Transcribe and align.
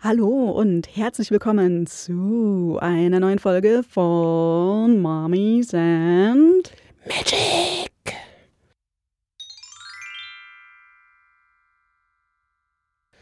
Hallo 0.00 0.50
und 0.50 0.94
herzlich 0.94 1.30
willkommen 1.30 1.86
zu 1.86 2.76
einer 2.82 3.18
neuen 3.18 3.38
Folge 3.38 3.82
von 3.82 5.00
Mommies 5.00 5.72
and 5.72 6.70
Magic. 7.06 7.90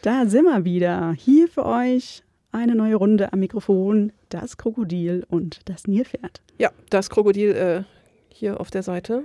Da 0.03 0.27
sind 0.27 0.45
wir 0.45 0.65
wieder. 0.65 1.13
Hier 1.17 1.47
für 1.47 1.65
euch 1.65 2.25
eine 2.51 2.75
neue 2.75 2.97
Runde 2.97 3.33
am 3.33 3.39
Mikrofon. 3.39 4.13
Das 4.29 4.57
Krokodil 4.57 5.25
und 5.29 5.61
das 5.67 5.87
Nilpferd. 5.87 6.43
Ja, 6.59 6.71
das 6.91 7.09
Krokodil 7.09 7.51
äh, 7.53 7.85
hier 8.29 8.61
auf 8.61 8.73
der 8.73 8.83
Seite. 8.83 9.23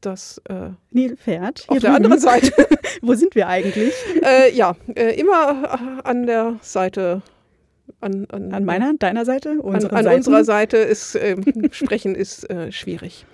Das 0.00 0.40
äh, 0.48 0.70
Nilpferd. 0.90 1.64
auf 1.68 1.78
der 1.78 1.94
anderen 1.94 2.18
Seite. 2.18 2.52
Wo 3.02 3.14
sind 3.14 3.34
wir 3.34 3.48
eigentlich? 3.48 3.92
äh, 4.22 4.54
ja, 4.54 4.76
äh, 4.94 5.18
immer 5.20 6.04
an 6.04 6.26
der 6.26 6.56
Seite. 6.62 7.22
An, 8.00 8.26
an, 8.30 8.52
An 8.54 8.64
meiner, 8.64 8.94
deiner 8.94 9.24
Seite? 9.24 9.50
an, 9.50 9.60
Unseren 9.60 9.94
an 9.94 10.14
unserer 10.14 10.44
Seite 10.44 10.78
ist 10.78 11.16
ähm, 11.16 11.44
Sprechen 11.72 12.14
ist 12.14 12.48
äh, 12.48 12.72
schwierig. 12.72 13.26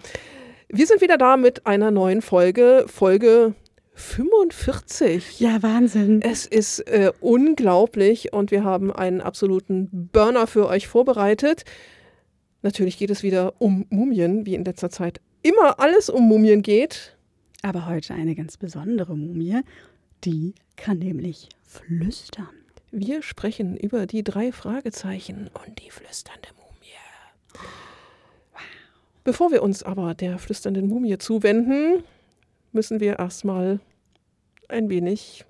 Wir 0.68 0.86
sind 0.86 1.00
wieder 1.00 1.18
da 1.18 1.36
mit 1.36 1.66
einer 1.66 1.90
neuen 1.92 2.22
Folge, 2.22 2.84
Folge 2.88 3.54
45. 3.94 5.40
Ja, 5.40 5.62
Wahnsinn. 5.62 6.20
Es 6.22 6.46
ist 6.46 6.80
äh, 6.80 7.12
unglaublich 7.20 8.32
und 8.32 8.50
wir 8.50 8.64
haben 8.64 8.92
einen 8.92 9.20
absoluten 9.20 10.08
Burner 10.12 10.46
für 10.46 10.66
euch 10.66 10.88
vorbereitet. 10.88 11.64
Natürlich 12.62 12.98
geht 12.98 13.10
es 13.10 13.22
wieder 13.22 13.54
um 13.58 13.86
Mumien, 13.90 14.44
wie 14.44 14.54
in 14.54 14.64
letzter 14.64 14.90
Zeit 14.90 15.20
immer 15.46 15.78
alles 15.78 16.08
um 16.08 16.26
Mumien 16.28 16.62
geht. 16.62 17.16
Aber 17.62 17.86
heute 17.86 18.14
eine 18.14 18.34
ganz 18.34 18.56
besondere 18.56 19.16
Mumie. 19.16 19.60
Die 20.24 20.54
kann 20.76 20.98
nämlich 20.98 21.48
flüstern. 21.64 22.48
Wir 22.90 23.22
sprechen 23.22 23.76
über 23.76 24.06
die 24.06 24.22
drei 24.24 24.52
Fragezeichen 24.52 25.50
und 25.66 25.78
die 25.84 25.90
flüsternde 25.90 26.48
Mumie. 26.56 27.62
Bevor 29.24 29.50
wir 29.50 29.62
uns 29.62 29.82
aber 29.82 30.14
der 30.14 30.38
flüsternden 30.38 30.88
Mumie 30.88 31.18
zuwenden, 31.18 32.04
müssen 32.72 33.00
wir 33.00 33.18
erstmal 33.18 33.80
ein 34.68 34.88
wenig 34.88 35.44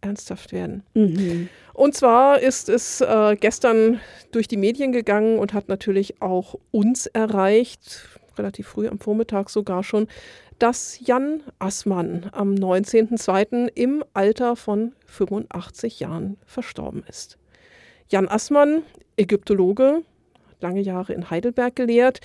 ernsthaft 0.00 0.52
werden. 0.52 0.82
Mhm. 0.94 1.48
Und 1.74 1.94
zwar 1.94 2.40
ist 2.40 2.68
es 2.68 3.00
äh, 3.00 3.36
gestern 3.38 4.00
durch 4.30 4.48
die 4.48 4.56
Medien 4.56 4.92
gegangen 4.92 5.38
und 5.38 5.54
hat 5.54 5.68
natürlich 5.68 6.20
auch 6.20 6.58
uns 6.70 7.06
erreicht, 7.06 8.11
relativ 8.38 8.68
früh 8.68 8.88
am 8.88 8.98
Vormittag 8.98 9.50
sogar 9.50 9.82
schon, 9.82 10.08
dass 10.58 10.98
Jan 11.00 11.42
Assmann 11.58 12.30
am 12.32 12.54
19.02. 12.54 13.68
im 13.74 14.04
Alter 14.14 14.56
von 14.56 14.92
85 15.06 16.00
Jahren 16.00 16.36
verstorben 16.46 17.02
ist. 17.08 17.38
Jan 18.08 18.28
Assmann, 18.28 18.82
Ägyptologe, 19.16 20.02
hat 20.48 20.62
lange 20.62 20.80
Jahre 20.80 21.14
in 21.14 21.30
Heidelberg 21.30 21.74
gelehrt, 21.74 22.20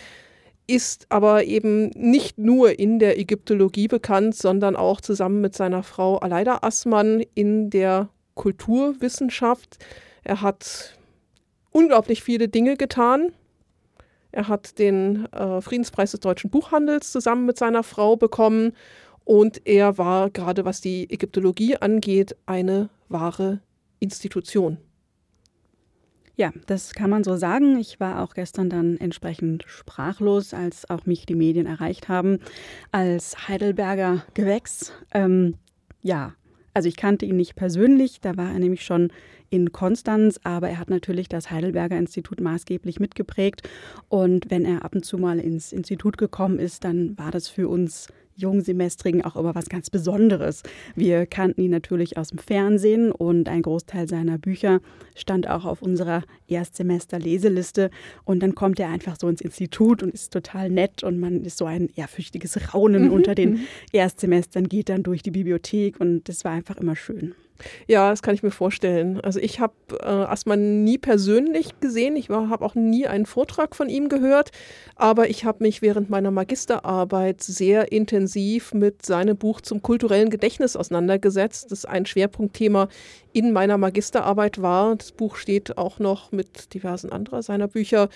ist 0.67 1.08
aber 1.09 1.45
eben 1.45 1.89
nicht 1.95 2.38
nur 2.38 2.78
in 2.78 3.00
der 3.00 3.17
Ägyptologie 3.17 3.88
bekannt, 3.88 4.35
sondern 4.35 4.75
auch 4.75 5.02
zusammen 5.02 5.41
mit 5.41 5.55
seiner 5.55 5.81
Frau 5.81 6.17
Aleida 6.17 6.59
Assmann 6.61 7.23
in 7.33 7.69
der 7.69 8.09
Kulturwissenschaft. 8.35 9.78
Er 10.23 10.41
hat 10.41 10.97
unglaublich 11.72 12.22
viele 12.22 12.50
Dinge 12.50 12.75
getan. 12.75 13.31
Er 14.31 14.47
hat 14.47 14.80
den 14.80 15.25
äh, 15.31 15.61
Friedenspreis 15.61 16.11
des 16.11 16.20
deutschen 16.20 16.50
Buchhandels 16.50 17.11
zusammen 17.11 17.45
mit 17.45 17.58
seiner 17.58 17.83
Frau 17.83 18.16
bekommen 18.16 18.73
und 19.23 19.66
er 19.66 19.97
war 19.97 20.30
gerade 20.30 20.66
was 20.66 20.81
die 20.81 21.09
Ägyptologie 21.09 21.78
angeht 21.78 22.36
eine 22.45 22.89
wahre 23.09 23.61
Institution. 24.00 24.78
Ja, 26.38 26.52
das 26.67 26.94
kann 26.94 27.09
man 27.09 27.23
so 27.23 27.36
sagen. 27.36 27.80
Ich 27.80 28.00
war 28.00 28.22
auch 28.22 28.36
gestern 28.36 28.69
dann 28.69 28.97
entsprechend 28.97 29.64
sprachlos, 29.66 30.53
als 30.53 30.88
auch 30.88 31.08
mich 31.08 31.25
die 31.25 31.34
Medien 31.34 31.66
erreicht 31.66 32.09
haben, 32.09 32.40
als 32.91 33.47
Heidelberger 33.47 34.23
Gewächs. 34.35 34.94
Ähm, 35.16 35.56
ja, 36.03 36.35
also 36.75 36.88
ich 36.88 36.96
kannte 36.96 37.25
ihn 37.25 37.38
nicht 37.38 37.56
persönlich, 37.56 38.22
da 38.22 38.38
war 38.38 38.52
er 38.52 38.59
nämlich 38.59 38.85
schon 38.85 39.12
in 39.50 39.72
Konstanz, 39.72 40.40
aber 40.44 40.69
er 40.69 40.80
hat 40.80 40.90
natürlich 40.90 41.30
das 41.30 41.52
Heidelberger 41.52 41.97
Institut 41.97 42.41
maßgeblich 42.41 43.00
mitgeprägt. 43.00 43.68
Und 44.09 44.50
wenn 44.50 44.66
er 44.66 44.85
ab 44.85 44.96
und 44.96 45.06
zu 45.06 45.18
mal 45.18 45.40
ins 45.40 45.72
Institut 45.72 46.18
gekommen 46.18 46.59
ist, 46.59 46.84
dann 46.84 47.18
war 47.18 47.31
das 47.31 47.47
für 47.47 47.68
uns 47.68 48.08
Jungsemestrigen 48.38 49.25
auch 49.25 49.35
immer 49.35 49.56
was 49.56 49.68
ganz 49.68 49.90
Besonderes. 49.90 50.63
Wir 50.96 51.25
kannten 51.25 51.62
ihn 51.62 51.72
natürlich 51.72 52.18
aus 52.18 52.30
dem 52.30 52.38
Fernsehen 52.38 53.12
und 53.12 53.50
ein 53.50 53.63
Großteil 53.63 54.08
seiner 54.08 54.38
Bücher 54.38 54.80
stand 55.16 55.50
auch 55.50 55.66
auf 55.66 55.81
unserer 55.81 56.24
Erstsemester-Leseliste. 56.47 57.90
Und 58.24 58.41
dann 58.41 58.56
kommt 58.56 58.79
er 58.79 58.90
einfach 58.90 59.18
so 59.19 59.28
ins 59.28 59.41
Institut 59.41 60.03
und 60.03 60.14
ist 60.14 60.31
total 60.31 60.69
nett 60.69 61.03
und 61.03 61.19
man 61.19 61.44
ist 61.44 61.58
so 61.58 61.66
ein 61.66 61.90
ehrfürchtiges 61.96 62.74
Raunen 62.74 63.09
unter 63.09 63.35
den 63.35 63.62
Erstsemestern, 63.91 64.69
geht 64.69 64.90
dann 64.90 65.03
durch 65.03 65.24
die 65.24 65.31
Bibliothek 65.31 66.00
und 66.00 66.29
das 66.29 66.46
war 66.46 66.52
einfach 66.52 66.78
immer 66.78 66.96
schön. 66.96 67.34
Ja, 67.88 68.09
das 68.09 68.22
kann 68.22 68.35
ich 68.35 68.44
mir 68.44 68.51
vorstellen. 68.51 69.19
Also 69.22 69.40
ich 69.40 69.59
habe 69.59 69.73
äh, 70.00 70.06
Assmann 70.06 70.84
nie 70.84 70.97
persönlich 70.97 71.79
gesehen. 71.79 72.16
Ich 72.16 72.29
habe 72.29 72.66
auch 72.66 72.75
nie 72.75 73.07
einen 73.07 73.25
Vortrag 73.25 73.75
von 73.75 73.90
ihm 73.90 74.09
gehört. 74.09 74.51
Aber 74.95 75.29
ich 75.29 75.45
habe 75.45 75.63
mich 75.63 75.81
während 75.81 76.09
meiner 76.09 76.31
Magisterarbeit 76.31 77.41
sehr 77.41 77.91
intensiv 77.91 78.73
mit 78.73 79.06
seinem 79.06 79.38
Buch 79.38 79.62
zum 79.62 79.81
kulturellen 79.81 80.29
Gedächtnis 80.29 80.75
auseinandergesetzt. 80.75 81.72
Das 81.72 81.85
ein 81.85 82.06
Schwerpunktthema 82.06 82.88
in 83.34 83.51
meiner 83.51 83.78
Magisterarbeit 83.78 84.62
war. 84.62 84.96
Das 84.96 85.12
Buch 85.12 85.35
steht 85.35 85.78
auch 85.78 86.00
noch 86.00 86.31
mit 86.31 86.73
diversen 86.73 87.12
anderer 87.12 87.44
seiner 87.44 87.67
Bücher 87.67 88.09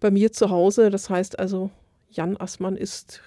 bei 0.00 0.10
mir 0.10 0.32
zu 0.32 0.50
Hause. 0.50 0.90
Das 0.90 1.10
heißt 1.10 1.38
also, 1.38 1.70
Jan 2.10 2.36
Assmann 2.36 2.76
ist 2.76 3.20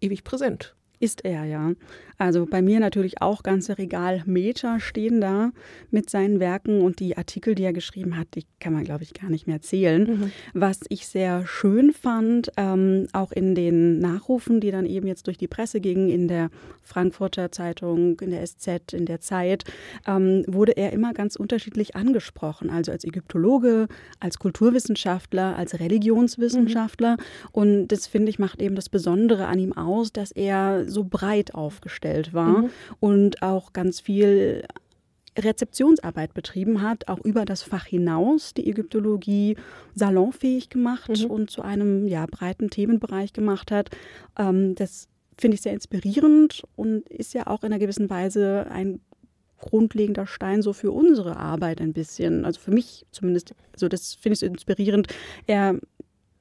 ewig 0.00 0.24
präsent. 0.24 0.74
Ist 0.98 1.24
er, 1.24 1.44
ja. 1.44 1.72
Also 2.18 2.46
bei 2.46 2.62
mir 2.62 2.80
natürlich 2.80 3.20
auch 3.20 3.42
ganze 3.42 3.78
Regalmeter 3.78 4.80
stehen 4.80 5.20
da 5.20 5.52
mit 5.90 6.08
seinen 6.08 6.40
Werken 6.40 6.80
und 6.80 7.00
die 7.00 7.16
Artikel, 7.16 7.54
die 7.54 7.64
er 7.64 7.72
geschrieben 7.72 8.16
hat, 8.16 8.28
die 8.34 8.44
kann 8.58 8.72
man, 8.72 8.84
glaube 8.84 9.02
ich, 9.02 9.12
gar 9.12 9.28
nicht 9.28 9.46
mehr 9.46 9.60
zählen. 9.60 10.32
Was 10.54 10.80
ich 10.88 11.06
sehr 11.06 11.46
schön 11.46 11.92
fand, 11.92 12.50
ähm, 12.56 13.06
auch 13.12 13.32
in 13.32 13.54
den 13.54 13.98
Nachrufen, 13.98 14.60
die 14.60 14.70
dann 14.70 14.86
eben 14.86 15.06
jetzt 15.06 15.26
durch 15.26 15.36
die 15.36 15.48
Presse 15.48 15.80
gingen, 15.80 16.08
in 16.08 16.28
der 16.28 16.50
Frankfurter 16.82 17.52
Zeitung, 17.52 18.18
in 18.20 18.30
der 18.30 18.46
SZ, 18.46 18.92
in 18.92 19.04
der 19.04 19.20
Zeit, 19.20 19.64
ähm, 20.06 20.44
wurde 20.46 20.76
er 20.76 20.92
immer 20.92 21.12
ganz 21.12 21.36
unterschiedlich 21.36 21.96
angesprochen. 21.96 22.70
Also 22.70 22.92
als 22.92 23.04
Ägyptologe, 23.04 23.88
als 24.20 24.38
Kulturwissenschaftler, 24.38 25.56
als 25.56 25.78
Religionswissenschaftler. 25.78 27.16
Und 27.52 27.88
das, 27.88 28.06
finde 28.06 28.30
ich, 28.30 28.38
macht 28.38 28.62
eben 28.62 28.74
das 28.74 28.88
Besondere 28.88 29.46
an 29.46 29.58
ihm 29.58 29.72
aus, 29.74 30.12
dass 30.12 30.30
er 30.32 30.88
so 30.88 31.04
breit 31.04 31.54
aufgestellt 31.54 32.05
war 32.32 32.64
und 33.00 33.42
auch 33.42 33.72
ganz 33.72 34.00
viel 34.00 34.64
Rezeptionsarbeit 35.38 36.34
betrieben 36.34 36.82
hat, 36.82 37.08
auch 37.08 37.18
über 37.24 37.44
das 37.44 37.62
Fach 37.62 37.86
hinaus 37.86 38.54
die 38.54 38.68
Ägyptologie 38.68 39.56
salonfähig 39.94 40.70
gemacht 40.70 41.24
und 41.24 41.50
zu 41.50 41.62
einem 41.62 42.06
ja, 42.06 42.26
breiten 42.26 42.70
Themenbereich 42.70 43.32
gemacht 43.32 43.70
hat. 43.70 43.90
Ähm, 44.38 44.74
das 44.74 45.08
finde 45.38 45.56
ich 45.56 45.62
sehr 45.62 45.74
inspirierend 45.74 46.62
und 46.76 47.08
ist 47.08 47.34
ja 47.34 47.46
auch 47.46 47.62
in 47.62 47.66
einer 47.66 47.78
gewissen 47.78 48.08
Weise 48.08 48.66
ein 48.70 49.00
grundlegender 49.58 50.26
Stein 50.26 50.62
so 50.62 50.72
für 50.72 50.92
unsere 50.92 51.36
Arbeit 51.36 51.80
ein 51.80 51.92
bisschen. 51.92 52.44
Also 52.44 52.60
für 52.60 52.70
mich 52.70 53.06
zumindest, 53.10 53.54
also 53.72 53.88
das 53.88 54.14
finde 54.14 54.34
ich 54.34 54.40
so 54.40 54.46
inspirierend. 54.46 55.08
Er 55.46 55.78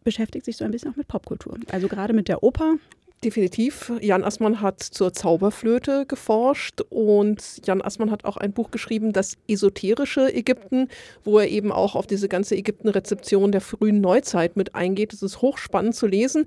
beschäftigt 0.03 0.45
sich 0.45 0.57
so 0.57 0.65
ein 0.65 0.71
bisschen 0.71 0.91
auch 0.91 0.95
mit 0.95 1.07
Popkultur. 1.07 1.57
Also 1.71 1.87
gerade 1.87 2.13
mit 2.13 2.27
der 2.27 2.43
Oper. 2.43 2.75
Definitiv. 3.23 3.91
Jan 4.01 4.23
Assmann 4.23 4.61
hat 4.61 4.83
zur 4.83 5.13
Zauberflöte 5.13 6.05
geforscht 6.05 6.81
und 6.89 7.65
Jan 7.65 7.81
Assmann 7.81 8.11
hat 8.11 8.23
auch 8.25 8.37
ein 8.37 8.53
Buch 8.53 8.69
geschrieben, 8.69 9.13
das 9.13 9.37
esoterische 9.47 10.31
Ägypten, 10.31 10.89
wo 11.23 11.39
er 11.39 11.47
eben 11.47 11.71
auch 11.71 11.95
auf 11.95 12.05
diese 12.05 12.27
ganze 12.27 12.55
Ägypten-Rezeption 12.55 13.51
der 13.51 13.61
frühen 13.61 13.99
Neuzeit 13.99 14.57
mit 14.57 14.75
eingeht. 14.75 15.13
Es 15.13 15.23
ist 15.23 15.41
hochspannend 15.41 15.95
zu 15.95 16.05
lesen, 16.05 16.45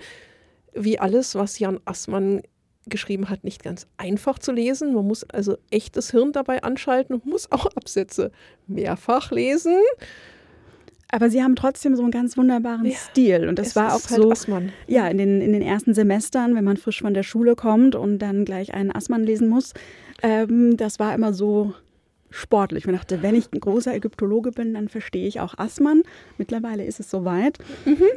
wie 0.73 0.99
alles, 1.01 1.35
was 1.35 1.59
Jan 1.59 1.81
Assmann 1.85 2.43
geschrieben 2.87 3.29
hat, 3.29 3.45
nicht 3.45 3.63
ganz 3.63 3.87
einfach 3.97 4.39
zu 4.39 4.53
lesen. 4.53 4.95
Man 4.95 5.07
muss 5.07 5.25
also 5.25 5.57
echt 5.71 5.97
das 5.97 6.11
Hirn 6.11 6.33
dabei 6.33 6.63
anschalten 6.63 7.15
und 7.15 7.27
muss 7.27 7.51
auch 7.51 7.67
Absätze 7.67 8.31
mehrfach 8.67 9.31
lesen. 9.31 9.77
Aber 11.11 11.31
sie 11.31 11.43
haben 11.43 11.57
trotzdem 11.57 11.97
so 11.97 12.03
einen 12.03 12.11
ganz 12.11 12.37
wunderbaren 12.37 12.85
Ja, 12.85 12.97
Stil. 12.97 13.49
Und 13.49 13.59
das 13.59 13.75
war 13.77 13.89
auch 13.95 14.11
halt 14.11 14.23
so, 14.23 14.31
Assmann. 14.31 14.73
ja, 14.87 15.09
in 15.09 15.17
den, 15.19 15.41
in 15.41 15.53
den 15.53 15.63
ersten 15.63 15.95
Semestern, 15.95 16.55
wenn 16.55 16.65
man 16.65 16.77
frisch 16.77 17.01
von 17.01 17.15
der 17.15 17.23
Schule 17.23 17.57
kommt 17.57 17.95
und 17.95 18.19
dann 18.19 18.45
gleich 18.45 18.75
einen 18.75 18.95
Assmann 18.95 19.25
lesen 19.25 19.49
muss, 19.49 19.73
ähm, 20.23 20.77
das 20.77 20.99
war 20.99 21.15
immer 21.15 21.33
so 21.33 21.73
sportlich. 22.31 22.85
Ich 22.85 22.93
dachte, 22.93 23.23
wenn 23.23 23.35
ich 23.35 23.51
ein 23.55 23.61
großer 23.61 23.95
Ägyptologe 23.95 24.53
bin, 24.53 24.75
dann 24.75 24.91
verstehe 24.91 25.27
ich 25.27 25.41
auch 25.41 25.57
Assmann. 25.57 26.03
Mittlerweile 26.37 26.85
ist 26.85 27.01
es 27.01 27.11
soweit. 27.11 27.59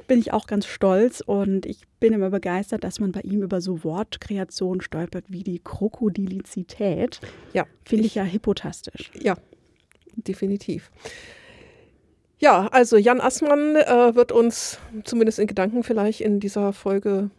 Bin 0.07 0.19
ich 0.19 0.33
auch 0.33 0.47
ganz 0.47 0.65
stolz 0.65 1.21
und 1.25 1.65
ich 1.65 1.83
bin 2.01 2.11
immer 2.11 2.29
begeistert, 2.29 2.83
dass 2.83 2.99
man 2.99 3.13
bei 3.13 3.21
ihm 3.21 3.41
über 3.41 3.61
so 3.61 3.85
Wortkreationen 3.85 4.81
stolpert 4.81 5.23
wie 5.29 5.43
die 5.43 5.59
Krokodilizität. 5.59 7.21
Ja, 7.53 7.65
Finde 7.85 8.05
ich 8.05 8.15
ja 8.15 8.25
hypotastisch. 8.25 9.11
Ja, 9.17 9.37
definitiv. 10.15 10.91
Ja, 12.41 12.67
also 12.71 12.97
Jan 12.97 13.21
Assmann 13.21 13.75
äh, 13.75 14.15
wird 14.15 14.31
uns 14.31 14.79
zumindest 15.03 15.37
in 15.37 15.45
Gedanken 15.45 15.83
vielleicht 15.83 16.21
in 16.21 16.39
dieser 16.39 16.73
Folge 16.73 17.29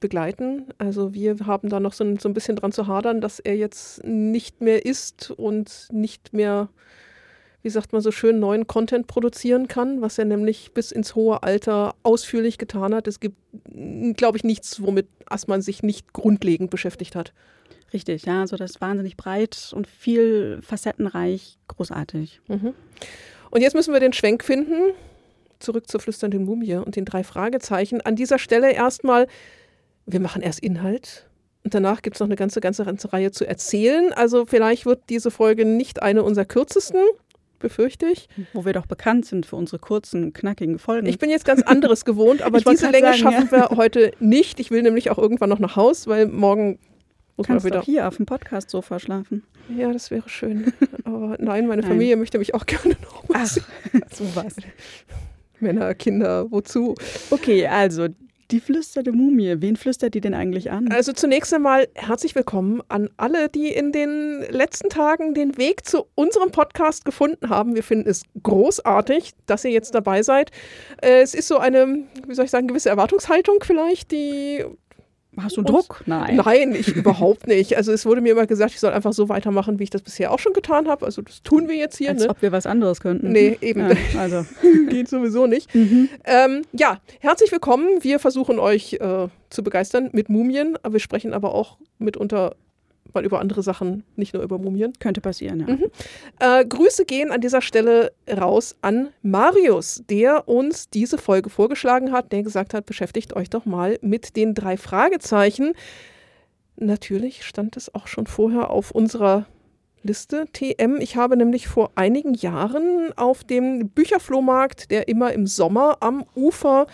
begleiten. 0.00 0.66
Also 0.76 1.14
wir 1.14 1.36
haben 1.46 1.70
da 1.70 1.80
noch 1.80 1.94
so 1.94 2.04
ein, 2.04 2.18
so 2.18 2.28
ein 2.28 2.34
bisschen 2.34 2.56
dran 2.56 2.70
zu 2.70 2.86
hadern, 2.86 3.22
dass 3.22 3.40
er 3.40 3.56
jetzt 3.56 4.04
nicht 4.04 4.60
mehr 4.60 4.84
ist 4.84 5.30
und 5.30 5.88
nicht 5.90 6.34
mehr, 6.34 6.68
wie 7.62 7.70
sagt 7.70 7.94
man 7.94 8.02
so 8.02 8.10
schön, 8.10 8.38
neuen 8.38 8.66
Content 8.66 9.06
produzieren 9.06 9.66
kann, 9.66 10.02
was 10.02 10.18
er 10.18 10.26
nämlich 10.26 10.72
bis 10.74 10.92
ins 10.92 11.14
hohe 11.14 11.42
Alter 11.42 11.94
ausführlich 12.02 12.58
getan 12.58 12.94
hat. 12.94 13.08
Es 13.08 13.18
gibt, 13.18 13.36
glaube 14.18 14.36
ich, 14.36 14.44
nichts, 14.44 14.82
womit 14.82 15.08
Assmann 15.24 15.62
sich 15.62 15.82
nicht 15.82 16.12
grundlegend 16.12 16.70
beschäftigt 16.70 17.16
hat. 17.16 17.32
Richtig, 17.94 18.26
ja, 18.26 18.42
also 18.42 18.56
das 18.56 18.72
ist 18.72 18.80
wahnsinnig 18.82 19.16
breit 19.16 19.72
und 19.74 19.86
viel 19.86 20.60
facettenreich, 20.62 21.56
großartig. 21.68 22.42
Mhm. 22.46 22.74
Und 23.50 23.60
jetzt 23.62 23.74
müssen 23.74 23.92
wir 23.92 24.00
den 24.00 24.12
Schwenk 24.12 24.44
finden. 24.44 24.92
Zurück 25.58 25.88
zur 25.88 26.00
flüsternden 26.00 26.44
Mumie 26.44 26.76
und 26.76 26.96
den 26.96 27.04
drei 27.04 27.22
Fragezeichen. 27.24 28.00
An 28.00 28.16
dieser 28.16 28.38
Stelle 28.38 28.72
erstmal, 28.72 29.26
wir 30.06 30.20
machen 30.20 30.42
erst 30.42 30.60
Inhalt 30.60 31.28
und 31.64 31.74
danach 31.74 32.02
gibt 32.02 32.16
es 32.16 32.20
noch 32.20 32.28
eine 32.28 32.36
ganze, 32.36 32.60
ganze, 32.60 32.84
ganze 32.84 33.12
Reihe 33.12 33.30
zu 33.30 33.46
erzählen. 33.46 34.12
Also 34.14 34.46
vielleicht 34.46 34.86
wird 34.86 35.02
diese 35.10 35.30
Folge 35.30 35.66
nicht 35.66 36.02
eine 36.02 36.22
unserer 36.22 36.46
kürzesten, 36.46 37.02
befürchte 37.58 38.06
ich. 38.06 38.28
Wo 38.54 38.64
wir 38.64 38.72
doch 38.72 38.86
bekannt 38.86 39.26
sind 39.26 39.44
für 39.44 39.56
unsere 39.56 39.78
kurzen, 39.78 40.32
knackigen 40.32 40.78
Folgen. 40.78 41.06
Ich 41.06 41.18
bin 41.18 41.28
jetzt 41.28 41.44
ganz 41.44 41.60
anderes 41.62 42.06
gewohnt, 42.06 42.40
aber 42.40 42.60
diese 42.70 42.90
Länge 42.90 43.08
sagen, 43.08 43.18
schaffen 43.18 43.48
ja. 43.52 43.70
wir 43.70 43.76
heute 43.76 44.12
nicht. 44.20 44.58
Ich 44.60 44.70
will 44.70 44.82
nämlich 44.82 45.10
auch 45.10 45.18
irgendwann 45.18 45.50
noch 45.50 45.58
nach 45.58 45.76
Haus, 45.76 46.06
weil 46.06 46.26
morgen 46.26 46.78
muss 47.40 47.46
Kannst 47.46 47.66
wieder. 47.66 47.82
hier 47.82 48.06
auf 48.06 48.16
dem 48.16 48.26
Podcast-Sofa 48.26 48.98
schlafen. 48.98 49.44
Ja, 49.74 49.92
das 49.92 50.10
wäre 50.10 50.28
schön. 50.28 50.72
Aber 51.04 51.36
nein, 51.38 51.66
meine 51.66 51.82
nein. 51.82 51.90
Familie 51.90 52.16
möchte 52.16 52.38
mich 52.38 52.54
auch 52.54 52.66
gerne 52.66 52.96
noch 53.02 53.28
mal 53.28 53.40
Ach, 53.42 53.46
so 54.12 54.24
was. 54.34 54.56
Männer, 55.60 55.94
Kinder, 55.94 56.50
wozu? 56.50 56.94
Okay, 57.30 57.66
also 57.66 58.08
die 58.50 58.60
flüsterte 58.60 59.12
Mumie. 59.12 59.56
Wen 59.58 59.76
flüstert 59.76 60.14
die 60.14 60.20
denn 60.20 60.34
eigentlich 60.34 60.70
an? 60.70 60.90
Also 60.90 61.12
zunächst 61.12 61.54
einmal 61.54 61.88
herzlich 61.94 62.34
willkommen 62.34 62.82
an 62.88 63.08
alle, 63.16 63.48
die 63.48 63.68
in 63.68 63.92
den 63.92 64.44
letzten 64.50 64.88
Tagen 64.88 65.34
den 65.34 65.56
Weg 65.56 65.86
zu 65.86 66.06
unserem 66.14 66.50
Podcast 66.50 67.04
gefunden 67.04 67.48
haben. 67.48 67.74
Wir 67.74 67.82
finden 67.82 68.08
es 68.08 68.22
großartig, 68.42 69.32
dass 69.46 69.64
ihr 69.64 69.70
jetzt 69.70 69.94
dabei 69.94 70.22
seid. 70.22 70.50
Äh, 71.00 71.22
es 71.22 71.34
ist 71.34 71.48
so 71.48 71.58
eine, 71.58 72.04
wie 72.26 72.34
soll 72.34 72.44
ich 72.44 72.50
sagen, 72.50 72.68
gewisse 72.68 72.90
Erwartungshaltung 72.90 73.58
vielleicht, 73.62 74.10
die 74.10 74.64
Hast 75.36 75.56
du 75.56 75.62
Druck? 75.62 76.02
Nein. 76.06 76.36
Nein, 76.36 76.74
ich 76.74 76.88
überhaupt 76.96 77.46
nicht. 77.46 77.76
Also 77.76 77.92
es 77.92 78.04
wurde 78.04 78.20
mir 78.20 78.32
immer 78.32 78.46
gesagt, 78.46 78.72
ich 78.72 78.80
soll 78.80 78.92
einfach 78.92 79.12
so 79.12 79.28
weitermachen, 79.28 79.78
wie 79.78 79.84
ich 79.84 79.90
das 79.90 80.02
bisher 80.02 80.32
auch 80.32 80.38
schon 80.38 80.52
getan 80.52 80.88
habe. 80.88 81.06
Also 81.06 81.22
das 81.22 81.42
tun 81.42 81.68
wir 81.68 81.76
jetzt 81.76 81.96
hier. 81.96 82.10
Als 82.10 82.22
ne? 82.22 82.30
ob 82.30 82.42
wir 82.42 82.52
was 82.52 82.66
anderes 82.66 83.00
könnten. 83.00 83.30
Nee, 83.30 83.56
eben. 83.60 83.88
Ja, 83.88 83.96
also. 84.18 84.44
Geht 84.88 85.08
sowieso 85.08 85.46
nicht. 85.46 85.72
Mhm. 85.74 86.08
Ähm, 86.24 86.62
ja, 86.72 86.98
herzlich 87.20 87.52
willkommen. 87.52 88.02
Wir 88.02 88.18
versuchen 88.18 88.58
euch 88.58 88.94
äh, 88.94 89.28
zu 89.50 89.62
begeistern 89.62 90.10
mit 90.12 90.28
Mumien. 90.28 90.76
Aber 90.82 90.94
wir 90.94 91.00
sprechen 91.00 91.32
aber 91.32 91.54
auch 91.54 91.78
mitunter 91.98 92.56
mal 93.14 93.24
über 93.24 93.40
andere 93.40 93.62
Sachen, 93.62 94.04
nicht 94.16 94.34
nur 94.34 94.42
über 94.42 94.58
Mumien. 94.58 94.92
Könnte 94.98 95.20
passieren, 95.20 95.60
ja. 95.60 95.74
Mhm. 95.74 95.86
Äh, 96.38 96.64
Grüße 96.64 97.04
gehen 97.04 97.30
an 97.30 97.40
dieser 97.40 97.62
Stelle 97.62 98.12
raus 98.30 98.76
an 98.82 99.08
Marius, 99.22 100.02
der 100.08 100.48
uns 100.48 100.90
diese 100.90 101.18
Folge 101.18 101.50
vorgeschlagen 101.50 102.12
hat, 102.12 102.32
der 102.32 102.42
gesagt 102.42 102.74
hat, 102.74 102.86
beschäftigt 102.86 103.34
euch 103.34 103.50
doch 103.50 103.64
mal 103.64 103.98
mit 104.02 104.36
den 104.36 104.54
drei 104.54 104.76
Fragezeichen. 104.76 105.74
Natürlich 106.76 107.44
stand 107.44 107.76
es 107.76 107.94
auch 107.94 108.06
schon 108.06 108.26
vorher 108.26 108.70
auf 108.70 108.90
unserer 108.90 109.46
Liste 110.02 110.46
TM. 110.52 110.96
Ich 111.00 111.16
habe 111.16 111.36
nämlich 111.36 111.68
vor 111.68 111.90
einigen 111.94 112.32
Jahren 112.34 113.12
auf 113.16 113.44
dem 113.44 113.90
Bücherflohmarkt, 113.90 114.90
der 114.90 115.08
immer 115.08 115.32
im 115.32 115.46
Sommer 115.46 115.98
am 116.00 116.24
Ufer 116.34 116.86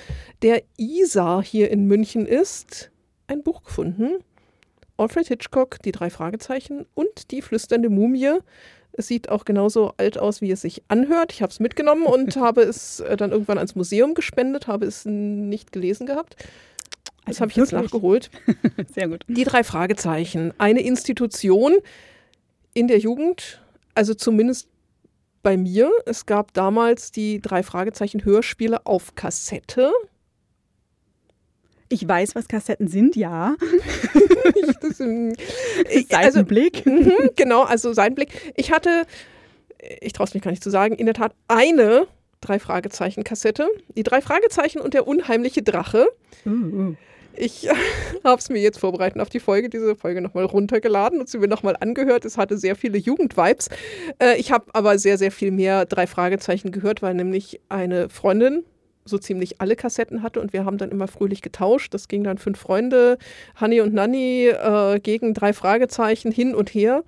der 0.43 0.63
Isar 0.77 1.43
hier 1.43 1.71
in 1.71 1.87
München 1.87 2.27
ist, 2.27 2.91
ein 3.29 3.43
Buch 3.43 3.63
gefunden 3.63 4.17
Alfred 4.97 5.29
Hitchcock, 5.29 5.79
die 5.83 5.93
drei 5.93 6.11
Fragezeichen 6.11 6.87
und 6.95 7.31
die 7.31 7.43
flüsternde 7.43 7.89
Mumie. 7.89 8.39
Es 8.93 9.09
sieht 9.09 9.29
auch 9.29 9.45
genauso 9.45 9.93
alt 9.99 10.19
aus, 10.19 10.41
wie 10.41 10.51
es 10.51 10.63
sich 10.63 10.83
anhört. 10.89 11.33
Ich 11.33 11.43
habe 11.43 11.51
es 11.51 11.61
mitgenommen 11.61 12.07
und 12.07 12.37
habe 12.37 12.63
es 12.63 13.03
dann 13.19 13.33
irgendwann 13.33 13.59
ans 13.59 13.75
Museum 13.75 14.15
gespendet, 14.15 14.67
habe 14.67 14.87
es 14.87 15.05
nicht 15.05 15.73
gelesen 15.73 16.07
gehabt. 16.07 16.37
Das 17.27 17.41
habe 17.41 17.51
ich 17.51 17.57
jetzt 17.57 17.73
nachgeholt. 17.73 18.31
Sehr 18.95 19.09
gut. 19.09 19.25
Die 19.27 19.45
drei 19.45 19.65
Fragezeichen. 19.65 20.55
Eine 20.59 20.81
Institution 20.81 21.75
in 22.73 22.89
der 22.89 22.99
Jugend, 22.99 23.61
also 23.95 24.15
zumindest 24.15 24.69
bei 25.43 25.57
mir. 25.57 25.91
Es 26.07 26.27
gab 26.27 26.53
damals 26.55 27.11
die 27.11 27.41
drei 27.41 27.63
Fragezeichen 27.63 28.25
Hörspiele 28.25 28.87
auf 28.87 29.15
Kassette. 29.15 29.93
Ich 31.89 32.07
weiß, 32.07 32.35
was 32.35 32.49
Kassetten 32.49 32.89
sind, 32.89 33.17
ja. 33.17 33.55
das, 34.81 35.01
ähm, 35.01 35.35
also, 36.11 36.45
Blick. 36.45 36.85
Mhm, 36.85 37.31
genau, 37.37 37.63
also 37.63 37.93
sein 37.93 38.15
Blick. 38.15 38.53
Ich 38.57 38.73
hatte, 38.73 39.07
ich 40.01 40.13
traue 40.13 40.27
es 40.27 40.35
mich 40.35 40.43
gar 40.43 40.51
nicht 40.51 40.65
zu 40.65 40.71
sagen, 40.71 40.97
in 40.97 41.07
der 41.07 41.15
Tat 41.15 41.33
eine 41.49 42.07
drei 42.41 42.59
Fragezeichen 42.59 43.25
Kassette. 43.25 43.69
Die 43.97 44.03
drei 44.03 44.21
Fragezeichen 44.21 44.81
und 44.81 44.95
der 44.95 45.07
unheimliche 45.07 45.63
Drache. 45.63 46.09
Uh, 46.45 46.51
uh. 46.51 46.95
Ich 47.37 47.69
habe 48.25 48.39
es 48.39 48.49
mir 48.49 48.61
jetzt 48.61 48.79
vorbereitet 48.79 49.21
auf 49.21 49.29
die 49.29 49.41
Folge, 49.41 49.69
diese 49.69 49.95
Folge 49.95 50.21
nochmal 50.21 50.45
runtergeladen 50.45 51.21
und 51.21 51.29
sie 51.29 51.39
mir 51.39 51.49
nochmal 51.49 51.77
angehört. 51.79 52.25
Es 52.25 52.39
hatte 52.39 52.59
sehr 52.59 52.77
viele 52.77 52.99
Jugendvibes. 52.99 53.69
Äh, 54.19 54.39
ich 54.39 54.53
habe 54.53 54.67
aber 54.73 54.99
sehr, 54.99 55.19
sehr 55.19 55.31
viel 55.31 55.51
mehr 55.51 55.85
drei 55.85 56.07
Fragezeichen 56.07 56.73
gehört, 56.73 57.03
weil 57.03 57.15
nämlich 57.15 57.61
eine 57.69 58.09
Freundin 58.09 58.65
so 59.07 59.19
ziemlich 59.19 59.61
alle 59.61 59.77
Kassetten 59.77 60.23
hatte 60.23 60.41
und 60.41 60.53
wir 60.53 60.65
haben 60.65 60.79
dann 60.79 60.91
immer 60.91 61.09
fröhlich 61.09 61.43
getauscht. 61.43 61.95
Das 61.95 62.09
ging 62.09 62.25
dann 62.25 62.39
fünf 62.39 62.59
Freunde, 62.59 63.19
Hanni 63.55 63.81
und 63.81 63.95
Nanni 63.95 64.49
äh, 64.49 65.01
gegen 65.01 65.35
drei 65.35 65.53
Fragezeichen 65.53 66.33
hin 66.33 66.55
und 66.55 66.71
her. 66.71 67.05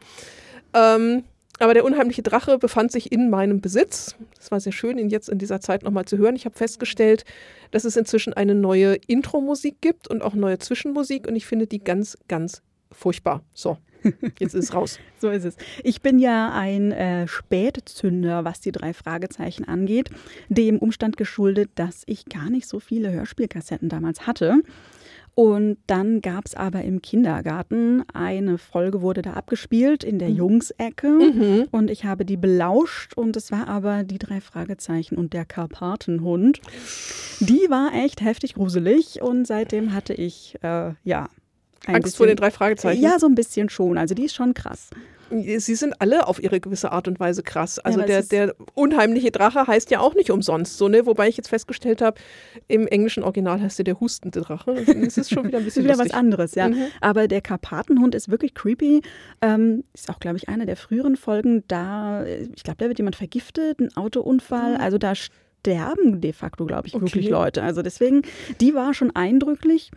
Ähm, 0.75 1.25
aber 1.61 1.75
der 1.75 1.85
unheimliche 1.85 2.23
Drache 2.23 2.59
befand 2.59 2.93
sich 2.93 3.11
in 3.11 3.31
meinem 3.31 3.61
Besitz. 3.61 4.15
Es 4.39 4.51
war 4.51 4.61
sehr 4.61 4.73
schön, 4.73 4.97
ihn 4.97 5.09
jetzt 5.09 5.29
in 5.29 5.39
dieser 5.39 5.61
Zeit 5.61 5.83
nochmal 5.83 6.05
zu 6.05 6.17
hören. 6.17 6.37
Ich 6.37 6.45
habe 6.45 6.57
festgestellt, 6.57 7.25
dass 7.73 7.85
es 7.85 7.97
inzwischen 7.97 8.33
eine 8.33 8.55
neue 8.55 8.95
Intro-Musik 8.95 9.81
gibt 9.81 10.09
und 10.09 10.23
auch 10.23 10.35
neue 10.35 10.59
Zwischenmusik 10.59 11.27
und 11.27 11.35
ich 11.35 11.47
finde 11.47 11.67
die 11.67 11.81
ganz, 11.81 12.17
ganz 12.29 12.63
furchtbar. 12.93 13.43
So, 13.55 13.77
Jetzt 14.39 14.55
ist 14.55 14.65
es 14.65 14.75
raus. 14.75 14.99
so 15.19 15.31
ist 15.31 15.45
es. 15.45 15.57
Ich 15.83 16.01
bin 16.03 16.19
ja 16.19 16.53
ein 16.53 16.93
äh, 16.93 17.27
Spätzünder, 17.29 18.45
was 18.45 18.61
die 18.61 18.73
drei 18.73 18.93
Fragezeichen 18.93 19.65
angeht. 19.65 20.11
Dem 20.49 20.79
Umstand 20.79 21.17
geschuldet, 21.17 21.71
dass 21.75 22.03
ich 22.07 22.27
gar 22.27 22.51
nicht 22.51 22.69
so 22.69 22.81
viele 22.81 23.11
Hörspielkassetten 23.11 23.89
damals 23.89 24.27
hatte. 24.27 24.63
Und 25.39 25.79
dann 25.87 26.21
gab 26.21 26.47
es 26.47 26.57
aber 26.57 26.83
im 26.83 27.01
Kindergarten 27.01 28.03
eine 28.13 28.59
Folge, 28.59 29.03
wurde 29.03 29.23
da 29.23 29.35
abgespielt 29.35 30.03
in 30.03 30.19
der 30.19 30.31
mhm. 30.31 30.37
Jungsecke. 30.37 31.09
Mhm. 31.11 31.69
Und 31.71 31.93
ich 31.93 32.05
habe 32.05 32.25
die 32.25 32.37
belauscht 32.37 33.15
und 33.15 33.37
es 33.37 33.53
war 33.53 33.69
aber 33.69 34.03
die 34.03 34.19
drei 34.19 34.41
Fragezeichen 34.41 35.17
und 35.17 35.35
der 35.35 35.45
Karpatenhund. 35.45 36.59
Die 37.39 37.71
war 37.71 37.95
echt 37.95 38.21
heftig 38.21 38.55
gruselig 38.55 39.23
und 39.23 39.47
seitdem 39.47 39.95
hatte 39.95 40.13
ich, 40.13 40.57
äh, 40.63 40.95
ja, 41.05 41.29
Angst 41.95 42.05
bisschen, 42.05 42.17
vor 42.17 42.27
den 42.27 42.37
drei 42.37 42.51
Fragezeichen? 42.51 43.03
Ja, 43.03 43.19
so 43.19 43.27
ein 43.27 43.35
bisschen 43.35 43.69
schon. 43.69 43.99
Also 43.99 44.15
die 44.15 44.25
ist 44.25 44.35
schon 44.35 44.55
krass. 44.55 44.91
Sie 45.31 45.75
sind 45.75 46.01
alle 46.01 46.27
auf 46.27 46.43
ihre 46.43 46.59
gewisse 46.59 46.91
Art 46.91 47.07
und 47.07 47.21
Weise 47.21 47.43
krass. 47.43 47.79
Also 47.79 48.01
ja, 48.01 48.07
der, 48.07 48.23
der 48.23 48.55
unheimliche 48.75 49.31
Drache 49.31 49.67
heißt 49.67 49.91
ja 49.91 50.01
auch 50.01 50.15
nicht 50.15 50.31
umsonst 50.31 50.79
so, 50.79 50.89
ne? 50.89 51.05
Wobei 51.05 51.29
ich 51.29 51.37
jetzt 51.37 51.49
festgestellt 51.49 52.01
habe, 52.01 52.19
im 52.67 52.87
englischen 52.87 53.23
Original 53.23 53.61
heißt 53.61 53.79
er 53.81 53.85
der 53.85 54.01
hustende 54.01 54.41
Drache. 54.41 54.75
Das 54.87 55.19
ist 55.19 55.31
schon 55.31 55.47
wieder 55.47 55.59
ein 55.59 55.65
bisschen 55.65 55.85
wieder 55.85 55.99
was 55.99 56.13
anderes, 56.13 56.55
ja. 56.55 56.69
Mhm. 56.69 56.87
Aber 57.03 57.29
der 57.29 57.43
Karpatenhund 57.43 58.15
ist 58.15 58.31
wirklich 58.31 58.55
creepy. 58.55 59.03
Ähm, 59.43 59.85
ist 59.93 60.09
auch, 60.09 60.19
glaube 60.19 60.39
ich, 60.39 60.49
eine 60.49 60.65
der 60.65 60.77
früheren 60.77 61.17
Folgen. 61.17 61.63
Da, 61.69 62.25
ich 62.25 62.63
glaube, 62.63 62.79
da 62.79 62.89
wird 62.89 62.99
jemand 62.99 63.17
vergiftet, 63.17 63.81
ein 63.81 63.95
Autounfall. 63.97 64.77
Mhm. 64.77 64.81
Also 64.81 64.97
da 64.97 65.13
sterben 65.15 66.21
de 66.21 66.33
facto, 66.33 66.65
glaube 66.65 66.89
ich, 66.89 66.95
okay. 66.95 67.05
wirklich 67.05 67.29
Leute. 67.29 67.63
Also 67.63 67.83
deswegen, 67.83 68.23
die 68.61 68.75
war 68.75 68.95
schon 68.95 69.15
eindrücklich. 69.15 69.91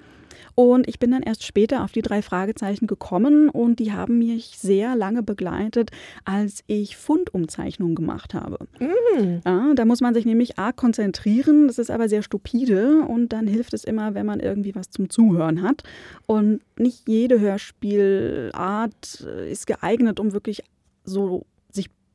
Und 0.55 0.87
ich 0.87 0.99
bin 0.99 1.11
dann 1.11 1.23
erst 1.23 1.43
später 1.43 1.83
auf 1.83 1.91
die 1.91 2.01
drei 2.01 2.21
Fragezeichen 2.21 2.87
gekommen 2.87 3.49
und 3.49 3.79
die 3.79 3.93
haben 3.93 4.17
mich 4.17 4.57
sehr 4.57 4.95
lange 4.95 5.23
begleitet, 5.23 5.91
als 6.25 6.63
ich 6.67 6.97
Fundumzeichnungen 6.97 7.95
gemacht 7.95 8.33
habe. 8.33 8.59
Mhm. 8.79 9.41
Ja, 9.45 9.73
da 9.75 9.85
muss 9.85 10.01
man 10.01 10.13
sich 10.13 10.25
nämlich 10.25 10.59
arg 10.59 10.75
konzentrieren, 10.75 11.67
das 11.67 11.77
ist 11.77 11.91
aber 11.91 12.09
sehr 12.09 12.23
stupide 12.23 13.01
und 13.07 13.33
dann 13.33 13.47
hilft 13.47 13.73
es 13.73 13.83
immer, 13.83 14.13
wenn 14.13 14.25
man 14.25 14.39
irgendwie 14.39 14.75
was 14.75 14.89
zum 14.89 15.09
Zuhören 15.09 15.61
hat. 15.61 15.83
Und 16.25 16.61
nicht 16.77 17.07
jede 17.07 17.39
Hörspielart 17.39 19.21
ist 19.49 19.67
geeignet, 19.67 20.19
um 20.19 20.33
wirklich 20.33 20.63
so 21.03 21.45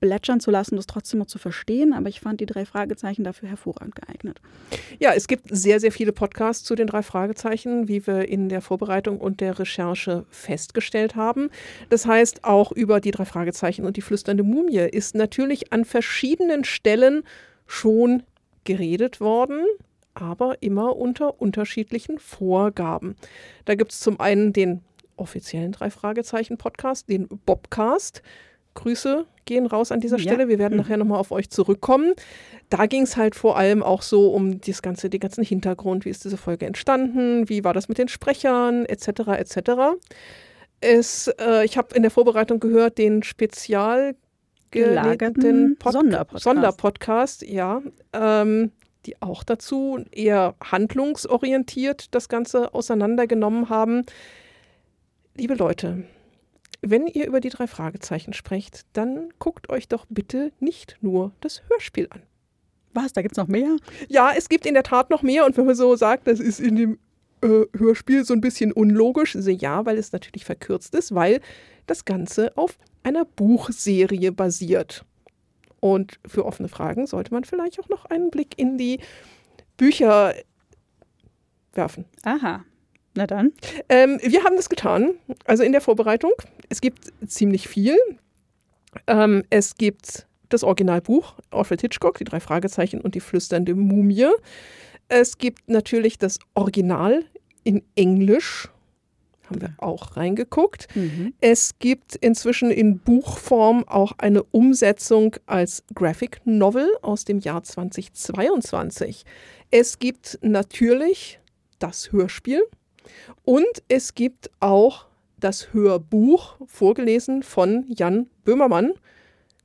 plätschern 0.01 0.41
zu 0.41 0.51
lassen, 0.51 0.77
das 0.77 0.87
trotzdem 0.87 1.19
noch 1.19 1.27
zu 1.27 1.39
verstehen. 1.39 1.93
Aber 1.93 2.09
ich 2.09 2.21
fand 2.21 2.41
die 2.41 2.47
drei 2.47 2.65
Fragezeichen 2.65 3.25
dafür 3.25 3.49
hervorragend 3.49 3.95
geeignet. 3.95 4.41
Ja, 4.99 5.13
es 5.15 5.29
gibt 5.29 5.47
sehr, 5.51 5.81
sehr 5.81 5.93
viele 5.93 6.13
Podcasts 6.13 6.65
zu 6.65 6.75
den 6.75 6.87
drei 6.87 7.03
Fragezeichen, 7.03 7.89
wie 7.89 8.07
wir 8.07 8.29
in 8.29 8.49
der 8.49 8.61
Vorbereitung 8.61 9.21
und 9.21 9.41
der 9.41 9.59
Recherche 9.59 10.27
festgestellt 10.31 11.17
haben. 11.17 11.51
Das 11.89 12.07
heißt, 12.07 12.45
auch 12.45 12.73
über 12.73 13.01
die 13.01 13.11
drei 13.11 13.25
Fragezeichen 13.25 13.85
und 13.85 13.97
die 13.97 14.03
flüsternde 14.03 14.43
Mumie 14.43 14.79
ist 14.79 15.15
natürlich 15.15 15.73
an 15.73 15.85
verschiedenen 15.85 16.65
Stellen 16.65 17.23
schon 17.67 18.23
geredet 18.65 19.21
worden, 19.21 19.65
aber 20.15 20.63
immer 20.63 20.97
unter 20.97 21.41
unterschiedlichen 21.41 22.19
Vorgaben. 22.19 23.17
Da 23.65 23.75
gibt 23.75 23.93
es 23.93 24.01
zum 24.01 24.21
einen 24.21 24.53
den 24.53 24.83
offiziellen 25.17 25.73
Drei-Fragezeichen-Podcast, 25.73 27.09
den 27.09 27.29
Bobcast. 27.29 28.23
Grüße 28.77 29.27
gehen 29.47 29.67
raus 29.67 29.91
an 29.91 30.01
dieser 30.01 30.19
Stelle. 30.19 30.45
Ja. 30.45 30.49
Wir 30.49 30.59
werden 30.61 30.75
mhm. 30.75 30.83
nachher 30.83 30.97
nochmal 30.97 31.19
auf 31.19 31.33
euch 31.33 31.51
zurückkommen. 31.51 32.15
Da 32.69 32.87
ging 32.87 33.03
es 33.03 33.17
halt 33.17 33.35
vor 33.35 33.57
allem 33.57 33.83
auch 33.83 34.03
so 34.03 34.33
um 34.33 34.61
das 34.61 34.83
ganze, 34.83 35.11
den 35.11 35.21
ganzen 35.21 35.43
Hintergrund. 35.43 36.05
Wie 36.05 36.11
ist 36.11 36.25
diese 36.25 36.37
Folge 36.37 36.67
entstanden? 36.67 37.49
Wie 37.49 37.65
war 37.65 37.75
das 37.75 37.89
mit 37.89 37.99
den 37.99 38.09
Sprechern? 38.09 38.87
Etc. 38.87 39.09
etc. 39.09 39.59
Es, 40.81 41.29
äh, 41.41 41.65
ich 41.65 41.77
habe 41.77 41.95
in 41.95 42.03
der 42.03 42.11
Vorbereitung 42.11 42.61
gehört, 42.61 42.99
den 42.99 43.23
spezial 43.23 44.15
gelagerten 44.71 45.77
Pod 45.79 45.93
Sonderpodcast. 45.93 46.45
Sonderpodcast, 46.45 47.43
ja. 47.43 47.83
Ähm, 48.13 48.73
die 49.07 49.23
auch 49.23 49.45
dazu 49.45 50.05
eher 50.11 50.55
handlungsorientiert 50.61 52.15
das 52.15 52.29
Ganze 52.29 52.75
auseinandergenommen 52.75 53.69
haben. 53.69 54.05
Liebe 55.37 55.55
Leute, 55.55 56.05
wenn 56.83 57.07
ihr 57.07 57.27
über 57.27 57.41
die 57.41 57.49
drei 57.49 57.67
Fragezeichen 57.67 58.33
sprecht, 58.33 58.87
dann 58.93 59.31
guckt 59.39 59.71
euch 59.71 59.89
doch 59.89 60.07
bitte 60.09 60.53
nicht 60.61 60.97
nur 61.01 61.33
das 61.41 61.63
Hörspiel 61.69 62.09
an. 62.11 62.23
Was, 62.93 63.13
da 63.13 63.23
gibt 63.23 63.33
es 63.33 63.39
noch 63.39 63.49
mehr? 63.49 63.77
Ja, 64.09 64.33
es 64.37 64.49
gibt 64.49 64.65
in 64.67 64.75
der 64.75 64.83
Tat 64.83 65.11
noch 65.11 65.23
mehr. 65.23 65.45
Und 65.45 65.57
wenn 65.57 65.67
man 65.67 65.75
so 65.75 65.97
sagt, 65.97 66.27
das 66.27 66.41
ist 66.41 66.61
in 66.61 66.77
dem 66.77 66.99
äh, 67.43 67.65
Hörspiel 67.77 68.25
so 68.25 68.33
ein 68.33 68.41
bisschen 68.41 68.73
unlogisch, 68.73 69.37
also 69.37 69.51
ja, 69.51 69.85
weil 69.85 69.99
es 69.99 70.13
natürlich 70.13 70.45
verkürzt 70.45 70.95
ist, 70.95 71.15
weil 71.15 71.41
das 71.87 72.05
Ganze 72.05 72.57
auf 72.57 72.79
einer 73.03 73.25
Buchserie 73.25 74.33
basiert. 74.33 75.05
Und 75.81 76.19
für 76.27 76.47
offene 76.47 76.69
Fragen 76.69 77.07
sollte 77.07 77.33
man 77.35 77.45
vielleicht 77.45 77.79
auch 77.79 77.89
noch 77.89 78.07
einen 78.07 78.31
Blick 78.31 78.59
in 78.59 78.79
die 78.79 78.99
Bücher 79.77 80.35
werfen. 81.75 82.07
Aha. 82.25 82.65
Na 83.17 83.27
dann. 83.27 83.53
Ähm, 83.89 84.21
wir 84.23 84.45
haben 84.45 84.57
das 84.57 84.69
getan, 84.69 85.15
also 85.47 85.63
in 85.63 85.73
der 85.73 85.81
Vorbereitung. 85.81 86.33
Es 86.69 86.81
gibt 86.81 87.13
ziemlich 87.27 87.67
viel. 87.67 87.97
Ähm, 89.07 89.43
es 89.51 89.75
gibt 89.75 90.27
das 90.51 90.63
Originalbuch, 90.63 91.35
Alfred 91.51 91.81
Hitchcock, 91.81 92.19
die 92.19 92.25
drei 92.25 92.41
Fragezeichen 92.41 93.01
und 93.01 93.15
die 93.15 93.21
flüsternde 93.21 93.75
Mumie. 93.75 94.29
Es 95.09 95.39
gibt 95.39 95.69
natürlich 95.69 96.19
das 96.19 96.39
Original 96.55 97.25
in 97.65 97.83
Englisch 97.97 98.69
haben 99.49 99.61
wir 99.61 99.75
auch 99.79 100.17
reingeguckt. 100.17 100.89
Mhm. 100.97 101.33
Es 101.41 101.79
gibt 101.79 102.17
inzwischen 102.17 102.71
in 102.71 102.99
Buchform 102.99 103.85
auch 103.87 104.13
eine 104.19 104.43
Umsetzung 104.43 105.37
als 105.47 105.85
Graphic 105.95 106.41
Novel 106.45 106.89
aus 107.03 107.25
dem 107.25 107.39
Jahr 107.39 107.63
2022. 107.63 109.25
Es 109.71 110.01
gibt 110.01 110.39
natürlich 110.43 111.39
das 111.79 112.11
Hörspiel 112.13 112.63
und 113.45 113.83
es 113.89 114.15
gibt 114.15 114.51
auch 114.61 115.07
das 115.39 115.73
Hörbuch, 115.73 116.57
vorgelesen 116.67 117.43
von 117.43 117.85
Jan 117.89 118.29
Böhmermann. 118.45 118.93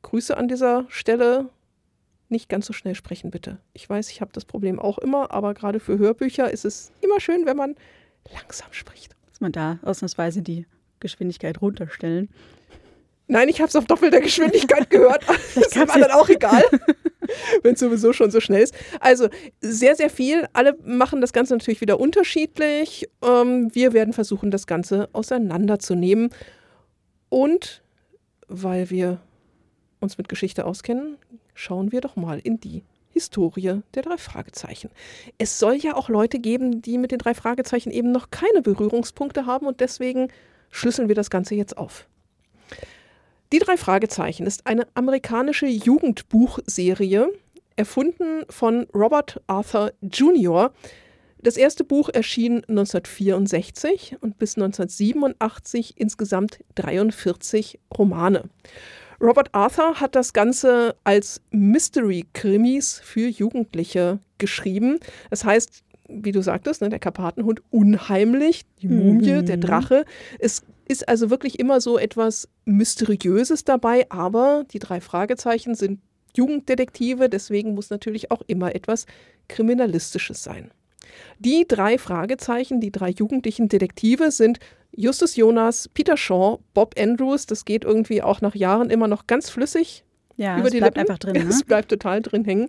Grüße 0.01 0.35
an 0.35 0.47
dieser 0.47 0.85
Stelle. 0.89 1.49
Nicht 2.29 2.49
ganz 2.49 2.65
so 2.65 2.73
schnell 2.73 2.95
sprechen, 2.95 3.31
bitte. 3.31 3.57
Ich 3.73 3.89
weiß, 3.89 4.09
ich 4.09 4.21
habe 4.21 4.31
das 4.33 4.45
Problem 4.45 4.79
auch 4.79 4.97
immer, 4.97 5.31
aber 5.31 5.53
gerade 5.53 5.79
für 5.79 5.97
Hörbücher 5.97 6.49
ist 6.49 6.65
es 6.65 6.91
immer 7.01 7.19
schön, 7.19 7.45
wenn 7.45 7.57
man 7.57 7.75
langsam 8.33 8.71
spricht 8.71 9.15
man 9.41 9.51
da 9.51 9.79
ausnahmsweise 9.81 10.41
die 10.41 10.65
Geschwindigkeit 10.99 11.61
runterstellen. 11.61 12.29
Nein, 13.27 13.49
ich 13.49 13.59
habe 13.59 13.69
es 13.69 13.75
auf 13.75 13.85
doppelter 13.85 14.19
Geschwindigkeit 14.21 14.89
gehört. 14.89 15.25
das 15.55 15.75
war 15.75 15.99
dann 15.99 16.11
auch 16.11 16.29
egal, 16.29 16.63
wenn 17.63 17.73
es 17.73 17.79
sowieso 17.79 18.13
schon 18.13 18.31
so 18.31 18.39
schnell 18.39 18.63
ist. 18.63 18.75
Also 18.99 19.29
sehr, 19.61 19.95
sehr 19.95 20.09
viel. 20.09 20.47
Alle 20.53 20.77
machen 20.83 21.21
das 21.21 21.33
Ganze 21.33 21.53
natürlich 21.53 21.81
wieder 21.81 21.99
unterschiedlich. 21.99 23.09
Ähm, 23.23 23.73
wir 23.73 23.93
werden 23.93 24.13
versuchen, 24.13 24.51
das 24.51 24.67
Ganze 24.67 25.09
auseinanderzunehmen. 25.13 26.29
Und 27.29 27.81
weil 28.47 28.89
wir 28.89 29.19
uns 29.99 30.17
mit 30.17 30.27
Geschichte 30.27 30.65
auskennen, 30.65 31.17
schauen 31.53 31.91
wir 31.91 32.01
doch 32.01 32.15
mal 32.15 32.39
in 32.39 32.59
die 32.59 32.83
Historie 33.11 33.81
der 33.93 34.03
drei 34.03 34.17
Fragezeichen. 34.17 34.89
Es 35.37 35.59
soll 35.59 35.75
ja 35.75 35.95
auch 35.95 36.09
Leute 36.09 36.39
geben, 36.39 36.81
die 36.81 36.97
mit 36.97 37.11
den 37.11 37.19
drei 37.19 37.33
Fragezeichen 37.33 37.91
eben 37.91 38.11
noch 38.11 38.31
keine 38.31 38.61
Berührungspunkte 38.61 39.45
haben 39.45 39.67
und 39.67 39.79
deswegen 39.79 40.29
schlüsseln 40.71 41.07
wir 41.07 41.15
das 41.15 41.29
Ganze 41.29 41.55
jetzt 41.55 41.77
auf. 41.77 42.07
Die 43.51 43.59
drei 43.59 43.75
Fragezeichen 43.75 44.47
ist 44.47 44.65
eine 44.65 44.87
amerikanische 44.93 45.65
Jugendbuchserie, 45.65 47.33
erfunden 47.75 48.45
von 48.49 48.87
Robert 48.93 49.41
Arthur 49.47 49.91
Jr. 50.01 50.71
Das 51.43 51.57
erste 51.57 51.83
Buch 51.83 52.07
erschien 52.07 52.63
1964 52.69 54.17
und 54.21 54.37
bis 54.37 54.55
1987 54.55 55.95
insgesamt 55.97 56.59
43 56.75 57.79
Romane. 57.97 58.43
Robert 59.19 59.49
Arthur 59.53 59.99
hat 59.99 60.15
das 60.15 60.31
Ganze 60.31 60.95
als 61.03 61.41
Mystery-Krimis 61.51 63.01
für 63.03 63.27
Jugendliche 63.27 64.19
geschrieben. 64.37 64.97
Das 65.29 65.43
heißt, 65.43 65.83
wie 66.07 66.31
du 66.31 66.41
sagtest, 66.41 66.81
ne, 66.81 66.89
der 66.89 66.99
Karpatenhund 66.99 67.61
unheimlich, 67.69 68.63
die 68.81 68.87
Mumie, 68.87 69.33
mhm. 69.33 69.45
der 69.45 69.57
Drache. 69.57 70.05
Es 70.39 70.63
ist 70.91 71.07
also 71.07 71.29
wirklich 71.29 71.57
immer 71.59 71.81
so 71.81 71.97
etwas 71.97 72.49
Mysteriöses 72.65 73.63
dabei, 73.63 74.05
aber 74.09 74.65
die 74.71 74.79
drei 74.79 75.01
Fragezeichen 75.01 75.73
sind 75.73 76.01
Jugenddetektive, 76.35 77.29
deswegen 77.29 77.73
muss 77.73 77.89
natürlich 77.89 78.31
auch 78.31 78.41
immer 78.47 78.75
etwas 78.75 79.05
Kriminalistisches 79.47 80.43
sein. 80.43 80.71
Die 81.39 81.65
drei 81.67 81.97
Fragezeichen, 81.97 82.79
die 82.79 82.91
drei 82.91 83.09
jugendlichen 83.09 83.67
Detektive 83.67 84.31
sind 84.31 84.59
Justus 84.95 85.35
Jonas, 85.35 85.89
Peter 85.89 86.17
Shaw, 86.17 86.59
Bob 86.73 86.95
Andrews, 86.97 87.45
das 87.45 87.65
geht 87.65 87.83
irgendwie 87.83 88.21
auch 88.21 88.41
nach 88.41 88.55
Jahren 88.55 88.89
immer 88.89 89.07
noch 89.07 89.27
ganz 89.27 89.49
flüssig. 89.49 90.03
Ja, 90.37 90.57
über 90.57 90.67
es 90.67 90.71
die 90.71 90.79
bleibt 90.79 90.97
Lippen. 90.97 91.09
einfach 91.09 91.19
drin. 91.19 91.33
Ne? 91.43 91.49
Es 91.49 91.63
bleibt 91.63 91.89
total 91.89 92.21
drin 92.21 92.45
hängen. 92.45 92.67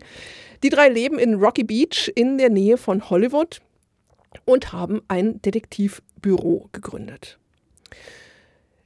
Die 0.63 0.69
drei 0.69 0.89
leben 0.89 1.19
in 1.19 1.35
Rocky 1.35 1.65
Beach 1.65 2.11
in 2.15 2.39
der 2.39 2.51
Nähe 2.51 2.77
von 2.77 3.11
Hollywood 3.11 3.61
und 4.45 4.73
haben 4.73 5.03
ein 5.09 5.41
Detektivbüro 5.43 6.69
gegründet. 6.73 7.39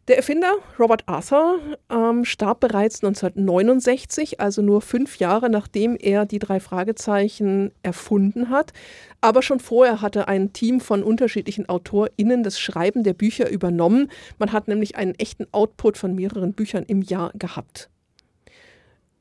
Der 0.08 0.16
Erfinder 0.16 0.54
Robert 0.78 1.02
Arthur 1.06 1.58
ähm, 1.90 2.24
starb 2.24 2.60
bereits 2.60 3.02
1969, 3.02 4.38
also 4.38 4.62
nur 4.62 4.80
fünf 4.80 5.18
Jahre 5.18 5.50
nachdem 5.50 5.96
er 5.98 6.26
die 6.26 6.38
drei 6.38 6.60
Fragezeichen 6.60 7.72
erfunden 7.82 8.48
hat. 8.48 8.72
Aber 9.20 9.42
schon 9.42 9.58
vorher 9.58 10.02
hatte 10.02 10.28
ein 10.28 10.52
Team 10.52 10.80
von 10.80 11.02
unterschiedlichen 11.02 11.68
AutorInnen 11.68 12.44
das 12.44 12.60
Schreiben 12.60 13.02
der 13.02 13.14
Bücher 13.14 13.50
übernommen. 13.50 14.08
Man 14.38 14.52
hat 14.52 14.68
nämlich 14.68 14.94
einen 14.94 15.16
echten 15.16 15.46
Output 15.50 15.98
von 15.98 16.14
mehreren 16.14 16.52
Büchern 16.52 16.84
im 16.84 17.02
Jahr 17.02 17.32
gehabt. 17.34 17.90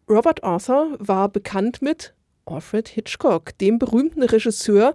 Robert 0.07 0.43
Arthur 0.43 0.97
war 0.99 1.29
bekannt 1.29 1.81
mit 1.81 2.13
Alfred 2.45 2.87
Hitchcock, 2.87 3.57
dem 3.57 3.79
berühmten 3.79 4.21
Regisseur, 4.21 4.93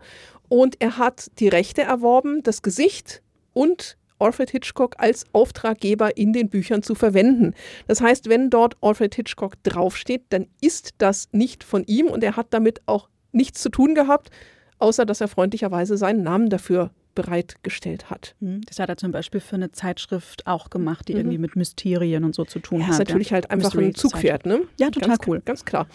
und 0.48 0.76
er 0.80 0.98
hat 0.98 1.32
die 1.40 1.48
Rechte 1.48 1.82
erworben, 1.82 2.44
das 2.44 2.62
Gesicht 2.62 3.22
und 3.52 3.96
Alfred 4.20 4.50
Hitchcock 4.50 4.94
als 4.98 5.24
Auftraggeber 5.32 6.16
in 6.16 6.32
den 6.32 6.48
Büchern 6.48 6.82
zu 6.82 6.94
verwenden. 6.94 7.54
Das 7.86 8.00
heißt, 8.00 8.28
wenn 8.28 8.50
dort 8.50 8.76
Alfred 8.80 9.14
Hitchcock 9.14 9.54
draufsteht, 9.62 10.22
dann 10.28 10.46
ist 10.60 10.94
das 10.98 11.28
nicht 11.32 11.64
von 11.64 11.84
ihm 11.84 12.06
und 12.06 12.22
er 12.22 12.36
hat 12.36 12.48
damit 12.50 12.82
auch 12.86 13.08
nichts 13.32 13.62
zu 13.62 13.68
tun 13.70 13.94
gehabt, 13.94 14.30
außer 14.78 15.06
dass 15.06 15.20
er 15.20 15.28
freundlicherweise 15.28 15.96
seinen 15.96 16.22
Namen 16.22 16.48
dafür 16.48 16.90
bereitgestellt 17.14 18.10
hat. 18.10 18.34
Hm, 18.40 18.60
das 18.66 18.78
hat 18.78 18.88
er 18.88 18.96
zum 18.96 19.12
Beispiel 19.12 19.40
für 19.40 19.56
eine 19.56 19.72
Zeitschrift 19.72 20.46
auch 20.46 20.70
gemacht, 20.70 21.08
die 21.08 21.14
mhm. 21.14 21.20
irgendwie 21.20 21.38
mit 21.38 21.56
Mysterien 21.56 22.24
und 22.24 22.34
so 22.34 22.44
zu 22.44 22.60
tun 22.60 22.80
ja, 22.80 22.86
hat. 22.86 22.92
ist 22.92 22.98
natürlich 22.98 23.30
ja. 23.30 23.34
halt 23.34 23.50
einfach 23.50 23.74
Mystery 23.74 23.86
ein 23.86 23.94
Zugpferd, 23.94 24.46
ne? 24.46 24.62
Ja, 24.78 24.90
total 24.90 25.10
ganz, 25.10 25.26
cool. 25.26 25.42
Ganz 25.44 25.64
klar. 25.64 25.86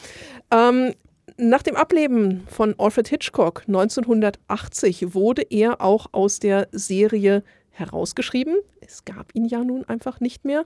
Ähm, 0.51 0.93
nach 1.37 1.63
dem 1.63 1.75
Ableben 1.75 2.43
von 2.47 2.75
Alfred 2.77 3.07
Hitchcock 3.07 3.63
1980 3.67 5.13
wurde 5.13 5.41
er 5.41 5.81
auch 5.81 6.07
aus 6.11 6.39
der 6.39 6.67
Serie 6.71 7.43
herausgeschrieben. 7.75 8.55
Es 8.81 9.05
gab 9.05 9.33
ihn 9.35 9.45
ja 9.45 9.63
nun 9.63 9.85
einfach 9.85 10.19
nicht 10.19 10.45
mehr. 10.45 10.65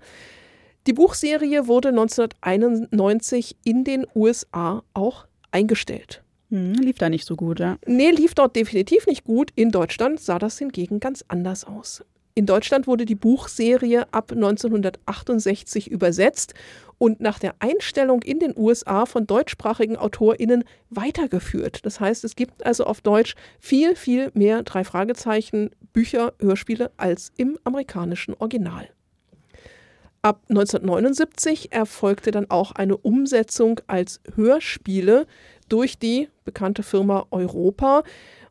Die 0.88 0.94
Buchserie 0.94 1.68
wurde 1.68 1.90
1991 1.90 3.58
in 3.64 3.84
den 3.84 4.08
USA 4.16 4.84
auch 4.94 5.28
eingestellt. 5.52 6.24
Hm, 6.50 6.74
lief 6.74 6.98
da 6.98 7.10
nicht 7.10 7.26
so 7.26 7.36
gut, 7.36 7.60
ja? 7.60 7.78
Nee, 7.86 8.12
lief 8.12 8.34
dort 8.34 8.56
definitiv 8.56 9.06
nicht 9.06 9.24
gut. 9.24 9.52
In 9.56 9.72
Deutschland 9.72 10.20
sah 10.20 10.40
das 10.40 10.58
hingegen 10.58 11.00
ganz 11.00 11.24
anders 11.28 11.66
aus. 11.66 12.04
In 12.36 12.46
Deutschland 12.46 12.88
wurde 12.88 13.06
die 13.06 13.16
Buchserie 13.16 14.08
ab 14.12 14.32
1968 14.32 15.92
übersetzt 15.92 16.54
und 16.98 17.20
nach 17.22 17.40
der 17.40 17.56
Einstellung 17.60 18.22
in 18.22 18.40
den 18.40 18.54
USA 18.56 19.06
von 19.06 19.26
deutschsprachigen 19.26 19.98
AutorInnen 19.98 20.64
weitergeführt. 20.90 21.86
Das 21.86 22.00
heißt, 22.00 22.24
es 22.24 22.36
gibt 22.36 22.66
also 22.66 22.86
auf 22.86 23.02
Deutsch 23.02 23.36
viel, 23.60 23.96
viel 23.96 24.32
mehr 24.34 24.64
drei 24.64 24.84
Fragezeichen, 24.84 25.72
Bücher, 25.92 26.34
Hörspiele 26.40 26.92
als 26.98 27.32
im 27.38 27.58
amerikanischen 27.64 28.36
Original. 28.36 28.90
Ab 30.22 30.42
1979 30.50 31.72
erfolgte 31.72 32.32
dann 32.32 32.50
auch 32.50 32.74
eine 32.74 32.98
Umsetzung 32.98 33.80
als 33.88 34.20
Hörspiele 34.36 35.28
durch 35.70 35.98
die 35.98 36.28
bekannte 36.44 36.84
Firma 36.84 37.26
Europa. 37.32 38.04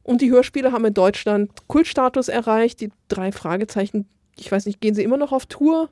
Und 0.08 0.22
die 0.22 0.30
Hörspiele 0.30 0.72
haben 0.72 0.86
in 0.86 0.94
Deutschland 0.94 1.50
Kultstatus 1.66 2.28
erreicht. 2.28 2.80
Die 2.80 2.88
drei 3.08 3.30
Fragezeichen, 3.30 4.08
ich 4.38 4.50
weiß 4.50 4.64
nicht, 4.64 4.80
gehen 4.80 4.94
sie 4.94 5.02
immer 5.02 5.18
noch 5.18 5.32
auf 5.32 5.44
Tour? 5.44 5.90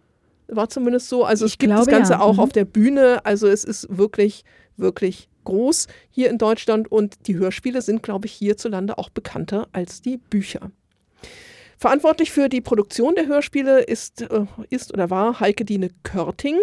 War 0.49 0.71
zumindest 0.71 1.11
so. 1.11 1.25
Also 1.25 1.45
ich 1.45 1.53
es 1.53 1.59
gibt 1.59 1.75
glaube, 1.75 1.85
das 1.85 1.95
Ganze 1.95 2.15
ja. 2.15 2.21
auch 2.21 2.37
mhm. 2.37 2.41
auf 2.41 2.51
der 2.51 2.65
Bühne. 2.65 3.27
Also 3.27 3.47
es 3.47 3.63
ist 3.63 3.95
wirklich, 3.95 4.43
wirklich 4.79 5.29
groß 5.45 5.89
hier 6.09 6.31
in 6.31 6.39
Deutschland. 6.39 6.91
Und 6.91 7.27
die 7.27 7.37
Hörspiele 7.37 7.83
sind, 7.83 8.03
glaube 8.03 8.25
ich, 8.25 8.33
hierzulande 8.33 8.97
auch 8.97 9.11
bekannter 9.11 9.69
als 9.73 10.01
die 10.01 10.17
Bücher. 10.17 10.71
Verantwortlich 11.77 12.33
für 12.33 12.49
die 12.49 12.63
Produktion 12.63 13.17
der 13.17 13.27
Hörspiele 13.27 13.83
ist, 13.83 14.23
äh, 14.23 14.47
ist 14.71 14.95
oder 14.95 15.11
war 15.11 15.41
Heike 15.41 15.67
Dine 15.67 15.91
Körting. 16.05 16.57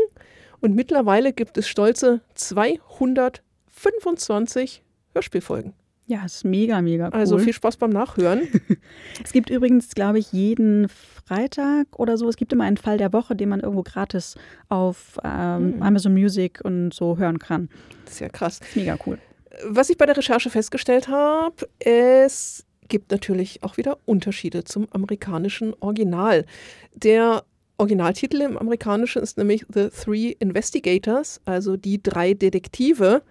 Und 0.59 0.73
mittlerweile 0.73 1.33
gibt 1.33 1.55
es 1.59 1.67
stolze 1.67 2.21
225 2.33 4.81
Hörspielfolgen. 5.13 5.75
Ja, 6.07 6.25
ist 6.25 6.43
mega, 6.43 6.81
mega 6.81 7.07
cool. 7.07 7.13
Also 7.13 7.37
viel 7.37 7.53
Spaß 7.53 7.77
beim 7.77 7.91
Nachhören. 7.91 8.41
es 9.23 9.31
gibt 9.31 9.49
übrigens, 9.49 9.95
glaube 9.95 10.19
ich, 10.19 10.31
jeden 10.33 10.89
Freitag 10.89 11.87
oder 11.97 12.17
so, 12.17 12.27
es 12.27 12.35
gibt 12.35 12.51
immer 12.51 12.65
einen 12.65 12.77
Fall 12.77 12.97
der 12.97 13.13
Woche, 13.13 13.35
den 13.35 13.49
man 13.49 13.61
irgendwo 13.61 13.83
gratis 13.83 14.35
auf 14.69 15.17
ähm, 15.23 15.77
mhm. 15.77 15.81
Amazon 15.81 16.13
Music 16.13 16.59
und 16.63 16.93
so 16.93 17.17
hören 17.17 17.39
kann. 17.39 17.69
Das 18.05 18.15
ist 18.15 18.19
ja 18.19 18.29
krass. 18.29 18.59
Mega 18.75 18.97
cool. 19.05 19.17
Was 19.65 19.89
ich 19.89 19.97
bei 19.97 20.05
der 20.05 20.17
Recherche 20.17 20.49
festgestellt 20.49 21.07
habe, 21.07 21.67
es 21.79 22.65
gibt 22.89 23.11
natürlich 23.11 23.63
auch 23.63 23.77
wieder 23.77 23.97
Unterschiede 24.05 24.63
zum 24.63 24.87
amerikanischen 24.91 25.73
Original. 25.79 26.45
Der 26.93 27.43
Originaltitel 27.77 28.41
im 28.41 28.57
Amerikanischen 28.57 29.21
ist 29.21 29.37
nämlich 29.37 29.65
The 29.73 29.89
Three 29.89 30.35
Investigators, 30.39 31.41
also 31.45 31.77
die 31.77 32.01
drei 32.01 32.33
Detektive. 32.33 33.21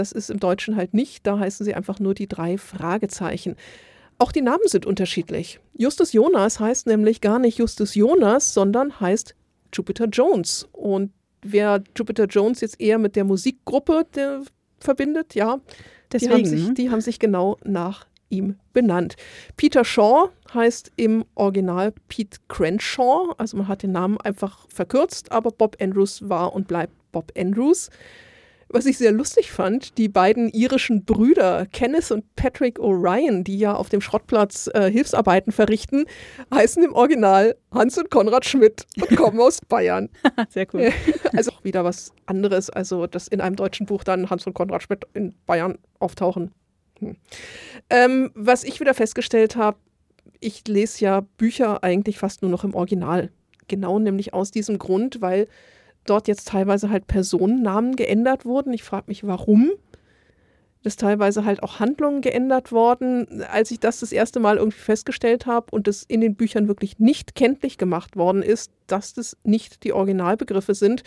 Das 0.00 0.12
ist 0.12 0.30
im 0.30 0.40
Deutschen 0.40 0.76
halt 0.76 0.94
nicht, 0.94 1.26
da 1.26 1.38
heißen 1.38 1.64
sie 1.64 1.74
einfach 1.74 2.00
nur 2.00 2.14
die 2.14 2.26
drei 2.26 2.56
Fragezeichen. 2.56 3.56
Auch 4.18 4.32
die 4.32 4.40
Namen 4.40 4.66
sind 4.66 4.86
unterschiedlich. 4.86 5.60
Justus 5.76 6.14
Jonas 6.14 6.58
heißt 6.58 6.86
nämlich 6.86 7.20
gar 7.20 7.38
nicht 7.38 7.58
Justus 7.58 7.94
Jonas, 7.94 8.54
sondern 8.54 8.98
heißt 8.98 9.34
Jupiter 9.74 10.06
Jones. 10.06 10.66
Und 10.72 11.12
wer 11.42 11.84
Jupiter 11.94 12.24
Jones 12.24 12.62
jetzt 12.62 12.80
eher 12.80 12.98
mit 12.98 13.14
der 13.14 13.24
Musikgruppe 13.24 14.06
der, 14.14 14.42
verbindet, 14.78 15.34
ja, 15.34 15.60
Deswegen, 16.10 16.30
die, 16.30 16.38
haben 16.38 16.46
sich, 16.46 16.68
ne? 16.68 16.74
die 16.74 16.90
haben 16.90 17.00
sich 17.02 17.18
genau 17.18 17.58
nach 17.62 18.06
ihm 18.30 18.56
benannt. 18.72 19.16
Peter 19.56 19.84
Shaw 19.84 20.30
heißt 20.54 20.92
im 20.96 21.26
Original 21.34 21.92
Pete 22.08 22.38
Crenshaw, 22.48 23.34
also 23.36 23.58
man 23.58 23.68
hat 23.68 23.82
den 23.82 23.92
Namen 23.92 24.18
einfach 24.18 24.66
verkürzt, 24.68 25.30
aber 25.30 25.50
Bob 25.50 25.76
Andrews 25.78 26.26
war 26.28 26.54
und 26.54 26.68
bleibt 26.68 26.94
Bob 27.12 27.32
Andrews. 27.36 27.90
Was 28.72 28.86
ich 28.86 28.98
sehr 28.98 29.10
lustig 29.10 29.50
fand, 29.50 29.98
die 29.98 30.08
beiden 30.08 30.48
irischen 30.48 31.04
Brüder 31.04 31.66
Kenneth 31.72 32.12
und 32.12 32.36
Patrick 32.36 32.78
O'Ryan, 32.78 33.42
die 33.42 33.58
ja 33.58 33.74
auf 33.74 33.88
dem 33.88 34.00
Schrottplatz 34.00 34.70
äh, 34.72 34.88
Hilfsarbeiten 34.88 35.52
verrichten, 35.52 36.04
heißen 36.54 36.84
im 36.84 36.92
Original 36.92 37.56
Hans 37.72 37.98
und 37.98 38.10
Konrad 38.10 38.44
Schmidt 38.44 38.86
und 38.96 39.16
kommen 39.16 39.40
aus 39.40 39.58
Bayern. 39.68 40.08
Sehr 40.50 40.66
cool. 40.72 40.92
Also 41.32 41.52
auch 41.52 41.64
wieder 41.64 41.84
was 41.84 42.12
anderes, 42.26 42.70
also 42.70 43.06
dass 43.06 43.28
in 43.28 43.40
einem 43.40 43.56
deutschen 43.56 43.86
Buch 43.86 44.04
dann 44.04 44.30
Hans 44.30 44.46
und 44.46 44.54
Konrad 44.54 44.82
Schmidt 44.82 45.06
in 45.14 45.34
Bayern 45.46 45.78
auftauchen. 45.98 46.52
Hm. 46.98 47.16
Ähm, 47.88 48.30
was 48.34 48.64
ich 48.64 48.80
wieder 48.80 48.94
festgestellt 48.94 49.56
habe, 49.56 49.78
ich 50.40 50.66
lese 50.66 51.04
ja 51.04 51.20
Bücher 51.38 51.82
eigentlich 51.82 52.18
fast 52.18 52.42
nur 52.42 52.50
noch 52.50 52.64
im 52.64 52.74
Original. 52.74 53.30
Genau 53.68 53.98
nämlich 53.98 54.32
aus 54.34 54.50
diesem 54.50 54.78
Grund, 54.78 55.20
weil 55.20 55.46
dort 56.10 56.28
jetzt 56.28 56.48
teilweise 56.48 56.90
halt 56.90 57.06
Personennamen 57.06 57.96
geändert 57.96 58.44
wurden. 58.44 58.72
Ich 58.72 58.82
frage 58.82 59.04
mich, 59.06 59.26
warum. 59.26 59.70
Dass 60.82 60.96
teilweise 60.96 61.44
halt 61.44 61.62
auch 61.62 61.78
Handlungen 61.78 62.20
geändert 62.20 62.72
worden. 62.72 63.42
Als 63.50 63.70
ich 63.70 63.80
das 63.80 64.00
das 64.00 64.12
erste 64.12 64.40
Mal 64.40 64.56
irgendwie 64.56 64.78
festgestellt 64.78 65.46
habe 65.46 65.66
und 65.70 65.86
es 65.88 66.02
in 66.02 66.20
den 66.20 66.34
Büchern 66.34 66.68
wirklich 66.68 66.98
nicht 66.98 67.34
kenntlich 67.34 67.78
gemacht 67.78 68.16
worden 68.16 68.42
ist, 68.42 68.72
dass 68.86 69.12
das 69.12 69.36
nicht 69.44 69.84
die 69.84 69.92
Originalbegriffe 69.92 70.74
sind, 70.74 71.02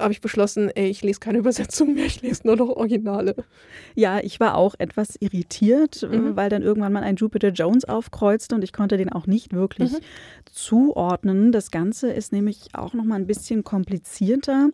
habe 0.00 0.12
ich 0.12 0.20
beschlossen, 0.20 0.70
ey, 0.74 0.88
ich 0.88 1.02
lese 1.02 1.20
keine 1.20 1.38
Übersetzung 1.38 1.94
mehr, 1.94 2.06
ich 2.06 2.22
lese 2.22 2.46
nur 2.46 2.56
noch 2.56 2.68
Originale. 2.68 3.34
Ja, 3.94 4.18
ich 4.20 4.40
war 4.40 4.56
auch 4.56 4.74
etwas 4.78 5.16
irritiert, 5.20 6.02
mhm. 6.02 6.36
weil 6.36 6.48
dann 6.48 6.62
irgendwann 6.62 6.92
mal 6.92 7.02
ein 7.02 7.16
Jupiter 7.16 7.48
Jones 7.48 7.84
aufkreuzte 7.84 8.54
und 8.54 8.64
ich 8.64 8.72
konnte 8.72 8.96
den 8.96 9.10
auch 9.10 9.26
nicht 9.26 9.52
wirklich 9.52 9.92
mhm. 9.92 9.98
zuordnen. 10.50 11.52
Das 11.52 11.70
Ganze 11.70 12.10
ist 12.10 12.32
nämlich 12.32 12.68
auch 12.72 12.94
noch 12.94 13.04
mal 13.04 13.16
ein 13.16 13.26
bisschen 13.26 13.64
komplizierter, 13.64 14.70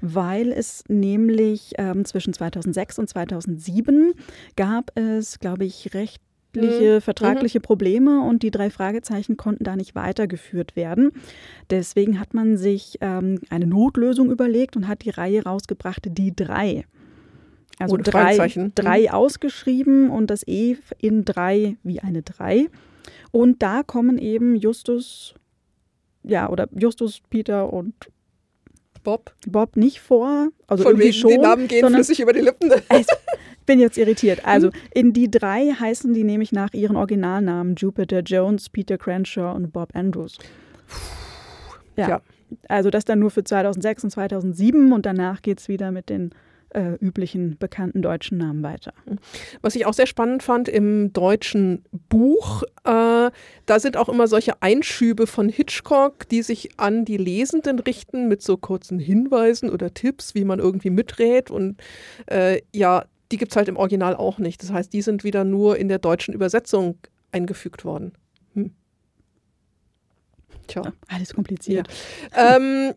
weil 0.00 0.52
es 0.52 0.84
nämlich 0.88 1.72
ähm, 1.78 2.04
zwischen 2.04 2.32
2006 2.32 2.98
und 2.98 3.08
2007 3.08 4.14
gab 4.56 4.96
es, 4.96 5.38
glaube 5.38 5.64
ich, 5.64 5.94
recht 5.94 6.22
vertragliche, 6.52 6.94
mhm. 6.94 7.00
vertragliche 7.00 7.58
mhm. 7.58 7.62
Probleme 7.62 8.20
und 8.22 8.42
die 8.42 8.50
drei 8.50 8.70
Fragezeichen 8.70 9.36
konnten 9.36 9.64
da 9.64 9.76
nicht 9.76 9.94
weitergeführt 9.94 10.76
werden. 10.76 11.12
Deswegen 11.70 12.18
hat 12.18 12.34
man 12.34 12.56
sich 12.56 12.98
ähm, 13.00 13.40
eine 13.50 13.66
Notlösung 13.66 14.30
überlegt 14.30 14.76
und 14.76 14.88
hat 14.88 15.04
die 15.04 15.10
Reihe 15.10 15.44
rausgebracht, 15.44 16.06
die 16.06 16.34
drei. 16.34 16.84
Also 17.78 17.94
Ohne 17.94 18.02
drei, 18.02 18.36
drei 18.74 19.02
mhm. 19.02 19.08
ausgeschrieben 19.08 20.10
und 20.10 20.28
das 20.28 20.46
E 20.46 20.76
in 20.98 21.24
drei 21.24 21.76
wie 21.82 22.00
eine 22.00 22.22
drei. 22.22 22.66
Und 23.32 23.62
da 23.62 23.82
kommen 23.82 24.18
eben 24.18 24.54
Justus, 24.54 25.34
ja, 26.22 26.50
oder 26.50 26.68
Justus, 26.72 27.22
Peter 27.30 27.72
und 27.72 27.94
Bob. 29.02 29.34
Bob 29.46 29.76
nicht 29.76 30.00
vor. 30.00 30.48
Also 30.66 30.84
Von 30.84 30.98
wegen 30.98 31.12
schon, 31.12 31.30
die 31.30 31.38
Namen 31.38 31.68
gehen 31.68 31.86
flüssig 31.88 32.20
über 32.20 32.32
die 32.32 32.40
Lippen. 32.40 32.70
Es, 32.88 33.06
bin 33.66 33.78
jetzt 33.78 33.98
irritiert. 33.98 34.44
Also, 34.44 34.68
mhm. 34.68 34.72
in 34.94 35.12
die 35.12 35.30
drei 35.30 35.70
heißen 35.70 36.12
die 36.12 36.24
nämlich 36.24 36.50
nach 36.50 36.72
ihren 36.72 36.96
Originalnamen 36.96 37.76
Jupiter 37.76 38.20
Jones, 38.20 38.68
Peter 38.68 38.98
Crenshaw 38.98 39.54
und 39.54 39.72
Bob 39.72 39.90
Andrews. 39.94 40.38
Ja. 41.96 42.08
ja. 42.08 42.22
Also 42.68 42.90
das 42.90 43.04
dann 43.04 43.20
nur 43.20 43.30
für 43.30 43.44
2006 43.44 44.04
und 44.04 44.10
2007 44.10 44.92
und 44.92 45.06
danach 45.06 45.40
geht 45.42 45.60
es 45.60 45.68
wieder 45.68 45.92
mit 45.92 46.08
den 46.08 46.30
äh, 46.70 46.94
üblichen 47.00 47.56
bekannten 47.58 48.02
deutschen 48.02 48.38
Namen 48.38 48.62
weiter. 48.62 48.92
Mhm. 49.06 49.18
Was 49.62 49.74
ich 49.74 49.86
auch 49.86 49.94
sehr 49.94 50.06
spannend 50.06 50.42
fand 50.42 50.68
im 50.68 51.12
deutschen 51.12 51.84
Buch, 52.08 52.62
äh, 52.84 53.30
da 53.66 53.78
sind 53.78 53.96
auch 53.96 54.08
immer 54.08 54.26
solche 54.28 54.62
Einschübe 54.62 55.26
von 55.26 55.48
Hitchcock, 55.48 56.28
die 56.28 56.42
sich 56.42 56.70
an 56.78 57.04
die 57.04 57.16
Lesenden 57.16 57.78
richten 57.78 58.28
mit 58.28 58.42
so 58.42 58.56
kurzen 58.56 58.98
Hinweisen 58.98 59.70
oder 59.70 59.92
Tipps, 59.92 60.34
wie 60.34 60.44
man 60.44 60.58
irgendwie 60.58 60.90
miträt. 60.90 61.50
Und 61.50 61.80
äh, 62.26 62.60
ja, 62.74 63.04
die 63.32 63.36
gibt 63.36 63.52
es 63.52 63.56
halt 63.56 63.68
im 63.68 63.76
Original 63.76 64.16
auch 64.16 64.38
nicht. 64.38 64.62
Das 64.62 64.72
heißt, 64.72 64.92
die 64.92 65.02
sind 65.02 65.24
wieder 65.24 65.44
nur 65.44 65.76
in 65.76 65.88
der 65.88 65.98
deutschen 65.98 66.34
Übersetzung 66.34 66.98
eingefügt 67.32 67.84
worden. 67.84 68.12
Hm. 68.54 68.72
Tja. 70.66 70.82
Alles 71.08 71.34
kompliziert. 71.34 71.88
Ja. 72.36 72.56
ähm, 72.56 72.94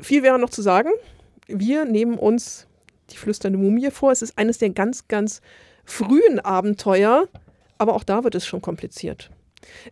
viel 0.00 0.22
wäre 0.22 0.38
noch 0.38 0.50
zu 0.50 0.62
sagen. 0.62 0.90
Wir 1.46 1.84
nehmen 1.84 2.18
uns 2.18 2.66
die 3.10 3.16
flüsternde 3.16 3.58
Mumie 3.58 3.90
vor. 3.90 4.12
Es 4.12 4.22
ist 4.22 4.38
eines 4.38 4.58
der 4.58 4.70
ganz, 4.70 5.08
ganz 5.08 5.40
frühen 5.84 6.40
Abenteuer, 6.40 7.28
aber 7.78 7.94
auch 7.94 8.04
da 8.04 8.24
wird 8.24 8.34
es 8.34 8.46
schon 8.46 8.62
kompliziert. 8.62 9.30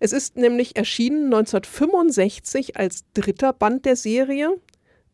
Es 0.01 0.13
ist 0.13 0.37
nämlich 0.37 0.77
erschienen 0.77 1.27
1965 1.27 2.77
als 2.77 3.05
dritter 3.15 3.53
Band 3.53 3.85
der 3.85 3.97
Serie 3.97 4.57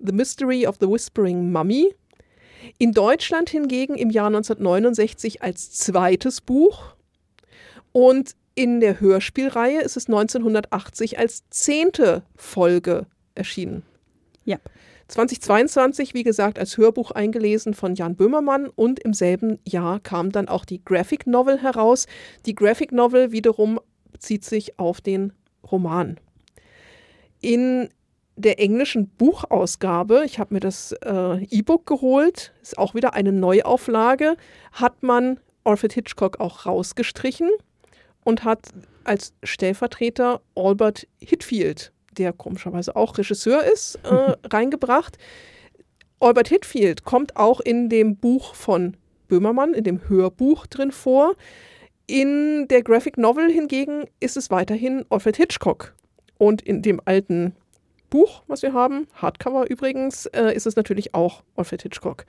The 0.00 0.12
Mystery 0.12 0.66
of 0.66 0.76
the 0.80 0.88
Whispering 0.88 1.50
Mummy 1.50 1.94
in 2.78 2.92
Deutschland 2.92 3.50
hingegen 3.50 3.94
im 3.94 4.10
Jahr 4.10 4.28
1969 4.28 5.42
als 5.42 5.72
zweites 5.72 6.40
Buch 6.40 6.94
und 7.92 8.34
in 8.54 8.80
der 8.80 9.00
Hörspielreihe 9.00 9.80
ist 9.80 9.96
es 9.96 10.08
1980 10.08 11.18
als 11.18 11.48
zehnte 11.50 12.24
Folge 12.34 13.06
erschienen. 13.34 13.84
Ja. 14.44 14.58
2022, 15.08 16.12
wie 16.12 16.22
gesagt, 16.22 16.58
als 16.58 16.76
Hörbuch 16.76 17.10
eingelesen 17.10 17.72
von 17.72 17.94
Jan 17.94 18.14
Böhmermann 18.14 18.68
und 18.68 19.00
im 19.00 19.14
selben 19.14 19.58
Jahr 19.66 20.00
kam 20.00 20.32
dann 20.32 20.48
auch 20.48 20.66
die 20.66 20.84
Graphic 20.84 21.26
Novel 21.26 21.62
heraus. 21.62 22.06
Die 22.44 22.54
Graphic 22.54 22.92
Novel 22.92 23.32
wiederum 23.32 23.80
bezieht 24.12 24.44
sich 24.44 24.78
auf 24.78 25.00
den 25.00 25.32
Roman. 25.70 26.20
In 27.40 27.88
der 28.36 28.60
englischen 28.60 29.08
Buchausgabe, 29.08 30.22
ich 30.24 30.38
habe 30.38 30.54
mir 30.54 30.60
das 30.60 30.92
äh, 31.04 31.44
E-Book 31.44 31.86
geholt, 31.86 32.52
ist 32.62 32.78
auch 32.78 32.94
wieder 32.94 33.14
eine 33.14 33.32
Neuauflage, 33.32 34.36
hat 34.72 35.02
man 35.02 35.40
Alfred 35.64 35.92
Hitchcock 35.92 36.38
auch 36.38 36.66
rausgestrichen 36.66 37.50
und 38.24 38.44
hat 38.44 38.68
als 39.04 39.32
Stellvertreter 39.42 40.40
Albert 40.54 41.06
Hitfield, 41.18 41.92
der 42.18 42.32
komischerweise 42.32 42.96
auch 42.96 43.16
Regisseur 43.16 43.64
ist, 43.64 43.96
äh, 44.04 44.34
reingebracht. 44.52 45.18
Albert 46.20 46.48
Hitfield 46.48 47.04
kommt 47.04 47.36
auch 47.36 47.60
in 47.60 47.88
dem 47.88 48.16
Buch 48.16 48.54
von 48.54 48.96
Böhmermann, 49.28 49.74
in 49.74 49.84
dem 49.84 50.08
Hörbuch 50.08 50.66
drin 50.66 50.90
vor. 50.90 51.36
In 52.06 52.66
der 52.68 52.82
Graphic 52.82 53.18
Novel 53.18 53.50
hingegen 53.50 54.04
ist 54.18 54.36
es 54.36 54.50
weiterhin 54.50 55.04
Alfred 55.10 55.36
Hitchcock. 55.36 55.94
Und 56.38 56.62
in 56.62 56.82
dem 56.82 57.00
alten 57.04 57.54
Buch, 58.10 58.42
was 58.46 58.62
wir 58.62 58.72
haben, 58.72 59.06
Hardcover 59.14 59.68
übrigens, 59.70 60.26
äh, 60.26 60.54
ist 60.54 60.66
es 60.66 60.76
natürlich 60.76 61.14
auch 61.14 61.42
Alfred 61.56 61.82
Hitchcock. 61.82 62.24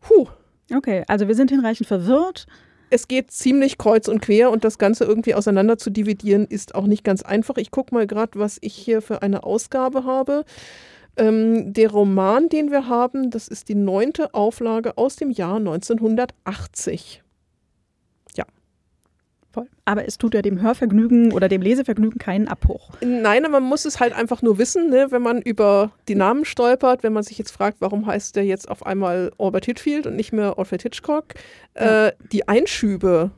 Puh. 0.00 0.28
Okay, 0.74 1.02
also 1.08 1.28
wir 1.28 1.34
sind 1.34 1.50
hinreichend 1.50 1.88
verwirrt. 1.88 2.46
Es 2.90 3.08
geht 3.08 3.30
ziemlich 3.30 3.78
kreuz 3.78 4.08
und 4.08 4.20
quer 4.20 4.50
und 4.50 4.64
das 4.64 4.78
Ganze 4.78 5.04
irgendwie 5.04 5.34
auseinander 5.34 5.78
zu 5.78 5.90
dividieren 5.90 6.46
ist 6.46 6.74
auch 6.74 6.86
nicht 6.86 7.04
ganz 7.04 7.22
einfach. 7.22 7.56
Ich 7.56 7.70
gucke 7.70 7.94
mal 7.94 8.06
gerade, 8.06 8.38
was 8.38 8.58
ich 8.60 8.74
hier 8.74 9.02
für 9.02 9.22
eine 9.22 9.44
Ausgabe 9.44 10.04
habe. 10.04 10.44
Ähm, 11.16 11.72
der 11.72 11.90
Roman, 11.90 12.48
den 12.48 12.70
wir 12.70 12.88
haben, 12.88 13.30
das 13.30 13.48
ist 13.48 13.68
die 13.68 13.74
neunte 13.74 14.32
Auflage 14.34 14.96
aus 14.96 15.16
dem 15.16 15.30
Jahr 15.30 15.56
1980. 15.56 17.22
Voll. 19.58 19.68
Aber 19.84 20.06
es 20.06 20.18
tut 20.18 20.34
ja 20.34 20.42
dem 20.42 20.60
Hörvergnügen 20.60 21.32
oder 21.32 21.48
dem 21.48 21.62
Lesevergnügen 21.62 22.18
keinen 22.18 22.48
Abbruch. 22.48 22.90
Nein, 23.00 23.42
man 23.50 23.62
muss 23.62 23.84
es 23.84 24.00
halt 24.00 24.12
einfach 24.12 24.42
nur 24.42 24.58
wissen, 24.58 24.90
ne? 24.90 25.06
wenn 25.10 25.22
man 25.22 25.40
über 25.40 25.92
die 26.08 26.14
Namen 26.14 26.44
stolpert, 26.44 27.02
wenn 27.02 27.12
man 27.12 27.22
sich 27.22 27.38
jetzt 27.38 27.50
fragt, 27.50 27.80
warum 27.80 28.06
heißt 28.06 28.36
der 28.36 28.44
jetzt 28.44 28.68
auf 28.68 28.84
einmal 28.86 29.32
Albert 29.38 29.64
Hitchfield 29.64 30.06
und 30.06 30.16
nicht 30.16 30.32
mehr 30.32 30.58
Alfred 30.58 30.82
Hitchcock. 30.82 31.34
Ja. 31.76 32.08
Äh, 32.08 32.12
die 32.32 32.46
Einschübe 32.48 33.30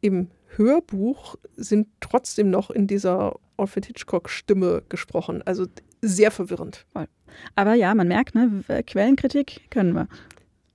im 0.00 0.28
Hörbuch 0.56 1.36
sind 1.56 1.88
trotzdem 2.00 2.50
noch 2.50 2.70
in 2.70 2.86
dieser 2.86 3.36
Alfred 3.56 3.86
Hitchcock-Stimme 3.86 4.82
gesprochen. 4.88 5.42
Also 5.44 5.66
sehr 6.02 6.30
verwirrend. 6.30 6.86
Voll. 6.92 7.06
Aber 7.54 7.74
ja, 7.74 7.94
man 7.94 8.08
merkt, 8.08 8.34
ne, 8.34 8.62
Quellenkritik 8.86 9.70
können 9.70 9.94
wir. 9.94 10.08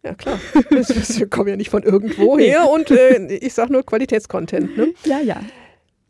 Ja, 0.08 0.14
klar. 0.14 0.40
Wir 0.54 1.28
kommen 1.28 1.50
ja 1.50 1.58
nicht 1.58 1.70
von 1.70 1.84
irgendwo 1.84 2.40
her 2.40 2.70
und 2.70 2.90
äh, 2.92 3.36
ich 3.36 3.54
sage 3.54 3.74
nur 3.74 3.86
Qualitätscontent. 3.86 4.78
Ne? 4.78 4.94
Ja, 5.04 5.20
ja. 5.20 5.42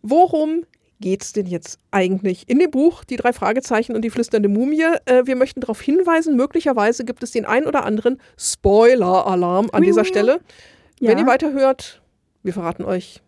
Worum 0.04 0.66
geht 1.00 1.24
es 1.24 1.34
denn 1.34 1.48
jetzt 1.48 1.80
eigentlich 1.90 2.48
in 2.48 2.60
dem 2.60 2.70
Buch 2.70 3.04
Die 3.04 3.16
drei 3.16 3.34
Fragezeichen 3.34 3.96
und 3.96 4.04
die 4.04 4.12
flüsternde 4.12 4.50
Mumie? 4.50 4.84
Äh, 5.06 5.26
wir 5.26 5.36
möchten 5.36 5.62
darauf 5.62 5.82
hinweisen, 5.82 6.36
möglicherweise 6.36 7.06
gibt 7.06 7.24
es 7.24 7.32
den 7.32 7.46
ein 7.46 7.66
oder 7.66 7.86
anderen 7.86 8.22
Spoiler-Alarm 8.38 9.70
an 9.72 9.82
dieser 9.82 10.06
Stelle. 10.06 10.42
Ja. 11.00 11.10
Wenn 11.10 11.18
ihr 11.18 11.26
weiterhört, 11.26 12.04
wir 12.44 12.54
verraten 12.54 12.86
euch. 12.86 13.24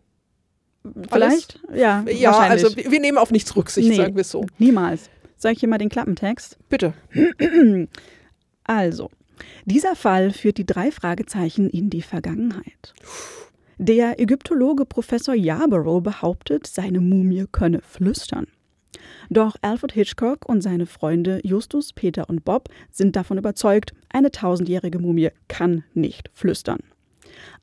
Vielleicht? 1.09 1.59
Alles. 1.67 1.79
Ja, 1.79 2.05
ja 2.07 2.37
also 2.37 2.75
wir 2.75 2.99
nehmen 2.99 3.17
auf 3.17 3.31
nichts 3.31 3.55
Rücksicht, 3.55 3.89
nee, 3.89 3.95
sagen 3.95 4.15
wir 4.15 4.21
es 4.21 4.29
so. 4.29 4.45
Niemals. 4.59 5.09
Sag 5.35 5.53
ich 5.53 5.61
hier 5.61 5.69
mal 5.69 5.79
den 5.79 5.89
Klappentext? 5.89 6.59
Bitte. 6.69 6.93
Also, 8.65 9.09
dieser 9.65 9.95
Fall 9.95 10.31
führt 10.31 10.57
die 10.57 10.65
drei 10.65 10.91
Fragezeichen 10.91 11.69
in 11.69 11.89
die 11.89 12.01
Vergangenheit. 12.01 12.93
Der 13.77 14.19
Ägyptologe 14.19 14.85
Professor 14.85 15.33
Yarborough 15.33 16.01
behauptet, 16.01 16.67
seine 16.67 16.99
Mumie 16.99 17.45
könne 17.51 17.81
flüstern. 17.81 18.47
Doch 19.29 19.55
Alfred 19.61 19.93
Hitchcock 19.93 20.47
und 20.49 20.61
seine 20.61 20.85
Freunde 20.85 21.39
Justus, 21.43 21.93
Peter 21.93 22.29
und 22.29 22.43
Bob 22.43 22.69
sind 22.91 23.15
davon 23.15 23.37
überzeugt, 23.37 23.93
eine 24.09 24.31
tausendjährige 24.31 24.99
Mumie 24.99 25.29
kann 25.47 25.83
nicht 25.93 26.29
flüstern. 26.33 26.79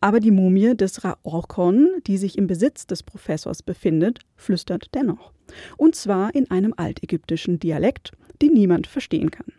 Aber 0.01 0.21
die 0.21 0.31
Mumie 0.31 0.77
des 0.77 1.05
Raorkon, 1.05 1.89
die 2.07 2.17
sich 2.17 2.39
im 2.39 2.47
Besitz 2.47 2.87
des 2.87 3.03
Professors 3.03 3.63
befindet, 3.63 4.21
flüstert 4.37 4.95
dennoch. 4.95 5.33
Und 5.77 5.95
zwar 5.95 6.35
in 6.35 6.51
einem 6.51 6.73
altägyptischen 6.77 7.59
Dialekt, 7.59 8.13
den 8.41 8.53
niemand 8.53 8.87
verstehen 8.87 9.31
kann. 9.31 9.53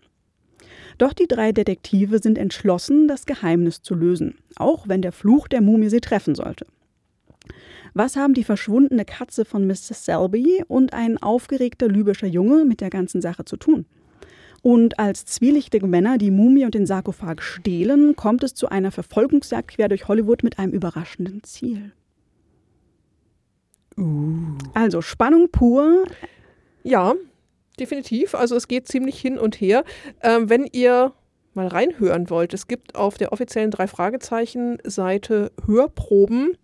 Doch 0.97 1.13
die 1.13 1.27
drei 1.27 1.51
Detektive 1.51 2.19
sind 2.19 2.37
entschlossen, 2.37 3.07
das 3.07 3.25
Geheimnis 3.25 3.81
zu 3.81 3.95
lösen, 3.95 4.35
auch 4.55 4.87
wenn 4.87 5.01
der 5.01 5.11
Fluch 5.11 5.47
der 5.47 5.61
Mumie 5.61 5.89
sie 5.89 6.01
treffen 6.01 6.35
sollte. 6.35 6.65
Was 7.93 8.15
haben 8.15 8.33
die 8.33 8.43
verschwundene 8.43 9.05
Katze 9.05 9.45
von 9.45 9.65
Mr. 9.65 9.93
Selby 9.93 10.63
und 10.67 10.93
ein 10.93 11.17
aufgeregter 11.17 11.87
libyscher 11.87 12.27
Junge 12.27 12.65
mit 12.65 12.81
der 12.81 12.89
ganzen 12.89 13.21
Sache 13.21 13.45
zu 13.45 13.57
tun? 13.57 13.85
Und 14.61 14.99
als 14.99 15.25
zwielichtige 15.25 15.87
Männer 15.87 16.17
die 16.17 16.31
Mumie 16.31 16.65
und 16.65 16.73
den 16.73 16.85
Sarkophag 16.85 17.41
stehlen, 17.41 18.15
kommt 18.15 18.43
es 18.43 18.53
zu 18.53 18.69
einer 18.69 18.91
Verfolgungsjagd 18.91 19.69
quer 19.69 19.87
durch 19.87 20.07
Hollywood 20.07 20.43
mit 20.43 20.59
einem 20.59 20.73
überraschenden 20.73 21.43
Ziel. 21.43 21.91
Uh. 23.97 24.57
Also 24.73 25.01
Spannung 25.01 25.49
pur. 25.51 26.03
Ja, 26.83 27.15
definitiv. 27.79 28.35
Also 28.35 28.55
es 28.55 28.67
geht 28.67 28.87
ziemlich 28.87 29.19
hin 29.19 29.37
und 29.37 29.59
her. 29.59 29.83
Ähm, 30.21 30.49
wenn 30.49 30.65
ihr 30.65 31.13
mal 31.53 31.67
reinhören 31.67 32.29
wollt, 32.29 32.53
es 32.53 32.67
gibt 32.67 32.95
auf 32.95 33.17
der 33.17 33.33
offiziellen 33.33 33.71
drei 33.71 33.87
Fragezeichen 33.87 34.77
Seite 34.83 35.51
Hörproben. 35.65 36.57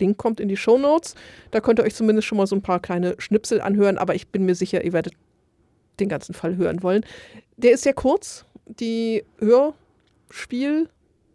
Link 0.00 0.18
kommt 0.18 0.40
in 0.40 0.48
die 0.48 0.56
Show 0.56 0.78
Notes. 0.78 1.14
Da 1.50 1.60
könnt 1.60 1.78
ihr 1.78 1.84
euch 1.84 1.94
zumindest 1.94 2.26
schon 2.26 2.38
mal 2.38 2.46
so 2.46 2.56
ein 2.56 2.62
paar 2.62 2.80
kleine 2.80 3.14
Schnipsel 3.18 3.60
anhören, 3.60 3.96
aber 3.96 4.14
ich 4.14 4.28
bin 4.28 4.44
mir 4.44 4.54
sicher, 4.54 4.84
ihr 4.84 4.92
werdet 4.92 5.14
den 6.00 6.08
ganzen 6.08 6.34
Fall 6.34 6.56
hören 6.56 6.82
wollen. 6.82 7.04
Der 7.56 7.72
ist 7.72 7.84
sehr 7.84 7.94
kurz. 7.94 8.44
Die 8.66 9.24
Hörspiel 9.38 10.88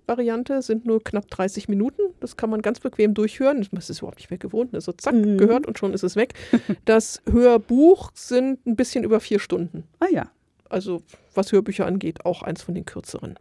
Variante 0.09 0.61
sind 0.61 0.85
nur 0.85 1.01
knapp 1.01 1.29
30 1.29 1.69
Minuten. 1.69 2.01
Das 2.19 2.35
kann 2.35 2.49
man 2.49 2.61
ganz 2.61 2.81
bequem 2.81 3.13
durchhören. 3.13 3.65
Das 3.71 3.89
ist 3.89 3.99
überhaupt 3.99 4.17
nicht 4.17 4.29
mehr 4.29 4.39
gewohnt. 4.39 4.73
Ne? 4.73 4.81
So 4.81 4.91
zack, 4.91 5.13
mhm. 5.13 5.37
gehört 5.37 5.65
und 5.65 5.79
schon 5.79 5.93
ist 5.93 6.03
es 6.03 6.17
weg. 6.17 6.33
Das 6.85 7.21
Hörbuch 7.29 8.11
sind 8.15 8.65
ein 8.65 8.75
bisschen 8.75 9.03
über 9.03 9.19
vier 9.19 9.39
Stunden. 9.39 9.83
Ah 9.99 10.07
ja. 10.11 10.31
Also 10.67 11.01
was 11.33 11.51
Hörbücher 11.51 11.85
angeht, 11.85 12.25
auch 12.25 12.41
eins 12.41 12.61
von 12.61 12.73
den 12.75 12.85
kürzeren. 12.85 13.37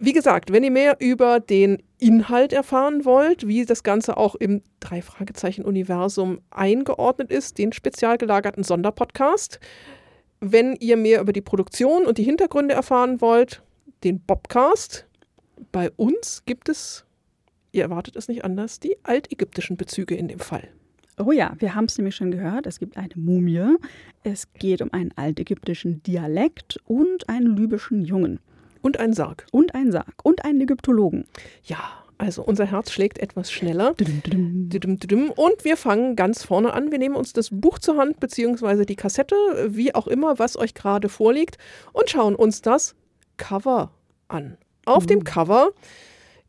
Wie 0.00 0.12
gesagt, 0.12 0.52
wenn 0.52 0.62
ihr 0.62 0.70
mehr 0.70 0.96
über 1.00 1.40
den 1.40 1.82
Inhalt 1.98 2.52
erfahren 2.52 3.04
wollt, 3.04 3.48
wie 3.48 3.64
das 3.64 3.82
Ganze 3.82 4.16
auch 4.16 4.36
im 4.36 4.62
Drei-Fragezeichen-Universum 4.78 6.40
eingeordnet 6.50 7.32
ist, 7.32 7.58
den 7.58 7.72
spezial 7.72 8.16
gelagerten 8.16 8.62
Sonderpodcast. 8.62 9.58
Wenn 10.40 10.76
ihr 10.76 10.96
mehr 10.96 11.20
über 11.20 11.32
die 11.32 11.40
Produktion 11.40 12.06
und 12.06 12.18
die 12.18 12.22
Hintergründe 12.22 12.74
erfahren 12.74 13.20
wollt, 13.20 13.62
den 14.04 14.20
Bobcast. 14.20 15.06
Bei 15.72 15.90
uns 15.92 16.44
gibt 16.46 16.68
es, 16.68 17.04
ihr 17.72 17.82
erwartet 17.82 18.16
es 18.16 18.28
nicht 18.28 18.44
anders, 18.44 18.80
die 18.80 18.96
altägyptischen 19.02 19.76
Bezüge 19.76 20.14
in 20.14 20.28
dem 20.28 20.38
Fall. 20.38 20.68
Oh 21.18 21.32
ja, 21.32 21.54
wir 21.58 21.74
haben 21.74 21.86
es 21.86 21.98
nämlich 21.98 22.14
schon 22.14 22.30
gehört. 22.30 22.66
Es 22.66 22.78
gibt 22.78 22.96
eine 22.96 23.14
Mumie. 23.16 23.76
Es 24.22 24.52
geht 24.52 24.82
um 24.82 24.92
einen 24.92 25.12
altägyptischen 25.16 26.02
Dialekt 26.04 26.78
und 26.84 27.28
einen 27.28 27.56
libyschen 27.56 28.02
Jungen. 28.02 28.38
Und 28.82 29.00
einen 29.00 29.12
Sarg. 29.12 29.44
Und 29.50 29.74
einen 29.74 29.90
Sarg. 29.90 30.14
Und 30.22 30.44
einen 30.44 30.60
Ägyptologen. 30.60 31.24
Ja, 31.64 31.78
also 32.18 32.42
unser 32.42 32.66
Herz 32.66 32.92
schlägt 32.92 33.18
etwas 33.18 33.50
schneller. 33.50 33.94
Und 33.98 35.64
wir 35.64 35.76
fangen 35.76 36.14
ganz 36.16 36.44
vorne 36.44 36.72
an. 36.72 36.92
Wir 36.92 36.98
nehmen 36.98 37.16
uns 37.16 37.32
das 37.32 37.48
Buch 37.50 37.78
zur 37.80 37.96
Hand, 37.96 38.20
beziehungsweise 38.20 38.86
die 38.86 38.96
Kassette, 38.96 39.34
wie 39.68 39.94
auch 39.94 40.06
immer, 40.06 40.38
was 40.38 40.56
euch 40.56 40.74
gerade 40.74 41.08
vorliegt, 41.08 41.58
und 41.92 42.10
schauen 42.10 42.34
uns 42.36 42.62
das 42.62 42.94
Cover 43.38 43.90
an. 44.28 44.58
Auf 44.84 45.04
mhm. 45.04 45.08
dem 45.08 45.24
Cover 45.24 45.70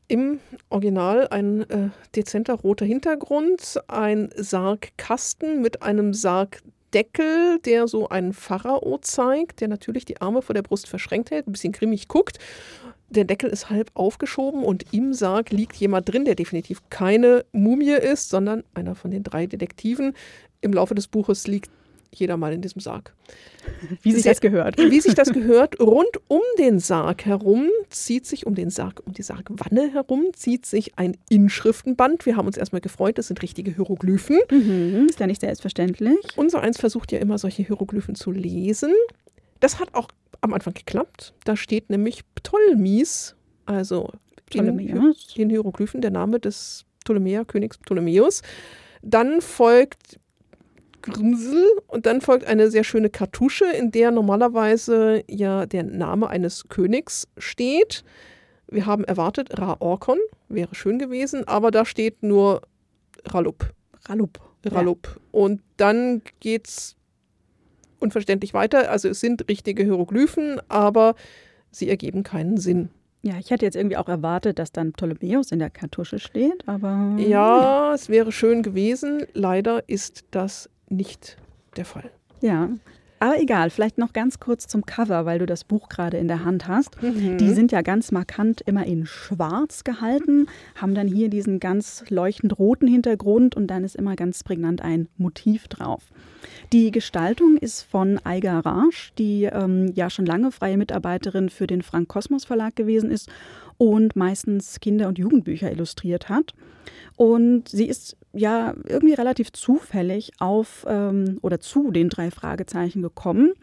im 0.09 0.39
Original 0.69 1.27
ein 1.29 1.69
äh, 1.69 1.89
dezenter 2.15 2.55
roter 2.55 2.85
Hintergrund, 2.85 3.79
ein 3.87 4.29
Sargkasten 4.35 5.61
mit 5.61 5.83
einem 5.83 6.13
Sargdeckel, 6.13 7.59
der 7.63 7.87
so 7.87 8.09
einen 8.09 8.33
Pharao 8.33 8.97
zeigt, 8.97 9.61
der 9.61 9.67
natürlich 9.67 10.05
die 10.05 10.19
Arme 10.19 10.41
vor 10.41 10.55
der 10.55 10.63
Brust 10.63 10.89
verschränkt 10.89 11.31
hält, 11.31 11.47
ein 11.47 11.51
bisschen 11.51 11.73
grimmig 11.73 12.07
guckt. 12.07 12.39
Der 13.11 13.23
Deckel 13.23 13.49
ist 13.49 13.69
halb 13.69 13.91
aufgeschoben 13.93 14.63
und 14.63 14.93
im 14.93 15.13
Sarg 15.13 15.51
liegt 15.51 15.75
jemand 15.75 16.11
drin, 16.11 16.25
der 16.25 16.35
definitiv 16.35 16.81
keine 16.89 17.45
Mumie 17.51 17.91
ist, 17.91 18.29
sondern 18.29 18.63
einer 18.73 18.95
von 18.95 19.11
den 19.11 19.23
drei 19.23 19.45
Detektiven. 19.47 20.13
Im 20.61 20.73
Laufe 20.73 20.93
des 20.95 21.07
Buches 21.07 21.47
liegt 21.47 21.71
jeder 22.13 22.37
mal 22.37 22.53
in 22.53 22.61
diesem 22.61 22.81
Sarg. 22.81 23.13
Wie 24.01 24.11
sich 24.11 24.23
das 24.23 24.41
gehört. 24.41 24.77
Wie 24.77 24.99
sich 24.99 25.13
das 25.13 25.31
gehört. 25.31 25.79
Rund 25.79 26.09
um 26.27 26.41
den 26.57 26.79
Sarg 26.79 27.25
herum 27.25 27.69
zieht 27.89 28.25
sich, 28.25 28.45
um 28.45 28.55
den 28.55 28.69
Sarg, 28.69 29.01
um 29.05 29.13
die 29.13 29.21
Sargwanne 29.21 29.91
herum, 29.93 30.27
zieht 30.33 30.65
sich 30.65 30.97
ein 30.97 31.17
Inschriftenband. 31.29 32.25
Wir 32.25 32.35
haben 32.35 32.47
uns 32.47 32.57
erstmal 32.57 32.81
gefreut, 32.81 33.17
das 33.17 33.27
sind 33.27 33.41
richtige 33.41 33.71
Hieroglyphen. 33.71 34.39
Mhm, 34.51 35.07
ist 35.09 35.19
ja 35.19 35.27
nicht 35.27 35.41
selbstverständlich. 35.41 36.17
Unser 36.35 36.61
eins 36.61 36.79
versucht 36.79 37.11
ja 37.11 37.19
immer, 37.19 37.37
solche 37.37 37.63
Hieroglyphen 37.63 38.15
zu 38.15 38.31
lesen. 38.31 38.93
Das 39.59 39.79
hat 39.79 39.93
auch 39.93 40.07
am 40.41 40.53
Anfang 40.53 40.73
geklappt. 40.73 41.33
Da 41.43 41.55
steht 41.55 41.89
nämlich 41.89 42.21
Ptolemies, 42.35 43.35
also 43.65 44.11
in, 44.53 44.79
in 45.35 45.49
Hieroglyphen 45.49 46.01
der 46.01 46.11
Name 46.11 46.39
des 46.39 46.85
Ptolemäer-Königs 47.05 47.77
Ptolemäus. 47.77 48.41
Dann 49.01 49.41
folgt 49.41 50.19
Grimsel 51.01 51.65
und 51.87 52.05
dann 52.05 52.21
folgt 52.21 52.45
eine 52.45 52.69
sehr 52.69 52.83
schöne 52.83 53.09
Kartusche, 53.09 53.65
in 53.65 53.91
der 53.91 54.11
normalerweise 54.11 55.23
ja 55.27 55.65
der 55.65 55.83
Name 55.83 56.29
eines 56.29 56.67
Königs 56.69 57.27
steht. 57.37 58.03
Wir 58.67 58.85
haben 58.85 59.03
erwartet, 59.03 59.57
Ra-Orkon 59.57 60.19
wäre 60.47 60.75
schön 60.75 60.99
gewesen, 60.99 61.47
aber 61.47 61.71
da 61.71 61.85
steht 61.85 62.23
nur 62.23 62.61
Ralup. 63.25 63.73
Ralup. 64.07 64.39
Ralup. 64.65 65.07
Ja. 65.07 65.21
Und 65.31 65.61
dann 65.77 66.21
geht's 66.39 66.95
unverständlich 67.99 68.53
weiter. 68.53 68.89
Also 68.89 69.09
es 69.09 69.19
sind 69.19 69.47
richtige 69.49 69.83
Hieroglyphen, 69.83 70.61
aber 70.69 71.15
sie 71.71 71.89
ergeben 71.89 72.23
keinen 72.23 72.57
Sinn. 72.57 72.89
Ja, 73.21 73.37
ich 73.37 73.51
hätte 73.51 73.65
jetzt 73.65 73.75
irgendwie 73.75 73.97
auch 73.97 74.07
erwartet, 74.07 74.59
dass 74.59 74.71
dann 74.71 74.93
Ptolemäus 74.93 75.51
in 75.51 75.59
der 75.59 75.69
Kartusche 75.69 76.19
steht, 76.19 76.65
aber. 76.67 77.15
Ja, 77.17 77.93
es 77.93 78.07
wäre 78.07 78.31
schön 78.31 78.63
gewesen. 78.63 79.25
Leider 79.33 79.83
ist 79.89 80.23
das 80.31 80.69
nicht 80.89 81.37
der 81.75 81.85
Fall. 81.85 82.11
Ja, 82.41 82.69
aber 83.21 83.39
egal, 83.41 83.69
vielleicht 83.69 83.97
noch 83.97 84.13
ganz 84.13 84.39
kurz 84.39 84.65
zum 84.67 84.85
Cover, 84.85 85.25
weil 85.25 85.39
du 85.39 85.45
das 85.45 85.65
Buch 85.65 85.89
gerade 85.89 86.17
in 86.17 86.29
der 86.29 86.45
Hand 86.45 86.69
hast. 86.69 87.01
Mhm. 87.03 87.37
Die 87.37 87.49
sind 87.49 87.71
ja 87.73 87.81
ganz 87.81 88.13
markant 88.13 88.61
immer 88.61 88.85
in 88.85 89.05
schwarz 89.05 89.83
gehalten, 89.83 90.47
haben 90.75 90.95
dann 90.95 91.07
hier 91.07 91.29
diesen 91.29 91.59
ganz 91.59 92.05
leuchtend 92.07 92.57
roten 92.57 92.87
Hintergrund 92.87 93.55
und 93.55 93.67
dann 93.67 93.83
ist 93.83 93.97
immer 93.97 94.15
ganz 94.15 94.43
prägnant 94.43 94.81
ein 94.81 95.09
Motiv 95.17 95.67
drauf. 95.67 96.03
Die 96.71 96.91
Gestaltung 96.91 97.57
ist 97.57 97.81
von 97.81 98.21
Aiga 98.23 98.59
Rasch, 98.59 99.11
die 99.17 99.43
ähm, 99.43 99.91
ja 99.95 100.09
schon 100.09 100.25
lange 100.25 100.51
freie 100.51 100.77
Mitarbeiterin 100.77 101.49
für 101.49 101.67
den 101.67 101.81
Frank 101.81 102.07
Kosmos 102.07 102.45
Verlag 102.45 102.77
gewesen 102.77 103.11
ist 103.11 103.29
und 103.79 104.17
meistens 104.17 104.81
Kinder- 104.81 105.07
und 105.07 105.17
Jugendbücher 105.17 105.71
illustriert 105.71 106.27
hat. 106.27 106.53
Und 107.15 107.69
sie 107.69 107.85
ist 107.85 108.17
ja 108.33 108.75
irgendwie 108.85 109.13
relativ 109.13 109.53
zufällig 109.53 110.31
auf 110.39 110.85
ähm, 110.87 111.39
oder 111.41 111.59
zu 111.61 111.91
den 111.91 112.09
drei 112.09 112.29
Fragezeichen 112.29 113.01
gekommen. 113.01 113.53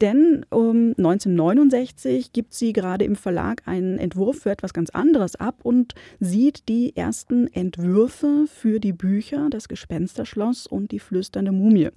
Denn 0.00 0.44
um 0.50 0.94
1969 0.98 2.32
gibt 2.32 2.52
sie 2.52 2.72
gerade 2.72 3.04
im 3.04 3.14
Verlag 3.14 3.62
einen 3.66 3.98
Entwurf 3.98 4.40
für 4.40 4.50
etwas 4.50 4.74
ganz 4.74 4.90
anderes 4.90 5.36
ab 5.36 5.60
und 5.62 5.94
sieht 6.18 6.68
die 6.68 6.96
ersten 6.96 7.46
Entwürfe 7.46 8.46
für 8.48 8.80
die 8.80 8.92
Bücher 8.92 9.50
Das 9.50 9.68
Gespensterschloss 9.68 10.66
und 10.66 10.90
die 10.90 10.98
flüsternde 10.98 11.52
Mumie. 11.52 11.90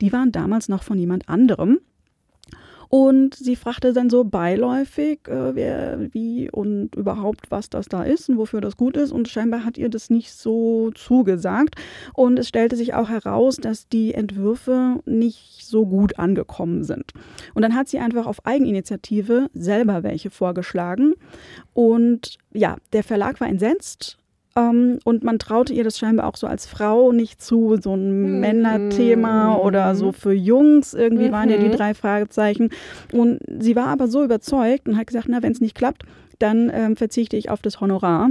Die 0.00 0.12
waren 0.12 0.32
damals 0.32 0.68
noch 0.68 0.82
von 0.82 0.98
jemand 0.98 1.28
anderem. 1.28 1.78
Und 2.94 3.34
sie 3.34 3.56
fragte 3.56 3.94
dann 3.94 4.10
so 4.10 4.22
beiläufig, 4.22 5.20
äh, 5.26 5.54
wer, 5.54 6.12
wie 6.12 6.50
und 6.50 6.94
überhaupt, 6.94 7.50
was 7.50 7.70
das 7.70 7.86
da 7.86 8.02
ist 8.02 8.28
und 8.28 8.36
wofür 8.36 8.60
das 8.60 8.76
gut 8.76 8.98
ist. 8.98 9.12
Und 9.12 9.28
scheinbar 9.28 9.64
hat 9.64 9.78
ihr 9.78 9.88
das 9.88 10.10
nicht 10.10 10.34
so 10.34 10.90
zugesagt. 10.90 11.76
Und 12.12 12.38
es 12.38 12.48
stellte 12.48 12.76
sich 12.76 12.92
auch 12.92 13.08
heraus, 13.08 13.56
dass 13.56 13.88
die 13.88 14.12
Entwürfe 14.12 15.00
nicht 15.06 15.64
so 15.64 15.86
gut 15.86 16.18
angekommen 16.18 16.84
sind. 16.84 17.14
Und 17.54 17.62
dann 17.62 17.74
hat 17.74 17.88
sie 17.88 17.98
einfach 17.98 18.26
auf 18.26 18.44
Eigeninitiative 18.44 19.48
selber 19.54 20.02
welche 20.02 20.28
vorgeschlagen. 20.28 21.14
Und 21.72 22.36
ja, 22.52 22.76
der 22.92 23.04
Verlag 23.04 23.40
war 23.40 23.48
entsetzt 23.48 24.18
ähm, 24.56 24.98
und 25.04 25.24
man 25.24 25.38
traute 25.38 25.72
ihr 25.72 25.84
das 25.84 25.98
scheinbar 25.98 26.26
auch 26.26 26.36
so 26.36 26.46
als 26.46 26.66
Frau 26.66 27.12
nicht 27.12 27.40
zu, 27.42 27.78
so 27.80 27.94
ein 27.94 28.34
mhm. 28.34 28.40
Männerthema 28.40 29.56
oder 29.56 29.94
so 29.94 30.12
für 30.12 30.32
Jungs. 30.32 30.94
Irgendwie 30.94 31.28
mhm. 31.28 31.32
waren 31.32 31.48
ja 31.48 31.56
die 31.58 31.68
mhm. 31.68 31.72
drei 31.72 31.94
Fragezeichen. 31.94 32.70
Und 33.12 33.40
sie 33.60 33.76
war 33.76 33.86
aber 33.86 34.08
so 34.08 34.22
überzeugt 34.22 34.88
und 34.88 34.96
hat 34.96 35.06
gesagt, 35.06 35.26
na, 35.28 35.42
wenn 35.42 35.52
es 35.52 35.60
nicht 35.60 35.74
klappt, 35.74 36.02
dann 36.38 36.70
ähm, 36.72 36.96
verzichte 36.96 37.36
ich 37.36 37.50
auf 37.50 37.62
das 37.62 37.80
Honorar. 37.80 38.30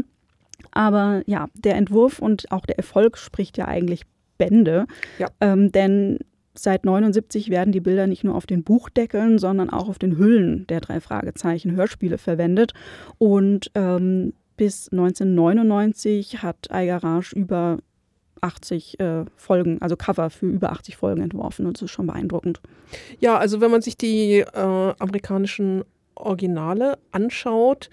Aber 0.71 1.23
ja, 1.25 1.47
der 1.55 1.75
Entwurf 1.75 2.19
und 2.19 2.51
auch 2.51 2.65
der 2.65 2.77
Erfolg 2.77 3.17
spricht 3.17 3.57
ja 3.57 3.67
eigentlich 3.67 4.03
Bände. 4.37 4.85
Ja. 5.17 5.27
Ähm, 5.39 5.71
denn 5.71 6.19
Seit 6.53 6.83
79 6.83 7.49
werden 7.49 7.71
die 7.71 7.79
Bilder 7.79 8.07
nicht 8.07 8.25
nur 8.25 8.35
auf 8.35 8.45
den 8.45 8.63
Buchdeckeln, 8.63 9.39
sondern 9.39 9.69
auch 9.69 9.87
auf 9.87 9.97
den 9.99 10.17
Hüllen 10.17 10.67
der 10.67 10.81
drei 10.81 10.99
Fragezeichen 10.99 11.71
Hörspiele 11.77 12.17
verwendet. 12.17 12.73
Und 13.17 13.71
ähm, 13.73 14.33
bis 14.57 14.89
1999 14.89 16.41
hat 16.41 16.71
Eigarage 16.71 17.35
über 17.35 17.79
80 18.41 18.99
äh, 18.99 19.25
Folgen, 19.35 19.81
also 19.81 19.95
Cover 19.95 20.29
für 20.29 20.47
über 20.47 20.71
80 20.71 20.97
Folgen 20.97 21.21
entworfen 21.21 21.65
und 21.65 21.77
das 21.77 21.83
ist 21.83 21.91
schon 21.91 22.07
beeindruckend. 22.07 22.59
Ja, 23.19 23.37
also 23.37 23.61
wenn 23.61 23.71
man 23.71 23.81
sich 23.81 23.97
die 23.97 24.39
äh, 24.39 24.93
amerikanischen 24.99 25.83
Originale 26.15 26.97
anschaut, 27.11 27.89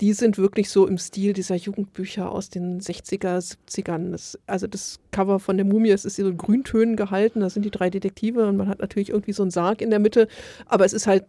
die 0.00 0.14
sind 0.14 0.38
wirklich 0.38 0.70
so 0.70 0.86
im 0.86 0.96
Stil 0.96 1.34
dieser 1.34 1.56
Jugendbücher 1.56 2.32
aus 2.32 2.48
den 2.48 2.80
60er, 2.80 3.36
70ern. 3.68 4.12
Das, 4.12 4.38
also 4.46 4.66
das 4.66 4.98
Cover 5.10 5.38
von 5.38 5.58
der 5.58 5.66
Mumie, 5.66 5.90
es 5.90 6.06
ist 6.06 6.16
so 6.16 6.26
in 6.26 6.38
Grüntönen 6.38 6.96
gehalten, 6.96 7.40
da 7.40 7.50
sind 7.50 7.64
die 7.64 7.70
drei 7.70 7.90
Detektive 7.90 8.46
und 8.46 8.56
man 8.56 8.68
hat 8.68 8.78
natürlich 8.78 9.10
irgendwie 9.10 9.32
so 9.32 9.42
einen 9.42 9.50
Sarg 9.50 9.82
in 9.82 9.90
der 9.90 9.98
Mitte, 9.98 10.26
aber 10.64 10.86
es 10.86 10.94
ist 10.94 11.06
halt 11.06 11.24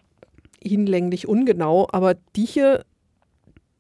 hinlänglich 0.64 1.28
ungenau. 1.28 1.88
Aber 1.92 2.16
die 2.36 2.46
hier 2.46 2.86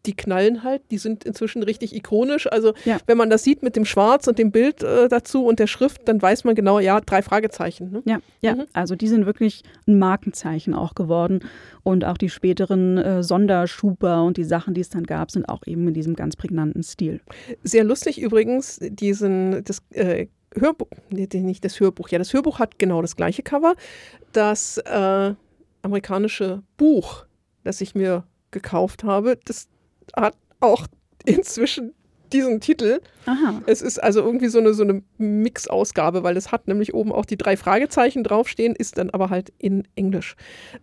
die 0.05 0.15
knallen 0.15 0.63
halt, 0.63 0.81
die 0.91 0.97
sind 0.97 1.23
inzwischen 1.23 1.63
richtig 1.63 1.95
ikonisch. 1.95 2.51
Also 2.51 2.73
ja. 2.85 2.97
wenn 3.05 3.17
man 3.17 3.29
das 3.29 3.43
sieht 3.43 3.63
mit 3.63 3.75
dem 3.75 3.85
Schwarz 3.85 4.27
und 4.27 4.39
dem 4.39 4.51
Bild 4.51 4.83
äh, 4.83 5.07
dazu 5.07 5.45
und 5.45 5.59
der 5.59 5.67
Schrift, 5.67 6.07
dann 6.07 6.21
weiß 6.21 6.43
man 6.43 6.55
genau, 6.55 6.79
ja, 6.79 6.99
drei 7.01 7.21
Fragezeichen. 7.21 7.91
Ne? 7.91 8.01
Ja, 8.05 8.19
ja. 8.41 8.55
Mhm. 8.55 8.65
also 8.73 8.95
die 8.95 9.07
sind 9.07 9.25
wirklich 9.25 9.63
ein 9.87 9.99
Markenzeichen 9.99 10.73
auch 10.73 10.95
geworden. 10.95 11.41
Und 11.83 12.05
auch 12.05 12.17
die 12.17 12.29
späteren 12.29 12.97
äh, 12.97 13.23
Sonderschuber 13.23 14.23
und 14.23 14.37
die 14.37 14.43
Sachen, 14.43 14.73
die 14.73 14.81
es 14.81 14.89
dann 14.89 15.03
gab, 15.03 15.31
sind 15.31 15.49
auch 15.49 15.61
eben 15.65 15.87
in 15.87 15.93
diesem 15.93 16.15
ganz 16.15 16.35
prägnanten 16.35 16.83
Stil. 16.83 17.21
Sehr 17.63 17.83
lustig 17.83 18.21
übrigens, 18.21 18.79
diesen, 18.81 19.63
das 19.63 19.81
äh, 19.91 20.27
Hörbuch, 20.53 20.87
nee, 21.09 21.27
nicht 21.33 21.63
das 21.63 21.79
Hörbuch, 21.79 22.09
ja, 22.09 22.17
das 22.17 22.33
Hörbuch 22.33 22.59
hat 22.59 22.77
genau 22.77 23.01
das 23.01 23.15
gleiche 23.15 23.41
Cover. 23.41 23.75
Das 24.33 24.77
äh, 24.77 25.33
amerikanische 25.81 26.63
Buch, 26.77 27.25
das 27.63 27.81
ich 27.81 27.95
mir 27.95 28.25
gekauft 28.51 29.03
habe, 29.03 29.39
das 29.45 29.69
hat 30.15 30.35
auch 30.59 30.87
inzwischen 31.25 31.93
diesen 32.31 32.61
Titel. 32.61 33.01
Aha. 33.25 33.61
Es 33.65 33.81
ist 33.81 34.01
also 34.01 34.21
irgendwie 34.21 34.47
so 34.47 34.59
eine, 34.59 34.73
so 34.73 34.83
eine 34.83 35.01
Mix-Ausgabe, 35.17 36.23
weil 36.23 36.37
es 36.37 36.51
hat 36.51 36.67
nämlich 36.67 36.93
oben 36.93 37.11
auch 37.11 37.25
die 37.25 37.37
drei 37.37 37.57
Fragezeichen 37.57 38.23
draufstehen, 38.23 38.75
ist 38.75 38.97
dann 38.97 39.09
aber 39.09 39.29
halt 39.29 39.51
in 39.57 39.87
Englisch. 39.95 40.35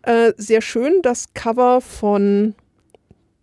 Äh, 0.02 0.32
sehr 0.36 0.60
schön, 0.60 1.00
das 1.02 1.32
Cover 1.34 1.80
von 1.80 2.54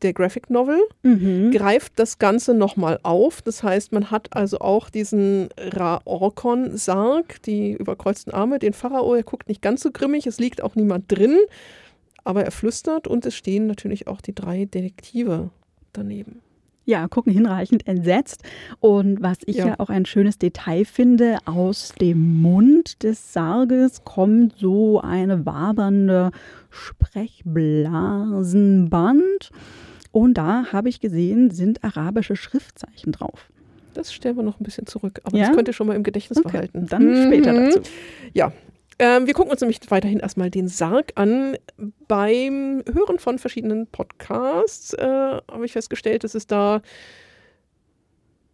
der 0.01 0.13
Graphic 0.13 0.49
Novel 0.49 0.79
mhm. 1.03 1.51
greift 1.51 1.93
das 1.95 2.19
Ganze 2.19 2.53
nochmal 2.53 2.99
auf. 3.03 3.41
Das 3.41 3.63
heißt, 3.63 3.91
man 3.91 4.11
hat 4.11 4.35
also 4.35 4.59
auch 4.59 4.89
diesen 4.89 5.49
Ra-Orkon-Sarg, 5.57 7.41
die 7.43 7.73
überkreuzten 7.73 8.33
Arme, 8.33 8.59
den 8.59 8.73
Pharao, 8.73 9.15
er 9.15 9.23
guckt 9.23 9.47
nicht 9.47 9.61
ganz 9.61 9.81
so 9.81 9.91
grimmig, 9.91 10.27
es 10.27 10.37
liegt 10.37 10.61
auch 10.61 10.75
niemand 10.75 11.11
drin, 11.11 11.37
aber 12.23 12.43
er 12.43 12.51
flüstert 12.51 13.07
und 13.07 13.25
es 13.25 13.35
stehen 13.35 13.67
natürlich 13.67 14.07
auch 14.07 14.21
die 14.21 14.35
drei 14.35 14.65
Detektive 14.65 15.49
daneben. 15.97 16.41
Ja, 16.87 17.07
gucken 17.07 17.33
hinreichend 17.33 17.87
entsetzt. 17.87 18.43
Und 18.79 19.19
was 19.21 19.39
ich 19.45 19.55
ja. 19.57 19.69
ja. 19.69 19.79
auch 19.79 19.89
ein 19.89 20.05
schönes 20.05 20.37
Detail 20.37 20.85
finde, 20.85 21.39
aus 21.45 21.93
dem 21.99 22.39
Mund 22.41 23.01
des 23.03 23.33
Sarges 23.33 24.03
kommt 24.03 24.53
so 24.57 25.01
eine 25.01 25.47
wabernde 25.47 26.29
Sprechblasenband. 26.69 29.49
Und 30.11 30.35
da 30.35 30.71
habe 30.71 30.89
ich 30.89 31.01
gesehen, 31.01 31.49
sind 31.49 31.83
arabische 31.83 32.35
Schriftzeichen 32.35 33.11
drauf. 33.11 33.49
Das 33.95 34.13
stellen 34.13 34.35
wir 34.35 34.43
noch 34.43 34.59
ein 34.59 34.63
bisschen 34.63 34.85
zurück. 34.85 35.21
Aber 35.23 35.35
ja? 35.35 35.47
das 35.47 35.55
könnt 35.55 35.67
ihr 35.67 35.73
schon 35.73 35.87
mal 35.87 35.95
im 35.95 36.03
Gedächtnis 36.03 36.37
okay. 36.37 36.51
behalten. 36.51 36.85
Dann 36.87 37.05
mhm. 37.05 37.25
später 37.25 37.53
dazu. 37.53 37.79
Ja, 38.33 38.51
ähm, 38.99 39.27
wir 39.27 39.33
gucken 39.33 39.51
uns 39.51 39.61
nämlich 39.61 39.79
weiterhin 39.89 40.19
erstmal 40.19 40.49
den 40.49 40.67
Sarg 40.67 41.11
an. 41.15 41.57
Beim 42.07 42.83
Hören 42.91 43.19
von 43.19 43.39
verschiedenen 43.39 43.87
Podcasts 43.87 44.93
äh, 44.93 45.05
habe 45.05 45.65
ich 45.65 45.73
festgestellt, 45.73 46.23
dass 46.23 46.35
es 46.35 46.47
da 46.47 46.81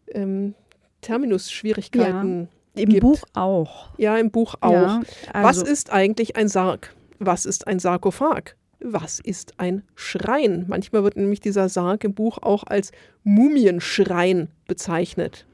ähm, 0.08 0.56
Terminus-Schwierigkeiten 1.02 2.50
ja, 2.76 2.82
Im 2.84 2.90
gibt. 2.90 3.02
Buch 3.02 3.24
auch. 3.34 3.90
Ja, 3.98 4.18
im 4.18 4.32
Buch 4.32 4.56
auch. 4.62 4.72
Ja, 4.72 5.02
also 5.34 5.62
Was 5.62 5.70
ist 5.70 5.92
eigentlich 5.92 6.36
ein 6.36 6.48
Sarg? 6.48 6.96
Was 7.20 7.46
ist 7.46 7.68
ein 7.68 7.80
Sarkophag? 7.80 8.56
Was 8.80 9.20
ist 9.20 9.60
ein 9.60 9.84
Schrein? 9.94 10.66
Manchmal 10.68 11.04
wird 11.04 11.16
nämlich 11.16 11.40
dieser 11.40 11.70
Sarg 11.70 12.04
im 12.04 12.16
Buch 12.16 12.40
auch 12.42 12.64
als 12.64 12.92
Mumienschrein 13.24 14.48
bezeichnet. 14.68 15.46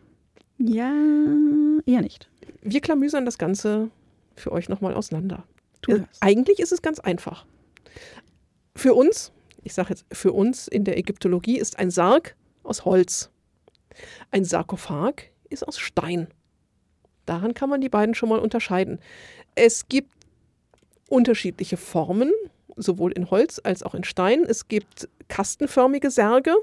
Ja, 0.57 0.93
eher 1.85 2.01
nicht. 2.01 2.29
Wir 2.61 2.79
klamüsern 2.79 3.25
das 3.25 3.37
Ganze 3.37 3.89
für 4.37 4.51
euch 4.51 4.69
nochmal 4.69 4.93
auseinander. 4.93 5.43
Äh, 5.87 6.01
eigentlich 6.19 6.59
ist 6.59 6.71
es 6.71 6.81
ganz 6.81 6.99
einfach. 6.99 7.45
Für 8.75 8.93
uns, 8.93 9.31
ich 9.63 9.73
sage 9.73 9.89
jetzt 9.89 10.05
für 10.11 10.33
uns 10.33 10.67
in 10.67 10.83
der 10.83 10.97
Ägyptologie, 10.97 11.57
ist 11.57 11.79
ein 11.79 11.89
Sarg 11.89 12.35
aus 12.63 12.85
Holz. 12.85 13.31
Ein 14.31 14.45
Sarkophag 14.45 15.31
ist 15.49 15.67
aus 15.67 15.79
Stein. 15.79 16.27
Daran 17.25 17.53
kann 17.53 17.69
man 17.69 17.81
die 17.81 17.89
beiden 17.89 18.15
schon 18.15 18.29
mal 18.29 18.39
unterscheiden. 18.39 18.99
Es 19.55 19.87
gibt 19.87 20.13
unterschiedliche 21.09 21.77
Formen, 21.77 22.31
sowohl 22.75 23.11
in 23.11 23.29
Holz 23.31 23.59
als 23.63 23.83
auch 23.83 23.95
in 23.95 24.03
Stein. 24.03 24.43
Es 24.43 24.67
gibt 24.67 25.09
kastenförmige 25.27 26.11
Särge, 26.11 26.55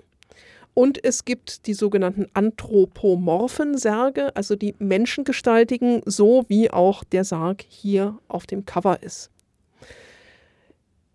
und 0.75 1.03
es 1.05 1.25
gibt 1.25 1.67
die 1.67 1.75
sogenannten 1.75 2.27
anthropomorphen 2.35 3.79
Särge, 3.79 4.35
also 4.37 4.57
die 4.57 4.75
menschengestaltigen, 4.79 6.03
so 6.05 6.45
wie 6.49 6.71
auch 6.71 7.05
der 7.05 7.25
Sarg 7.25 7.65
hier 7.67 8.19
auf 8.29 8.47
dem 8.47 8.67
Cover 8.67 9.03
ist. 9.03 9.31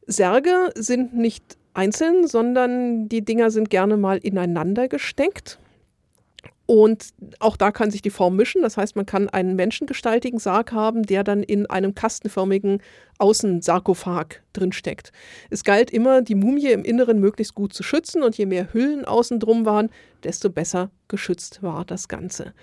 Särge 0.08 0.72
sind 0.76 1.14
nicht 1.14 1.58
einzeln, 1.74 2.26
sondern 2.28 3.10
die 3.10 3.24
Dinger 3.24 3.52
sind 3.52 3.70
gerne 3.70 3.98
mal 3.98 4.18
ineinander 4.18 4.88
gesteckt. 4.88 5.60
Und 6.70 7.16
auch 7.40 7.58
da 7.58 7.72
kann 7.72 7.90
sich 7.90 8.04
die 8.04 8.12
Form 8.12 8.36
mischen. 8.36 8.62
Das 8.62 8.78
heißt, 8.78 8.96
man 8.96 9.08
kann 9.08 9.28
einen 9.28 9.56
menschengestaltigen 9.56 10.38
Sarg 10.38 10.72
haben, 10.72 11.02
der 11.02 11.24
dann 11.24 11.42
in 11.42 11.66
einem 11.66 11.96
kastenförmigen 11.96 12.84
Außensarkophag 13.18 14.44
drinsteckt. 14.54 15.12
Es 15.50 15.64
galt 15.64 15.90
immer, 15.90 16.22
die 16.22 16.36
Mumie 16.36 16.68
im 16.68 16.84
Inneren 16.84 17.20
möglichst 17.20 17.56
gut 17.56 17.74
zu 17.74 17.82
schützen 17.82 18.22
und 18.22 18.38
je 18.38 18.46
mehr 18.46 18.72
Hüllen 18.72 19.04
außen 19.04 19.40
drum 19.40 19.66
waren, 19.66 19.90
desto 20.24 20.52
besser 20.52 20.92
geschützt 21.08 21.64
war 21.64 21.86
das 21.86 22.08
Ganze. 22.08 22.54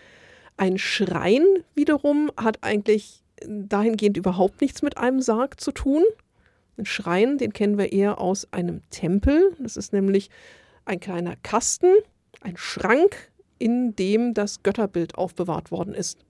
Ein 0.57 0.79
Schrein 0.79 1.42
wiederum 1.75 2.31
hat 2.37 2.59
eigentlich 2.62 3.25
dahingehend 3.45 4.16
überhaupt 4.16 4.61
nichts 4.61 4.83
mit 4.83 4.99
einem 4.99 5.21
Sarg 5.21 5.59
zu 5.59 5.73
tun. 5.73 6.05
Ein 6.79 6.87
Schrein, 6.87 7.38
den 7.38 7.53
kennen 7.53 7.77
wir 7.77 7.90
eher 7.90 8.21
aus 8.21 8.47
einem 8.53 8.88
Tempel. 8.90 9.57
Das 9.59 9.77
ist 9.77 9.92
nämlich 9.92 10.31
ein 10.85 11.01
kleiner 11.01 11.35
Kasten, 11.42 11.92
ein 12.40 12.57
Schrank, 12.57 13.33
in 13.59 13.95
dem 13.97 14.35
das 14.35 14.62
Götterbild 14.62 15.16
aufbewahrt 15.16 15.71
worden 15.71 15.95
ist. 15.95 16.25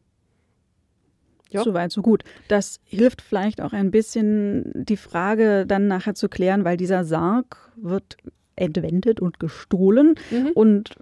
Ja. 1.50 1.62
Soweit, 1.62 1.92
so 1.92 2.02
gut. 2.02 2.24
Das 2.48 2.80
hilft 2.84 3.22
vielleicht 3.22 3.60
auch 3.60 3.72
ein 3.72 3.90
bisschen, 3.90 4.72
die 4.74 4.96
Frage 4.96 5.64
dann 5.66 5.86
nachher 5.86 6.14
zu 6.14 6.28
klären, 6.28 6.64
weil 6.64 6.76
dieser 6.76 7.04
Sarg 7.04 7.72
wird 7.76 8.16
entwendet 8.56 9.20
und 9.20 9.38
gestohlen 9.38 10.14
mhm. 10.30 10.50
und 10.54 10.96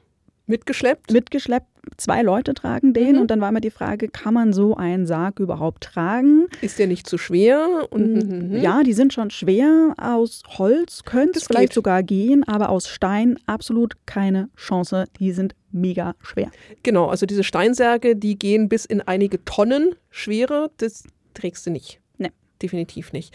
mitgeschleppt. 0.47 1.13
Mitgeschleppt. 1.13 1.67
Zwei 1.99 2.23
Leute 2.23 2.55
tragen 2.55 2.95
den 2.95 3.17
mhm. 3.17 3.21
und 3.21 3.31
dann 3.31 3.41
war 3.41 3.51
immer 3.51 3.61
die 3.61 3.71
Frage, 3.71 4.09
kann 4.09 4.35
man 4.35 4.53
so 4.53 4.75
einen 4.75 5.07
Sarg 5.07 5.39
überhaupt 5.39 5.85
tragen? 5.85 6.47
Ist 6.63 6.79
der 6.79 6.87
nicht 6.87 7.07
zu 7.07 7.19
schwer? 7.19 7.87
Und, 7.91 8.15
mhm. 8.15 8.49
mhm. 8.49 8.57
Ja, 8.57 8.83
die 8.83 8.95
sind 8.95 9.13
schon 9.13 9.31
schwer. 9.31 9.95
Aus 9.99 10.43
Holz 10.59 11.03
könnte 11.05 11.39
es 11.39 11.47
vielleicht 11.47 11.69
geht. 11.69 11.75
sogar 11.75 12.03
gehen, 12.03 12.43
aber 12.45 12.71
aus 12.71 12.89
Stein 12.89 13.39
absolut 13.47 13.95
keine 14.07 14.49
Chance. 14.57 15.05
Die 15.19 15.33
sind 15.33 15.55
mega 15.73 16.15
schwer. 16.23 16.51
Genau, 16.83 17.09
also 17.09 17.27
diese 17.27 17.45
Steinsärge, 17.45 18.17
die 18.17 18.39
gehen 18.39 18.69
bis 18.69 18.85
in 18.85 19.01
einige 19.03 19.45
Tonnen 19.45 19.95
Schwere. 20.11 20.71
Das 20.79 21.05
trägst 21.35 21.67
du 21.67 21.71
nicht. 21.71 22.01
Nee. 22.17 22.31
Definitiv 22.63 23.13
nicht. 23.13 23.35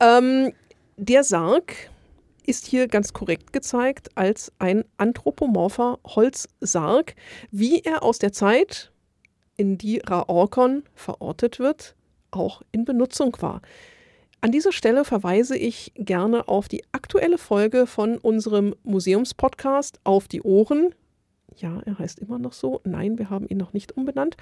Ähm, 0.00 0.52
der 0.96 1.24
Sarg 1.24 1.90
ist 2.46 2.66
hier 2.66 2.88
ganz 2.88 3.12
korrekt 3.12 3.52
gezeigt 3.52 4.16
als 4.16 4.52
ein 4.58 4.84
anthropomorpher 4.96 5.98
Holzsarg, 6.06 7.14
wie 7.50 7.80
er 7.80 8.02
aus 8.02 8.18
der 8.18 8.32
Zeit, 8.32 8.92
in 9.56 9.76
die 9.76 9.98
Raorkon 9.98 10.84
verortet 10.94 11.58
wird, 11.58 11.94
auch 12.30 12.62
in 12.72 12.84
Benutzung 12.84 13.36
war. 13.40 13.60
An 14.40 14.52
dieser 14.52 14.72
Stelle 14.72 15.04
verweise 15.04 15.56
ich 15.56 15.92
gerne 15.96 16.48
auf 16.48 16.68
die 16.68 16.82
aktuelle 16.92 17.36
Folge 17.36 17.86
von 17.86 18.16
unserem 18.16 18.74
Museumspodcast 18.84 20.00
Auf 20.04 20.28
die 20.28 20.40
Ohren. 20.40 20.94
Ja, 21.56 21.80
er 21.84 21.98
heißt 21.98 22.20
immer 22.20 22.38
noch 22.38 22.54
so. 22.54 22.80
Nein, 22.84 23.18
wir 23.18 23.28
haben 23.28 23.46
ihn 23.48 23.58
noch 23.58 23.74
nicht 23.74 23.92
umbenannt. 23.92 24.38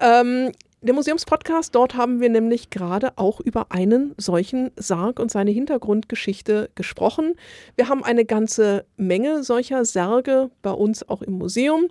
Ähm, 0.00 0.52
der 0.80 0.94
Museumspodcast, 0.94 1.74
dort 1.74 1.96
haben 1.96 2.20
wir 2.20 2.28
nämlich 2.28 2.70
gerade 2.70 3.12
auch 3.16 3.40
über 3.40 3.72
einen 3.72 4.14
solchen 4.16 4.70
Sarg 4.76 5.18
und 5.18 5.30
seine 5.30 5.50
Hintergrundgeschichte 5.50 6.70
gesprochen. 6.76 7.34
Wir 7.74 7.88
haben 7.88 8.04
eine 8.04 8.24
ganze 8.24 8.84
Menge 8.96 9.42
solcher 9.42 9.84
Särge 9.84 10.50
bei 10.62 10.70
uns 10.70 11.08
auch 11.08 11.22
im 11.22 11.34
Museum. 11.34 11.88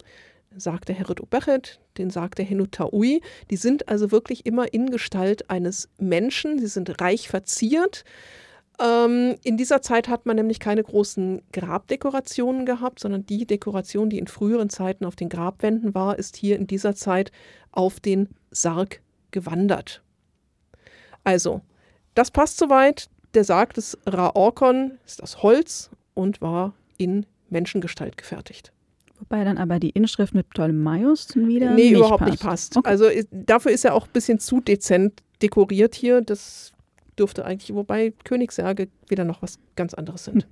Sarg 0.55 0.85
der 0.85 0.95
Herit 0.95 1.21
Obechet, 1.21 1.79
den 1.97 2.09
Sarg 2.09 2.35
der 2.35 2.45
Henutaui. 2.45 3.21
Die 3.51 3.57
sind 3.57 3.89
also 3.89 4.11
wirklich 4.11 4.45
immer 4.45 4.73
in 4.73 4.89
Gestalt 4.89 5.49
eines 5.49 5.89
Menschen. 5.99 6.57
Sie 6.57 6.67
sind 6.67 7.01
reich 7.01 7.27
verziert. 7.27 8.05
Ähm, 8.79 9.35
in 9.43 9.57
dieser 9.57 9.81
Zeit 9.81 10.07
hat 10.07 10.25
man 10.25 10.35
nämlich 10.35 10.59
keine 10.59 10.83
großen 10.83 11.41
Grabdekorationen 11.51 12.65
gehabt, 12.65 12.99
sondern 12.99 13.25
die 13.25 13.45
Dekoration, 13.45 14.09
die 14.09 14.19
in 14.19 14.27
früheren 14.27 14.69
Zeiten 14.69 15.05
auf 15.05 15.15
den 15.15 15.29
Grabwänden 15.29 15.95
war, 15.95 16.19
ist 16.19 16.35
hier 16.35 16.57
in 16.57 16.67
dieser 16.67 16.95
Zeit 16.95 17.31
auf 17.71 17.99
den 17.99 18.29
Sarg 18.51 19.01
gewandert. 19.31 20.03
Also, 21.23 21.61
das 22.13 22.31
passt 22.31 22.57
soweit. 22.57 23.09
Der 23.33 23.43
Sarg 23.43 23.73
des 23.73 23.97
Raorkon 24.05 24.97
ist 25.05 25.21
aus 25.21 25.43
Holz 25.43 25.89
und 26.13 26.41
war 26.41 26.73
in 26.97 27.25
Menschengestalt 27.49 28.17
gefertigt. 28.17 28.71
Wobei 29.19 29.43
dann 29.43 29.57
aber 29.57 29.79
die 29.79 29.89
Inschrift 29.89 30.33
mit 30.33 30.49
Ptolemaios 30.49 31.35
wieder 31.35 31.71
nee, 31.71 31.89
nicht 31.89 31.91
überhaupt 31.93 32.19
passt. 32.19 32.31
nicht 32.31 32.43
passt. 32.43 32.77
Okay. 32.77 32.89
Also 32.89 33.05
dafür 33.31 33.71
ist 33.71 33.83
er 33.83 33.95
auch 33.95 34.05
ein 34.05 34.13
bisschen 34.13 34.39
zu 34.39 34.61
dezent 34.61 35.21
dekoriert 35.41 35.95
hier. 35.95 36.21
Das 36.21 36.71
dürfte 37.17 37.45
eigentlich, 37.45 37.73
wobei 37.73 38.13
Königssärge 38.23 38.87
wieder 39.07 39.23
noch 39.23 39.41
was 39.41 39.59
ganz 39.75 39.93
anderes 39.93 40.25
sind. 40.25 40.47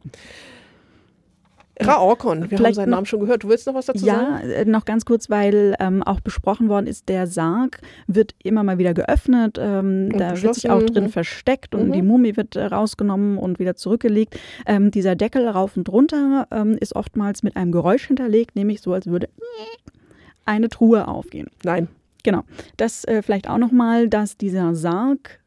Raorkon, 1.79 2.49
wir 2.49 2.57
Vielleicht 2.57 2.65
haben 2.65 2.73
seinen 2.73 2.89
Namen 2.91 3.05
schon 3.05 3.19
gehört. 3.19 3.43
Du 3.43 3.49
willst 3.49 3.67
noch 3.67 3.73
was 3.73 3.87
dazu 3.87 4.05
ja, 4.05 4.15
sagen? 4.15 4.49
Ja, 4.49 4.55
äh, 4.55 4.65
noch 4.65 4.85
ganz 4.85 5.03
kurz, 5.03 5.29
weil 5.29 5.75
ähm, 5.79 6.03
auch 6.03 6.21
besprochen 6.21 6.69
worden 6.69 6.87
ist, 6.87 7.09
der 7.09 7.27
Sarg 7.27 7.81
wird 8.07 8.33
immer 8.43 8.63
mal 8.63 8.77
wieder 8.77 8.93
geöffnet. 8.93 9.57
Ähm, 9.59 10.09
da 10.17 10.41
wird 10.41 10.55
sich 10.55 10.69
auch 10.69 10.83
drin 10.83 11.09
versteckt 11.09 11.75
und 11.75 11.89
mhm. 11.89 11.91
die 11.91 12.01
Mumie 12.01 12.37
wird 12.37 12.55
äh, 12.55 12.65
rausgenommen 12.65 13.37
und 13.37 13.59
wieder 13.59 13.75
zurückgelegt. 13.75 14.39
Ähm, 14.65 14.91
dieser 14.91 15.15
Deckel 15.15 15.47
rauf 15.47 15.75
und 15.75 15.89
runter 15.89 16.47
ähm, 16.51 16.77
ist 16.79 16.95
oftmals 16.95 17.43
mit 17.43 17.57
einem 17.57 17.73
Geräusch 17.73 18.07
hinterlegt, 18.07 18.55
nämlich 18.55 18.81
so, 18.81 18.93
als 18.93 19.07
würde 19.07 19.27
eine 20.45 20.69
Truhe 20.69 21.07
aufgehen. 21.07 21.47
Nein. 21.63 21.89
Genau. 22.23 22.43
Das 22.77 23.03
äh, 23.05 23.21
vielleicht 23.21 23.49
auch 23.49 23.57
nochmal, 23.57 24.09
dass 24.09 24.37
dieser 24.37 24.73
Sarg 24.73 25.39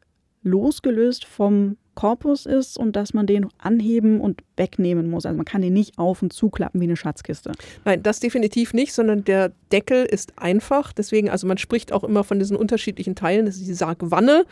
losgelöst 0.48 1.24
vom 1.24 1.76
Korpus 1.98 2.46
ist 2.46 2.78
und 2.78 2.94
dass 2.94 3.12
man 3.12 3.26
den 3.26 3.48
anheben 3.58 4.20
und 4.20 4.42
wegnehmen 4.56 5.10
muss. 5.10 5.26
Also 5.26 5.36
man 5.36 5.44
kann 5.44 5.62
den 5.62 5.72
nicht 5.72 5.98
auf 5.98 6.22
und 6.22 6.32
zuklappen 6.32 6.80
wie 6.80 6.84
eine 6.84 6.96
Schatzkiste. 6.96 7.50
Nein, 7.84 8.04
das 8.04 8.20
definitiv 8.20 8.72
nicht, 8.72 8.92
sondern 8.92 9.24
der 9.24 9.50
Deckel 9.72 10.04
ist 10.04 10.38
einfach. 10.38 10.92
Deswegen, 10.92 11.28
also 11.28 11.48
man 11.48 11.58
spricht 11.58 11.92
auch 11.92 12.04
immer 12.04 12.22
von 12.22 12.38
diesen 12.38 12.56
unterschiedlichen 12.56 13.16
Teilen. 13.16 13.46
Das 13.46 13.56
ist 13.56 13.66
die 13.66 13.74
Sargwanne. 13.74 14.44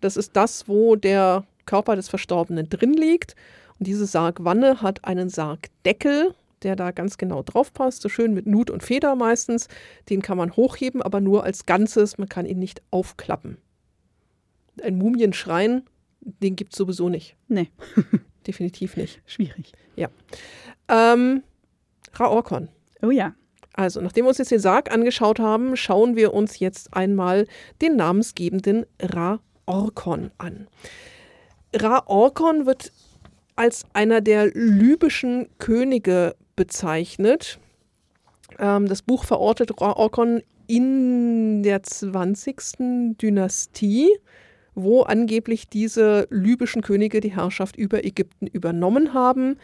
Das 0.00 0.16
ist 0.16 0.36
das, 0.36 0.68
wo 0.68 0.94
der 0.94 1.44
Körper 1.66 1.96
des 1.96 2.08
Verstorbenen 2.08 2.68
drin 2.68 2.92
liegt. 2.92 3.34
Und 3.80 3.88
diese 3.88 4.06
Sargwanne 4.06 4.80
hat 4.80 5.04
einen 5.04 5.28
Sargdeckel, 5.28 6.36
der 6.62 6.76
da 6.76 6.92
ganz 6.92 7.18
genau 7.18 7.42
drauf 7.42 7.72
passt, 7.72 8.02
so 8.02 8.08
schön 8.08 8.32
mit 8.32 8.46
Nut 8.46 8.70
und 8.70 8.84
Feder 8.84 9.16
meistens. 9.16 9.66
Den 10.08 10.22
kann 10.22 10.38
man 10.38 10.54
hochheben, 10.54 11.02
aber 11.02 11.20
nur 11.20 11.42
als 11.42 11.66
Ganzes. 11.66 12.16
Man 12.16 12.28
kann 12.28 12.46
ihn 12.46 12.60
nicht 12.60 12.80
aufklappen. 12.92 13.58
Ein 14.80 14.96
Mumienschrein 14.96 15.82
den 16.24 16.56
gibt 16.56 16.72
es 16.72 16.78
sowieso 16.78 17.08
nicht. 17.08 17.36
Nee. 17.48 17.70
Definitiv 18.46 18.96
nicht. 18.96 19.20
Schwierig. 19.26 19.72
Ja. 19.96 20.08
Ähm, 20.88 21.42
Raorkon. 22.14 22.68
Oh 23.02 23.10
ja. 23.10 23.34
Also, 23.74 24.00
nachdem 24.00 24.24
wir 24.24 24.28
uns 24.28 24.38
jetzt 24.38 24.50
den 24.50 24.58
Sarg 24.58 24.92
angeschaut 24.92 25.40
haben, 25.40 25.76
schauen 25.76 26.14
wir 26.14 26.34
uns 26.34 26.58
jetzt 26.58 26.94
einmal 26.94 27.46
den 27.80 27.96
namensgebenden 27.96 28.84
Raorkon 29.00 30.30
an. 30.38 30.68
Raorkon 31.74 32.66
wird 32.66 32.92
als 33.56 33.84
einer 33.94 34.20
der 34.20 34.48
libyschen 34.54 35.48
Könige 35.58 36.36
bezeichnet. 36.54 37.58
Ähm, 38.58 38.88
das 38.88 39.02
Buch 39.02 39.24
verortet 39.24 39.80
Raorkon 39.80 40.42
in 40.66 41.62
der 41.62 41.82
20. 41.82 43.16
Dynastie 43.20 44.10
wo 44.74 45.02
angeblich 45.02 45.68
diese 45.68 46.26
libyschen 46.30 46.82
Könige 46.82 47.20
die 47.20 47.34
Herrschaft 47.34 47.76
über 47.76 48.04
Ägypten 48.04 48.46
übernommen 48.46 49.14
haben. 49.14 49.58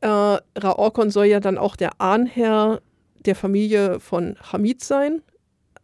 Äh, 0.00 0.08
Raorkon 0.08 1.10
soll 1.10 1.26
ja 1.26 1.40
dann 1.40 1.58
auch 1.58 1.76
der 1.76 2.00
Ahnherr 2.00 2.80
der 3.24 3.36
Familie 3.36 4.00
von 4.00 4.36
Hamid 4.52 4.82
sein. 4.82 5.22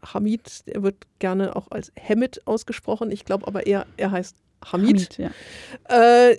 Hamid, 0.02 0.66
der 0.66 0.82
wird 0.82 0.96
gerne 1.18 1.56
auch 1.56 1.70
als 1.70 1.92
Hemid 1.96 2.46
ausgesprochen. 2.46 3.10
Ich 3.10 3.24
glaube 3.24 3.46
aber 3.46 3.66
eher, 3.66 3.86
er 3.96 4.10
heißt 4.10 4.36
Hamid. 4.64 5.18
Hamid 5.18 5.18
ja. 5.18 6.30
äh, 6.30 6.38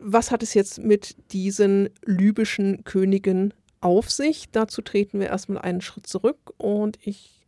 was 0.00 0.30
hat 0.30 0.42
es 0.42 0.54
jetzt 0.54 0.82
mit 0.82 1.16
diesen 1.32 1.88
libyschen 2.04 2.84
Königen 2.84 3.54
auf 3.80 4.10
sich? 4.10 4.50
Dazu 4.50 4.82
treten 4.82 5.20
wir 5.20 5.28
erstmal 5.28 5.62
einen 5.62 5.80
Schritt 5.80 6.06
zurück 6.06 6.52
und 6.58 6.98
ich 7.00 7.46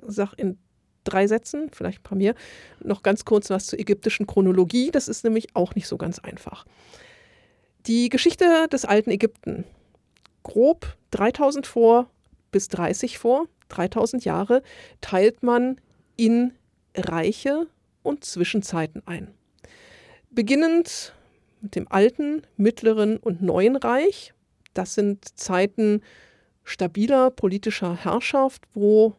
sage 0.00 0.32
in 0.36 0.58
drei 1.06 1.26
Sätzen, 1.26 1.70
vielleicht 1.72 2.00
ein 2.00 2.02
paar 2.02 2.18
mehr, 2.18 2.34
noch 2.82 3.02
ganz 3.02 3.24
kurz 3.24 3.50
was 3.50 3.66
zur 3.66 3.78
ägyptischen 3.78 4.26
Chronologie. 4.26 4.90
Das 4.90 5.08
ist 5.08 5.24
nämlich 5.24 5.54
auch 5.54 5.74
nicht 5.74 5.88
so 5.88 5.96
ganz 5.96 6.18
einfach. 6.18 6.66
Die 7.86 8.08
Geschichte 8.08 8.66
des 8.70 8.84
alten 8.84 9.10
Ägypten. 9.10 9.64
Grob 10.42 10.96
3000 11.10 11.66
vor 11.66 12.10
bis 12.50 12.68
30 12.68 13.18
vor, 13.18 13.48
3000 13.68 14.24
Jahre, 14.24 14.62
teilt 15.00 15.42
man 15.42 15.80
in 16.16 16.52
Reiche 16.96 17.66
und 18.02 18.24
Zwischenzeiten 18.24 19.02
ein. 19.06 19.34
Beginnend 20.30 21.12
mit 21.60 21.74
dem 21.74 21.90
alten, 21.90 22.42
mittleren 22.56 23.18
und 23.18 23.42
neuen 23.42 23.76
Reich. 23.76 24.32
Das 24.74 24.94
sind 24.94 25.38
Zeiten 25.38 26.02
stabiler 26.64 27.30
politischer 27.30 27.96
Herrschaft, 27.96 28.62
wo 28.74 29.14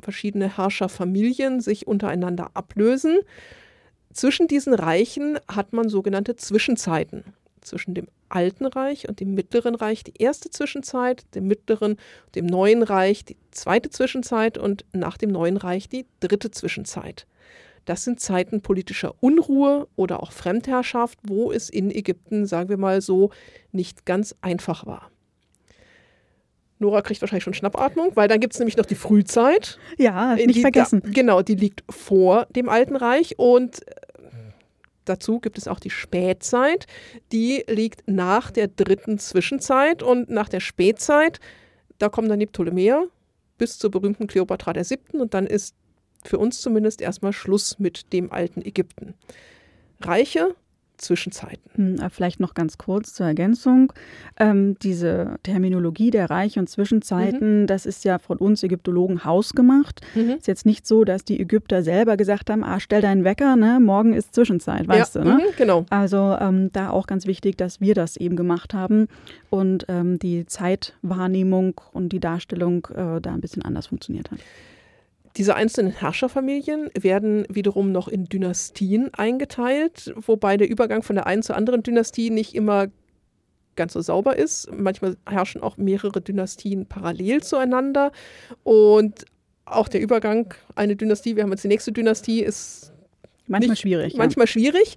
verschiedene 0.00 0.56
Herrscherfamilien 0.56 1.60
sich 1.60 1.86
untereinander 1.86 2.50
ablösen. 2.54 3.18
Zwischen 4.12 4.48
diesen 4.48 4.74
Reichen 4.74 5.38
hat 5.48 5.72
man 5.72 5.88
sogenannte 5.88 6.36
Zwischenzeiten. 6.36 7.24
Zwischen 7.60 7.94
dem 7.94 8.06
Alten 8.28 8.66
Reich 8.66 9.08
und 9.08 9.20
dem 9.20 9.34
Mittleren 9.34 9.74
Reich 9.74 10.04
die 10.04 10.14
erste 10.18 10.50
Zwischenzeit, 10.50 11.24
dem 11.34 11.46
Mittleren 11.46 11.92
und 11.92 12.34
dem 12.34 12.46
Neuen 12.46 12.82
Reich 12.82 13.24
die 13.24 13.36
zweite 13.50 13.90
Zwischenzeit 13.90 14.58
und 14.58 14.84
nach 14.92 15.16
dem 15.16 15.30
Neuen 15.30 15.56
Reich 15.56 15.88
die 15.88 16.06
dritte 16.20 16.50
Zwischenzeit. 16.50 17.26
Das 17.84 18.02
sind 18.02 18.18
Zeiten 18.20 18.62
politischer 18.62 19.14
Unruhe 19.20 19.86
oder 19.94 20.22
auch 20.22 20.32
Fremdherrschaft, 20.32 21.18
wo 21.22 21.52
es 21.52 21.70
in 21.70 21.90
Ägypten, 21.90 22.44
sagen 22.46 22.68
wir 22.68 22.78
mal 22.78 23.00
so, 23.00 23.30
nicht 23.70 24.04
ganz 24.06 24.34
einfach 24.40 24.86
war. 24.86 25.10
Nora 26.78 27.02
kriegt 27.02 27.20
wahrscheinlich 27.20 27.44
schon 27.44 27.54
Schnappatmung, 27.54 28.12
weil 28.14 28.28
dann 28.28 28.40
gibt 28.40 28.52
es 28.52 28.58
nämlich 28.58 28.76
noch 28.76 28.86
die 28.86 28.94
Frühzeit. 28.94 29.78
Ja, 29.96 30.34
nicht 30.34 30.56
die, 30.56 30.60
vergessen. 30.60 31.00
Da, 31.02 31.10
genau, 31.10 31.42
die 31.42 31.54
liegt 31.54 31.84
vor 31.88 32.46
dem 32.50 32.68
Alten 32.68 32.96
Reich 32.96 33.38
und 33.38 33.86
äh, 33.88 33.94
dazu 35.04 35.40
gibt 35.40 35.56
es 35.58 35.68
auch 35.68 35.80
die 35.80 35.90
Spätzeit. 35.90 36.86
Die 37.32 37.64
liegt 37.68 38.02
nach 38.06 38.50
der 38.50 38.68
dritten 38.68 39.18
Zwischenzeit 39.18 40.02
und 40.02 40.28
nach 40.28 40.48
der 40.48 40.60
Spätzeit, 40.60 41.40
da 41.98 42.08
kommen 42.08 42.28
dann 42.28 42.40
die 42.40 42.46
Ptolemäer 42.46 43.06
bis 43.56 43.78
zur 43.78 43.90
berühmten 43.90 44.26
Kleopatra 44.26 44.74
der 44.74 44.84
Siebten 44.84 45.20
und 45.20 45.32
dann 45.32 45.46
ist 45.46 45.74
für 46.24 46.38
uns 46.38 46.60
zumindest 46.60 47.00
erstmal 47.00 47.32
Schluss 47.32 47.78
mit 47.78 48.12
dem 48.12 48.32
alten 48.32 48.60
Ägypten. 48.60 49.14
Reiche 50.00 50.54
Zwischenzeiten. 50.98 51.70
Hm, 51.74 52.00
äh, 52.00 52.10
vielleicht 52.10 52.40
noch 52.40 52.54
ganz 52.54 52.78
kurz 52.78 53.14
zur 53.14 53.26
Ergänzung. 53.26 53.92
Ähm, 54.38 54.78
diese 54.80 55.36
Terminologie 55.42 56.10
der 56.10 56.30
Reich- 56.30 56.58
und 56.58 56.68
Zwischenzeiten, 56.68 57.62
mhm. 57.62 57.66
das 57.66 57.86
ist 57.86 58.04
ja 58.04 58.18
von 58.18 58.38
uns 58.38 58.62
Ägyptologen 58.62 59.24
hausgemacht. 59.24 60.00
Mhm. 60.14 60.30
Ist 60.30 60.46
jetzt 60.46 60.66
nicht 60.66 60.86
so, 60.86 61.04
dass 61.04 61.24
die 61.24 61.40
Ägypter 61.40 61.82
selber 61.82 62.16
gesagt 62.16 62.50
haben, 62.50 62.64
ah, 62.64 62.80
stell 62.80 63.00
deinen 63.00 63.24
Wecker, 63.24 63.56
ne? 63.56 63.80
morgen 63.80 64.12
ist 64.12 64.34
Zwischenzeit, 64.34 64.88
weißt 64.88 65.16
ja. 65.16 65.22
du. 65.22 65.28
Ne? 65.28 65.34
Mhm, 65.34 65.56
genau. 65.56 65.86
Also 65.90 66.36
ähm, 66.40 66.70
da 66.72 66.90
auch 66.90 67.06
ganz 67.06 67.26
wichtig, 67.26 67.56
dass 67.56 67.80
wir 67.80 67.94
das 67.94 68.16
eben 68.16 68.36
gemacht 68.36 68.74
haben 68.74 69.08
und 69.50 69.86
ähm, 69.88 70.18
die 70.18 70.46
Zeitwahrnehmung 70.46 71.80
und 71.92 72.10
die 72.10 72.20
Darstellung 72.20 72.86
äh, 72.94 73.20
da 73.20 73.32
ein 73.32 73.40
bisschen 73.40 73.62
anders 73.62 73.86
funktioniert 73.86 74.30
hat. 74.30 74.38
Diese 75.36 75.54
einzelnen 75.54 75.92
Herrscherfamilien 75.92 76.90
werden 76.98 77.46
wiederum 77.50 77.92
noch 77.92 78.08
in 78.08 78.24
Dynastien 78.24 79.12
eingeteilt, 79.12 80.14
wobei 80.16 80.56
der 80.56 80.68
Übergang 80.68 81.02
von 81.02 81.16
der 81.16 81.26
einen 81.26 81.42
zur 81.42 81.56
anderen 81.56 81.82
Dynastie 81.82 82.30
nicht 82.30 82.54
immer 82.54 82.88
ganz 83.76 83.92
so 83.92 84.00
sauber 84.00 84.36
ist. 84.36 84.70
Manchmal 84.72 85.16
herrschen 85.28 85.62
auch 85.62 85.76
mehrere 85.76 86.22
Dynastien 86.22 86.86
parallel 86.86 87.42
zueinander 87.42 88.12
und 88.64 89.26
auch 89.66 89.88
der 89.88 90.00
Übergang 90.00 90.54
eine 90.74 90.96
Dynastie, 90.96 91.36
wir 91.36 91.42
haben 91.42 91.50
jetzt 91.50 91.64
die 91.64 91.68
nächste 91.68 91.92
Dynastie, 91.92 92.40
ist 92.40 92.92
manchmal 93.46 93.70
nicht, 93.70 93.80
schwierig. 93.80 94.16
Manchmal 94.16 94.46
ja. 94.46 94.52
schwierig. 94.52 94.96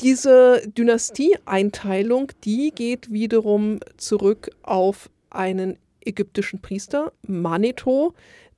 Diese 0.00 0.62
Dynastieeinteilung, 0.76 2.32
die 2.44 2.72
geht 2.74 3.12
wiederum 3.12 3.80
zurück 3.96 4.50
auf 4.62 5.08
einen 5.30 5.78
ägyptischen 6.04 6.60
Priester, 6.60 7.12
Manetho, 7.26 8.14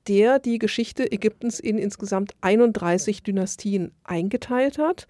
der 0.07 0.39
die 0.39 0.59
Geschichte 0.59 1.11
Ägyptens 1.11 1.59
in 1.59 1.77
insgesamt 1.77 2.33
31 2.41 3.23
Dynastien 3.23 3.91
eingeteilt 4.03 4.77
hat. 4.77 5.07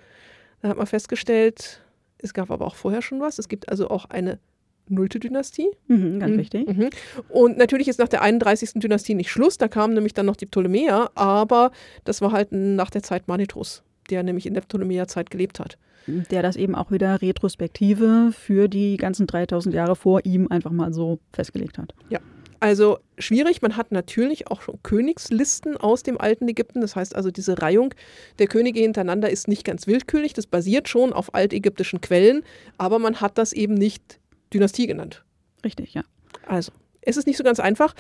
Da 0.62 0.70
hat 0.70 0.78
man 0.78 0.88
festgestellt, 0.88 1.82
es 2.20 2.34
gab 2.34 2.52
aber 2.52 2.66
auch 2.66 2.76
vorher 2.76 3.02
schon 3.02 3.20
was. 3.20 3.40
Es 3.40 3.50
gibt 3.50 3.70
also 3.70 3.90
auch 3.90 4.06
eine 4.06 4.40
nullte 4.88 5.20
Dynastie. 5.20 5.70
Mhm, 5.88 6.20
ganz 6.20 6.34
mhm. 6.34 6.38
wichtig. 6.38 6.68
Mhm. 6.68 6.90
Und 7.30 7.58
natürlich 7.58 7.88
ist 7.88 8.00
nach 8.00 8.08
der 8.08 8.22
31. 8.22 8.74
Dynastie 8.76 9.16
nicht 9.16 9.32
Schluss. 9.32 9.58
Da 9.58 9.68
kamen 9.68 9.94
nämlich 9.94 10.14
dann 10.14 10.26
noch 10.26 10.36
die 10.36 10.46
Ptolemäer, 10.46 11.12
aber 11.16 11.72
das 12.04 12.22
war 12.22 12.32
halt 12.32 12.52
nach 12.52 12.90
der 12.90 13.04
Zeit 13.04 13.28
Manetros, 13.28 13.84
der 14.10 14.24
nämlich 14.24 14.46
in 14.46 14.54
der 14.54 14.62
Ptolemäerzeit 14.62 15.30
gelebt 15.30 15.60
hat. 15.60 15.78
Der 16.06 16.42
das 16.42 16.58
eben 16.58 16.76
auch 16.76 16.92
wieder 16.92 17.22
Retrospektive 17.22 18.34
für 18.34 18.68
die 18.68 18.98
ganzen 18.98 19.26
3000 19.26 19.74
Jahre 19.74 19.96
vor 19.96 20.26
ihm 20.26 20.50
einfach 20.50 20.72
mal 20.72 20.94
so 20.94 21.20
festgelegt 21.32 21.78
hat. 21.78 21.94
Ja. 22.10 22.20
Also 22.64 23.00
schwierig. 23.18 23.62
Man 23.62 23.76
hat 23.76 23.92
natürlich 23.92 24.48
auch 24.48 24.62
schon 24.62 24.82
Königslisten 24.84 25.76
aus 25.76 26.02
dem 26.02 26.18
alten 26.18 26.48
Ägypten. 26.48 26.80
Das 26.80 26.96
heißt 26.96 27.14
also, 27.14 27.30
diese 27.30 27.62
Reihung 27.62 27.94
der 28.40 28.48
Könige 28.48 28.80
hintereinander 28.80 29.30
ist 29.30 29.50
nicht 29.50 29.66
ganz 29.66 29.86
willkürlich. 29.86 30.32
Das 30.32 30.48
basiert 30.48 30.88
schon 30.88 31.12
auf 31.12 31.36
altägyptischen 31.36 32.00
Quellen, 32.00 32.42
aber 32.78 33.00
man 33.00 33.20
hat 33.20 33.38
das 33.38 33.52
eben 33.52 33.74
nicht 33.74 34.18
Dynastie 34.54 34.88
genannt. 34.88 35.26
Richtig, 35.66 35.94
ja. 35.94 36.04
Also, 36.46 36.72
es 37.02 37.18
ist 37.18 37.28
nicht 37.28 37.36
so 37.36 37.44
ganz 37.44 37.60
einfach. 37.60 37.96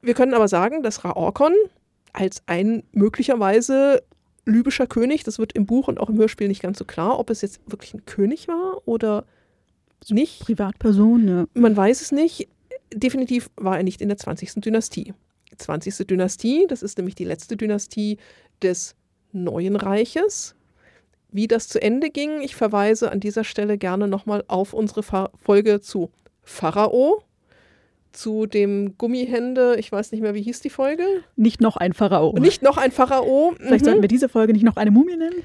Wir 0.00 0.14
können 0.14 0.32
aber 0.32 0.48
sagen, 0.48 0.82
dass 0.82 1.04
Raorkon 1.04 1.52
als 2.14 2.42
ein 2.46 2.84
möglicherweise 2.92 4.02
libyscher 4.46 4.86
König, 4.86 5.24
das 5.24 5.38
wird 5.38 5.52
im 5.52 5.66
Buch 5.66 5.88
und 5.88 6.00
auch 6.00 6.08
im 6.08 6.16
Hörspiel 6.16 6.48
nicht 6.48 6.62
ganz 6.62 6.78
so 6.78 6.86
klar, 6.86 7.18
ob 7.18 7.28
es 7.28 7.42
jetzt 7.42 7.60
wirklich 7.66 7.92
ein 7.92 8.06
König 8.06 8.48
war 8.48 8.80
oder 8.86 9.26
nicht. 10.08 10.40
Privatperson, 10.40 11.28
ja. 11.28 11.46
Man 11.52 11.76
weiß 11.76 12.00
es 12.00 12.12
nicht 12.12 12.48
definitiv 12.94 13.50
war 13.56 13.76
er 13.76 13.82
nicht 13.82 14.00
in 14.00 14.08
der 14.08 14.16
20. 14.16 14.54
Dynastie. 14.56 15.14
Die 15.50 15.56
20. 15.56 16.06
Dynastie, 16.06 16.66
das 16.68 16.82
ist 16.82 16.98
nämlich 16.98 17.14
die 17.14 17.24
letzte 17.24 17.56
Dynastie 17.56 18.18
des 18.62 18.94
Neuen 19.32 19.76
Reiches. 19.76 20.54
Wie 21.30 21.48
das 21.48 21.68
zu 21.68 21.82
Ende 21.82 22.10
ging, 22.10 22.42
ich 22.42 22.54
verweise 22.54 23.10
an 23.10 23.20
dieser 23.20 23.44
Stelle 23.44 23.76
gerne 23.76 24.06
nochmal 24.06 24.44
auf 24.46 24.72
unsere 24.72 25.02
Folge 25.02 25.80
zu 25.80 26.10
Pharao, 26.44 27.24
zu 28.12 28.46
dem 28.46 28.96
Gummihände, 28.96 29.74
ich 29.76 29.90
weiß 29.90 30.12
nicht 30.12 30.20
mehr, 30.20 30.34
wie 30.34 30.42
hieß 30.42 30.60
die 30.60 30.70
Folge? 30.70 31.04
Nicht 31.34 31.60
noch 31.60 31.76
ein 31.76 31.92
Pharao. 31.92 32.32
Nicht 32.38 32.62
noch 32.62 32.76
ein 32.76 32.92
Pharao. 32.92 33.54
Vielleicht 33.56 33.80
mhm. 33.80 33.84
sollten 33.84 34.02
wir 34.02 34.08
diese 34.08 34.28
Folge 34.28 34.52
nicht 34.52 34.62
noch 34.62 34.76
eine 34.76 34.92
Mumie 34.92 35.16
nennen. 35.16 35.42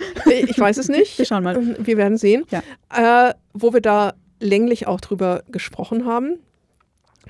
Ich 0.48 0.60
weiß 0.60 0.78
es 0.78 0.88
nicht. 0.90 1.18
Wir 1.18 1.26
schauen 1.26 1.44
mal. 1.44 1.76
Wir 1.80 1.98
werden 1.98 2.18
sehen. 2.18 2.46
Ja. 2.52 3.30
Äh, 3.30 3.34
wo 3.54 3.74
wir 3.74 3.82
da 3.82 4.14
länglich 4.40 4.86
auch 4.86 5.02
drüber 5.02 5.44
gesprochen 5.50 6.06
haben 6.06 6.38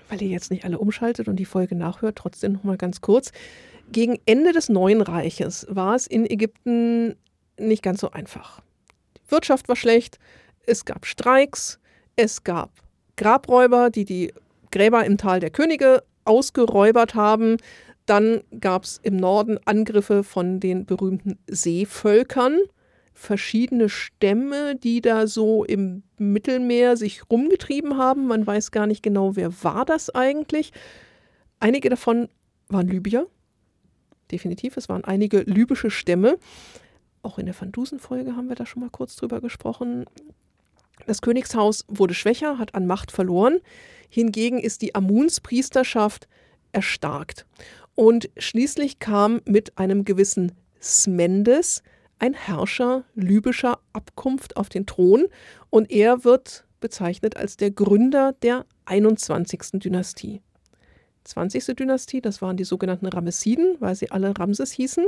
weil 0.10 0.22
ihr 0.22 0.30
jetzt 0.30 0.52
nicht 0.52 0.66
alle 0.66 0.80
umschaltet 0.80 1.28
und 1.28 1.38
die 1.38 1.46
Folge 1.46 1.76
nachhört, 1.76 2.18
trotzdem 2.18 2.54
noch 2.54 2.64
mal 2.64 2.78
ganz 2.78 3.02
kurz. 3.02 3.32
Gegen 3.92 4.20
Ende 4.26 4.52
des 4.52 4.70
Neuen 4.70 5.02
Reiches 5.02 5.66
war 5.70 5.96
es 5.96 6.08
in 6.08 6.30
Ägypten 6.30 7.16
nicht 7.58 7.84
ganz 7.84 8.02
so 8.02 8.12
einfach. 8.12 8.62
Die 9.18 9.32
Wirtschaft 9.32 9.70
war 9.70 9.76
schlecht, 9.76 10.20
es 10.66 10.86
gab 10.86 11.06
Streiks, 11.06 11.80
es 12.16 12.44
gab 12.44 12.72
Grabräuber, 13.18 13.90
die 13.90 14.06
die 14.06 14.34
Gräber 14.72 15.06
im 15.06 15.18
Tal 15.18 15.40
der 15.40 15.50
Könige 15.50 16.04
ausgeräubert 16.26 17.16
haben. 17.16 17.58
Dann 18.06 18.42
gab 18.60 18.84
es 18.84 19.00
im 19.02 19.18
Norden 19.18 19.60
Angriffe 19.66 20.24
von 20.24 20.60
den 20.60 20.86
berühmten 20.86 21.38
Seevölkern 21.48 22.60
verschiedene 23.20 23.90
Stämme, 23.90 24.76
die 24.76 25.02
da 25.02 25.28
so 25.28 25.66
im 25.66 26.04
Mittelmeer 26.18 26.96
sich 26.96 27.30
rumgetrieben 27.30 27.98
haben. 27.98 28.28
Man 28.28 28.48
weiß 28.48 28.72
gar 28.72 28.88
nicht 28.88 29.04
genau, 29.04 29.36
wer 29.36 29.64
war 29.64 29.84
das 29.84 30.10
eigentlich. 30.10 30.72
Einige 31.60 31.90
davon 31.90 32.30
waren 32.70 32.88
Libyer. 32.88 33.28
Definitiv, 34.32 34.78
es 34.78 34.88
waren 34.88 35.04
einige 35.04 35.42
libysche 35.42 35.92
Stämme. 35.92 36.38
Auch 37.22 37.38
in 37.38 37.46
der 37.46 37.60
Van 37.60 37.74
Dusen-Folge 37.74 38.38
haben 38.38 38.48
wir 38.48 38.56
da 38.56 38.66
schon 38.66 38.82
mal 38.82 38.90
kurz 38.90 39.18
drüber 39.18 39.42
gesprochen. 39.42 40.06
Das 41.06 41.22
Königshaus 41.22 41.84
wurde 41.90 42.14
schwächer, 42.14 42.58
hat 42.58 42.74
an 42.74 42.88
Macht 42.88 43.12
verloren. 43.12 43.60
Hingegen 44.10 44.60
ist 44.60 44.82
die 44.82 44.96
Amunspriesterschaft 44.96 46.30
erstarkt. 46.72 47.46
Und 47.96 48.30
schließlich 48.38 49.00
kam 49.00 49.42
mit 49.46 49.78
einem 49.78 50.06
gewissen 50.06 50.54
Smendes 50.82 51.84
ein 52.20 52.34
Herrscher 52.34 53.04
libyscher 53.16 53.80
Abkunft 53.94 54.58
auf 54.58 54.70
den 54.70 54.86
Thron 54.86 55.28
und 55.70 55.90
er 55.92 56.24
wird 56.24 56.66
bezeichnet 56.80 57.38
als 57.38 57.58
der 57.58 57.72
Gründer 57.72 58.34
der 58.42 58.66
21. 58.86 59.62
Dynastie. 59.74 60.42
20. 61.26 61.76
Dynastie, 61.76 62.22
das 62.22 62.42
waren 62.42 62.58
die 62.58 62.64
sogenannten 62.64 63.06
Ramessiden, 63.08 63.76
weil 63.80 63.96
sie 63.96 64.12
alle 64.12 64.38
Ramses 64.38 64.72
hießen, 64.72 65.08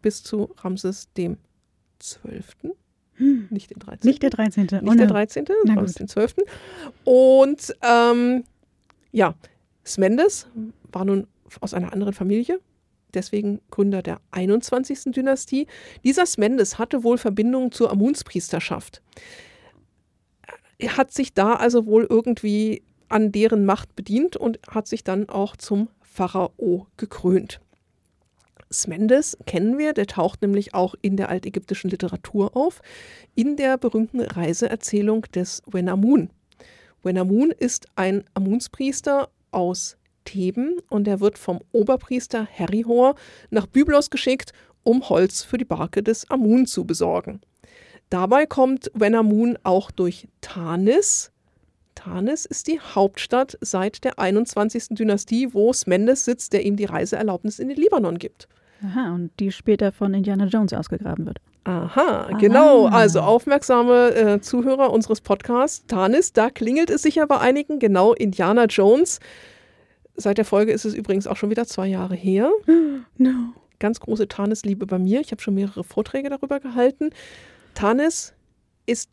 bis 0.00 0.22
zu 0.22 0.54
Ramses 0.58 1.12
dem 1.16 1.36
12. 2.00 2.56
Hm. 3.14 3.46
Nicht 3.50 3.70
den 3.70 3.78
13. 3.78 4.08
Nicht 4.08 4.22
der 4.22 4.30
13. 4.30 4.62
Nicht 4.62 4.82
oh, 4.84 4.94
der 4.94 5.06
13. 5.06 5.46
Na 5.64 5.74
Ramses 5.74 5.94
den 5.96 6.08
12. 6.08 6.36
Und 7.04 7.76
ähm, 7.82 8.44
ja, 9.12 9.34
Smendes 9.86 10.48
war 10.90 11.04
nun 11.04 11.26
aus 11.60 11.74
einer 11.74 11.92
anderen 11.92 12.14
Familie, 12.14 12.60
deswegen 13.14 13.60
Gründer 13.70 14.02
der 14.02 14.20
21. 14.30 15.12
Dynastie. 15.12 15.66
Dieser 16.04 16.26
Smendes 16.26 16.78
hatte 16.78 17.04
wohl 17.04 17.18
Verbindungen 17.18 17.72
zur 17.72 17.90
Amunspriesterschaft. 17.90 19.02
Er 20.78 20.96
hat 20.96 21.12
sich 21.12 21.32
da 21.32 21.54
also 21.54 21.86
wohl 21.86 22.06
irgendwie 22.08 22.82
an 23.08 23.30
deren 23.30 23.64
Macht 23.64 23.94
bedient 23.94 24.36
und 24.36 24.58
hat 24.68 24.88
sich 24.88 25.04
dann 25.04 25.28
auch 25.28 25.56
zum 25.56 25.88
Pharao 26.00 26.86
gekrönt. 26.96 27.60
Smendes 28.72 29.36
kennen 29.46 29.78
wir, 29.78 29.92
der 29.92 30.06
taucht 30.06 30.42
nämlich 30.42 30.74
auch 30.74 30.94
in 31.02 31.16
der 31.16 31.28
altägyptischen 31.28 31.90
Literatur 31.90 32.56
auf, 32.56 32.80
in 33.34 33.56
der 33.56 33.76
berühmten 33.78 34.20
Reiseerzählung 34.20 35.22
des 35.34 35.62
Wenamun. 35.66 36.30
Wenamun 37.02 37.50
ist 37.50 37.86
ein 37.96 38.24
Amunspriester 38.34 39.28
aus 39.50 39.96
Theben 40.24 40.78
und 40.88 41.08
er 41.08 41.20
wird 41.20 41.38
vom 41.38 41.60
Oberpriester 41.72 42.44
Herihor 42.44 43.14
nach 43.50 43.66
Byblos 43.66 44.10
geschickt, 44.10 44.52
um 44.84 45.08
Holz 45.08 45.42
für 45.42 45.58
die 45.58 45.64
Barke 45.64 46.02
des 46.02 46.28
Amun 46.30 46.66
zu 46.66 46.84
besorgen. 46.84 47.40
Dabei 48.10 48.46
kommt 48.46 48.90
Wenamun 48.94 49.56
auch 49.62 49.90
durch 49.90 50.28
Tanis. 50.40 51.32
Tanis 51.94 52.44
ist 52.44 52.66
die 52.66 52.80
Hauptstadt 52.80 53.56
seit 53.60 54.04
der 54.04 54.18
21. 54.18 54.88
Dynastie, 54.90 55.54
wo 55.54 55.72
Smendes 55.72 56.24
sitzt, 56.24 56.52
der 56.52 56.64
ihm 56.64 56.76
die 56.76 56.84
Reiseerlaubnis 56.84 57.58
in 57.58 57.68
den 57.68 57.78
Libanon 57.78 58.18
gibt. 58.18 58.48
Aha, 58.84 59.14
und 59.14 59.30
die 59.38 59.52
später 59.52 59.92
von 59.92 60.12
Indiana 60.12 60.46
Jones 60.46 60.72
ausgegraben 60.72 61.26
wird. 61.26 61.38
Aha, 61.64 62.26
Aha. 62.28 62.38
genau. 62.38 62.86
Also 62.86 63.20
aufmerksame 63.20 64.14
äh, 64.14 64.40
Zuhörer 64.40 64.92
unseres 64.92 65.20
Podcasts, 65.20 65.86
Tanis, 65.86 66.32
da 66.32 66.50
klingelt 66.50 66.90
es 66.90 67.02
sicher 67.02 67.26
bei 67.26 67.38
einigen, 67.38 67.78
genau 67.78 68.12
Indiana 68.12 68.64
Jones 68.64 69.20
Seit 70.14 70.38
der 70.38 70.44
Folge 70.44 70.72
ist 70.72 70.84
es 70.84 70.94
übrigens 70.94 71.26
auch 71.26 71.36
schon 71.36 71.50
wieder 71.50 71.66
zwei 71.66 71.86
Jahre 71.86 72.14
her. 72.14 72.50
No. 73.18 73.52
Ganz 73.78 74.00
große 74.00 74.26
Tanis-Liebe 74.26 74.86
bei 74.86 74.98
mir. 74.98 75.20
Ich 75.20 75.32
habe 75.32 75.42
schon 75.42 75.54
mehrere 75.54 75.84
Vorträge 75.84 76.30
darüber 76.30 76.60
gehalten. 76.60 77.10
Tanis 77.74 78.32
ist 78.86 79.10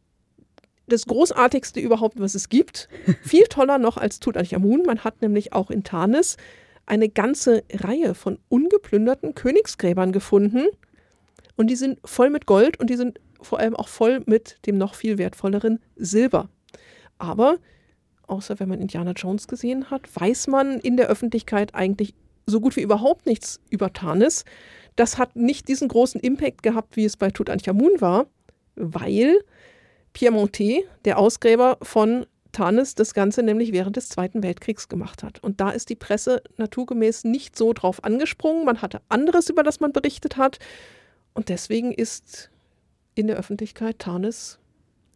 das 0.87 1.05
Großartigste 1.05 1.79
überhaupt, 1.79 2.19
was 2.19 2.33
es 2.35 2.49
gibt. 2.49 2.87
Viel 3.21 3.43
toller 3.43 3.77
noch 3.77 3.97
als 3.97 4.19
Tutanchamun. 4.19 4.83
Man 4.83 5.03
hat 5.03 5.21
nämlich 5.21 5.53
auch 5.53 5.69
in 5.69 5.83
Tanis 5.83 6.37
eine 6.85 7.09
ganze 7.09 7.63
Reihe 7.71 8.15
von 8.15 8.39
ungeplünderten 8.49 9.35
Königsgräbern 9.35 10.11
gefunden. 10.11 10.67
Und 11.55 11.67
die 11.67 11.75
sind 11.75 11.99
voll 12.05 12.29
mit 12.29 12.45
Gold 12.45 12.79
und 12.79 12.89
die 12.89 12.95
sind 12.95 13.19
vor 13.41 13.59
allem 13.59 13.75
auch 13.75 13.87
voll 13.87 14.21
mit 14.25 14.57
dem 14.65 14.77
noch 14.77 14.95
viel 14.95 15.17
wertvolleren 15.17 15.79
Silber. 15.95 16.49
Aber, 17.17 17.57
außer 18.29 18.59
wenn 18.59 18.69
man 18.69 18.81
Indiana 18.81 19.11
Jones 19.11 19.47
gesehen 19.47 19.89
hat, 19.89 20.01
weiß 20.13 20.47
man 20.47 20.79
in 20.79 20.97
der 20.97 21.07
Öffentlichkeit 21.07 21.75
eigentlich 21.75 22.13
so 22.45 22.59
gut 22.59 22.75
wie 22.75 22.81
überhaupt 22.81 23.25
nichts 23.25 23.59
über 23.69 23.93
Tanis. 23.93 24.45
Das 24.95 25.17
hat 25.17 25.35
nicht 25.35 25.67
diesen 25.67 25.87
großen 25.87 26.19
Impact 26.19 26.63
gehabt, 26.63 26.95
wie 26.95 27.05
es 27.05 27.17
bei 27.17 27.29
Tutanchamun 27.29 28.01
war, 28.01 28.27
weil 28.75 29.39
Piemonte, 30.13 30.83
der 31.05 31.17
Ausgräber 31.17 31.77
von 31.81 32.25
Tanis, 32.51 32.95
das 32.95 33.13
Ganze 33.13 33.43
nämlich 33.43 33.71
während 33.71 33.95
des 33.95 34.09
Zweiten 34.09 34.41
Weltkriegs 34.41 34.87
gemacht 34.87 35.23
hat. 35.23 35.41
Und 35.43 35.61
da 35.61 35.69
ist 35.69 35.89
die 35.89 35.95
Presse 35.95 36.41
naturgemäß 36.57 37.23
nicht 37.23 37.55
so 37.55 37.73
drauf 37.73 38.03
angesprungen. 38.03 38.65
Man 38.65 38.81
hatte 38.81 39.01
anderes, 39.07 39.49
über 39.49 39.63
das 39.63 39.79
man 39.79 39.93
berichtet 39.93 40.37
hat. 40.37 40.57
Und 41.33 41.49
deswegen 41.49 41.91
ist 41.91 42.49
in 43.13 43.27
der 43.27 43.37
Öffentlichkeit 43.37 43.99
Tarnis 43.99 44.59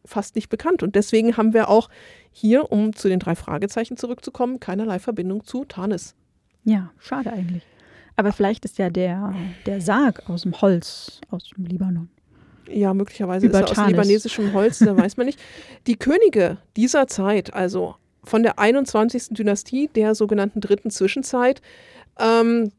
fast 0.05 0.35
nicht 0.35 0.49
bekannt. 0.49 0.83
Und 0.83 0.95
deswegen 0.95 1.37
haben 1.37 1.53
wir 1.53 1.69
auch 1.69 1.89
hier, 2.33 2.71
um 2.71 2.95
zu 2.95 3.07
den 3.07 3.19
drei 3.19 3.35
Fragezeichen 3.35 3.95
zurückzukommen, 3.95 4.59
keinerlei 4.59 4.99
Verbindung 4.99 5.45
zu 5.45 5.65
Tarnis. 5.65 6.15
Ja, 6.63 6.91
schade 6.97 7.31
eigentlich. 7.31 7.63
Aber 8.15 8.31
vielleicht 8.31 8.65
ist 8.65 8.77
ja 8.77 8.89
der, 8.89 9.33
der 9.65 9.81
Sarg 9.81 10.29
aus 10.29 10.43
dem 10.43 10.59
Holz, 10.61 11.21
aus 11.29 11.49
dem 11.55 11.65
Libanon. 11.65 12.09
Ja, 12.69 12.93
möglicherweise 12.93 13.47
Über 13.47 13.61
ist 13.61 13.71
er 13.71 13.83
aus 13.83 13.89
libanesischem 13.89 14.53
Holz, 14.53 14.79
da 14.79 14.95
weiß 14.97 15.17
man 15.17 15.25
nicht. 15.25 15.39
Die 15.87 15.97
Könige 15.97 16.57
dieser 16.77 17.07
Zeit, 17.07 17.53
also 17.53 17.95
von 18.23 18.41
der 18.41 18.57
21. 18.57 19.29
Dynastie, 19.31 19.89
der 19.93 20.15
sogenannten 20.15 20.61
dritten 20.61 20.89
Zwischenzeit, 20.89 21.61
ähm, 22.17 22.71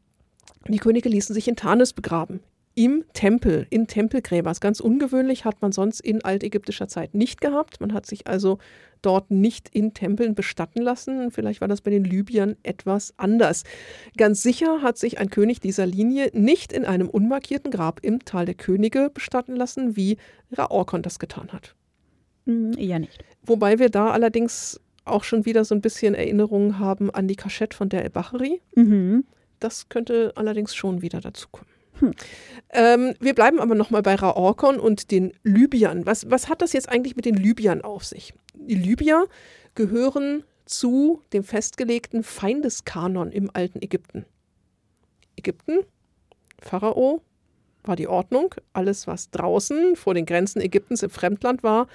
die 0.67 0.79
Könige 0.79 1.07
ließen 1.09 1.35
sich 1.35 1.47
in 1.47 1.55
Tarnis 1.55 1.93
begraben 1.93 2.39
im 2.75 3.05
Tempel, 3.13 3.65
in 3.69 3.87
Tempelgräbers. 3.87 4.59
Ganz 4.59 4.81
ungewöhnlich 4.81 5.45
hat 5.45 5.61
man 5.61 5.71
sonst 5.71 6.01
in 6.01 6.23
altägyptischer 6.23 6.87
Zeit 6.87 7.13
nicht 7.13 7.39
gehabt. 7.41 7.79
Man 7.79 7.93
hat 7.93 8.05
sich 8.05 8.27
also 8.27 8.59
dort 9.01 9.31
nicht 9.31 9.69
in 9.69 9.93
Tempeln 9.93 10.35
bestatten 10.35 10.81
lassen. 10.81 11.31
Vielleicht 11.31 11.61
war 11.61 11.67
das 11.67 11.81
bei 11.81 11.91
den 11.91 12.03
Libyern 12.03 12.57
etwas 12.63 13.13
anders. 13.17 13.63
Ganz 14.17 14.41
sicher 14.43 14.81
hat 14.81 14.97
sich 14.97 15.19
ein 15.19 15.29
König 15.29 15.61
dieser 15.61 15.85
Linie 15.85 16.29
nicht 16.33 16.73
in 16.73 16.85
einem 16.85 17.09
unmarkierten 17.09 17.71
Grab 17.71 17.99
im 18.03 18.25
Tal 18.25 18.45
der 18.45 18.55
Könige 18.55 19.09
bestatten 19.13 19.55
lassen, 19.55 19.95
wie 19.95 20.17
Raorkon 20.51 21.01
das 21.01 21.19
getan 21.19 21.53
hat. 21.53 21.75
Hm, 22.45 22.77
eher 22.77 22.99
nicht. 22.99 23.23
Wobei 23.43 23.79
wir 23.79 23.89
da 23.89 24.11
allerdings 24.11 24.81
auch 25.05 25.23
schon 25.23 25.45
wieder 25.45 25.63
so 25.63 25.75
ein 25.75 25.81
bisschen 25.81 26.15
Erinnerungen 26.15 26.79
haben 26.79 27.09
an 27.11 27.27
die 27.27 27.35
Kaschette 27.35 27.77
von 27.77 27.89
der 27.89 28.03
El-Bachari. 28.03 28.61
Mhm. 28.75 29.25
Das 29.59 29.87
könnte 29.87 30.33
allerdings 30.35 30.75
schon 30.75 31.01
wieder 31.01 31.21
dazu 31.21 31.47
kommen. 31.51 31.69
Hm. 31.99 32.13
Ähm, 32.71 33.13
wir 33.19 33.33
bleiben 33.33 33.59
aber 33.59 33.75
nochmal 33.75 34.01
bei 34.01 34.15
Raorkon 34.15 34.79
und 34.79 35.11
den 35.11 35.33
Libyern. 35.43 36.05
Was, 36.05 36.29
was 36.29 36.49
hat 36.49 36.61
das 36.61 36.73
jetzt 36.73 36.89
eigentlich 36.89 37.15
mit 37.15 37.25
den 37.25 37.35
Libyern 37.35 37.81
auf 37.81 38.03
sich? 38.03 38.33
Die 38.53 38.75
Libyer 38.75 39.27
gehören 39.75 40.43
zu 40.65 41.21
dem 41.31 41.43
festgelegten 41.43 42.23
Feindeskanon 42.23 43.31
im 43.31 43.49
alten 43.53 43.81
Ägypten. 43.81 44.25
Ägypten, 45.37 45.79
Pharao, 46.61 47.21
war 47.83 47.95
die 47.95 48.07
Ordnung. 48.07 48.55
Alles, 48.73 49.07
was 49.07 49.29
draußen 49.29 49.95
vor 49.95 50.13
den 50.13 50.25
Grenzen 50.25 50.61
Ägyptens 50.61 51.03
im 51.03 51.09
Fremdland 51.09 51.63
war, 51.63 51.87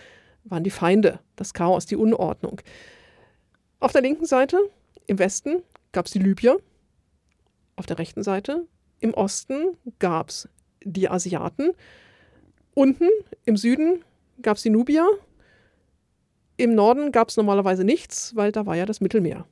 waren 0.44 0.64
die 0.64 0.70
Feinde, 0.70 1.20
das 1.36 1.52
Chaos, 1.52 1.86
die 1.86 1.96
Unordnung. 1.96 2.60
Auf 3.80 3.92
der 3.92 4.02
linken 4.02 4.26
Seite, 4.26 4.58
im 5.06 5.18
Westen, 5.18 5.62
gab 5.92 6.06
es 6.06 6.12
die 6.12 6.18
Libyer. 6.18 6.56
Auf 7.76 7.86
der 7.86 7.98
rechten 7.98 8.22
Seite 8.22 8.66
im 9.00 9.14
Osten 9.14 9.76
gab 9.98 10.28
es 10.28 10.48
die 10.84 11.08
Asiaten. 11.08 11.72
Unten 12.74 13.08
im 13.44 13.56
Süden 13.56 14.04
gab 14.42 14.56
es 14.56 14.62
die 14.62 14.70
Nubier. 14.70 15.06
Im 16.56 16.74
Norden 16.74 17.10
gab 17.12 17.28
es 17.28 17.36
normalerweise 17.36 17.84
nichts, 17.84 18.36
weil 18.36 18.52
da 18.52 18.66
war 18.66 18.76
ja 18.76 18.86
das 18.86 19.00
Mittelmeer. 19.00 19.46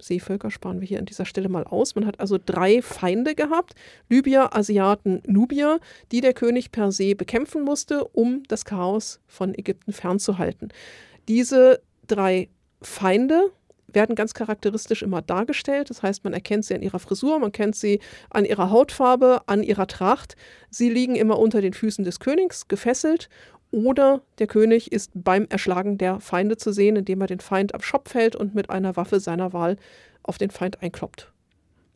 Seevölker 0.00 0.50
sparen 0.50 0.80
wir 0.80 0.88
hier 0.88 0.98
an 0.98 1.06
dieser 1.06 1.24
Stelle 1.24 1.48
mal 1.48 1.64
aus. 1.64 1.94
Man 1.94 2.06
hat 2.06 2.18
also 2.18 2.38
drei 2.44 2.82
Feinde 2.82 3.34
gehabt: 3.34 3.74
Libyer, 4.08 4.54
Asiaten, 4.54 5.22
Nubier, 5.26 5.78
die 6.10 6.20
der 6.20 6.34
König 6.34 6.72
per 6.72 6.90
se 6.90 7.14
bekämpfen 7.14 7.62
musste, 7.62 8.04
um 8.04 8.42
das 8.48 8.64
Chaos 8.64 9.20
von 9.26 9.54
Ägypten 9.54 9.92
fernzuhalten. 9.92 10.72
Diese 11.28 11.80
drei 12.08 12.48
Feinde 12.82 13.52
werden 13.94 14.14
ganz 14.14 14.34
charakteristisch 14.34 15.02
immer 15.02 15.22
dargestellt. 15.22 15.90
Das 15.90 16.02
heißt, 16.02 16.24
man 16.24 16.32
erkennt 16.32 16.64
sie 16.64 16.74
an 16.74 16.82
ihrer 16.82 16.98
Frisur, 16.98 17.38
man 17.38 17.52
kennt 17.52 17.76
sie 17.76 18.00
an 18.30 18.44
ihrer 18.44 18.70
Hautfarbe, 18.70 19.42
an 19.46 19.62
ihrer 19.62 19.86
Tracht. 19.86 20.36
Sie 20.70 20.90
liegen 20.90 21.16
immer 21.16 21.38
unter 21.38 21.60
den 21.60 21.72
Füßen 21.72 22.04
des 22.04 22.20
Königs, 22.20 22.68
gefesselt. 22.68 23.28
Oder 23.70 24.20
der 24.38 24.46
König 24.46 24.92
ist 24.92 25.10
beim 25.14 25.46
Erschlagen 25.48 25.96
der 25.96 26.20
Feinde 26.20 26.58
zu 26.58 26.72
sehen, 26.72 26.96
indem 26.96 27.22
er 27.22 27.26
den 27.26 27.40
Feind 27.40 27.74
am 27.74 27.80
Schopf 27.80 28.14
hält 28.14 28.36
und 28.36 28.54
mit 28.54 28.68
einer 28.68 28.96
Waffe 28.96 29.18
seiner 29.18 29.52
Wahl 29.54 29.76
auf 30.22 30.36
den 30.36 30.50
Feind 30.50 30.82
einkloppt. 30.82 31.32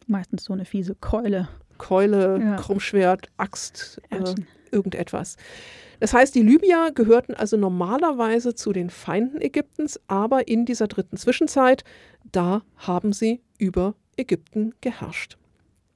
Meistens 0.07 0.45
so 0.45 0.53
eine 0.53 0.65
fiese 0.65 0.95
Keule. 0.95 1.49
Keule, 1.77 2.41
ja. 2.41 2.57
Krummschwert, 2.57 3.29
Axt, 3.37 4.01
äh, 4.11 4.23
irgendetwas. 4.71 5.37
Das 6.01 6.13
heißt, 6.13 6.35
die 6.35 6.43
Libyer 6.43 6.91
gehörten 6.93 7.35
also 7.35 7.57
normalerweise 7.57 8.55
zu 8.55 8.73
den 8.73 8.91
Feinden 8.91 9.41
Ägyptens, 9.41 10.01
aber 10.09 10.49
in 10.49 10.67
dieser 10.67 10.89
dritten 10.89 11.17
Zwischenzeit, 11.17 11.85
da 12.33 12.63
haben 12.77 13.13
sie 13.13 13.41
über 13.59 13.95
Ägypten 14.17 14.75
geherrscht. 14.81 15.39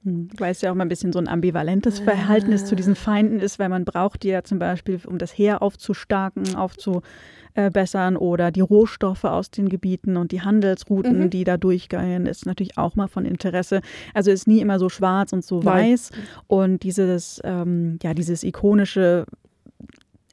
Hm, 0.03 0.29
weil 0.37 0.51
es 0.51 0.61
ja 0.61 0.71
auch 0.71 0.75
mal 0.75 0.85
ein 0.85 0.89
bisschen 0.89 1.13
so 1.13 1.19
ein 1.19 1.27
ambivalentes 1.27 1.99
Verhältnis 1.99 2.65
zu 2.65 2.75
diesen 2.75 2.95
Feinden 2.95 3.39
ist, 3.39 3.59
weil 3.59 3.69
man 3.69 3.85
braucht 3.85 4.23
die 4.23 4.29
ja 4.29 4.43
zum 4.43 4.57
Beispiel, 4.57 4.99
um 5.05 5.19
das 5.19 5.37
Heer 5.37 5.61
aufzustarken, 5.61 6.55
aufzubessern 6.55 8.17
oder 8.17 8.49
die 8.49 8.61
Rohstoffe 8.61 9.25
aus 9.25 9.51
den 9.51 9.69
Gebieten 9.69 10.17
und 10.17 10.31
die 10.31 10.41
Handelsrouten, 10.41 11.19
mhm. 11.19 11.29
die 11.29 11.43
da 11.43 11.57
durchgehen, 11.57 12.25
ist 12.25 12.47
natürlich 12.47 12.79
auch 12.79 12.95
mal 12.95 13.07
von 13.07 13.25
Interesse. 13.25 13.81
Also 14.15 14.31
ist 14.31 14.47
nie 14.47 14.59
immer 14.59 14.79
so 14.79 14.89
schwarz 14.89 15.33
und 15.33 15.45
so 15.45 15.61
Nein. 15.61 15.91
weiß. 15.91 16.09
Und 16.47 16.81
dieses, 16.81 17.39
ähm, 17.43 17.99
ja, 18.01 18.15
dieses 18.15 18.43
ikonische 18.43 19.25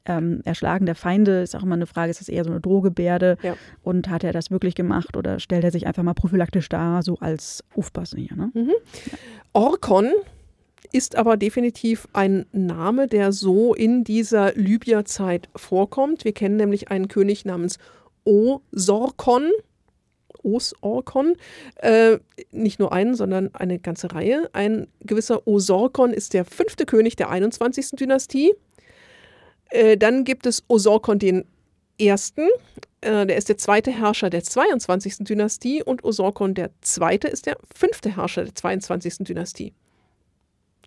ähm, 0.05 0.41
Erschlagen 0.45 0.85
der 0.85 0.95
Feinde 0.95 1.41
ist 1.41 1.55
auch 1.55 1.63
immer 1.63 1.75
eine 1.75 1.87
Frage, 1.87 2.11
ist 2.11 2.21
das 2.21 2.29
eher 2.29 2.43
so 2.43 2.51
eine 2.51 2.59
Drohgebärde 2.59 3.37
ja. 3.41 3.55
und 3.83 4.09
hat 4.09 4.23
er 4.23 4.33
das 4.33 4.51
wirklich 4.51 4.75
gemacht 4.75 5.17
oder 5.17 5.39
stellt 5.39 5.63
er 5.63 5.71
sich 5.71 5.87
einfach 5.87 6.03
mal 6.03 6.13
prophylaktisch 6.13 6.69
dar, 6.69 7.03
so 7.03 7.17
als 7.19 7.63
Aufpasse 7.75 8.17
hier. 8.17 8.35
Ne? 8.35 8.51
Mhm. 8.53 8.71
Orkon 9.53 10.11
ist 10.91 11.15
aber 11.15 11.37
definitiv 11.37 12.07
ein 12.13 12.45
Name, 12.51 13.07
der 13.07 13.31
so 13.31 13.73
in 13.73 14.03
dieser 14.03 14.53
Libyerzeit 14.53 15.49
vorkommt. 15.55 16.25
Wir 16.25 16.33
kennen 16.33 16.55
nämlich 16.55 16.89
einen 16.89 17.07
König 17.07 17.45
namens 17.45 17.77
Osorkon. 18.23 19.51
Osorkon, 20.41 21.35
äh, 21.75 22.17
nicht 22.51 22.79
nur 22.79 22.93
einen, 22.93 23.13
sondern 23.13 23.53
eine 23.53 23.77
ganze 23.77 24.13
Reihe. 24.13 24.49
Ein 24.53 24.87
gewisser 25.01 25.45
Osorkon 25.47 26.11
ist 26.11 26.33
der 26.33 26.45
fünfte 26.45 26.85
König 26.85 27.17
der 27.17 27.29
21. 27.29 27.91
Dynastie. 27.97 28.53
Äh, 29.69 29.97
dann 29.97 30.23
gibt 30.23 30.45
es 30.45 30.63
Osorkon 30.67 31.19
den 31.19 31.45
Ersten, 31.99 32.47
äh, 33.01 33.25
der 33.25 33.37
ist 33.37 33.49
der 33.49 33.57
zweite 33.57 33.91
Herrscher 33.91 34.29
der 34.29 34.43
22. 34.43 35.19
Dynastie 35.19 35.83
und 35.83 36.03
Osorkon 36.03 36.53
der 36.53 36.71
Zweite 36.81 37.27
ist 37.27 37.45
der 37.45 37.57
fünfte 37.75 38.15
Herrscher 38.15 38.45
der 38.45 38.55
22. 38.55 39.19
Dynastie. 39.19 39.73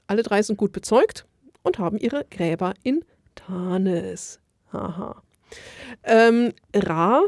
Alle 0.07 0.22
drei 0.22 0.43
sind 0.43 0.57
gut 0.57 0.72
bezeugt 0.72 1.26
und 1.62 1.78
haben 1.78 1.99
ihre 1.99 2.24
Gräber 2.30 2.74
in 2.83 3.05
Tanis. 3.35 4.41
Haha. 4.72 5.22
Ähm, 6.03 6.53
Ra, 6.74 7.22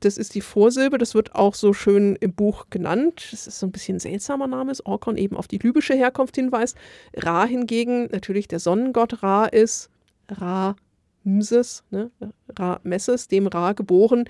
das 0.00 0.16
ist 0.16 0.34
die 0.34 0.40
Vorsilbe, 0.40 0.98
das 0.98 1.14
wird 1.14 1.34
auch 1.34 1.54
so 1.54 1.72
schön 1.72 2.16
im 2.16 2.32
Buch 2.32 2.66
genannt. 2.70 3.28
Das 3.30 3.46
ist 3.46 3.58
so 3.58 3.66
ein 3.66 3.72
bisschen 3.72 3.96
ein 3.96 4.00
seltsamer 4.00 4.46
Name, 4.46 4.72
ist 4.72 4.86
Orkon 4.86 5.16
eben 5.16 5.36
auf 5.36 5.46
die 5.46 5.58
libysche 5.58 5.94
Herkunft 5.94 6.36
hinweist. 6.36 6.76
Ra 7.14 7.44
hingegen, 7.44 8.06
natürlich 8.06 8.48
der 8.48 8.60
Sonnengott 8.60 9.22
Ra 9.22 9.46
ist 9.46 9.90
Ra-Mses, 10.30 11.84
ne, 11.90 12.10
Ra-Messes, 12.58 13.28
dem 13.28 13.46
Ra 13.46 13.72
geboren, 13.72 14.24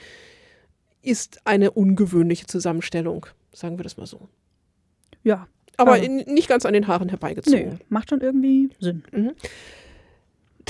ist 1.02 1.40
eine 1.46 1.70
ungewöhnliche 1.70 2.46
Zusammenstellung, 2.46 3.26
sagen 3.52 3.78
wir 3.78 3.84
das 3.84 3.96
mal 3.96 4.06
so. 4.06 4.28
Ja. 5.22 5.46
Aber 5.76 5.98
in, 5.98 6.16
nicht 6.26 6.48
ganz 6.48 6.66
an 6.66 6.74
den 6.74 6.88
Haaren 6.88 7.08
herbeigezogen. 7.08 7.70
Nee, 7.70 7.78
macht 7.88 8.10
schon 8.10 8.20
irgendwie 8.20 8.68
Sinn. 8.80 9.02
Mhm. 9.12 9.32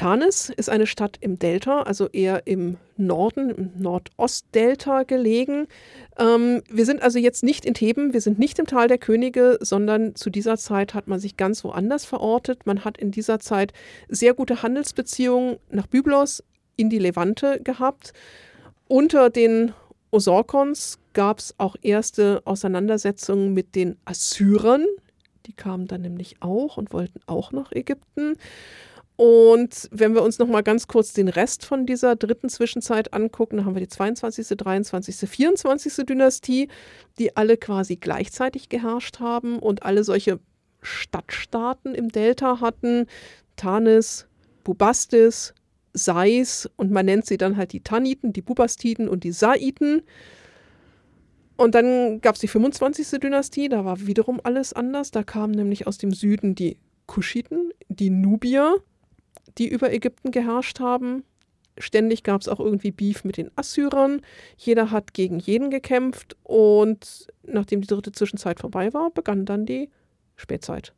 Tanis 0.00 0.48
ist 0.48 0.70
eine 0.70 0.86
Stadt 0.86 1.18
im 1.20 1.38
Delta, 1.38 1.82
also 1.82 2.08
eher 2.08 2.46
im 2.46 2.78
Norden, 2.96 3.50
im 3.50 3.70
Nordostdelta 3.76 5.02
gelegen. 5.02 5.66
Ähm, 6.18 6.62
wir 6.70 6.86
sind 6.86 7.02
also 7.02 7.18
jetzt 7.18 7.42
nicht 7.42 7.66
in 7.66 7.74
Theben, 7.74 8.14
wir 8.14 8.22
sind 8.22 8.38
nicht 8.38 8.58
im 8.58 8.66
Tal 8.66 8.88
der 8.88 8.96
Könige, 8.96 9.58
sondern 9.60 10.14
zu 10.14 10.30
dieser 10.30 10.56
Zeit 10.56 10.94
hat 10.94 11.06
man 11.06 11.20
sich 11.20 11.36
ganz 11.36 11.64
woanders 11.64 12.06
verortet. 12.06 12.64
Man 12.64 12.82
hat 12.82 12.96
in 12.96 13.10
dieser 13.10 13.40
Zeit 13.40 13.74
sehr 14.08 14.32
gute 14.32 14.62
Handelsbeziehungen 14.62 15.58
nach 15.68 15.86
Byblos 15.86 16.42
in 16.76 16.88
die 16.88 16.98
Levante 16.98 17.60
gehabt. 17.62 18.14
Unter 18.88 19.28
den 19.28 19.74
Osorkons 20.12 20.98
gab 21.12 21.40
es 21.40 21.54
auch 21.58 21.76
erste 21.82 22.40
Auseinandersetzungen 22.46 23.52
mit 23.52 23.74
den 23.74 23.98
Assyrern. 24.06 24.86
Die 25.44 25.52
kamen 25.52 25.88
dann 25.88 26.00
nämlich 26.00 26.36
auch 26.40 26.78
und 26.78 26.94
wollten 26.94 27.20
auch 27.26 27.52
nach 27.52 27.70
Ägypten. 27.72 28.36
Und 29.20 29.90
wenn 29.92 30.14
wir 30.14 30.22
uns 30.22 30.38
noch 30.38 30.48
mal 30.48 30.62
ganz 30.62 30.86
kurz 30.86 31.12
den 31.12 31.28
Rest 31.28 31.66
von 31.66 31.84
dieser 31.84 32.16
dritten 32.16 32.48
Zwischenzeit 32.48 33.12
angucken, 33.12 33.58
dann 33.58 33.66
haben 33.66 33.74
wir 33.74 33.82
die 33.82 33.88
22., 33.88 34.56
23., 34.56 35.28
24. 35.28 36.06
Dynastie, 36.06 36.68
die 37.18 37.36
alle 37.36 37.58
quasi 37.58 37.96
gleichzeitig 37.96 38.70
geherrscht 38.70 39.20
haben 39.20 39.58
und 39.58 39.82
alle 39.82 40.04
solche 40.04 40.40
Stadtstaaten 40.80 41.94
im 41.94 42.08
Delta 42.08 42.62
hatten. 42.62 43.08
Tanis, 43.56 44.26
Bubastis, 44.64 45.52
Sais 45.92 46.70
und 46.76 46.90
man 46.90 47.04
nennt 47.04 47.26
sie 47.26 47.36
dann 47.36 47.58
halt 47.58 47.74
die 47.74 47.82
Taniten, 47.82 48.32
die 48.32 48.40
Bubastiden 48.40 49.06
und 49.06 49.22
die 49.22 49.32
Saiten. 49.32 50.00
Und 51.58 51.74
dann 51.74 52.22
gab 52.22 52.36
es 52.36 52.40
die 52.40 52.48
25. 52.48 53.20
Dynastie, 53.20 53.68
da 53.68 53.84
war 53.84 54.06
wiederum 54.06 54.40
alles 54.42 54.72
anders. 54.72 55.10
Da 55.10 55.24
kamen 55.24 55.52
nämlich 55.52 55.86
aus 55.86 55.98
dem 55.98 56.14
Süden 56.14 56.54
die 56.54 56.78
Kuschiten, 57.04 57.70
die 57.90 58.08
Nubier, 58.08 58.76
die 59.58 59.68
über 59.68 59.92
Ägypten 59.92 60.30
geherrscht 60.30 60.80
haben. 60.80 61.24
Ständig 61.78 62.24
gab 62.24 62.40
es 62.40 62.48
auch 62.48 62.60
irgendwie 62.60 62.90
Beef 62.90 63.24
mit 63.24 63.36
den 63.36 63.50
Assyrern. 63.56 64.20
Jeder 64.56 64.90
hat 64.90 65.14
gegen 65.14 65.38
jeden 65.38 65.70
gekämpft. 65.70 66.36
Und 66.42 67.26
nachdem 67.42 67.80
die 67.80 67.86
dritte 67.86 68.12
Zwischenzeit 68.12 68.60
vorbei 68.60 68.92
war, 68.92 69.10
begann 69.10 69.46
dann 69.46 69.66
die 69.66 69.88
Spätzeit. 70.36 70.92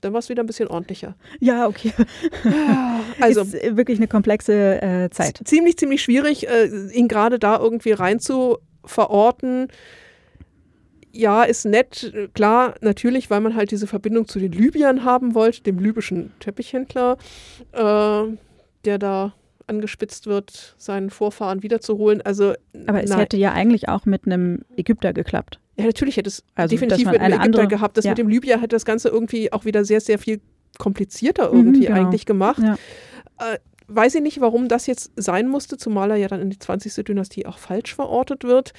Dann 0.00 0.12
war 0.14 0.20
es 0.20 0.30
wieder 0.30 0.42
ein 0.42 0.46
bisschen 0.46 0.68
ordentlicher. 0.68 1.14
Ja, 1.40 1.66
okay. 1.66 1.92
Also 3.20 3.42
ist 3.42 3.76
wirklich 3.76 3.98
eine 3.98 4.08
komplexe 4.08 4.80
äh, 4.80 5.10
Zeit. 5.10 5.40
Ziemlich, 5.44 5.76
ziemlich 5.76 6.02
schwierig, 6.02 6.48
äh, 6.48 6.90
ihn 6.92 7.06
gerade 7.06 7.38
da 7.38 7.58
irgendwie 7.58 7.92
rein 7.92 8.18
zu 8.18 8.58
verorten 8.84 9.68
ja, 11.12 11.42
ist 11.44 11.64
nett, 11.64 12.12
klar, 12.34 12.74
natürlich, 12.80 13.30
weil 13.30 13.40
man 13.40 13.54
halt 13.56 13.70
diese 13.70 13.86
Verbindung 13.86 14.28
zu 14.28 14.38
den 14.38 14.52
Libyern 14.52 15.04
haben 15.04 15.34
wollte, 15.34 15.62
dem 15.62 15.78
libyschen 15.78 16.32
Teppichhändler, 16.40 17.16
äh, 17.72 18.24
der 18.84 18.98
da 18.98 19.34
angespitzt 19.66 20.26
wird, 20.26 20.74
seinen 20.78 21.10
Vorfahren 21.10 21.62
wiederzuholen. 21.62 22.20
Also, 22.22 22.54
Aber 22.86 23.02
es 23.02 23.10
nein. 23.10 23.20
hätte 23.20 23.36
ja 23.36 23.52
eigentlich 23.52 23.88
auch 23.88 24.04
mit 24.04 24.26
einem 24.26 24.64
Ägypter 24.76 25.12
geklappt. 25.12 25.60
Ja, 25.76 25.86
natürlich 25.86 26.16
hätte 26.16 26.28
es 26.28 26.44
also, 26.54 26.74
definitiv 26.74 27.06
mit 27.06 27.20
einem 27.20 27.40
Ägypter 27.40 27.44
andere, 27.44 27.68
gehabt. 27.68 27.96
Das 27.96 28.04
ja. 28.04 28.10
mit 28.10 28.18
dem 28.18 28.28
Libyer 28.28 28.58
hätte 28.58 28.76
das 28.76 28.84
Ganze 28.84 29.08
irgendwie 29.08 29.52
auch 29.52 29.64
wieder 29.64 29.84
sehr, 29.84 30.00
sehr 30.00 30.18
viel 30.18 30.40
komplizierter 30.78 31.50
irgendwie 31.52 31.80
mhm, 31.80 31.86
genau. 31.86 32.00
eigentlich 32.00 32.26
gemacht. 32.26 32.62
Ja. 32.62 32.74
Äh, 33.38 33.58
weiß 33.88 34.16
ich 34.16 34.22
nicht, 34.22 34.40
warum 34.40 34.68
das 34.68 34.86
jetzt 34.86 35.12
sein 35.16 35.48
musste, 35.48 35.76
zumal 35.76 36.10
er 36.10 36.16
ja 36.16 36.28
dann 36.28 36.40
in 36.40 36.50
die 36.50 36.58
20. 36.58 37.04
Dynastie 37.04 37.46
auch 37.46 37.58
falsch 37.58 37.94
verortet 37.94 38.44
wird 38.44 38.72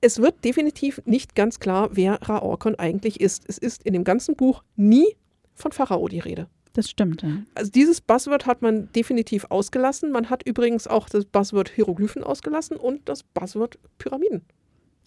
es 0.00 0.20
wird 0.20 0.44
definitiv 0.44 1.00
nicht 1.04 1.34
ganz 1.34 1.58
klar, 1.60 1.90
wer 1.92 2.22
Raorkon 2.22 2.76
eigentlich 2.76 3.20
ist. 3.20 3.44
Es 3.48 3.58
ist 3.58 3.82
in 3.82 3.92
dem 3.92 4.04
ganzen 4.04 4.36
Buch 4.36 4.62
nie 4.76 5.16
von 5.54 5.72
Pharao 5.72 6.08
die 6.08 6.20
Rede. 6.20 6.46
Das 6.74 6.88
stimmt, 6.88 7.22
ja. 7.22 7.30
Also 7.54 7.72
dieses 7.72 8.00
Buzzword 8.00 8.46
hat 8.46 8.62
man 8.62 8.92
definitiv 8.92 9.46
ausgelassen. 9.48 10.12
Man 10.12 10.30
hat 10.30 10.44
übrigens 10.44 10.86
auch 10.86 11.08
das 11.08 11.24
Buzzword 11.24 11.70
Hieroglyphen 11.70 12.22
ausgelassen 12.22 12.76
und 12.76 13.08
das 13.08 13.24
Buzzword 13.24 13.78
Pyramiden. 13.98 14.42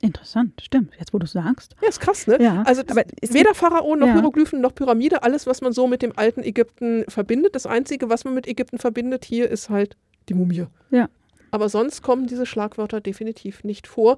Interessant, 0.02 0.60
stimmt. 0.62 0.94
Jetzt, 0.98 1.14
wo 1.14 1.20
du 1.20 1.26
es 1.26 1.32
sagst. 1.32 1.76
Ja, 1.82 1.88
ist 1.88 2.00
krass, 2.00 2.26
ne? 2.26 2.42
Ja, 2.42 2.64
also 2.64 2.82
weder 2.82 3.54
Pharao 3.54 3.96
noch 3.96 4.08
ja. 4.08 4.14
Hieroglyphen 4.14 4.60
noch 4.60 4.74
Pyramide, 4.74 5.22
alles, 5.24 5.46
was 5.46 5.62
man 5.62 5.74
so 5.74 5.88
mit 5.88 6.02
dem 6.02 6.12
alten 6.18 6.42
Ägypten 6.42 7.06
verbindet. 7.08 7.54
Das 7.56 7.68
Einzige, 7.68 8.10
was 8.10 8.26
man 8.26 8.34
mit 8.34 8.48
Ägypten 8.48 8.80
verbindet 8.80 9.24
hier, 9.24 9.50
ist 9.50 9.70
halt 9.70 9.96
die 10.28 10.34
Mumie. 10.34 10.66
Ja. 10.90 11.08
Aber 11.52 11.70
sonst 11.70 12.02
kommen 12.02 12.28
diese 12.28 12.46
Schlagwörter 12.46 13.02
definitiv 13.02 13.64
nicht 13.64 13.88
vor. 13.88 14.18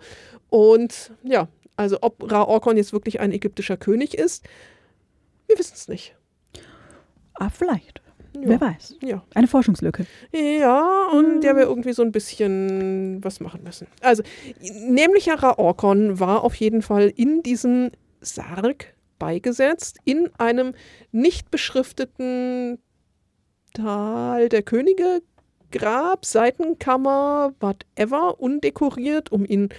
Und 0.50 1.12
ja, 1.24 1.48
also 1.76 1.98
ob 2.02 2.32
Ra-Orkon 2.32 2.78
jetzt 2.78 2.94
wirklich 2.94 3.20
ein 3.20 3.32
ägyptischer 3.32 3.78
König 3.78 4.14
ist, 4.16 4.46
wir 5.48 5.58
wissen 5.58 5.74
es 5.76 5.88
nicht. 5.88 6.16
Ah, 7.34 7.50
vielleicht. 7.50 8.02
Ja. 8.36 8.42
Wer 8.46 8.62
weiß. 8.62 8.96
Ja. 9.02 9.24
Eine 9.36 9.48
Forschungslücke. 9.48 10.06
Ja, 10.32 11.10
und 11.12 11.42
der 11.42 11.56
wir 11.56 11.64
irgendwie 11.64 11.94
so 11.94 12.02
ein 12.02 12.12
bisschen 12.12 13.24
was 13.24 13.40
machen 13.40 13.64
müssen. 13.64 13.88
Also, 14.02 14.24
nämlicher 14.88 15.36
Ra-Orkon 15.36 16.20
war 16.20 16.44
auf 16.44 16.56
jeden 16.56 16.82
Fall 16.82 17.12
in 17.16 17.44
diesem 17.44 17.92
Sarg 18.22 18.96
beigesetzt, 19.20 19.98
in 20.04 20.30
einem 20.38 20.74
nicht 21.12 21.52
beschrifteten 21.52 22.80
Tal 23.74 24.50
der 24.50 24.64
Könige, 24.64 25.22
Grab, 25.74 26.24
Seitenkammer, 26.24 27.54
whatever, 27.60 28.40
undekoriert, 28.40 29.32
um 29.32 29.44
ihn 29.44 29.70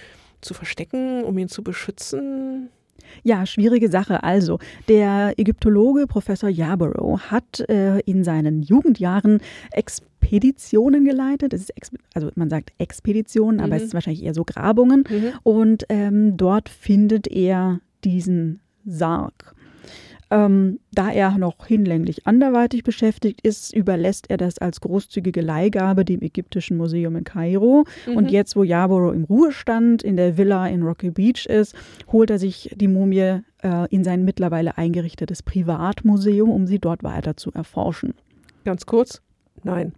zu 0.41 0.53
verstecken, 0.53 1.23
um 1.23 1.37
ihn 1.37 1.47
zu 1.47 1.63
beschützen? 1.63 2.69
Ja, 3.23 3.45
schwierige 3.45 3.89
Sache. 3.89 4.23
Also, 4.23 4.59
der 4.89 5.33
Ägyptologe 5.37 6.05
Professor 6.05 6.49
Yarborough 6.49 7.31
hat 7.31 7.61
äh, 7.69 7.99
in 8.01 8.23
seinen 8.23 8.61
Jugendjahren 8.61 9.39
Expeditionen 9.71 11.05
geleitet. 11.05 11.53
Das 11.53 11.61
ist 11.61 11.73
also 12.13 12.29
man 12.35 12.49
sagt 12.49 12.73
Expeditionen, 12.77 13.57
mhm. 13.57 13.63
aber 13.63 13.77
es 13.77 13.83
ist 13.83 13.93
wahrscheinlich 13.93 14.23
eher 14.23 14.33
so 14.33 14.43
Grabungen. 14.43 15.05
Mhm. 15.09 15.33
Und 15.43 15.85
ähm, 15.87 16.35
dort 16.35 16.67
findet 16.67 17.27
er 17.27 17.79
diesen 18.03 18.59
Sarg. 18.85 19.54
Ähm, 20.31 20.79
da 20.91 21.11
er 21.11 21.37
noch 21.37 21.67
hinlänglich 21.67 22.25
anderweitig 22.25 22.83
beschäftigt 22.83 23.41
ist, 23.41 23.73
überlässt 23.75 24.29
er 24.29 24.37
das 24.37 24.57
als 24.57 24.81
großzügige 24.81 25.41
Leihgabe 25.41 26.03
dem 26.03 26.21
Ägyptischen 26.21 26.77
Museum 26.77 27.15
in 27.15 27.23
Kairo. 27.23 27.85
Mhm. 28.07 28.17
Und 28.17 28.31
jetzt, 28.31 28.55
wo 28.55 28.63
Yarborough 28.63 29.13
im 29.13 29.25
Ruhestand 29.25 30.01
in 30.01 30.17
der 30.17 30.37
Villa 30.37 30.67
in 30.67 30.81
Rocky 30.81 31.11
Beach 31.11 31.45
ist, 31.45 31.75
holt 32.11 32.29
er 32.29 32.39
sich 32.39 32.73
die 32.75 32.87
Mumie 32.87 33.41
äh, 33.61 33.87
in 33.89 34.03
sein 34.03 34.25
mittlerweile 34.25 34.77
eingerichtetes 34.77 35.43
Privatmuseum, 35.43 36.49
um 36.49 36.65
sie 36.65 36.79
dort 36.79 37.03
weiter 37.03 37.37
zu 37.37 37.51
erforschen. 37.51 38.13
Ganz 38.63 38.85
kurz, 38.85 39.21
nein. 39.63 39.93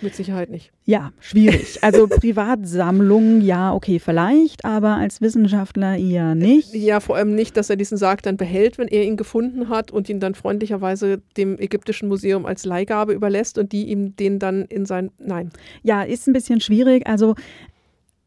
Mit 0.00 0.14
Sicherheit 0.14 0.50
nicht. 0.50 0.70
Ja, 0.84 1.12
schwierig. 1.20 1.82
Also 1.82 2.06
Privatsammlung, 2.08 3.40
ja, 3.40 3.72
okay, 3.72 3.98
vielleicht, 3.98 4.64
aber 4.64 4.96
als 4.96 5.20
Wissenschaftler 5.20 5.96
eher 5.96 6.34
nicht. 6.34 6.74
Ja, 6.74 7.00
vor 7.00 7.16
allem 7.16 7.34
nicht, 7.34 7.56
dass 7.56 7.70
er 7.70 7.76
diesen 7.76 7.96
Sarg 7.96 8.22
dann 8.22 8.36
behält, 8.36 8.78
wenn 8.78 8.88
er 8.88 9.04
ihn 9.04 9.16
gefunden 9.16 9.68
hat 9.68 9.90
und 9.90 10.08
ihn 10.08 10.20
dann 10.20 10.34
freundlicherweise 10.34 11.22
dem 11.36 11.58
Ägyptischen 11.58 12.08
Museum 12.08 12.46
als 12.46 12.64
Leihgabe 12.64 13.12
überlässt 13.12 13.58
und 13.58 13.72
die 13.72 13.84
ihm 13.88 14.16
den 14.16 14.38
dann 14.38 14.64
in 14.66 14.86
sein. 14.86 15.10
Nein. 15.18 15.50
Ja, 15.82 16.02
ist 16.02 16.26
ein 16.26 16.32
bisschen 16.32 16.60
schwierig. 16.60 17.06
Also 17.06 17.34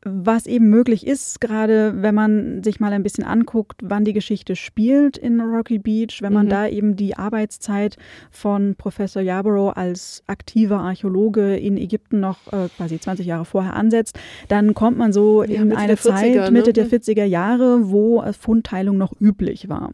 was 0.03 0.45
eben 0.45 0.69
möglich 0.69 1.05
ist, 1.07 1.41
gerade 1.41 2.01
wenn 2.01 2.13
man 2.13 2.63
sich 2.63 2.79
mal 2.79 2.93
ein 2.93 3.03
bisschen 3.03 3.23
anguckt, 3.23 3.81
wann 3.83 4.05
die 4.05 4.13
Geschichte 4.13 4.55
spielt 4.55 5.17
in 5.17 5.41
Rocky 5.41 5.79
Beach, 5.79 6.21
wenn 6.21 6.33
man 6.33 6.45
mhm. 6.45 6.49
da 6.51 6.67
eben 6.67 6.95
die 6.95 7.17
Arbeitszeit 7.17 7.97
von 8.29 8.75
Professor 8.75 9.21
Yarborough 9.21 9.75
als 9.75 10.23
aktiver 10.27 10.79
Archäologe 10.79 11.57
in 11.57 11.77
Ägypten 11.77 12.19
noch 12.19 12.51
äh, 12.53 12.69
quasi 12.77 12.99
20 12.99 13.25
Jahre 13.25 13.45
vorher 13.45 13.75
ansetzt, 13.75 14.19
dann 14.47 14.73
kommt 14.73 14.97
man 14.97 15.11
so 15.11 15.43
ja, 15.43 15.61
in 15.61 15.73
eine 15.73 15.97
Zeit, 15.97 16.35
40er, 16.35 16.51
Mitte 16.51 16.73
der 16.73 16.87
40er 16.87 17.25
Jahre, 17.25 17.89
wo 17.89 18.23
Fundteilung 18.33 18.97
noch 18.97 19.13
üblich 19.19 19.67
war. 19.67 19.91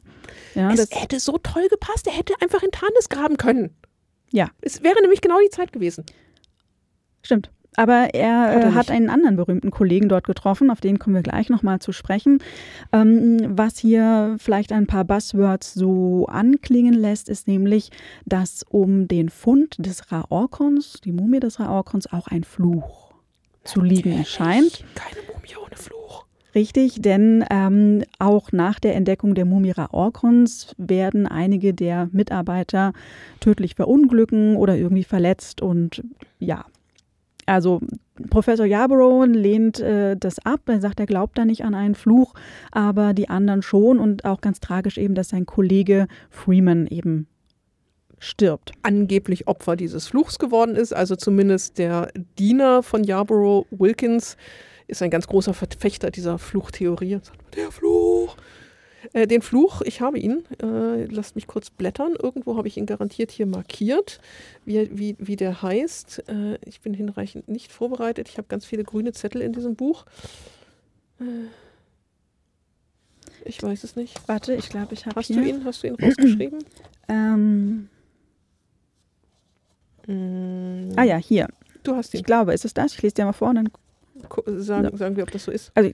Ja, 0.53 0.71
es 0.71 0.89
hätte 0.91 1.19
so 1.19 1.37
toll 1.37 1.67
gepasst, 1.69 2.07
er 2.07 2.13
hätte 2.13 2.33
einfach 2.41 2.61
in 2.61 2.71
Tarnis 2.71 3.09
graben 3.09 3.37
können. 3.37 3.71
Ja. 4.31 4.49
Es 4.61 4.83
wäre 4.83 4.99
nämlich 5.01 5.21
genau 5.21 5.37
die 5.43 5.49
Zeit 5.49 5.71
gewesen. 5.71 6.05
Stimmt. 7.21 7.51
Aber 7.75 8.13
er, 8.13 8.39
hat, 8.39 8.63
äh, 8.63 8.71
hat 8.71 8.91
einen 8.91 9.09
anderen 9.09 9.35
berühmten 9.35 9.71
Kollegen 9.71 10.09
dort 10.09 10.25
getroffen, 10.25 10.69
auf 10.69 10.81
den 10.81 10.99
kommen 10.99 11.15
wir 11.15 11.23
gleich 11.23 11.49
nochmal 11.49 11.79
zu 11.79 11.91
sprechen. 11.91 12.39
Ähm, 12.91 13.39
was 13.49 13.77
hier 13.77 14.35
vielleicht 14.39 14.71
ein 14.71 14.87
paar 14.87 15.05
Buzzwords 15.05 15.73
so 15.73 16.27
anklingen 16.27 16.93
lässt, 16.93 17.29
ist 17.29 17.47
nämlich, 17.47 17.91
dass 18.25 18.63
um 18.69 19.07
den 19.07 19.29
Fund 19.29 19.75
des 19.79 20.11
Raorkons, 20.11 21.01
die 21.03 21.11
Mumie 21.11 21.39
des 21.39 21.59
Raorkons, 21.59 22.11
auch 22.11 22.27
ein 22.27 22.43
Fluch 22.43 23.13
zu 23.63 23.81
liegen 23.81 24.17
erscheint. 24.17 24.83
Keine 24.95 25.25
Mumie 25.27 25.55
ohne 25.63 25.75
Fluch. 25.75 26.25
Richtig, 26.55 27.01
denn 27.01 27.43
ähm, 27.49 28.03
auch 28.19 28.51
nach 28.51 28.79
der 28.79 28.95
Entdeckung 28.95 29.33
der 29.33 29.45
Mumie 29.45 29.71
Raorkons 29.71 30.75
werden 30.77 31.25
einige 31.25 31.73
der 31.73 32.09
Mitarbeiter 32.11 32.93
tödlich 33.39 33.73
verunglücken 33.73 34.55
oder 34.55 34.77
irgendwie 34.77 35.03
verletzt 35.03 35.61
und 35.63 36.03
ja, 36.39 36.65
also 37.45 37.81
Professor 38.29 38.65
Yarborough 38.65 39.25
lehnt 39.25 39.79
äh, 39.79 40.15
das 40.15 40.39
ab. 40.45 40.61
Er 40.67 40.81
sagt, 40.81 40.99
er 40.99 41.05
glaubt 41.05 41.37
da 41.37 41.45
nicht 41.45 41.63
an 41.63 41.75
einen 41.75 41.95
Fluch, 41.95 42.33
aber 42.71 43.13
die 43.13 43.29
anderen 43.29 43.61
schon. 43.61 43.99
Und 43.99 44.25
auch 44.25 44.41
ganz 44.41 44.59
tragisch 44.59 44.97
eben, 44.97 45.15
dass 45.15 45.29
sein 45.29 45.45
Kollege 45.45 46.07
Freeman 46.29 46.87
eben 46.87 47.27
stirbt. 48.19 48.71
Angeblich 48.83 49.47
Opfer 49.47 49.75
dieses 49.75 50.07
Fluchs 50.07 50.39
geworden 50.39 50.75
ist. 50.75 50.93
Also 50.93 51.15
zumindest 51.15 51.77
der 51.77 52.09
Diener 52.39 52.83
von 52.83 53.03
Yarborough, 53.03 53.65
Wilkins, 53.71 54.37
ist 54.87 55.01
ein 55.01 55.09
ganz 55.09 55.27
großer 55.27 55.53
Verfechter 55.53 56.11
dieser 56.11 56.37
Fluchtheorie. 56.37 57.19
Der 57.55 57.71
Fluch. 57.71 58.35
Äh, 59.13 59.27
den 59.27 59.41
Fluch, 59.41 59.81
ich 59.81 60.01
habe 60.01 60.19
ihn, 60.19 60.43
äh, 60.61 61.05
lasst 61.05 61.35
mich 61.35 61.47
kurz 61.47 61.69
blättern. 61.69 62.15
Irgendwo 62.21 62.57
habe 62.57 62.67
ich 62.67 62.77
ihn 62.77 62.85
garantiert 62.85 63.31
hier 63.31 63.45
markiert, 63.45 64.19
wie, 64.65 64.89
wie, 64.97 65.15
wie 65.19 65.35
der 65.35 65.61
heißt. 65.61 66.23
Äh, 66.27 66.57
ich 66.65 66.81
bin 66.81 66.93
hinreichend 66.93 67.47
nicht 67.47 67.71
vorbereitet. 67.71 68.29
Ich 68.29 68.37
habe 68.37 68.47
ganz 68.47 68.65
viele 68.65 68.83
grüne 68.83 69.13
Zettel 69.13 69.41
in 69.41 69.53
diesem 69.53 69.75
Buch. 69.75 70.05
Äh, 71.19 71.23
ich 73.45 73.61
weiß 73.61 73.83
es 73.83 73.95
nicht. 73.95 74.19
Warte, 74.27 74.53
ich 74.55 74.69
glaube, 74.69 74.93
ich 74.93 75.05
habe 75.05 75.15
Hast 75.15 75.29
du 75.29 75.41
ihn, 75.41 75.63
hast 75.65 75.83
du 75.83 75.87
ihn 75.87 75.95
rausgeschrieben? 75.95 76.59
Ähm, 77.09 77.89
Mm, 80.07 80.91
ah 80.95 81.03
ja, 81.03 81.17
hier. 81.17 81.47
Du 81.83 81.95
hast 81.95 82.13
ihn. 82.13 82.19
Ich 82.19 82.25
glaube, 82.25 82.53
ist 82.53 82.65
es 82.65 82.73
das? 82.73 82.93
Ich 82.93 83.01
lese 83.01 83.15
dir 83.15 83.25
mal 83.25 83.33
vor 83.33 83.49
und 83.49 83.55
dann. 83.55 83.69
Sagen, 84.45 84.95
sagen 84.97 85.15
wir, 85.15 85.23
ob 85.23 85.31
das 85.31 85.43
so 85.43 85.51
ist. 85.51 85.71
Also, 85.75 85.91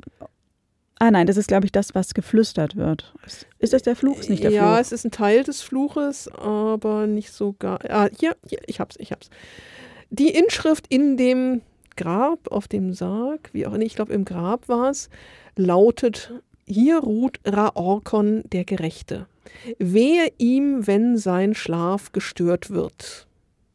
ah 0.99 1.11
nein, 1.11 1.27
das 1.27 1.37
ist, 1.37 1.47
glaube 1.47 1.65
ich, 1.65 1.71
das, 1.71 1.95
was 1.95 2.13
geflüstert 2.13 2.75
wird. 2.75 3.13
Ist 3.57 3.73
das 3.73 3.81
der 3.81 3.95
Fluch? 3.95 4.19
Ist 4.19 4.29
nicht 4.29 4.43
der 4.43 4.51
ja, 4.51 4.73
Fluch. 4.73 4.81
es 4.81 4.91
ist 4.91 5.05
ein 5.05 5.11
Teil 5.11 5.43
des 5.43 5.61
Fluches, 5.61 6.27
aber 6.27 7.07
nicht 7.07 7.31
so 7.31 7.55
gar. 7.57 7.79
Ah, 7.89 8.09
hier, 8.17 8.35
hier, 8.47 8.59
ich 8.67 8.79
hab's, 8.79 8.95
ich 8.99 9.11
hab's. 9.11 9.29
Die 10.09 10.29
Inschrift 10.29 10.85
in 10.89 11.17
dem 11.17 11.61
Grab, 11.95 12.51
auf 12.51 12.67
dem 12.67 12.93
Sarg, 12.93 13.49
wie 13.53 13.65
auch 13.65 13.73
immer, 13.73 13.83
ich 13.83 13.95
glaube 13.95 14.13
im 14.13 14.25
Grab 14.25 14.69
war 14.69 14.89
es, 14.89 15.09
lautet: 15.55 16.33
Hier 16.65 16.99
ruht 16.99 17.39
Raorkon 17.45 18.43
der 18.51 18.65
Gerechte. 18.65 19.27
Wehe 19.79 20.31
ihm, 20.37 20.85
wenn 20.85 21.17
sein 21.17 21.55
Schlaf 21.55 22.11
gestört 22.11 22.69
wird. 22.69 23.27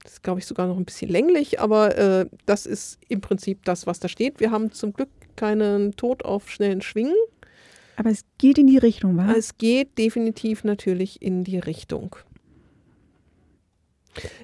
Das 0.03 0.14
ist, 0.14 0.22
glaube 0.22 0.39
ich, 0.39 0.47
sogar 0.47 0.66
noch 0.66 0.77
ein 0.77 0.85
bisschen 0.85 1.11
länglich, 1.11 1.61
aber 1.61 1.97
äh, 1.97 2.27
das 2.45 2.66
ist 2.66 2.99
im 3.09 3.22
Prinzip 3.22 3.64
das, 3.64 3.87
was 3.87 4.01
da 4.01 4.09
steht. 4.09 4.39
Wir 4.39 4.51
haben 4.51 4.70
zum 4.70 4.93
Glück 4.93 5.09
keinen 5.37 5.97
Tod 5.97 6.24
auf 6.24 6.51
schnellen 6.51 6.82
Schwingen. 6.82 7.16
Aber 7.97 8.11
es 8.11 8.24
geht 8.39 8.59
in 8.59 8.66
die 8.66 8.78
Richtung, 8.78 9.16
was? 9.16 9.37
Es 9.37 9.59
geht 9.59 9.99
definitiv 9.99 10.64
natürlich 10.64 11.22
in 11.22 11.45
die 11.45 11.59
Richtung. 11.59 12.16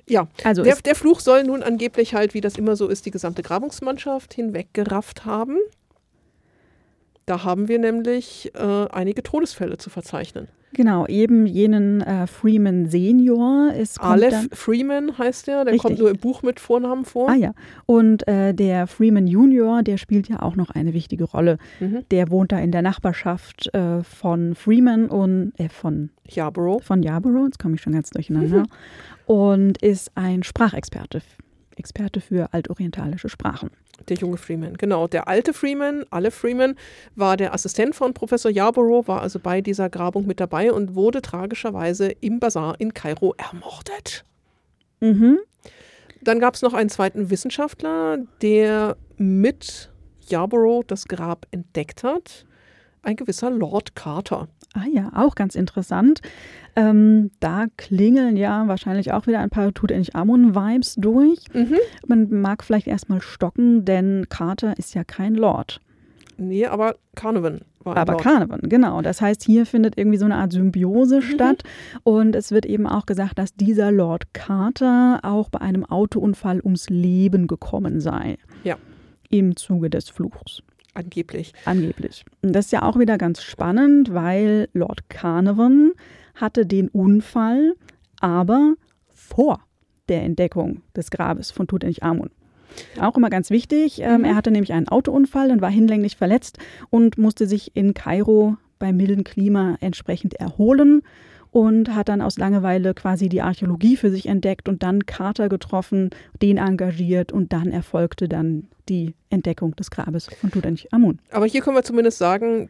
Ja, 0.09 0.28
Also, 0.45 0.62
der, 0.62 0.76
der 0.76 0.95
Fluch 0.95 1.20
soll 1.20 1.45
nun 1.45 1.62
angeblich 1.62 2.14
halt, 2.14 2.34
wie 2.34 2.41
das 2.41 2.57
immer 2.57 2.76
so 2.76 2.88
ist, 2.88 3.07
die 3.07 3.11
gesamte 3.11 3.43
Grabungsmannschaft 3.43 4.34
hinweggerafft 4.34 5.24
haben. 5.24 5.59
Da 7.31 7.45
haben 7.45 7.68
wir 7.68 7.78
nämlich 7.78 8.51
äh, 8.57 8.89
einige 8.91 9.22
Todesfälle 9.22 9.78
zu 9.78 9.89
verzeichnen. 9.89 10.49
genau, 10.72 11.07
eben 11.07 11.47
jenen 11.47 12.01
äh, 12.01 12.26
Freeman 12.26 12.87
Senior. 12.87 13.70
Kommt 13.72 14.01
Aleph 14.01 14.49
Freeman 14.53 15.16
heißt 15.16 15.47
der, 15.47 15.64
der 15.64 15.74
Richtig. 15.74 15.81
kommt 15.81 15.99
nur 16.01 16.11
im 16.11 16.16
Buch 16.16 16.43
mit 16.43 16.59
Vornamen 16.59 17.05
vor. 17.05 17.31
Ah 17.31 17.37
ja. 17.37 17.53
Und 17.87 18.26
äh, 18.26 18.53
der 18.53 18.89
Freeman 18.89 19.28
Junior, 19.28 19.85
der 19.85 19.97
spielt 19.97 20.28
ja 20.28 20.43
auch 20.43 20.57
noch 20.57 20.70
eine 20.70 20.93
wichtige 20.93 21.22
Rolle. 21.22 21.59
Mhm. 21.78 22.05
Der 22.11 22.33
wohnt 22.33 22.51
da 22.51 22.59
in 22.59 22.72
der 22.72 22.83
Nachbarschaft 22.83 23.72
äh, 23.74 24.03
von 24.03 24.57
Freeman 24.57 25.07
und 25.07 25.53
äh, 25.57 25.68
von, 25.68 26.11
Yarborough. 26.26 26.83
von 26.83 27.05
Yarborough, 27.05 27.45
jetzt 27.45 27.61
komme 27.61 27.76
ich 27.76 27.81
schon 27.81 27.93
ganz 27.93 28.11
durcheinander, 28.11 28.64
und 29.26 29.81
ist 29.81 30.11
ein 30.16 30.43
Sprachexperte. 30.43 31.22
Experte 31.77 32.21
für 32.21 32.53
altorientalische 32.53 33.29
Sprachen. 33.29 33.71
Der 34.09 34.16
junge 34.16 34.37
Freeman, 34.37 34.77
genau. 34.77 35.07
Der 35.07 35.29
alte 35.29 35.53
Freeman, 35.53 36.05
Aleph 36.11 36.35
Freeman, 36.35 36.77
war 37.16 37.37
der 37.37 37.53
Assistent 37.53 37.95
von 37.95 38.14
Professor 38.14 38.51
Yarborough, 38.51 39.07
war 39.09 39.21
also 39.21 39.39
bei 39.39 39.61
dieser 39.61 39.91
Grabung 39.91 40.27
mit 40.27 40.41
dabei 40.41 40.73
und 40.73 40.95
wurde 40.95 41.23
tragischerweise 41.23 42.09
im 42.09 42.41
Bazar 42.41 42.77
in 42.79 42.95
Kairo 42.95 43.35
ermordet. 43.37 44.25
Mhm. 45.01 45.39
Dann 46.23 46.41
gab 46.41 46.55
es 46.55 46.62
noch 46.62 46.75
einen 46.75 46.91
zweiten 46.91 47.31
Wissenschaftler, 47.31 48.18
der 48.43 48.97
mit 49.16 49.91
Yarborough 50.29 50.85
das 50.87 51.09
Grab 51.09 51.47
entdeckt 51.51 52.03
hat. 52.03 52.47
Ein 53.03 53.16
gewisser 53.16 53.51
Lord 53.51 53.95
Carter. 53.95 54.49
Ah 54.75 54.87
ja, 54.91 55.11
auch 55.14 55.35
ganz 55.35 55.57
interessant. 55.57 56.21
Ähm, 56.77 57.31
da 57.41 57.66
klingeln 57.77 58.37
ja 58.37 58.68
wahrscheinlich 58.68 59.12
auch 59.12 59.27
wieder 59.27 59.41
ein 59.41 59.51
paar 59.51 59.75
Tutanchamun-Vibes 59.75 60.95
durch. 60.97 61.41
Mhm. 61.53 61.77
Man 62.07 62.41
mag 62.41 62.62
vielleicht 62.62 62.87
erstmal 62.87 63.21
stocken, 63.21 63.85
denn 63.85 64.27
Carter 64.29 64.79
ist 64.79 64.95
ja 64.95 65.03
kein 65.03 65.35
Lord. 65.35 65.81
Nee, 66.37 66.66
aber 66.66 66.97
Carnarvon 67.16 67.61
war 67.85 67.97
Aber 67.97 68.12
Lord. 68.12 68.25
Carnarvon, 68.25 68.61
genau. 68.62 69.03
Das 69.03 69.21
heißt, 69.21 69.43
hier 69.43 69.66
findet 69.66 69.99
irgendwie 69.99 70.16
so 70.18 70.25
eine 70.25 70.37
Art 70.37 70.53
Symbiose 70.53 71.21
statt. 71.23 71.64
Und 72.03 72.35
es 72.37 72.51
wird 72.51 72.64
eben 72.64 72.87
auch 72.87 73.07
gesagt, 73.07 73.39
dass 73.39 73.55
dieser 73.55 73.91
Lord 73.91 74.33
Carter 74.33 75.21
auch 75.23 75.51
bei 75.51 75.61
einem 75.61 75.85
Autounfall 75.85 76.61
ums 76.62 76.89
Leben 76.89 77.47
gekommen 77.47 78.01
sei. 78.01 78.39
Ja. 78.64 78.77
Im 79.29 79.57
Zuge 79.57 79.91
des 79.91 80.09
Fluchs. 80.09 80.62
Angeblich. 80.95 81.53
Angeblich. 81.64 82.24
Und 82.43 82.53
das 82.53 82.66
ist 82.66 82.72
ja 82.72 82.82
auch 82.82 82.99
wieder 82.99 83.18
ganz 83.18 83.43
spannend, 83.43 84.12
weil 84.12 84.68
Lord 84.72 85.09
Carnarvon 85.09 85.93
hatte 86.34 86.66
den 86.66 86.88
Unfall, 86.88 87.74
aber 88.20 88.74
vor 89.12 89.61
der 90.09 90.22
Entdeckung 90.22 90.82
des 90.97 91.11
Grabes 91.11 91.51
von 91.51 91.66
Tutanchamun. 91.66 92.30
Auch 93.01 93.16
immer 93.16 93.30
ganz 93.30 93.51
wichtig. 93.51 94.01
Ähm, 94.01 94.20
Mhm. 94.20 94.24
Er 94.24 94.34
hatte 94.36 94.51
nämlich 94.51 94.72
einen 94.72 94.88
Autounfall 94.88 95.51
und 95.51 95.61
war 95.61 95.70
hinlänglich 95.70 96.16
verletzt 96.16 96.59
und 96.88 97.18
musste 97.18 97.47
sich 97.47 97.76
in 97.76 97.95
Kairo 97.95 98.57
bei 98.78 98.93
mildem 98.93 99.24
Klima 99.24 99.76
entsprechend 99.80 100.34
erholen 100.34 101.03
und 101.53 101.95
hat 101.95 102.09
dann 102.09 102.21
aus 102.23 102.39
Langeweile 102.39 102.95
quasi 102.95 103.29
die 103.29 103.43
Archäologie 103.43 103.97
für 103.97 104.11
sich 104.11 104.27
entdeckt 104.27 104.69
und 104.69 104.83
dann 104.83 105.07
Carter 105.07 105.49
getroffen, 105.49 106.11
den 106.43 106.59
engagiert 106.59 107.33
und 107.33 107.53
dann 107.53 107.71
erfolgte 107.73 108.29
dann 108.29 108.69
die 108.89 109.15
Entdeckung 109.31 109.75
des 109.77 109.91
Grabes 109.91 110.27
von 110.41 110.51
Tutanchamun. 110.51 111.19
Aber 111.31 111.47
hier 111.47 111.61
können 111.61 111.77
wir 111.77 111.83
zumindest 111.83 112.19
sagen, 112.19 112.69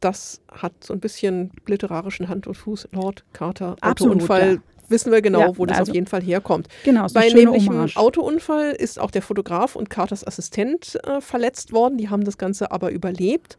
das 0.00 0.40
hat 0.50 0.72
so 0.82 0.92
ein 0.92 1.00
bisschen 1.00 1.52
literarischen 1.66 2.28
Hand 2.28 2.46
und 2.46 2.54
Fuß. 2.54 2.88
Lord 2.92 3.24
Carter, 3.32 3.76
Absolut, 3.80 4.16
Autounfall. 4.16 4.54
ja. 4.54 4.58
Wissen 4.88 5.12
wir 5.12 5.22
genau, 5.22 5.40
Ja, 5.40 5.56
wo 5.58 5.64
das 5.64 5.78
also- 5.78 5.90
auf 5.92 5.94
jeden 5.94 6.06
Fall 6.08 6.20
herkommt. 6.22 6.68
Genau, 6.84 7.06
ist 7.06 7.14
Bei 7.14 7.28
nämlichem 7.28 7.72
Hommage. 7.72 7.96
Autounfall 7.96 8.72
ist 8.72 8.98
auch 8.98 9.10
der 9.10 9.22
Fotograf 9.22 9.74
und 9.76 9.88
Carters 9.88 10.26
Assistent 10.26 10.98
äh, 11.06 11.20
verletzt 11.22 11.72
worden. 11.72 11.96
Die 11.96 12.10
haben 12.10 12.24
das 12.24 12.36
Ganze 12.36 12.72
aber 12.72 12.90
überlebt. 12.90 13.56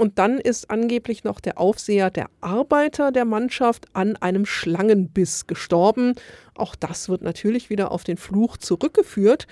Und 0.00 0.18
dann 0.18 0.38
ist 0.38 0.70
angeblich 0.70 1.24
noch 1.24 1.40
der 1.40 1.58
Aufseher 1.58 2.08
der 2.08 2.30
Arbeiter 2.40 3.12
der 3.12 3.26
Mannschaft 3.26 3.84
an 3.92 4.16
einem 4.16 4.46
Schlangenbiss 4.46 5.46
gestorben. 5.46 6.14
Auch 6.54 6.74
das 6.74 7.10
wird 7.10 7.20
natürlich 7.20 7.68
wieder 7.68 7.92
auf 7.92 8.02
den 8.02 8.16
Fluch 8.16 8.56
zurückgeführt. 8.56 9.46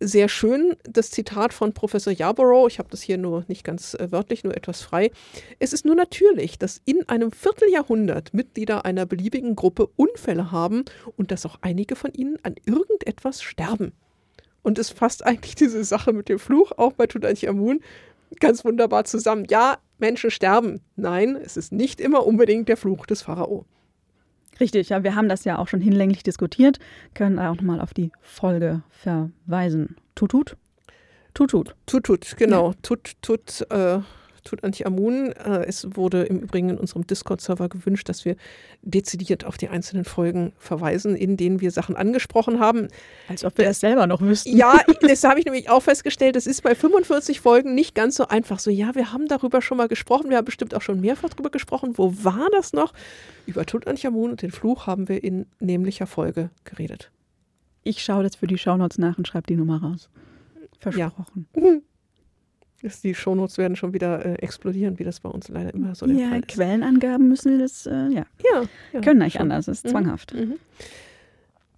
Sehr 0.00 0.28
schön 0.28 0.74
das 0.82 1.12
Zitat 1.12 1.54
von 1.54 1.72
Professor 1.72 2.12
Yarborough, 2.12 2.66
ich 2.66 2.80
habe 2.80 2.88
das 2.90 3.00
hier 3.00 3.16
nur 3.16 3.44
nicht 3.46 3.62
ganz 3.62 3.94
äh, 3.94 4.10
wörtlich, 4.10 4.42
nur 4.42 4.56
etwas 4.56 4.82
frei. 4.82 5.12
Es 5.60 5.72
ist 5.72 5.84
nur 5.84 5.94
natürlich, 5.94 6.58
dass 6.58 6.82
in 6.84 7.08
einem 7.08 7.30
Vierteljahrhundert 7.30 8.34
Mitglieder 8.34 8.84
einer 8.84 9.06
beliebigen 9.06 9.54
Gruppe 9.54 9.88
Unfälle 9.94 10.50
haben 10.50 10.84
und 11.16 11.30
dass 11.30 11.46
auch 11.46 11.58
einige 11.60 11.94
von 11.94 12.12
ihnen 12.12 12.38
an 12.42 12.56
irgendetwas 12.66 13.40
sterben. 13.40 13.92
Und 14.62 14.78
es 14.78 14.90
fasst 14.90 15.24
eigentlich 15.24 15.54
diese 15.54 15.84
Sache 15.84 16.12
mit 16.12 16.28
dem 16.28 16.38
Fluch 16.38 16.72
auch 16.76 16.92
bei 16.92 17.06
Tutanchamun 17.06 17.80
ganz 18.38 18.64
wunderbar 18.64 19.04
zusammen. 19.04 19.46
Ja, 19.50 19.78
Menschen 19.98 20.30
sterben. 20.30 20.80
Nein, 20.96 21.36
es 21.36 21.56
ist 21.56 21.72
nicht 21.72 22.00
immer 22.00 22.26
unbedingt 22.26 22.68
der 22.68 22.76
Fluch 22.76 23.06
des 23.06 23.22
Pharao. 23.22 23.66
Richtig, 24.60 24.90
ja, 24.90 25.02
wir 25.02 25.14
haben 25.14 25.28
das 25.28 25.44
ja 25.44 25.58
auch 25.58 25.68
schon 25.68 25.80
hinlänglich 25.80 26.22
diskutiert, 26.22 26.78
können 27.14 27.38
auch 27.38 27.56
nochmal 27.56 27.80
auf 27.80 27.94
die 27.94 28.12
Folge 28.20 28.82
verweisen. 28.90 29.96
Tutut? 30.14 30.56
Tutut. 31.32 31.76
Tut, 31.86 32.04
tut, 32.04 32.36
genau. 32.36 32.74
Tut, 32.82 33.12
tut, 33.22 33.66
äh, 33.70 34.00
tut 34.44 34.64
Anti-Amun. 34.64 35.32
Äh, 35.32 35.64
es 35.66 35.86
wurde 35.96 36.22
im 36.24 36.38
Übrigen 36.40 36.70
in 36.70 36.78
unserem 36.78 37.06
Discord-Server 37.06 37.68
gewünscht, 37.68 38.08
dass 38.08 38.24
wir 38.24 38.36
dezidiert 38.82 39.44
auf 39.44 39.56
die 39.58 39.68
einzelnen 39.68 40.04
Folgen 40.04 40.52
verweisen, 40.58 41.14
in 41.16 41.36
denen 41.36 41.60
wir 41.60 41.70
Sachen 41.70 41.96
angesprochen 41.96 42.60
haben. 42.60 42.88
Als 43.28 43.44
ob 43.44 43.56
wir 43.58 43.64
das 43.64 43.80
selber 43.80 44.06
noch 44.06 44.20
wüssten. 44.20 44.56
Ja, 44.56 44.80
das 45.02 45.24
habe 45.24 45.38
ich 45.38 45.44
nämlich 45.44 45.68
auch 45.70 45.82
festgestellt. 45.82 46.36
Das 46.36 46.46
ist 46.46 46.62
bei 46.62 46.74
45 46.74 47.40
Folgen 47.40 47.74
nicht 47.74 47.94
ganz 47.94 48.16
so 48.16 48.26
einfach. 48.28 48.58
So, 48.58 48.70
ja, 48.70 48.94
wir 48.94 49.12
haben 49.12 49.28
darüber 49.28 49.60
schon 49.62 49.76
mal 49.76 49.88
gesprochen. 49.88 50.30
Wir 50.30 50.36
haben 50.38 50.44
bestimmt 50.44 50.74
auch 50.74 50.82
schon 50.82 51.00
mehrfach 51.00 51.30
darüber 51.30 51.50
gesprochen. 51.50 51.98
Wo 51.98 52.12
war 52.24 52.48
das 52.52 52.72
noch? 52.72 52.92
Über 53.46 53.66
Tutanchamun 53.66 54.30
und 54.30 54.42
den 54.42 54.50
Fluch 54.50 54.86
haben 54.86 55.08
wir 55.08 55.22
in 55.22 55.46
nämlicher 55.58 56.06
Folge 56.06 56.50
geredet. 56.64 57.10
Ich 57.82 58.02
schaue 58.02 58.22
das 58.22 58.36
für 58.36 58.46
die 58.46 58.58
Shownotes 58.58 58.98
nach 58.98 59.16
und 59.18 59.26
schreibe 59.26 59.46
die 59.46 59.56
Nummer 59.56 59.82
raus. 59.82 60.08
Versprochen. 60.78 61.46
Das- 61.52 61.62
Die 63.02 63.14
Shownotes 63.14 63.58
werden 63.58 63.76
schon 63.76 63.92
wieder 63.92 64.24
äh, 64.24 64.34
explodieren, 64.36 64.98
wie 64.98 65.04
das 65.04 65.20
bei 65.20 65.28
uns 65.28 65.48
leider 65.48 65.74
immer 65.74 65.94
so 65.94 66.06
der 66.06 66.16
Ja, 66.16 66.28
Fall 66.30 66.38
ist. 66.40 66.48
Quellenangaben 66.48 67.28
müssen 67.28 67.52
wir 67.52 67.58
das, 67.58 67.86
äh, 67.86 67.90
ja, 68.08 68.24
Ja, 68.52 68.62
ja, 68.92 69.00
können 69.00 69.18
nicht 69.20 69.34
schon. 69.34 69.42
anders, 69.42 69.68
ist 69.68 69.84
Mhm. 69.84 69.90
zwanghaft. 69.90 70.34
Mhm. 70.34 70.54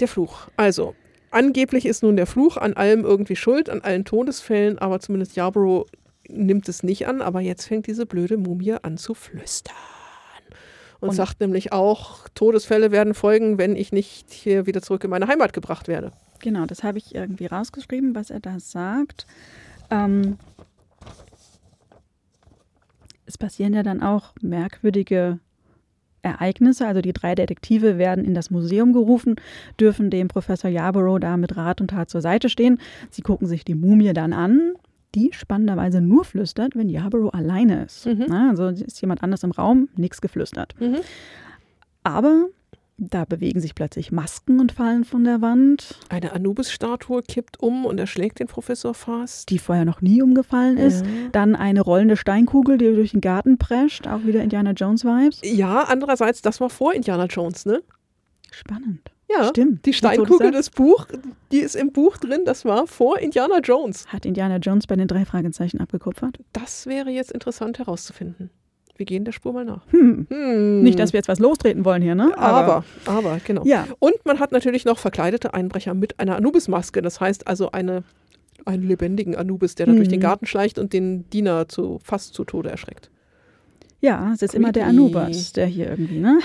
Der 0.00 0.08
Fluch. 0.08 0.48
Also, 0.56 0.94
angeblich 1.32 1.86
ist 1.86 2.02
nun 2.02 2.16
der 2.16 2.26
Fluch 2.26 2.56
an 2.56 2.74
allem 2.74 3.04
irgendwie 3.04 3.36
schuld, 3.36 3.68
an 3.68 3.80
allen 3.80 4.04
Todesfällen, 4.04 4.78
aber 4.78 5.00
zumindest 5.00 5.34
Yarborough 5.36 5.86
nimmt 6.28 6.68
es 6.68 6.82
nicht 6.84 7.06
an. 7.08 7.20
Aber 7.20 7.40
jetzt 7.40 7.66
fängt 7.66 7.86
diese 7.88 8.06
blöde 8.06 8.36
Mumie 8.36 8.74
an 8.80 8.96
zu 8.96 9.14
flüstern. 9.14 9.74
Und, 11.00 11.08
und 11.10 11.14
sagt 11.16 11.40
nämlich 11.40 11.72
auch, 11.72 12.28
Todesfälle 12.34 12.92
werden 12.92 13.14
folgen, 13.14 13.58
wenn 13.58 13.74
ich 13.74 13.90
nicht 13.92 14.30
hier 14.30 14.66
wieder 14.66 14.82
zurück 14.82 15.02
in 15.02 15.10
meine 15.10 15.26
Heimat 15.26 15.52
gebracht 15.52 15.88
werde. 15.88 16.12
Genau, 16.38 16.64
das 16.66 16.84
habe 16.84 16.98
ich 16.98 17.12
irgendwie 17.14 17.46
rausgeschrieben, 17.46 18.14
was 18.14 18.30
er 18.30 18.38
da 18.38 18.60
sagt. 18.60 19.26
Ähm, 19.90 20.38
es 23.32 23.38
passieren 23.38 23.72
ja 23.72 23.82
dann 23.82 24.02
auch 24.02 24.34
merkwürdige 24.42 25.38
Ereignisse. 26.20 26.86
Also 26.86 27.00
die 27.00 27.14
drei 27.14 27.34
Detektive 27.34 27.96
werden 27.96 28.26
in 28.26 28.34
das 28.34 28.50
Museum 28.50 28.92
gerufen, 28.92 29.36
dürfen 29.80 30.10
dem 30.10 30.28
Professor 30.28 30.70
Yarborough 30.70 31.18
da 31.18 31.38
mit 31.38 31.56
Rat 31.56 31.80
und 31.80 31.88
Tat 31.88 32.10
zur 32.10 32.20
Seite 32.20 32.50
stehen. 32.50 32.78
Sie 33.10 33.22
gucken 33.22 33.48
sich 33.48 33.64
die 33.64 33.74
Mumie 33.74 34.12
dann 34.12 34.34
an, 34.34 34.74
die 35.14 35.30
spannenderweise 35.32 36.02
nur 36.02 36.26
flüstert, 36.26 36.76
wenn 36.76 36.90
Yarborough 36.90 37.32
alleine 37.32 37.84
ist. 37.84 38.04
Mhm. 38.04 38.30
also 38.30 38.68
ist 38.68 39.00
jemand 39.00 39.22
anders 39.22 39.44
im 39.44 39.50
Raum, 39.50 39.88
nichts 39.96 40.20
geflüstert. 40.20 40.74
Mhm. 40.78 40.98
Aber 42.02 42.48
da 43.10 43.24
bewegen 43.24 43.60
sich 43.60 43.74
plötzlich 43.74 44.12
Masken 44.12 44.60
und 44.60 44.72
fallen 44.72 45.04
von 45.04 45.24
der 45.24 45.40
Wand. 45.40 45.98
Eine 46.08 46.32
Anubis-Statue 46.32 47.22
kippt 47.22 47.60
um 47.60 47.84
und 47.84 47.98
erschlägt 47.98 48.40
den 48.40 48.46
Professor 48.46 48.94
fast. 48.94 49.50
Die 49.50 49.58
vorher 49.58 49.84
noch 49.84 50.00
nie 50.00 50.22
umgefallen 50.22 50.76
ist. 50.76 51.04
Ja. 51.04 51.10
Dann 51.32 51.56
eine 51.56 51.80
rollende 51.80 52.16
Steinkugel, 52.16 52.78
die 52.78 52.94
durch 52.94 53.12
den 53.12 53.20
Garten 53.20 53.58
prescht. 53.58 54.06
Auch 54.06 54.24
wieder 54.24 54.42
Indiana 54.42 54.72
Jones-Vibes. 54.72 55.40
Ja, 55.42 55.84
andererseits, 55.84 56.42
das 56.42 56.60
war 56.60 56.70
vor 56.70 56.94
Indiana 56.94 57.26
Jones, 57.26 57.66
ne? 57.66 57.82
Spannend. 58.50 59.10
Ja, 59.30 59.48
stimmt. 59.48 59.86
Die 59.86 59.94
Steinkugel 59.94 60.50
des 60.50 60.70
Buch, 60.70 61.06
die 61.52 61.58
ist 61.58 61.74
im 61.74 61.92
Buch 61.92 62.18
drin, 62.18 62.42
das 62.44 62.64
war 62.64 62.86
vor 62.86 63.18
Indiana 63.18 63.60
Jones. 63.60 64.06
Hat 64.08 64.26
Indiana 64.26 64.58
Jones 64.58 64.86
bei 64.86 64.96
den 64.96 65.08
drei 65.08 65.24
Fragezeichen 65.24 65.80
abgekupfert? 65.80 66.38
Das 66.52 66.86
wäre 66.86 67.10
jetzt 67.10 67.32
interessant 67.32 67.78
herauszufinden. 67.78 68.50
Wir 68.96 69.06
gehen 69.06 69.24
der 69.24 69.32
Spur 69.32 69.52
mal 69.52 69.64
nach. 69.64 69.82
Hm. 69.90 70.26
Hm. 70.28 70.82
Nicht, 70.82 70.98
dass 70.98 71.12
wir 71.12 71.18
jetzt 71.18 71.28
was 71.28 71.38
lostreten 71.38 71.84
wollen 71.84 72.02
hier, 72.02 72.14
ne? 72.14 72.36
Aber, 72.36 72.58
aber, 72.58 72.84
aber 73.06 73.40
genau. 73.44 73.64
Ja. 73.64 73.86
Und 73.98 74.14
man 74.24 74.38
hat 74.38 74.52
natürlich 74.52 74.84
noch 74.84 74.98
verkleidete 74.98 75.54
Einbrecher 75.54 75.94
mit 75.94 76.20
einer 76.20 76.36
Anubis-Maske. 76.36 77.00
Das 77.00 77.20
heißt 77.20 77.46
also 77.46 77.72
eine, 77.72 78.04
einen 78.66 78.86
lebendigen 78.86 79.34
Anubis, 79.34 79.74
der 79.74 79.86
da 79.86 79.92
hm. 79.92 79.96
durch 79.96 80.08
den 80.08 80.18
mhm. 80.18 80.24
Garten 80.24 80.46
schleicht 80.46 80.78
und 80.78 80.92
den 80.92 81.28
Diener 81.30 81.68
zu, 81.68 82.00
fast 82.04 82.34
zu 82.34 82.44
Tode 82.44 82.70
erschreckt. 82.70 83.10
Ja, 84.00 84.32
es 84.34 84.42
ist 84.42 84.50
Creepy. 84.50 84.62
immer 84.62 84.72
der 84.72 84.86
Anubis, 84.86 85.52
der 85.52 85.66
hier 85.66 85.88
irgendwie, 85.88 86.18
ne? 86.18 86.40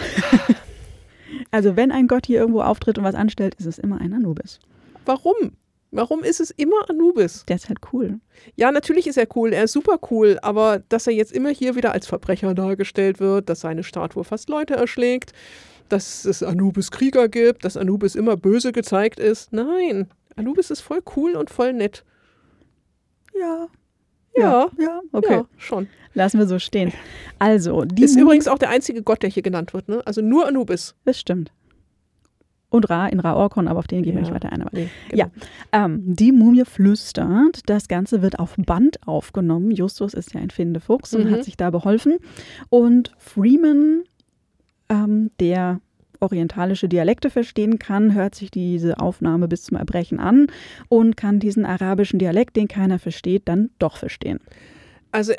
also 1.52 1.76
wenn 1.76 1.92
ein 1.92 2.08
Gott 2.08 2.28
hier 2.28 2.40
irgendwo 2.40 2.62
auftritt 2.62 2.98
und 2.98 3.04
was 3.04 3.16
anstellt, 3.16 3.56
ist 3.56 3.66
es 3.66 3.80
immer 3.80 4.00
ein 4.00 4.14
Anubis. 4.14 4.60
Warum? 5.06 5.36
Warum 5.92 6.24
ist 6.24 6.40
es 6.40 6.52
immer 6.52 6.90
Anubis? 6.90 7.46
Der 7.48 7.56
ist 7.56 7.70
halt 7.70 7.80
cool. 7.94 8.20
Ja, 8.56 8.72
natürlich 8.72 9.08
ist 9.08 9.18
er 9.18 9.28
cool, 9.36 9.54
er 9.54 9.64
ist 9.64 9.72
super 9.72 10.00
cool, 10.12 10.38
aber 10.42 10.84
dass 10.90 11.08
er 11.08 11.14
jetzt 11.14 11.32
immer 11.32 11.50
hier 11.50 11.76
wieder 11.76 11.94
als 11.94 12.08
Verbrecher 12.08 12.54
dargestellt 12.54 13.20
wird, 13.20 13.50
dass 13.50 13.62
seine 13.62 13.84
Statue 13.84 14.24
fast 14.24 14.50
Leute 14.50 14.76
erschlägt, 14.76 15.32
dass 15.88 16.26
es 16.26 16.44
Anubis 16.44 16.92
Krieger 16.92 17.30
gibt, 17.30 17.64
dass 17.64 17.78
Anubis 17.78 18.16
immer 18.16 18.36
böse 18.36 18.74
gezeigt 18.74 19.20
ist. 19.20 19.54
Nein, 19.54 20.08
Anubis 20.36 20.72
ist 20.72 20.82
voll 20.82 21.02
cool 21.16 21.36
und 21.36 21.50
voll 21.50 21.74
nett. 21.74 22.04
Ja. 23.40 23.68
Ja, 24.36 24.70
ja, 24.78 25.02
okay. 25.14 25.34
Ja, 25.34 25.46
schon. 25.58 25.88
Lassen 26.14 26.38
wir 26.38 26.46
so 26.46 26.60
stehen. 26.60 26.94
Also, 27.40 27.86
die 27.86 28.04
ist 28.04 28.16
übrigens 28.16 28.48
auch 28.48 28.60
der 28.60 28.70
einzige 28.70 29.02
Gott, 29.02 29.24
der 29.24 29.32
hier 29.32 29.42
genannt 29.42 29.74
wird, 29.74 29.88
ne? 29.88 30.04
Also 30.06 30.22
nur 30.22 30.48
Anubis. 30.48 30.94
Das 31.06 31.20
stimmt 31.20 31.52
und 32.70 32.90
Ra 32.90 33.08
in 33.08 33.20
Ra-Orkon, 33.20 33.68
aber 33.68 33.80
auf 33.80 33.88
den 33.88 34.04
gehen 34.04 34.16
wir 34.16 34.22
nicht 34.22 34.34
weiter 34.34 34.52
ein. 34.52 34.66
Nee, 34.72 34.90
genau. 35.10 35.24
Ja, 35.24 35.32
ähm, 35.72 36.02
die 36.06 36.32
Mumie 36.32 36.66
flüstert. 36.66 37.62
Das 37.68 37.88
Ganze 37.88 38.22
wird 38.22 38.40
auf 38.40 38.56
Band 38.58 39.00
aufgenommen. 39.08 39.72
Justus 39.72 40.14
ist 40.14 40.34
ja 40.34 40.42
ein 40.42 40.50
Findefuchs 40.50 41.14
und 41.14 41.26
mhm. 41.26 41.32
hat 41.32 41.44
sich 41.46 41.56
da 41.56 41.70
beholfen. 41.70 42.18
Und 42.70 43.14
Freeman, 43.18 44.04
ähm, 44.90 45.32
der 45.40 45.80
orientalische 46.20 46.90
Dialekte 46.90 47.30
verstehen 47.30 47.80
kann, 47.80 48.14
hört 48.14 48.36
sich 48.36 48.52
diese 48.52 49.00
Aufnahme 49.00 49.48
bis 49.48 49.64
zum 49.64 49.78
Erbrechen 49.78 50.20
an 50.20 50.48
und 50.90 51.16
kann 51.16 51.40
diesen 51.40 51.66
arabischen 51.66 52.20
Dialekt, 52.20 52.56
den 52.56 52.68
keiner 52.68 53.00
versteht, 53.00 53.44
dann 53.46 53.70
doch 53.80 53.98
verstehen. 53.98 54.40
Also 55.12 55.34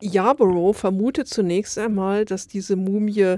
Yarborough 0.00 0.76
vermutet 0.76 1.28
zunächst 1.28 1.78
einmal, 1.78 2.24
dass 2.24 2.48
diese 2.48 2.76
Mumie 2.76 3.36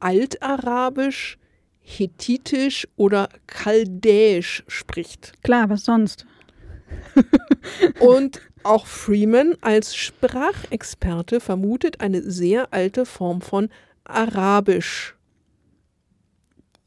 altarabisch 0.00 1.38
Hethitisch 1.88 2.88
oder 2.96 3.28
Chaldäisch 3.46 4.64
spricht. 4.66 5.40
Klar, 5.44 5.70
was 5.70 5.84
sonst? 5.84 6.26
Und 8.00 8.40
auch 8.64 8.86
Freeman 8.86 9.54
als 9.60 9.94
Sprachexperte 9.94 11.38
vermutet 11.38 12.00
eine 12.00 12.22
sehr 12.22 12.72
alte 12.72 13.06
Form 13.06 13.40
von 13.40 13.68
Arabisch. 14.02 15.14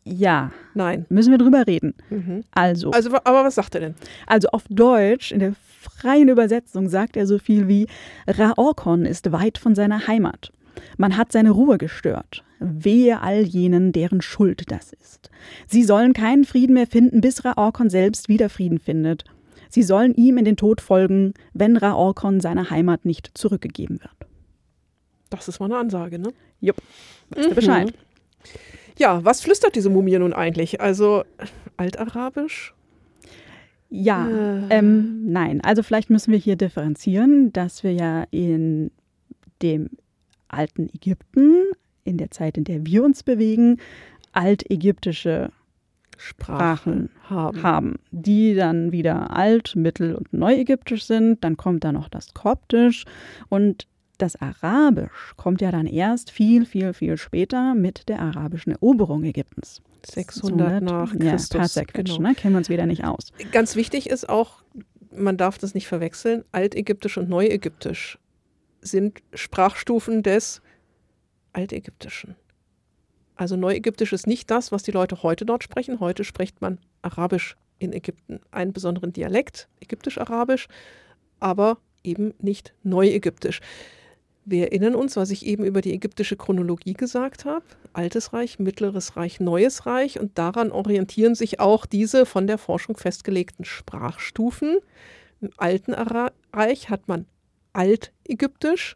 Ja. 0.03 0.51
Nein. 0.73 1.05
Müssen 1.07 1.31
wir 1.31 1.37
drüber 1.37 1.65
reden. 1.65 1.93
Mhm. 2.09 2.43
Also. 2.51 2.91
Also, 2.91 3.11
aber 3.23 3.45
was 3.45 3.55
sagt 3.55 3.75
er 3.75 3.81
denn? 3.81 3.95
Also 4.27 4.49
auf 4.49 4.65
Deutsch, 4.69 5.31
in 5.31 5.39
der 5.39 5.53
freien 5.79 6.27
Übersetzung, 6.27 6.89
sagt 6.89 7.15
er 7.15 7.25
so 7.25 7.39
viel 7.39 7.69
wie 7.69 7.87
Raorkon 8.27 9.05
ist 9.05 9.31
weit 9.31 9.57
von 9.57 9.75
seiner 9.75 10.07
Heimat. 10.07 10.51
Man 10.97 11.17
hat 11.17 11.31
seine 11.31 11.51
Ruhe 11.51 11.77
gestört. 11.77 12.43
Wehe 12.59 13.21
all 13.21 13.43
jenen, 13.43 13.91
deren 13.91 14.21
Schuld 14.21 14.71
das 14.71 14.93
ist. 14.93 15.29
Sie 15.67 15.83
sollen 15.83 16.13
keinen 16.13 16.43
Frieden 16.43 16.73
mehr 16.73 16.87
finden, 16.87 17.21
bis 17.21 17.45
Raorkon 17.45 17.89
selbst 17.89 18.27
wieder 18.27 18.49
Frieden 18.49 18.79
findet. 18.79 19.23
Sie 19.69 19.83
sollen 19.83 20.13
ihm 20.15 20.37
in 20.37 20.45
den 20.45 20.57
Tod 20.57 20.81
folgen, 20.81 21.33
wenn 21.53 21.77
Raorkon 21.77 22.41
seiner 22.41 22.69
Heimat 22.69 23.05
nicht 23.05 23.31
zurückgegeben 23.35 23.99
wird. 24.01 24.29
Das 25.29 25.47
ist 25.47 25.59
mal 25.59 25.67
eine 25.67 25.77
Ansage, 25.77 26.19
ne? 26.19 26.33
Jupp. 26.59 26.77
Weißt 27.29 27.51
mhm. 27.51 27.55
Bescheid. 27.55 27.93
Ja, 28.97 29.23
was 29.23 29.41
flüstert 29.41 29.75
diese 29.75 29.89
Mumie 29.89 30.17
nun 30.17 30.33
eigentlich? 30.33 30.81
Also 30.81 31.23
altarabisch? 31.77 32.73
Ja, 33.89 34.27
äh. 34.27 34.61
ähm, 34.69 35.31
nein. 35.31 35.61
Also 35.61 35.83
vielleicht 35.83 36.09
müssen 36.09 36.31
wir 36.31 36.39
hier 36.39 36.55
differenzieren, 36.55 37.53
dass 37.53 37.83
wir 37.83 37.93
ja 37.93 38.25
in 38.31 38.91
dem 39.61 39.89
alten 40.49 40.89
Ägypten 40.93 41.63
in 42.03 42.17
der 42.17 42.31
Zeit, 42.31 42.57
in 42.57 42.63
der 42.63 42.85
wir 42.85 43.03
uns 43.03 43.23
bewegen, 43.23 43.77
altägyptische 44.31 45.51
Sprachen, 46.17 47.09
haben. 47.23 47.63
haben. 47.63 47.99
die 48.11 48.53
dann 48.53 48.91
wieder 48.91 49.31
alt, 49.35 49.75
mittel- 49.75 50.15
und 50.15 50.33
neuägyptisch 50.33 51.05
sind. 51.05 51.43
Dann 51.43 51.55
kommt 51.55 51.85
da 51.85 51.93
noch 51.93 52.09
das 52.09 52.33
Koptisch 52.33 53.05
und 53.47 53.87
das 54.17 54.35
Arabisch 54.35 55.33
kommt 55.37 55.61
ja 55.61 55.71
dann 55.71 55.87
erst 55.87 56.29
viel, 56.29 56.65
viel, 56.65 56.93
viel 56.93 57.15
später 57.15 57.73
mit 57.73 58.09
der 58.09 58.19
arabischen 58.19 58.73
Eroberung 58.73 59.23
Ägyptens. 59.23 59.81
600 60.05 60.83
nach 60.83 61.17
Christus. 61.17 61.75
Ja, 61.75 61.83
genau. 61.85 62.19
ne? 62.19 62.35
kennen 62.35 62.53
wir 62.53 62.59
uns 62.59 62.69
wieder 62.69 62.85
nicht 62.85 63.05
aus. 63.05 63.31
Ganz 63.53 63.77
wichtig 63.77 64.09
ist 64.09 64.27
auch, 64.27 64.61
man 65.15 65.37
darf 65.37 65.57
das 65.57 65.73
nicht 65.73 65.87
verwechseln, 65.87 66.43
altägyptisch 66.51 67.17
und 67.17 67.29
neuägyptisch 67.29 68.19
sind 68.81 69.21
Sprachstufen 69.33 70.23
des 70.23 70.61
Altägyptischen. 71.53 72.35
Also 73.35 73.55
Neuägyptisch 73.55 74.13
ist 74.13 74.27
nicht 74.27 74.51
das, 74.51 74.71
was 74.71 74.83
die 74.83 74.91
Leute 74.91 75.23
heute 75.23 75.45
dort 75.45 75.63
sprechen. 75.63 75.99
Heute 75.99 76.23
spricht 76.23 76.61
man 76.61 76.77
Arabisch 77.01 77.55
in 77.79 77.93
Ägypten. 77.93 78.41
Einen 78.51 78.73
besonderen 78.73 79.13
Dialekt, 79.13 79.69
Ägyptisch-Arabisch, 79.79 80.67
aber 81.39 81.77
eben 82.03 82.33
nicht 82.39 82.73
Neuägyptisch. 82.83 83.61
Wir 84.45 84.65
erinnern 84.65 84.95
uns, 84.95 85.15
was 85.15 85.29
ich 85.29 85.45
eben 85.45 85.63
über 85.63 85.81
die 85.81 85.93
ägyptische 85.93 86.35
Chronologie 86.35 86.93
gesagt 86.93 87.45
habe. 87.45 87.63
Altes 87.93 88.33
Reich, 88.33 88.57
Mittleres 88.57 89.15
Reich, 89.15 89.39
Neues 89.39 89.85
Reich. 89.85 90.19
Und 90.19 90.37
daran 90.37 90.71
orientieren 90.71 91.35
sich 91.35 91.59
auch 91.59 91.85
diese 91.85 92.25
von 92.25 92.47
der 92.47 92.57
Forschung 92.57 92.97
festgelegten 92.97 93.63
Sprachstufen. 93.63 94.79
Im 95.39 95.51
Alten 95.57 95.93
Reich 95.93 96.89
hat 96.89 97.07
man 97.07 97.25
Altägyptisch, 97.73 98.95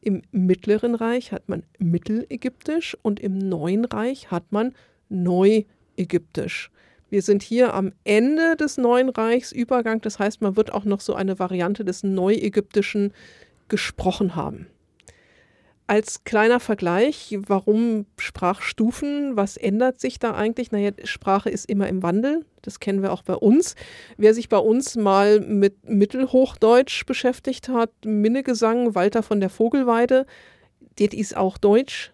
im 0.00 0.22
Mittleren 0.30 0.94
Reich 0.94 1.32
hat 1.32 1.48
man 1.48 1.64
Mittelägyptisch 1.78 2.96
und 3.02 3.18
im 3.18 3.38
Neuen 3.38 3.84
Reich 3.84 4.30
hat 4.30 4.52
man 4.52 4.72
Neuägyptisch. 5.08 6.70
Wir 7.10 7.22
sind 7.22 7.42
hier 7.42 7.74
am 7.74 7.92
Ende 8.04 8.56
des 8.56 8.78
Neuen 8.78 9.08
Reichs, 9.08 9.52
Übergang, 9.52 10.00
das 10.00 10.18
heißt, 10.18 10.42
man 10.42 10.56
wird 10.56 10.72
auch 10.72 10.84
noch 10.84 11.00
so 11.00 11.14
eine 11.14 11.38
Variante 11.38 11.84
des 11.84 12.02
Neuägyptischen 12.02 13.12
gesprochen 13.68 14.36
haben. 14.36 14.66
Als 15.88 16.24
kleiner 16.24 16.58
Vergleich, 16.58 17.38
warum 17.46 18.06
Sprachstufen? 18.18 19.36
Was 19.36 19.56
ändert 19.56 20.00
sich 20.00 20.18
da 20.18 20.34
eigentlich? 20.34 20.72
Naja, 20.72 20.90
Sprache 21.04 21.48
ist 21.48 21.66
immer 21.66 21.88
im 21.88 22.02
Wandel. 22.02 22.44
Das 22.62 22.80
kennen 22.80 23.02
wir 23.02 23.12
auch 23.12 23.22
bei 23.22 23.34
uns. 23.34 23.76
Wer 24.16 24.34
sich 24.34 24.48
bei 24.48 24.58
uns 24.58 24.96
mal 24.96 25.38
mit 25.38 25.88
Mittelhochdeutsch 25.88 27.06
beschäftigt 27.06 27.68
hat, 27.68 27.92
Minnegesang, 28.04 28.96
Walter 28.96 29.22
von 29.22 29.38
der 29.38 29.48
Vogelweide, 29.48 30.26
das 30.98 31.14
ist 31.14 31.36
auch 31.36 31.56
Deutsch. 31.56 32.12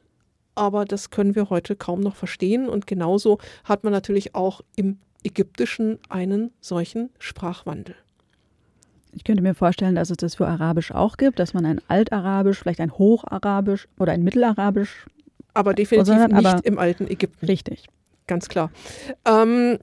Aber 0.55 0.85
das 0.85 1.09
können 1.09 1.35
wir 1.35 1.49
heute 1.49 1.75
kaum 1.75 2.01
noch 2.01 2.15
verstehen. 2.15 2.69
Und 2.69 2.87
genauso 2.87 3.39
hat 3.65 3.85
man 3.85 3.93
natürlich 3.95 4.35
auch 4.35 4.61
im 4.77 4.99
Ägyptischen 5.25 5.99
einen 6.11 6.51
solchen 6.61 7.09
Sprachwandel. 7.19 7.95
Ich 9.13 9.25
könnte 9.25 9.43
mir 9.43 9.55
vorstellen, 9.55 9.95
dass 9.95 10.11
es 10.11 10.17
das 10.17 10.35
für 10.37 10.47
Arabisch 10.47 10.91
auch 10.91 11.17
gibt, 11.17 11.39
dass 11.39 11.55
man 11.55 11.67
ein 11.67 11.81
Altarabisch, 11.89 12.59
vielleicht 12.59 12.81
ein 12.81 12.93
Hocharabisch 12.93 13.87
oder 13.99 14.13
ein 14.13 14.23
Mittelarabisch 14.23 15.07
Aber 15.55 15.75
definitiv 15.75 16.15
nicht 16.15 16.35
aber 16.35 16.65
im 16.65 16.79
alten 16.79 17.07
Ägypten. 17.07 17.45
Richtig. 17.47 17.87
Ganz 18.27 18.49
klar. 18.49 18.71
Ähm, 19.27 19.79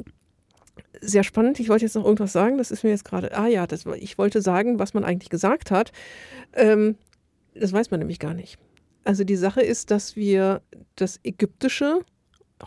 sehr 1.02 1.24
spannend. 1.24 1.60
Ich 1.60 1.70
wollte 1.70 1.86
jetzt 1.86 1.96
noch 1.96 2.06
irgendwas 2.06 2.34
sagen. 2.34 2.58
Das 2.58 2.72
ist 2.72 2.84
mir 2.84 2.90
jetzt 2.90 3.06
gerade. 3.06 3.38
Ah 3.38 3.48
ja, 3.48 3.68
das, 3.68 3.86
ich 3.98 4.18
wollte 4.18 4.42
sagen, 4.42 4.80
was 4.80 4.94
man 4.94 5.04
eigentlich 5.04 5.30
gesagt 5.30 5.70
hat. 5.70 5.92
Ähm, 6.54 6.96
das 7.54 7.72
weiß 7.72 7.92
man 7.92 8.00
nämlich 8.00 8.20
gar 8.20 8.34
nicht. 8.34 8.58
Also 9.04 9.24
die 9.24 9.36
Sache 9.36 9.62
ist, 9.62 9.92
dass 9.92 10.16
wir 10.16 10.62
das 10.96 11.20
Ägyptische 11.24 12.02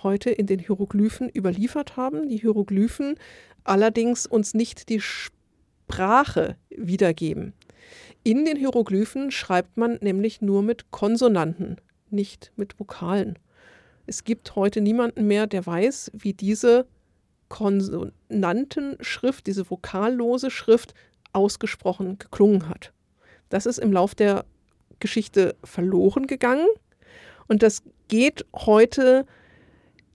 heute 0.02 0.30
in 0.30 0.46
den 0.46 0.58
Hieroglyphen 0.58 1.28
überliefert 1.28 1.96
haben. 1.96 2.28
Die 2.28 2.38
Hieroglyphen 2.38 3.16
allerdings 3.64 4.26
uns 4.26 4.54
nicht 4.54 4.88
die 4.88 5.00
Sprache 5.92 6.56
wiedergeben. 6.70 7.52
In 8.24 8.46
den 8.46 8.56
Hieroglyphen 8.56 9.30
schreibt 9.30 9.76
man 9.76 9.98
nämlich 10.00 10.40
nur 10.40 10.62
mit 10.62 10.90
Konsonanten, 10.90 11.76
nicht 12.08 12.50
mit 12.56 12.80
Vokalen. 12.80 13.38
Es 14.06 14.24
gibt 14.24 14.56
heute 14.56 14.80
niemanden 14.80 15.26
mehr, 15.26 15.46
der 15.46 15.66
weiß, 15.66 16.12
wie 16.14 16.32
diese 16.32 16.86
Konsonantenschrift, 17.50 19.46
diese 19.46 19.68
vokallose 19.68 20.50
Schrift 20.50 20.94
ausgesprochen 21.34 22.18
geklungen 22.18 22.70
hat. 22.70 22.94
Das 23.50 23.66
ist 23.66 23.76
im 23.78 23.92
Lauf 23.92 24.14
der 24.14 24.46
Geschichte 24.98 25.56
verloren 25.62 26.26
gegangen 26.26 26.68
und 27.48 27.62
das 27.62 27.82
geht 28.08 28.46
heute 28.54 29.26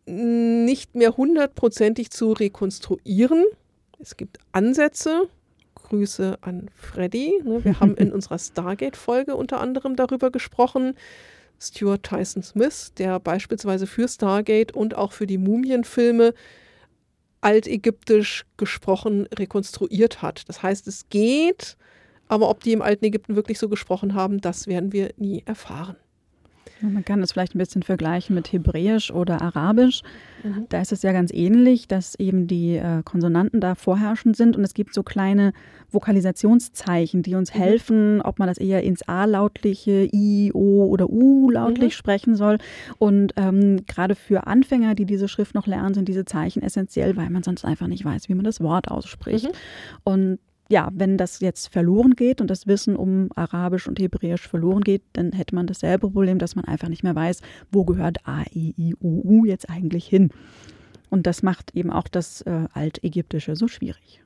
nicht 0.08 0.96
mehr 0.96 1.16
hundertprozentig 1.18 2.10
zu 2.10 2.32
rekonstruieren. 2.32 3.46
Es 4.00 4.18
gibt 4.18 4.40
Ansätze. 4.52 5.30
Grüße 5.88 6.38
an 6.42 6.70
Freddy. 6.76 7.42
Ne? 7.44 7.64
Wir 7.64 7.80
haben 7.80 7.96
in 7.96 8.12
unserer 8.14 8.40
Stargate-Folge 8.40 9.36
unter 9.36 9.60
anderem 9.60 9.96
darüber 9.96 10.32
gesprochen. 10.32 10.96
Stuart 11.60 12.04
Tyson 12.04 12.44
Smith, 12.44 12.94
der 12.98 13.20
beispielsweise 13.20 13.88
für 13.88 14.08
Stargate 14.08 14.74
und 14.74 14.96
auch 14.96 15.12
für 15.12 15.26
die 15.26 15.38
Mumienfilme 15.38 16.34
altägyptisch 17.42 18.46
gesprochen 18.58 19.28
rekonstruiert 19.34 20.22
hat. 20.22 20.48
Das 20.50 20.62
heißt, 20.62 20.88
es 20.88 21.10
geht, 21.10 21.78
aber 22.28 22.50
ob 22.50 22.64
die 22.64 22.74
im 22.74 22.82
alten 22.82 23.06
Ägypten 23.06 23.36
wirklich 23.36 23.60
so 23.60 23.70
gesprochen 23.70 24.14
haben, 24.14 24.42
das 24.42 24.68
werden 24.68 24.92
wir 24.92 25.12
nie 25.18 25.44
erfahren. 25.46 25.96
Man 26.82 27.04
kann 27.04 27.22
das 27.22 27.32
vielleicht 27.32 27.56
ein 27.56 27.60
bisschen 27.60 27.84
vergleichen 27.84 28.36
mit 28.36 28.52
Hebräisch 28.52 29.12
oder 29.12 29.42
Arabisch. 29.42 30.02
Mhm. 30.44 30.66
Da 30.70 30.82
ist 30.82 30.92
es 30.92 31.02
ja 31.02 31.12
ganz 31.12 31.32
ähnlich, 31.34 31.88
dass 31.88 32.16
eben 32.16 32.48
die 32.48 32.76
äh, 32.76 33.02
Konsonanten 33.04 33.60
da 33.60 33.76
vorherrschend 33.76 34.36
sind 34.36 34.56
und 34.56 34.64
es 34.64 34.74
gibt 34.74 34.94
so 34.94 35.04
kleine 35.04 35.54
Vokalisationszeichen, 35.92 37.24
die 37.24 37.36
uns 37.36 37.54
mhm. 37.54 37.60
helfen, 37.60 38.22
ob 38.22 38.40
man 38.40 38.48
das 38.48 38.58
eher 38.58 38.84
ins 38.84 39.08
A-lautliche, 39.08 40.08
I, 40.14 40.52
O 40.54 40.86
oder 40.86 41.10
U 41.10 41.50
lautlich 41.50 41.94
mhm. 41.94 41.98
sprechen 41.98 42.36
soll. 42.36 42.58
Und 42.98 43.34
ähm, 43.38 43.86
gerade 43.88 44.16
für 44.16 44.48
Anfänger, 44.48 44.96
die 44.96 45.06
diese 45.06 45.28
Schrift 45.28 45.56
noch 45.56 45.68
lernen, 45.68 45.94
sind 45.94 46.08
diese 46.08 46.26
Zeichen 46.26 46.62
essentiell, 46.62 47.16
weil 47.18 47.30
man 47.30 47.44
sonst 47.44 47.66
einfach 47.66 47.88
nicht 47.88 48.06
weiß, 48.06 48.30
wie 48.30 48.36
man 48.36 48.46
das 48.46 48.62
Wort 48.62 48.90
ausspricht. 48.90 49.46
Mhm. 49.46 49.52
Und 50.04 50.40
ja, 50.70 50.90
wenn 50.94 51.18
das 51.18 51.40
jetzt 51.40 51.72
verloren 51.72 52.16
geht 52.16 52.42
und 52.42 52.50
das 52.50 52.68
Wissen 52.68 52.96
um 52.96 53.30
Arabisch 53.36 53.88
und 53.88 54.00
Hebräisch 54.00 54.48
verloren 54.48 54.82
geht, 54.82 55.04
dann 55.14 55.32
hätte 55.32 55.56
man 55.56 55.68
dasselbe 55.68 56.10
Problem, 56.10 56.40
dass 56.40 56.56
man 56.56 56.66
einfach 56.66 56.90
nicht 56.90 57.04
mehr 57.04 57.16
weiß, 57.16 57.42
wo 57.72 57.86
gehört 57.86 58.28
A, 58.28 58.44
E, 58.54 58.74
I, 58.78 58.96
O, 59.00 59.22
U 59.24 59.46
jetzt 59.46 59.70
eigentlich 59.70 60.08
hin. 60.08 60.30
Und 61.10 61.26
das 61.26 61.42
macht 61.44 61.74
eben 61.74 61.90
auch 61.92 62.08
das 62.08 62.42
äh, 62.42 62.66
Altägyptische 62.74 63.56
so 63.56 63.68
schwierig. 63.68 64.22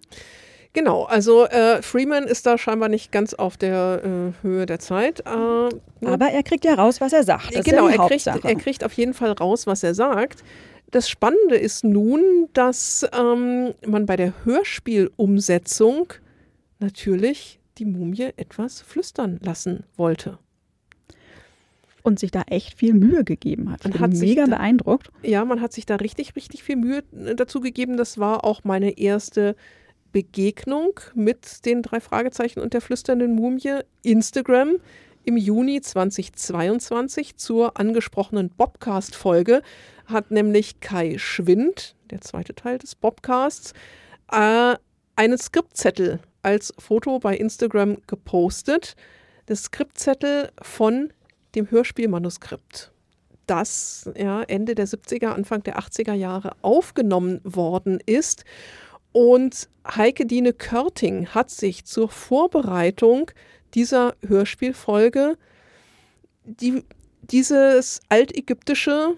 Genau, 0.73 1.03
also 1.03 1.45
äh, 1.47 1.81
Freeman 1.81 2.23
ist 2.23 2.45
da 2.45 2.57
scheinbar 2.57 2.87
nicht 2.87 3.11
ganz 3.11 3.33
auf 3.33 3.57
der 3.57 4.01
äh, 4.03 4.43
Höhe 4.43 4.65
der 4.65 4.79
Zeit. 4.79 5.19
Äh, 5.19 6.05
Aber 6.05 6.29
er 6.31 6.43
kriegt 6.43 6.63
ja 6.63 6.75
raus, 6.75 7.01
was 7.01 7.11
er 7.11 7.23
sagt. 7.23 7.53
Das 7.53 7.65
genau, 7.65 7.89
ja 7.89 8.01
er, 8.01 8.07
kriegt, 8.07 8.25
er 8.27 8.55
kriegt 8.55 8.83
auf 8.85 8.93
jeden 8.93 9.13
Fall 9.13 9.33
raus, 9.33 9.67
was 9.67 9.83
er 9.83 9.93
sagt. 9.93 10.43
Das 10.89 11.09
Spannende 11.09 11.55
ist 11.55 11.83
nun, 11.83 12.47
dass 12.53 13.05
ähm, 13.17 13.73
man 13.85 14.05
bei 14.05 14.15
der 14.15 14.33
Hörspielumsetzung 14.45 16.13
natürlich 16.81 17.59
die 17.77 17.85
Mumie 17.85 18.31
etwas 18.37 18.81
flüstern 18.81 19.39
lassen 19.41 19.83
wollte. 19.95 20.37
Und 22.03 22.19
sich 22.19 22.31
da 22.31 22.41
echt 22.47 22.79
viel 22.79 22.93
Mühe 22.93 23.23
gegeben 23.23 23.71
hat. 23.71 23.85
Ich 23.85 23.93
bin 23.93 24.19
mega 24.19 24.45
da, 24.45 24.57
beeindruckt. 24.57 25.11
Ja, 25.21 25.45
man 25.45 25.61
hat 25.61 25.71
sich 25.71 25.85
da 25.85 25.97
richtig, 25.97 26.35
richtig 26.35 26.63
viel 26.63 26.75
Mühe 26.75 27.03
äh, 27.13 27.35
dazu 27.35 27.61
gegeben. 27.61 27.95
Das 27.95 28.17
war 28.17 28.43
auch 28.43 28.63
meine 28.63 28.97
erste 28.97 29.55
Begegnung 30.11 30.99
mit 31.13 31.65
den 31.65 31.83
drei 31.83 31.99
Fragezeichen 31.99 32.59
und 32.59 32.73
der 32.73 32.81
flüsternden 32.81 33.35
Mumie. 33.35 33.81
Instagram 34.01 34.77
im 35.23 35.37
Juni 35.37 35.81
2022 35.81 37.37
zur 37.37 37.79
angesprochenen 37.79 38.49
Bobcast-Folge 38.49 39.61
hat 40.07 40.31
nämlich 40.31 40.79
Kai 40.79 41.17
Schwind, 41.19 41.95
der 42.09 42.21
zweite 42.21 42.55
Teil 42.55 42.79
des 42.79 42.95
Bobcasts, 42.95 43.73
äh, 44.31 44.75
einen 45.15 45.37
Skriptzettel 45.37 46.19
als 46.41 46.73
Foto 46.77 47.19
bei 47.19 47.35
Instagram 47.35 47.97
gepostet. 48.07 48.95
Das 49.45 49.63
Skriptzettel 49.63 50.51
von 50.61 51.11
dem 51.55 51.69
Hörspielmanuskript, 51.69 52.91
das 53.47 54.09
ja, 54.15 54.43
Ende 54.43 54.75
der 54.75 54.87
70er, 54.87 55.27
Anfang 55.27 55.63
der 55.63 55.79
80er 55.79 56.13
Jahre 56.13 56.55
aufgenommen 56.61 57.41
worden 57.43 57.99
ist. 58.05 58.45
Und 59.11 59.67
Heike 59.85 60.25
Dine 60.25 60.53
Körting 60.53 61.27
hat 61.27 61.49
sich 61.49 61.85
zur 61.85 62.09
Vorbereitung 62.09 63.31
dieser 63.73 64.15
Hörspielfolge 64.25 65.37
die, 66.45 66.83
dieses 67.21 67.99
altägyptische 68.09 69.15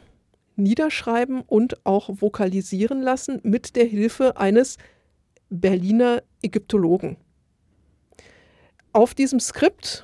niederschreiben 0.56 1.42
und 1.42 1.86
auch 1.86 2.10
vokalisieren 2.10 3.02
lassen 3.02 3.40
mit 3.44 3.76
der 3.76 3.86
Hilfe 3.86 4.38
eines 4.38 4.78
Berliner 5.60 6.24
Ägyptologen. 6.42 7.18
Auf 8.92 9.14
diesem 9.14 9.40
Skript 9.40 10.04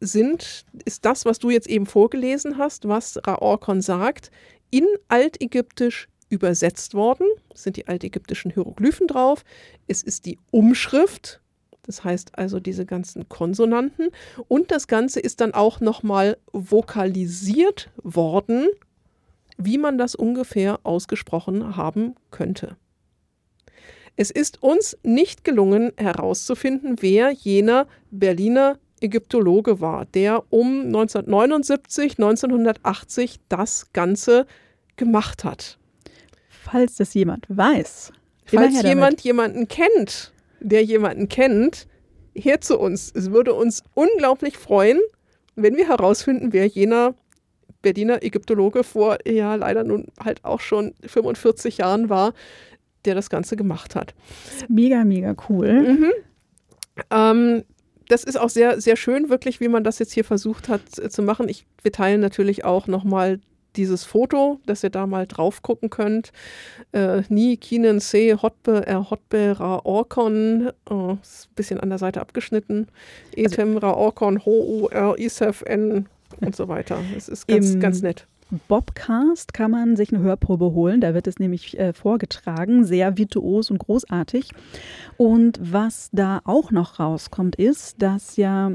sind, 0.00 0.66
ist 0.84 1.06
das, 1.06 1.24
was 1.24 1.38
du 1.38 1.48
jetzt 1.48 1.68
eben 1.68 1.86
vorgelesen 1.86 2.58
hast, 2.58 2.86
was 2.86 3.18
Raorkon 3.26 3.80
sagt, 3.80 4.30
in 4.70 4.86
Altägyptisch 5.08 6.08
übersetzt 6.28 6.92
worden. 6.92 7.26
Es 7.54 7.62
sind 7.62 7.76
die 7.76 7.88
altägyptischen 7.88 8.50
Hieroglyphen 8.50 9.06
drauf. 9.06 9.44
Es 9.88 10.02
ist 10.02 10.26
die 10.26 10.38
Umschrift, 10.50 11.40
das 11.82 12.04
heißt 12.04 12.38
also 12.38 12.60
diese 12.60 12.84
ganzen 12.84 13.26
Konsonanten. 13.28 14.10
Und 14.48 14.70
das 14.70 14.86
Ganze 14.86 15.20
ist 15.20 15.40
dann 15.40 15.54
auch 15.54 15.80
nochmal 15.80 16.36
vokalisiert 16.52 17.90
worden, 18.02 18.68
wie 19.56 19.78
man 19.78 19.96
das 19.96 20.14
ungefähr 20.14 20.78
ausgesprochen 20.84 21.76
haben 21.76 22.16
könnte. 22.30 22.76
Es 24.16 24.30
ist 24.30 24.62
uns 24.62 24.98
nicht 25.02 25.44
gelungen 25.44 25.92
herauszufinden, 25.96 26.96
wer 27.00 27.30
jener 27.30 27.86
Berliner 28.10 28.78
Ägyptologe 29.00 29.80
war, 29.80 30.04
der 30.06 30.44
um 30.50 30.86
1979, 30.86 32.18
1980 32.18 33.40
das 33.48 33.92
Ganze 33.92 34.46
gemacht 34.96 35.44
hat. 35.44 35.78
Falls 36.48 36.96
das 36.96 37.14
jemand 37.14 37.46
weiß. 37.48 38.12
Falls 38.44 38.82
jemand 38.82 39.22
jemanden 39.22 39.68
kennt, 39.68 40.32
der 40.60 40.84
jemanden 40.84 41.28
kennt, 41.28 41.86
her 42.34 42.60
zu 42.60 42.78
uns. 42.78 43.12
Es 43.14 43.30
würde 43.30 43.54
uns 43.54 43.82
unglaublich 43.94 44.58
freuen, 44.58 45.00
wenn 45.56 45.76
wir 45.76 45.88
herausfinden, 45.88 46.52
wer 46.52 46.66
jener 46.66 47.14
Berliner 47.82 48.22
Ägyptologe 48.22 48.84
vor, 48.84 49.18
ja, 49.26 49.54
leider 49.54 49.84
nun 49.84 50.08
halt 50.22 50.44
auch 50.44 50.60
schon 50.60 50.94
45 51.06 51.78
Jahren 51.78 52.10
war, 52.10 52.34
der 53.04 53.14
das 53.14 53.30
Ganze 53.30 53.56
gemacht 53.56 53.94
hat. 53.94 54.14
Mega, 54.68 55.04
mega 55.04 55.34
cool. 55.48 55.96
Mhm. 55.96 56.12
Ähm, 57.10 57.64
das 58.08 58.24
ist 58.24 58.38
auch 58.38 58.50
sehr, 58.50 58.80
sehr 58.80 58.96
schön, 58.96 59.30
wirklich, 59.30 59.60
wie 59.60 59.68
man 59.68 59.84
das 59.84 59.98
jetzt 59.98 60.12
hier 60.12 60.24
versucht 60.24 60.68
hat 60.68 60.82
äh, 60.98 61.08
zu 61.08 61.22
machen. 61.22 61.48
Ich, 61.48 61.66
wir 61.82 61.92
teilen 61.92 62.20
natürlich 62.20 62.64
auch 62.64 62.86
nochmal 62.86 63.40
dieses 63.76 64.02
Foto, 64.02 64.58
dass 64.66 64.82
ihr 64.82 64.90
da 64.90 65.06
mal 65.06 65.28
drauf 65.28 65.62
gucken 65.62 65.90
könnt. 65.90 66.32
Äh, 66.90 67.22
Ni 67.28 67.56
Kinen 67.56 68.00
Se 68.00 68.42
Hotbe 68.42 68.84
Er 68.84 69.10
Hotbe 69.10 69.54
Ra 69.60 69.80
Orkon. 69.84 70.72
Oh, 70.90 71.18
ist 71.22 71.48
ein 71.50 71.54
bisschen 71.54 71.78
an 71.78 71.88
der 71.88 71.98
Seite 71.98 72.20
abgeschnitten. 72.20 72.88
Etem 73.36 73.76
Ra 73.76 73.92
Orkon 73.92 74.44
Ho 74.44 74.50
U 74.50 74.88
R 74.88 75.16
Isef 75.18 75.62
N 75.62 76.08
und 76.40 76.56
so 76.56 76.66
weiter. 76.66 76.98
Es 77.16 77.28
ist 77.28 77.46
ganz, 77.46 77.78
ganz 77.78 78.02
nett. 78.02 78.26
Bobcast 78.68 79.52
kann 79.52 79.70
man 79.70 79.96
sich 79.96 80.12
eine 80.12 80.22
Hörprobe 80.22 80.72
holen. 80.72 81.00
Da 81.00 81.14
wird 81.14 81.26
es 81.26 81.38
nämlich 81.38 81.78
äh, 81.78 81.92
vorgetragen, 81.92 82.84
sehr 82.84 83.16
virtuos 83.16 83.70
und 83.70 83.78
großartig. 83.78 84.50
Und 85.16 85.58
was 85.60 86.08
da 86.12 86.40
auch 86.44 86.70
noch 86.70 86.98
rauskommt, 86.98 87.56
ist, 87.56 88.02
dass 88.02 88.36
ja 88.36 88.72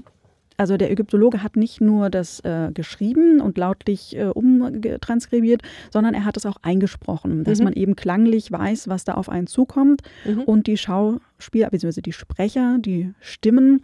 also 0.57 0.77
der 0.77 0.91
Ägyptologe 0.91 1.43
hat 1.43 1.55
nicht 1.55 1.81
nur 1.81 2.09
das 2.09 2.39
äh, 2.41 2.71
geschrieben 2.73 3.41
und 3.41 3.57
lautlich 3.57 4.15
äh, 4.15 4.25
umtranskribiert, 4.25 5.61
sondern 5.91 6.13
er 6.13 6.25
hat 6.25 6.37
es 6.37 6.45
auch 6.45 6.57
eingesprochen, 6.61 7.43
dass 7.43 7.59
mhm. 7.59 7.65
man 7.65 7.73
eben 7.73 7.95
klanglich 7.95 8.51
weiß, 8.51 8.87
was 8.87 9.03
da 9.03 9.15
auf 9.15 9.29
einen 9.29 9.47
zukommt. 9.47 10.01
Mhm. 10.23 10.43
Und 10.43 10.67
die 10.67 10.77
Schauspieler, 10.77 11.69
bzw. 11.69 12.01
die 12.01 12.13
Sprecher, 12.13 12.77
die 12.79 13.13
Stimmen, 13.19 13.83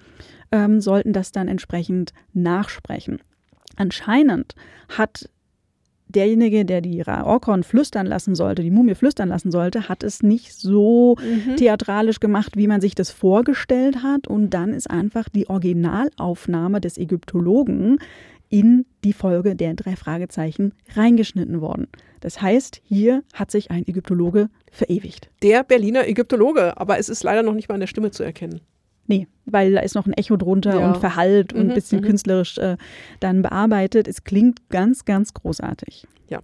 ähm, 0.51 0.79
sollten 0.81 1.13
das 1.13 1.31
dann 1.31 1.47
entsprechend 1.47 2.13
nachsprechen. 2.33 3.19
Anscheinend 3.75 4.55
hat 4.89 5.29
derjenige, 6.11 6.65
der 6.65 6.81
die 6.81 7.01
Raorkon 7.01 7.63
flüstern 7.63 8.05
lassen 8.05 8.35
sollte, 8.35 8.63
die 8.63 8.71
Mumie 8.71 8.95
flüstern 8.95 9.29
lassen 9.29 9.51
sollte, 9.51 9.89
hat 9.89 10.03
es 10.03 10.23
nicht 10.23 10.53
so 10.53 11.15
mhm. 11.19 11.55
theatralisch 11.55 12.19
gemacht, 12.19 12.57
wie 12.57 12.67
man 12.67 12.81
sich 12.81 12.95
das 12.95 13.11
vorgestellt 13.11 14.03
hat. 14.03 14.27
Und 14.27 14.51
dann 14.51 14.73
ist 14.73 14.89
einfach 14.89 15.29
die 15.29 15.49
Originalaufnahme 15.49 16.81
des 16.81 16.97
Ägyptologen 16.97 17.99
in 18.49 18.85
die 19.03 19.13
Folge 19.13 19.55
der 19.55 19.73
drei 19.73 19.95
Fragezeichen 19.95 20.73
reingeschnitten 20.95 21.61
worden. 21.61 21.87
Das 22.19 22.41
heißt, 22.41 22.81
hier 22.83 23.23
hat 23.33 23.49
sich 23.49 23.71
ein 23.71 23.87
Ägyptologe 23.87 24.49
verewigt. 24.71 25.29
Der 25.41 25.63
Berliner 25.63 26.07
Ägyptologe, 26.07 26.77
aber 26.77 26.99
es 26.99 27.09
ist 27.09 27.23
leider 27.23 27.43
noch 27.43 27.53
nicht 27.53 27.69
mal 27.69 27.75
an 27.75 27.79
der 27.79 27.87
Stimme 27.87 28.11
zu 28.11 28.23
erkennen. 28.23 28.61
Nee, 29.11 29.27
weil 29.43 29.73
da 29.73 29.81
ist 29.81 29.93
noch 29.93 30.05
ein 30.05 30.13
Echo 30.13 30.37
drunter 30.37 30.79
ja. 30.79 30.87
und 30.87 30.97
verhallt 30.97 31.51
und 31.51 31.59
ein 31.59 31.67
mhm, 31.67 31.73
bisschen 31.73 31.99
mhm. 31.99 32.05
künstlerisch 32.05 32.57
äh, 32.57 32.77
dann 33.19 33.41
bearbeitet. 33.41 34.07
Es 34.07 34.23
klingt 34.23 34.69
ganz, 34.69 35.03
ganz 35.03 35.33
großartig. 35.33 36.07
Ja. 36.29 36.39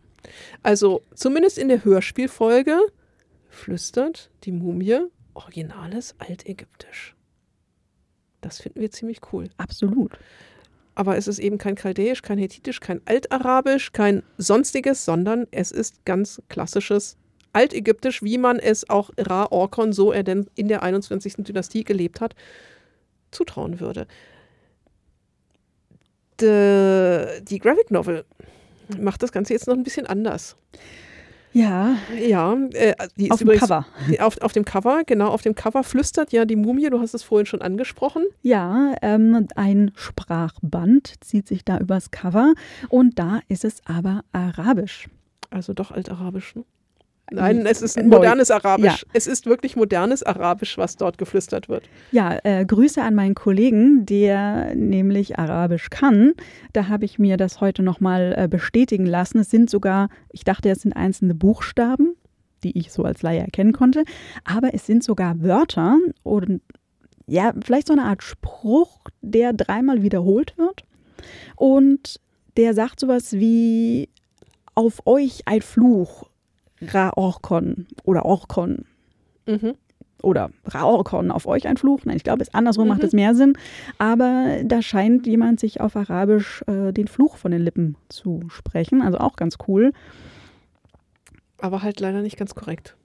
Also 0.63 1.01
zumindest 1.15 1.57
in 1.57 1.69
der 1.69 1.85
Hörspielfolge 1.85 2.77
flüstert 3.47 4.29
die 4.43 4.51
Mumie 4.51 4.99
originales 5.33 6.13
Altägyptisch. 6.19 7.15
Das 8.41 8.59
finden 8.59 8.81
wir 8.81 8.91
ziemlich 8.91 9.21
cool. 9.31 9.49
Absolut. 9.55 10.19
Aber 10.93 11.15
es 11.15 11.29
ist 11.29 11.39
eben 11.39 11.57
kein 11.57 11.75
Chaldäisch, 11.75 12.21
kein 12.21 12.37
Hethitisch, 12.37 12.81
kein 12.81 12.99
Altarabisch, 13.05 13.93
kein 13.93 14.23
sonstiges, 14.37 15.05
sondern 15.05 15.47
es 15.51 15.71
ist 15.71 16.03
ganz 16.03 16.41
klassisches 16.49 17.15
Altägyptisch, 17.57 18.21
wie 18.21 18.37
man 18.37 18.59
es 18.59 18.87
auch 18.87 19.09
Ra 19.17 19.47
Orkon, 19.49 19.91
so 19.91 20.11
er 20.11 20.21
denn 20.21 20.47
in 20.53 20.67
der 20.67 20.83
21. 20.83 21.37
Dynastie 21.37 21.83
gelebt 21.83 22.21
hat, 22.21 22.35
zutrauen 23.31 23.79
würde. 23.79 24.05
De, 26.39 27.41
die 27.41 27.57
Graphic 27.57 27.89
Novel 27.89 28.25
macht 28.99 29.23
das 29.23 29.31
Ganze 29.31 29.53
jetzt 29.53 29.65
noch 29.65 29.73
ein 29.73 29.81
bisschen 29.81 30.05
anders. 30.05 30.55
Ja. 31.51 31.95
Ja, 32.19 32.55
äh, 32.73 32.93
die 33.15 33.31
auf 33.31 33.41
ist 33.41 33.49
dem 33.49 33.57
Cover. 33.57 33.87
Auf, 34.19 34.39
auf 34.41 34.53
dem 34.53 34.63
Cover, 34.63 35.01
genau, 35.03 35.29
auf 35.29 35.41
dem 35.41 35.55
Cover 35.55 35.83
flüstert 35.83 36.31
ja 36.31 36.45
die 36.45 36.55
Mumie, 36.55 36.91
du 36.91 36.99
hast 36.99 37.15
es 37.15 37.23
vorhin 37.23 37.47
schon 37.47 37.63
angesprochen. 37.63 38.23
Ja, 38.43 38.93
ähm, 39.01 39.47
ein 39.55 39.91
Sprachband 39.95 41.15
zieht 41.21 41.47
sich 41.47 41.65
da 41.65 41.79
übers 41.79 42.11
Cover 42.11 42.53
und 42.89 43.17
da 43.17 43.39
ist 43.47 43.65
es 43.65 43.81
aber 43.85 44.21
arabisch. 44.31 45.07
Also 45.49 45.73
doch 45.73 45.89
altarabisch, 45.89 46.55
ne? 46.55 46.63
Nein, 47.31 47.65
es 47.65 47.81
ist 47.81 48.01
modernes 48.01 48.51
Arabisch. 48.51 49.01
Ja. 49.01 49.09
Es 49.13 49.27
ist 49.27 49.45
wirklich 49.45 49.75
modernes 49.75 50.23
Arabisch, 50.23 50.77
was 50.77 50.95
dort 50.95 51.17
geflüstert 51.17 51.67
wird. 51.67 51.83
Ja, 52.11 52.37
äh, 52.43 52.65
Grüße 52.65 53.01
an 53.01 53.15
meinen 53.15 53.35
Kollegen, 53.35 54.05
der 54.05 54.73
nämlich 54.75 55.37
Arabisch 55.37 55.89
kann. 55.89 56.33
Da 56.71 56.87
habe 56.87 57.05
ich 57.05 57.19
mir 57.19 57.35
das 57.35 57.59
heute 57.59 57.83
nochmal 57.83 58.33
äh, 58.37 58.47
bestätigen 58.47 59.05
lassen. 59.05 59.39
Es 59.39 59.49
sind 59.49 59.69
sogar, 59.69 60.09
ich 60.31 60.45
dachte, 60.45 60.69
es 60.69 60.81
sind 60.81 60.93
einzelne 60.93 61.35
Buchstaben, 61.35 62.15
die 62.63 62.77
ich 62.77 62.93
so 62.93 63.03
als 63.03 63.21
Laie 63.21 63.39
erkennen 63.39 63.73
konnte, 63.73 64.03
aber 64.45 64.73
es 64.73 64.85
sind 64.85 65.03
sogar 65.03 65.41
Wörter 65.41 65.97
und 66.23 66.61
ja, 67.27 67.51
vielleicht 67.61 67.87
so 67.87 67.93
eine 67.93 68.05
Art 68.05 68.23
Spruch, 68.23 68.99
der 69.21 69.51
dreimal 69.51 70.01
wiederholt 70.01 70.57
wird. 70.57 70.85
Und 71.57 72.21
der 72.55 72.73
sagt 72.73 73.01
sowas 73.01 73.33
wie 73.33 74.07
auf 74.75 75.05
euch 75.05 75.41
ein 75.45 75.61
Fluch 75.61 76.29
Raorkon 76.81 77.87
oder 78.03 78.25
Orkon. 78.25 78.85
Mhm. 79.45 79.75
Oder 80.23 80.49
Raorkon 80.65 81.31
auf 81.31 81.47
euch 81.47 81.67
ein 81.67 81.77
Fluch. 81.77 82.01
Nein, 82.05 82.17
ich 82.17 82.23
glaube, 82.23 82.41
es 82.41 82.53
andersrum 82.53 82.85
mhm. 82.85 82.89
macht 82.89 83.03
es 83.03 83.13
mehr 83.13 83.35
Sinn. 83.35 83.57
Aber 83.97 84.57
da 84.63 84.81
scheint 84.81 85.27
jemand 85.27 85.59
sich 85.59 85.79
auf 85.79 85.95
Arabisch 85.95 86.63
äh, 86.67 86.91
den 86.91 87.07
Fluch 87.07 87.37
von 87.37 87.51
den 87.51 87.61
Lippen 87.61 87.95
zu 88.09 88.41
sprechen. 88.49 89.01
Also 89.01 89.19
auch 89.19 89.35
ganz 89.35 89.57
cool. 89.67 89.93
Aber 91.59 91.83
halt 91.83 91.99
leider 91.99 92.21
nicht 92.21 92.37
ganz 92.37 92.55
korrekt. 92.55 92.95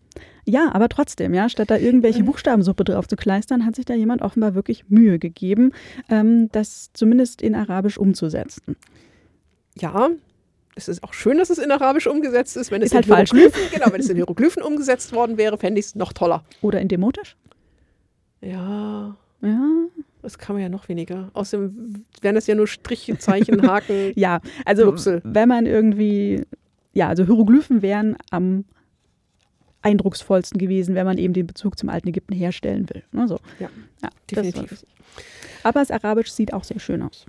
Ja, 0.44 0.70
aber 0.72 0.88
trotzdem, 0.88 1.34
ja, 1.34 1.48
statt 1.48 1.70
da 1.70 1.76
irgendwelche 1.76 2.22
mhm. 2.22 2.26
Buchstabensuppe 2.26 2.84
drauf 2.84 3.06
zu 3.06 3.16
kleistern, 3.16 3.64
hat 3.64 3.76
sich 3.76 3.84
da 3.84 3.94
jemand 3.94 4.22
offenbar 4.22 4.54
wirklich 4.54 4.88
Mühe 4.88 5.18
gegeben, 5.18 5.72
ähm, 6.08 6.48
das 6.52 6.90
zumindest 6.92 7.40
in 7.40 7.54
Arabisch 7.54 7.96
umzusetzen. 7.96 8.76
Ja, 9.78 10.10
es 10.74 10.88
ist 10.88 11.02
auch 11.04 11.12
schön, 11.12 11.38
dass 11.38 11.50
es 11.50 11.58
in 11.58 11.70
Arabisch 11.70 12.06
umgesetzt 12.06 12.56
ist. 12.56 12.70
Wenn 12.70 12.82
es 12.82 12.86
ist 12.86 12.94
halt 12.94 13.06
in 13.06 13.12
falsch. 13.12 13.30
genau, 13.30 13.92
wenn 13.92 14.00
es 14.00 14.08
in 14.08 14.16
Hieroglyphen 14.16 14.62
umgesetzt 14.62 15.12
worden 15.12 15.36
wäre, 15.36 15.58
fände 15.58 15.80
ich 15.80 15.86
es 15.86 15.94
noch 15.94 16.12
toller. 16.12 16.42
Oder 16.60 16.80
in 16.80 16.88
Demotisch? 16.88 17.36
Ja. 18.40 19.16
Ja. 19.42 19.68
Das 20.22 20.38
kann 20.38 20.54
man 20.54 20.62
ja 20.62 20.68
noch 20.68 20.88
weniger. 20.88 21.30
Außerdem 21.34 22.04
wären 22.20 22.34
das 22.34 22.46
ja 22.46 22.54
nur 22.54 22.68
Striche, 22.68 23.18
Zeichen, 23.18 23.62
Haken. 23.68 24.12
ja, 24.14 24.40
also 24.64 24.84
Lupsel. 24.84 25.20
wenn 25.24 25.48
man 25.48 25.66
irgendwie, 25.66 26.44
ja, 26.92 27.08
also 27.08 27.24
Hieroglyphen 27.24 27.82
wären 27.82 28.16
am 28.30 28.64
eindrucksvollsten 29.82 30.58
gewesen, 30.58 30.94
wenn 30.94 31.06
man 31.06 31.18
eben 31.18 31.34
den 31.34 31.48
Bezug 31.48 31.76
zum 31.76 31.88
alten 31.88 32.08
Ägypten 32.08 32.34
herstellen 32.34 32.88
will. 32.88 33.02
Ne, 33.10 33.26
so. 33.26 33.40
Ja, 33.58 33.68
ja 34.00 34.10
definitiv. 34.30 34.84
Aber 35.64 35.80
das 35.80 35.90
Arabisch 35.90 36.30
sieht 36.30 36.52
auch 36.52 36.62
sehr 36.62 36.78
schön 36.78 37.02
aus. 37.02 37.26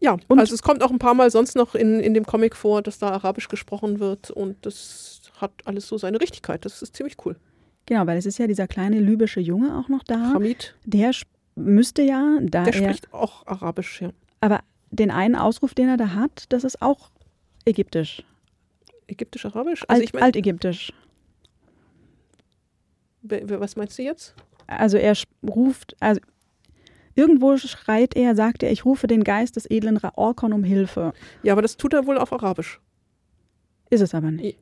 Ja, 0.00 0.16
und 0.28 0.38
also 0.38 0.54
es 0.54 0.62
kommt 0.62 0.82
auch 0.82 0.90
ein 0.90 0.98
paar 0.98 1.14
Mal 1.14 1.30
sonst 1.30 1.56
noch 1.56 1.74
in, 1.74 2.00
in 2.00 2.14
dem 2.14 2.24
Comic 2.24 2.54
vor, 2.54 2.82
dass 2.82 2.98
da 2.98 3.10
Arabisch 3.10 3.48
gesprochen 3.48 3.98
wird 3.98 4.30
und 4.30 4.64
das 4.64 5.22
hat 5.40 5.52
alles 5.64 5.88
so 5.88 5.98
seine 5.98 6.20
Richtigkeit. 6.20 6.64
Das 6.64 6.82
ist 6.82 6.96
ziemlich 6.96 7.16
cool. 7.24 7.36
Genau, 7.86 8.06
weil 8.06 8.18
es 8.18 8.26
ist 8.26 8.38
ja 8.38 8.46
dieser 8.46 8.68
kleine 8.68 9.00
libysche 9.00 9.40
Junge 9.40 9.76
auch 9.76 9.88
noch 9.88 10.04
da. 10.04 10.34
Hamid. 10.34 10.74
Der 10.84 11.10
müsste 11.54 12.02
ja, 12.02 12.38
da 12.42 12.64
Der 12.64 12.72
spricht 12.72 13.12
auch 13.12 13.46
Arabisch, 13.46 14.02
ja. 14.02 14.10
Aber 14.40 14.60
den 14.90 15.10
einen 15.10 15.34
Ausruf, 15.34 15.74
den 15.74 15.88
er 15.88 15.96
da 15.96 16.14
hat, 16.14 16.44
das 16.50 16.64
ist 16.64 16.80
auch 16.80 17.10
ägyptisch. 17.64 18.22
Ägyptisch-Arabisch? 19.08 19.84
Also 19.88 20.00
Alt, 20.00 20.04
ich 20.04 20.12
mein, 20.12 20.22
Altägyptisch. 20.22 20.92
Was 23.22 23.76
meinst 23.76 23.98
du 23.98 24.02
jetzt? 24.02 24.34
Also 24.66 24.96
er 24.96 25.16
ruft, 25.42 25.96
also 26.00 26.20
Irgendwo 27.18 27.56
schreit 27.56 28.14
er, 28.14 28.36
sagt 28.36 28.62
er, 28.62 28.70
ich 28.70 28.84
rufe 28.84 29.08
den 29.08 29.24
Geist 29.24 29.56
des 29.56 29.68
edlen 29.68 29.96
Raorkon 29.96 30.52
um 30.52 30.62
Hilfe. 30.62 31.12
Ja, 31.42 31.52
aber 31.52 31.62
das 31.62 31.76
tut 31.76 31.92
er 31.92 32.06
wohl 32.06 32.16
auf 32.16 32.32
Arabisch. 32.32 32.80
Ist 33.90 34.02
es 34.02 34.14
aber 34.14 34.30
nicht. 34.30 34.56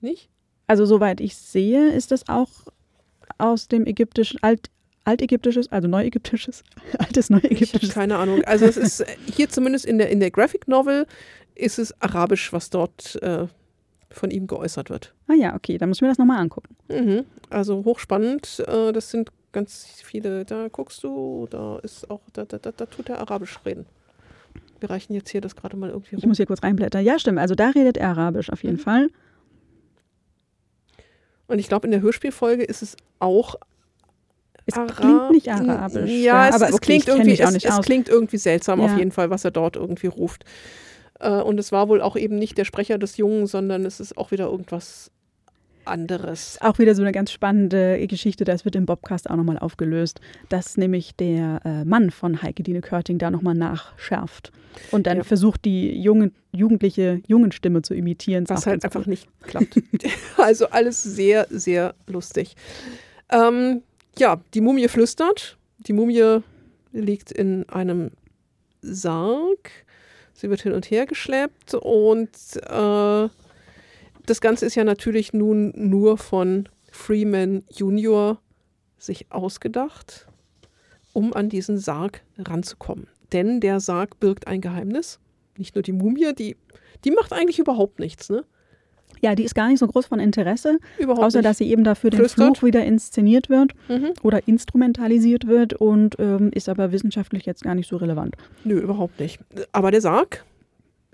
Nicht? 0.00 0.30
Also 0.68 0.86
soweit 0.86 1.20
ich 1.20 1.34
sehe, 1.34 1.90
ist 1.90 2.12
das 2.12 2.28
auch 2.28 2.50
aus 3.38 3.66
dem 3.66 3.86
ägyptischen, 3.86 4.40
Alt, 4.40 4.70
altägyptisches, 5.02 5.72
also 5.72 5.88
neuägyptisches, 5.88 6.62
altes 6.98 7.28
neuägyptisches. 7.28 7.88
Ich 7.88 7.94
keine 7.94 8.18
Ahnung. 8.18 8.44
Also 8.44 8.64
es 8.64 8.76
ist 8.76 9.04
hier 9.34 9.48
zumindest 9.48 9.84
in 9.84 9.98
der, 9.98 10.10
in 10.10 10.20
der 10.20 10.30
Graphic 10.30 10.68
Novel 10.68 11.08
ist 11.56 11.80
es 11.80 12.00
Arabisch, 12.00 12.52
was 12.52 12.70
dort 12.70 13.20
äh, 13.20 13.48
von 14.12 14.30
ihm 14.30 14.46
geäußert 14.46 14.90
wird. 14.90 15.12
Ah 15.26 15.34
ja, 15.34 15.56
okay, 15.56 15.76
dann 15.76 15.88
müssen 15.88 16.02
wir 16.02 16.08
das 16.08 16.18
nochmal 16.18 16.38
angucken. 16.38 16.76
Mhm. 16.88 17.24
Also 17.50 17.84
hochspannend. 17.84 18.62
Äh, 18.68 18.92
das 18.92 19.10
sind 19.10 19.32
ganz 19.52 19.86
viele, 20.04 20.44
da 20.44 20.68
guckst 20.68 21.02
du, 21.02 21.46
da 21.50 21.78
ist 21.78 22.10
auch, 22.10 22.20
da, 22.32 22.44
da, 22.44 22.58
da, 22.58 22.72
da 22.72 22.86
tut 22.86 23.08
er 23.08 23.20
Arabisch 23.20 23.58
reden. 23.64 23.86
Wir 24.80 24.90
reichen 24.90 25.14
jetzt 25.14 25.30
hier 25.30 25.40
das 25.40 25.56
gerade 25.56 25.76
mal 25.76 25.90
irgendwie 25.90 26.16
rum. 26.16 26.20
Ich 26.20 26.26
muss 26.26 26.36
hier 26.36 26.46
kurz 26.46 26.62
reinblättern. 26.62 27.04
Ja, 27.04 27.18
stimmt. 27.18 27.38
Also 27.38 27.54
da 27.54 27.70
redet 27.70 27.96
er 27.96 28.10
Arabisch 28.10 28.50
auf 28.50 28.62
jeden 28.62 28.76
mhm. 28.76 28.80
Fall. 28.80 29.08
Und 31.46 31.58
ich 31.58 31.68
glaube, 31.68 31.86
in 31.86 31.92
der 31.92 32.00
Hörspielfolge 32.00 32.64
ist 32.64 32.82
es 32.82 32.96
auch 33.18 33.56
es 34.66 34.74
klingt 34.74 35.30
nicht 35.30 35.48
arabisch. 35.48 36.10
Ja, 36.10 36.48
es, 36.48 36.54
aber 36.56 36.68
es 36.68 36.74
okay, 36.74 36.98
klingt 36.98 37.08
irgendwie, 37.08 37.38
es, 37.40 37.64
es, 37.64 37.80
klingt 37.82 38.08
irgendwie 38.08 38.36
seltsam 38.36 38.80
ja. 38.80 38.86
auf 38.86 38.98
jeden 38.98 39.12
Fall, 39.12 39.30
was 39.30 39.44
er 39.44 39.52
dort 39.52 39.76
irgendwie 39.76 40.08
ruft. 40.08 40.44
Äh, 41.20 41.30
und 41.30 41.58
es 41.60 41.70
war 41.70 41.88
wohl 41.88 42.02
auch 42.02 42.16
eben 42.16 42.36
nicht 42.36 42.58
der 42.58 42.64
Sprecher 42.64 42.98
des 42.98 43.16
Jungen, 43.16 43.46
sondern 43.46 43.84
es 43.84 44.00
ist 44.00 44.18
auch 44.18 44.32
wieder 44.32 44.46
irgendwas 44.46 45.12
anderes. 45.86 46.58
Auch 46.60 46.78
wieder 46.78 46.94
so 46.94 47.02
eine 47.02 47.12
ganz 47.12 47.30
spannende 47.30 48.04
Geschichte, 48.06 48.44
das 48.44 48.64
wird 48.64 48.76
im 48.76 48.86
Bobcast 48.86 49.30
auch 49.30 49.36
nochmal 49.36 49.58
aufgelöst, 49.58 50.20
dass 50.48 50.76
nämlich 50.76 51.14
der 51.16 51.60
äh, 51.64 51.84
Mann 51.84 52.10
von 52.10 52.42
Heike 52.42 52.62
Dine 52.62 52.80
Körting 52.80 53.18
da 53.18 53.30
nochmal 53.30 53.54
nachschärft 53.54 54.52
und 54.90 55.06
dann 55.06 55.18
ja. 55.18 55.24
versucht, 55.24 55.64
die 55.64 56.00
junge, 56.00 56.32
jugendliche 56.52 57.20
Jungenstimme 57.26 57.82
zu 57.82 57.94
imitieren. 57.94 58.48
Was 58.48 58.66
halt 58.66 58.84
einfach 58.84 59.00
gut. 59.00 59.08
nicht 59.08 59.28
klappt. 59.42 59.80
also 60.36 60.68
alles 60.68 61.02
sehr, 61.02 61.46
sehr 61.50 61.94
lustig. 62.06 62.54
Ähm, 63.30 63.82
ja, 64.18 64.40
die 64.54 64.60
Mumie 64.60 64.88
flüstert. 64.88 65.56
Die 65.86 65.92
Mumie 65.92 66.40
liegt 66.92 67.32
in 67.32 67.68
einem 67.68 68.10
Sarg. 68.82 69.70
Sie 70.32 70.50
wird 70.50 70.62
hin 70.62 70.72
und 70.72 70.90
her 70.90 71.06
geschleppt 71.06 71.74
und 71.74 72.28
äh, 72.68 73.28
das 74.26 74.40
Ganze 74.40 74.66
ist 74.66 74.74
ja 74.74 74.84
natürlich 74.84 75.32
nun 75.32 75.72
nur 75.74 76.18
von 76.18 76.68
Freeman 76.90 77.64
Junior 77.70 78.40
sich 78.98 79.26
ausgedacht, 79.30 80.28
um 81.12 81.32
an 81.32 81.48
diesen 81.48 81.78
Sarg 81.78 82.22
ranzukommen. 82.38 83.08
Denn 83.32 83.60
der 83.60 83.80
Sarg 83.80 84.20
birgt 84.20 84.46
ein 84.46 84.60
Geheimnis. 84.60 85.18
Nicht 85.56 85.74
nur 85.74 85.82
die 85.82 85.92
Mumie, 85.92 86.32
die, 86.34 86.56
die 87.04 87.10
macht 87.10 87.32
eigentlich 87.32 87.58
überhaupt 87.58 87.98
nichts, 87.98 88.28
ne? 88.30 88.44
Ja, 89.22 89.34
die 89.34 89.44
ist 89.44 89.54
gar 89.54 89.68
nicht 89.68 89.78
so 89.78 89.86
groß 89.86 90.06
von 90.06 90.20
Interesse, 90.20 90.78
Überhaupt 90.98 91.24
außer 91.24 91.38
nicht. 91.38 91.46
dass 91.46 91.58
sie 91.58 91.70
eben 91.70 91.84
dafür 91.84 92.10
den 92.10 92.18
Flüstert. 92.18 92.58
Fluch 92.58 92.66
wieder 92.66 92.84
inszeniert 92.84 93.48
wird 93.48 93.72
mhm. 93.88 94.12
oder 94.22 94.46
instrumentalisiert 94.46 95.46
wird 95.46 95.74
und 95.74 96.16
ähm, 96.18 96.50
ist 96.52 96.68
aber 96.68 96.92
wissenschaftlich 96.92 97.46
jetzt 97.46 97.62
gar 97.62 97.74
nicht 97.74 97.88
so 97.88 97.96
relevant. 97.96 98.36
Nö, 98.64 98.78
überhaupt 98.78 99.18
nicht. 99.18 99.40
Aber 99.72 99.90
der 99.90 100.00
Sarg 100.02 100.44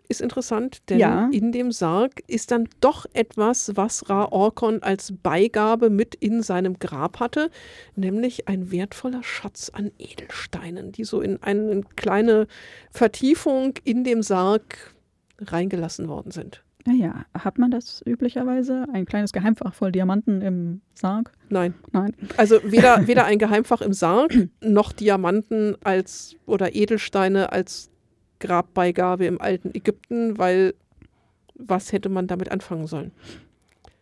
ist 0.09 0.21
interessant, 0.21 0.89
denn 0.91 0.99
Ja. 0.99 1.29
in 1.33 1.53
dem 1.53 1.73
Sarg 1.73 2.23
ist 2.27 2.51
dann 2.51 2.69
doch 2.81 3.07
etwas, 3.15 3.73
was 3.77 4.09
Ra 4.11 4.27
Orkon 4.31 4.83
als 4.83 5.13
Beigabe 5.23 5.91
mit 5.91 6.15
in 6.15 6.43
seinem 6.43 6.79
Grab 6.79 7.21
hatte, 7.21 7.51
nämlich 7.97 8.49
ein 8.49 8.71
wertvoller 8.71 9.23
Schatz 9.23 9.71
an 9.71 9.91
Edelsteinen, 9.99 10.93
die 10.93 11.05
so 11.05 11.21
in 11.21 11.43
eine 11.43 11.83
kleine 11.97 12.47
Vertiefung 12.91 13.75
in 13.85 14.05
dem 14.05 14.23
Sarg 14.23 14.95
reingelassen 15.41 16.09
worden 16.09 16.31
sind. 16.31 16.63
Naja, 16.85 17.25
hat 17.33 17.59
man 17.59 17.71
das 17.71 18.03
üblicherweise? 18.05 18.87
Ein 18.93 19.07
kleines 19.07 19.33
Geheimfach 19.33 19.73
voll 19.73 19.93
Diamanten 19.93 20.43
im 20.43 20.81
Sarg? 20.95 21.31
Nein, 21.49 21.75
Nein. 21.93 22.13
also 22.37 22.57
weder, 22.65 23.07
weder 23.07 23.25
ein 23.25 23.39
Geheimfach 23.39 23.83
im 23.83 23.93
Sarg 23.93 24.49
noch 24.61 24.93
Diamanten 24.93 25.77
als 25.85 26.35
oder 26.45 26.75
Edelsteine 26.75 27.53
als 27.53 27.89
Grabbeigabe 28.43 29.25
im 29.27 29.41
alten 29.41 29.71
Ägypten, 29.75 30.37
weil 30.37 30.75
was 31.55 31.93
hätte 31.93 32.09
man 32.09 32.27
damit 32.27 32.51
anfangen 32.51 32.87
sollen? 32.87 33.13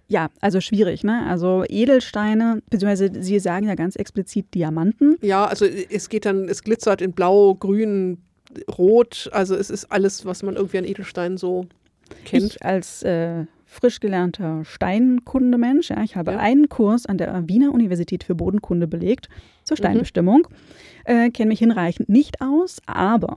Ja, 0.08 0.28
also 0.40 0.60
schwierig, 0.60 1.04
ne? 1.04 1.24
Also 1.28 1.62
Edelsteine, 1.68 2.62
beziehungsweise 2.70 3.22
Sie 3.22 3.38
sagen 3.38 3.68
ja 3.68 3.74
ganz 3.76 3.94
explizit 3.96 4.46
Diamanten. 4.54 5.16
Ja, 5.22 5.44
also 5.44 5.66
es 5.66 6.08
geht 6.08 6.24
dann, 6.24 6.48
es 6.48 6.64
glitzert 6.64 7.00
in 7.00 7.12
Blau, 7.12 7.54
Grün, 7.54 8.18
Rot. 8.76 9.28
Also 9.32 9.54
es 9.54 9.70
ist 9.70 9.92
alles, 9.92 10.24
was 10.24 10.42
man 10.42 10.56
irgendwie 10.56 10.78
an 10.78 10.84
Edelsteinen 10.84 11.36
so 11.38 11.66
kennt. 12.24 12.42
Ich 12.56 12.64
als 12.64 13.04
äh, 13.04 13.44
frisch 13.66 14.00
gelernter 14.00 14.64
Steinkundemensch, 14.64 15.90
ja, 15.90 16.02
ich 16.02 16.16
habe 16.16 16.32
Ja. 16.32 16.38
einen 16.38 16.68
Kurs 16.68 17.06
an 17.06 17.18
der 17.18 17.46
Wiener 17.48 17.72
Universität 17.72 18.24
für 18.24 18.34
Bodenkunde 18.34 18.88
belegt 18.88 19.28
zur 19.62 19.76
Steinbestimmung, 19.76 20.48
äh, 21.04 21.30
kenne 21.30 21.50
mich 21.50 21.60
hinreichend 21.60 22.08
nicht 22.08 22.40
aus, 22.40 22.78
aber 22.86 23.36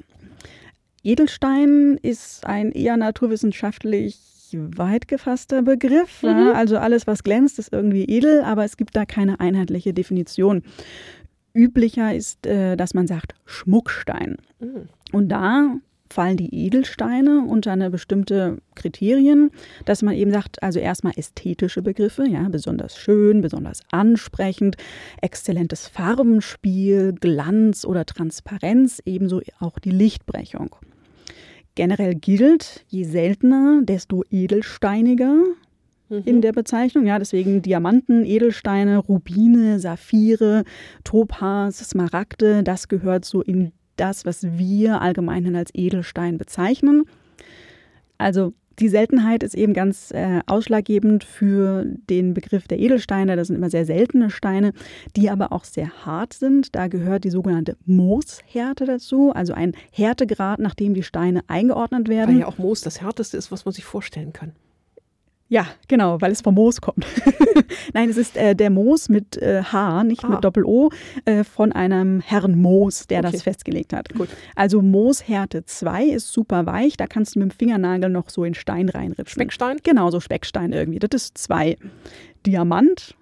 Edelstein 1.03 1.99
ist 2.01 2.45
ein 2.45 2.71
eher 2.71 2.97
naturwissenschaftlich 2.97 4.19
weit 4.53 5.07
gefasster 5.07 5.61
Begriff. 5.61 6.21
Ja? 6.21 6.53
Also 6.53 6.77
alles, 6.77 7.07
was 7.07 7.23
glänzt, 7.23 7.59
ist 7.59 7.73
irgendwie 7.73 8.05
edel, 8.05 8.41
aber 8.43 8.63
es 8.63 8.77
gibt 8.77 8.95
da 8.95 9.05
keine 9.05 9.39
einheitliche 9.39 9.93
Definition. 9.93 10.63
Üblicher 11.53 12.13
ist, 12.15 12.45
äh, 12.45 12.75
dass 12.75 12.93
man 12.93 13.07
sagt 13.07 13.35
Schmuckstein. 13.45 14.37
Mhm. 14.59 14.89
Und 15.11 15.29
da 15.29 15.75
fallen 16.09 16.37
die 16.37 16.53
Edelsteine 16.53 17.43
unter 17.47 17.71
eine 17.71 17.89
bestimmte 17.89 18.59
Kriterien, 18.75 19.49
dass 19.85 20.03
man 20.03 20.13
eben 20.13 20.31
sagt, 20.31 20.61
also 20.61 20.79
erstmal 20.79 21.13
ästhetische 21.15 21.81
Begriffe, 21.81 22.27
ja, 22.27 22.47
besonders 22.49 22.97
schön, 22.97 23.41
besonders 23.41 23.81
ansprechend, 23.91 24.77
exzellentes 25.21 25.87
Farbenspiel, 25.87 27.13
Glanz 27.19 27.83
oder 27.83 28.05
Transparenz, 28.05 29.01
ebenso 29.05 29.41
auch 29.59 29.79
die 29.79 29.91
Lichtbrechung. 29.91 30.75
Generell 31.75 32.15
gilt, 32.15 32.85
je 32.87 33.03
seltener, 33.03 33.81
desto 33.83 34.23
edelsteiniger 34.29 35.43
in 36.25 36.41
der 36.41 36.51
Bezeichnung. 36.51 37.05
Ja, 37.05 37.17
deswegen 37.17 37.61
Diamanten, 37.61 38.25
Edelsteine, 38.25 38.97
Rubine, 38.97 39.79
Saphire, 39.79 40.63
Topaz, 41.03 41.79
Smaragde, 41.89 42.63
das 42.63 42.87
gehört 42.87 43.25
so 43.25 43.41
in 43.41 43.71
das, 43.95 44.25
was 44.25 44.43
wir 44.57 45.01
allgemein 45.01 45.55
als 45.55 45.71
Edelstein 45.73 46.37
bezeichnen. 46.37 47.03
Also 48.17 48.53
die 48.79 48.89
Seltenheit 48.89 49.43
ist 49.43 49.55
eben 49.55 49.73
ganz 49.73 50.11
äh, 50.11 50.41
ausschlaggebend 50.47 51.23
für 51.23 51.85
den 52.09 52.33
Begriff 52.33 52.67
der 52.67 52.79
Edelsteine. 52.79 53.35
Das 53.35 53.47
sind 53.47 53.55
immer 53.55 53.69
sehr 53.69 53.85
seltene 53.85 54.29
Steine, 54.29 54.73
die 55.15 55.29
aber 55.29 55.51
auch 55.51 55.63
sehr 55.63 56.05
hart 56.05 56.33
sind. 56.33 56.75
Da 56.75 56.87
gehört 56.87 57.23
die 57.23 57.29
sogenannte 57.29 57.77
Mooshärte 57.85 58.85
dazu, 58.85 59.31
also 59.31 59.53
ein 59.53 59.73
Härtegrad, 59.91 60.59
nach 60.59 60.75
dem 60.75 60.93
die 60.93 61.03
Steine 61.03 61.41
eingeordnet 61.47 62.07
Weil 62.07 62.17
werden. 62.17 62.39
ja 62.39 62.47
auch 62.47 62.57
Moos 62.57 62.81
das 62.81 63.01
härteste 63.01 63.37
ist, 63.37 63.51
was 63.51 63.65
man 63.65 63.73
sich 63.73 63.85
vorstellen 63.85 64.33
kann. 64.33 64.53
Ja, 65.53 65.67
genau, 65.87 66.19
weil 66.19 66.31
es 66.31 66.41
vom 66.41 66.55
Moos 66.55 66.81
kommt. 66.81 67.05
Nein, 67.93 68.09
es 68.09 68.17
ist 68.17 68.35
äh, 68.37 68.55
der 68.55 68.71
Moos 68.71 69.07
mit 69.07 69.37
äh, 69.37 69.61
H, 69.61 70.03
nicht 70.03 70.23
Ah. 70.23 70.29
mit 70.29 70.43
Doppel-O, 70.43 70.89
äh, 71.25 71.43
von 71.43 71.71
einem 71.71 72.21
Herrn 72.21 72.59
Moos, 72.59 73.05
der 73.05 73.19
Okay. 73.19 73.31
das 73.33 73.43
festgelegt 73.43 73.93
hat. 73.93 74.09
Gut. 74.15 74.29
Also 74.55 74.81
Mooshärte 74.81 75.63
2 75.63 76.05
ist 76.05 76.31
super 76.33 76.65
weich, 76.65 76.97
da 76.97 77.05
kannst 77.05 77.35
du 77.35 77.39
mit 77.39 77.51
dem 77.51 77.55
Fingernagel 77.55 78.09
noch 78.09 78.31
so 78.31 78.43
in 78.45 78.55
Stein 78.55 78.89
reinritzen. 78.89 79.27
Speckstein? 79.31 79.77
Genau, 79.83 80.09
so 80.09 80.19
Speckstein 80.19 80.73
irgendwie. 80.73 80.97
Das 80.97 81.09
ist 81.25 81.37
2. 81.37 81.77
Diamant, 82.47 83.15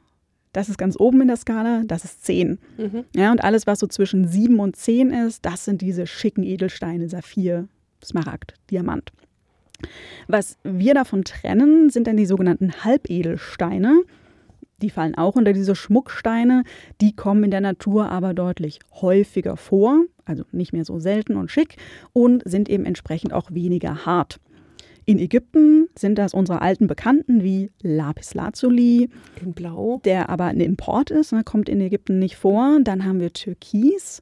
das 0.54 0.70
ist 0.70 0.78
ganz 0.78 0.98
oben 0.98 1.20
in 1.22 1.28
der 1.28 1.38
Skala, 1.38 1.82
das 1.86 2.06
ist 2.06 2.24
10. 2.26 2.60
Mhm. 2.78 3.04
Ja, 3.14 3.32
und 3.32 3.44
alles, 3.44 3.68
was 3.68 3.80
so 3.80 3.88
zwischen 3.88 4.28
7 4.28 4.58
und 4.60 4.78
10 4.78 5.12
ist, 5.12 5.46
das 5.46 5.66
sind 5.66 5.82
diese 5.82 6.08
schicken 6.08 6.44
Edelsteine, 6.44 7.10
Saphir, 7.10 7.68
Smaragd, 8.02 8.54
Diamant. 8.70 9.12
Was 10.28 10.58
wir 10.64 10.94
davon 10.94 11.24
trennen, 11.24 11.90
sind 11.90 12.08
dann 12.08 12.18
die 12.18 12.26
sogenannten 12.26 12.72
Halbedelsteine. 12.84 14.02
Die 14.82 14.90
fallen 14.90 15.16
auch 15.16 15.36
unter 15.36 15.54
diese 15.54 15.76
Schmucksteine. 15.76 16.64
Die 17.02 17.16
kommen 17.16 17.44
in 17.44 17.52
der 17.52 17.62
Natur 17.62 18.10
aber 18.10 18.34
deutlich 18.34 18.80
häufiger 19.00 19.56
vor, 19.58 20.04
also 20.26 20.44
nicht 20.52 20.74
mehr 20.74 20.86
so 20.86 21.00
selten 21.00 21.36
und 21.36 21.52
schick 21.52 21.78
und 22.14 22.42
sind 22.46 22.70
eben 22.70 22.86
entsprechend 22.86 23.34
auch 23.34 23.52
weniger 23.52 24.06
hart. 24.06 24.40
In 25.06 25.18
Ägypten 25.20 25.88
sind 25.98 26.18
das 26.18 26.34
unsere 26.34 26.62
alten 26.62 26.88
Bekannten 26.88 27.44
wie 27.44 27.72
Lapis 27.82 28.34
Lazuli, 28.36 29.10
In 29.42 29.54
Blau. 29.54 30.00
der 30.06 30.30
aber 30.30 30.46
ein 30.46 30.60
Import 30.60 31.10
ist, 31.10 31.34
ne, 31.34 31.44
kommt 31.44 31.70
in 31.70 31.82
Ägypten 31.82 32.20
nicht 32.20 32.36
vor. 32.36 32.78
Dann 32.84 33.04
haben 33.04 33.20
wir 33.20 33.34
Türkis, 33.34 34.22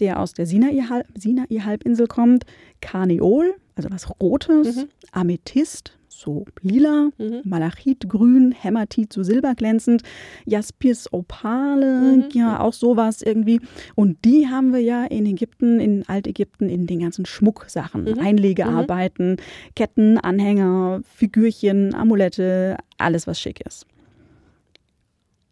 der 0.00 0.20
aus 0.20 0.32
der 0.34 0.46
Sinai-Halb- 0.46 1.06
Sinai-Halbinsel 1.16 2.08
kommt, 2.08 2.44
Karneol, 2.80 3.54
also 3.78 3.90
was 3.90 4.08
Rotes, 4.20 4.76
Mhm. 4.76 4.88
Amethyst, 5.12 5.92
so 6.08 6.44
lila, 6.62 7.10
Mhm. 7.18 7.42
Malachit 7.44 8.08
grün, 8.08 8.52
Hämatit 8.52 9.12
so 9.12 9.22
silberglänzend, 9.22 10.02
Jaspis 10.46 11.12
opale, 11.12 12.16
Mhm. 12.16 12.24
ja 12.32 12.58
auch 12.60 12.72
sowas 12.72 13.22
irgendwie. 13.22 13.60
Und 13.94 14.24
die 14.24 14.48
haben 14.48 14.72
wir 14.72 14.80
ja 14.80 15.04
in 15.04 15.26
Ägypten, 15.26 15.78
in 15.78 16.08
Altägypten, 16.08 16.68
in 16.68 16.86
den 16.88 16.98
ganzen 17.00 17.24
Schmucksachen, 17.24 18.04
Mhm. 18.04 18.18
Einlegearbeiten, 18.18 19.36
Ketten, 19.76 20.18
Anhänger, 20.18 21.00
Figürchen, 21.04 21.94
Amulette, 21.94 22.76
alles 22.98 23.26
was 23.28 23.40
schick 23.40 23.60
ist. 23.64 23.86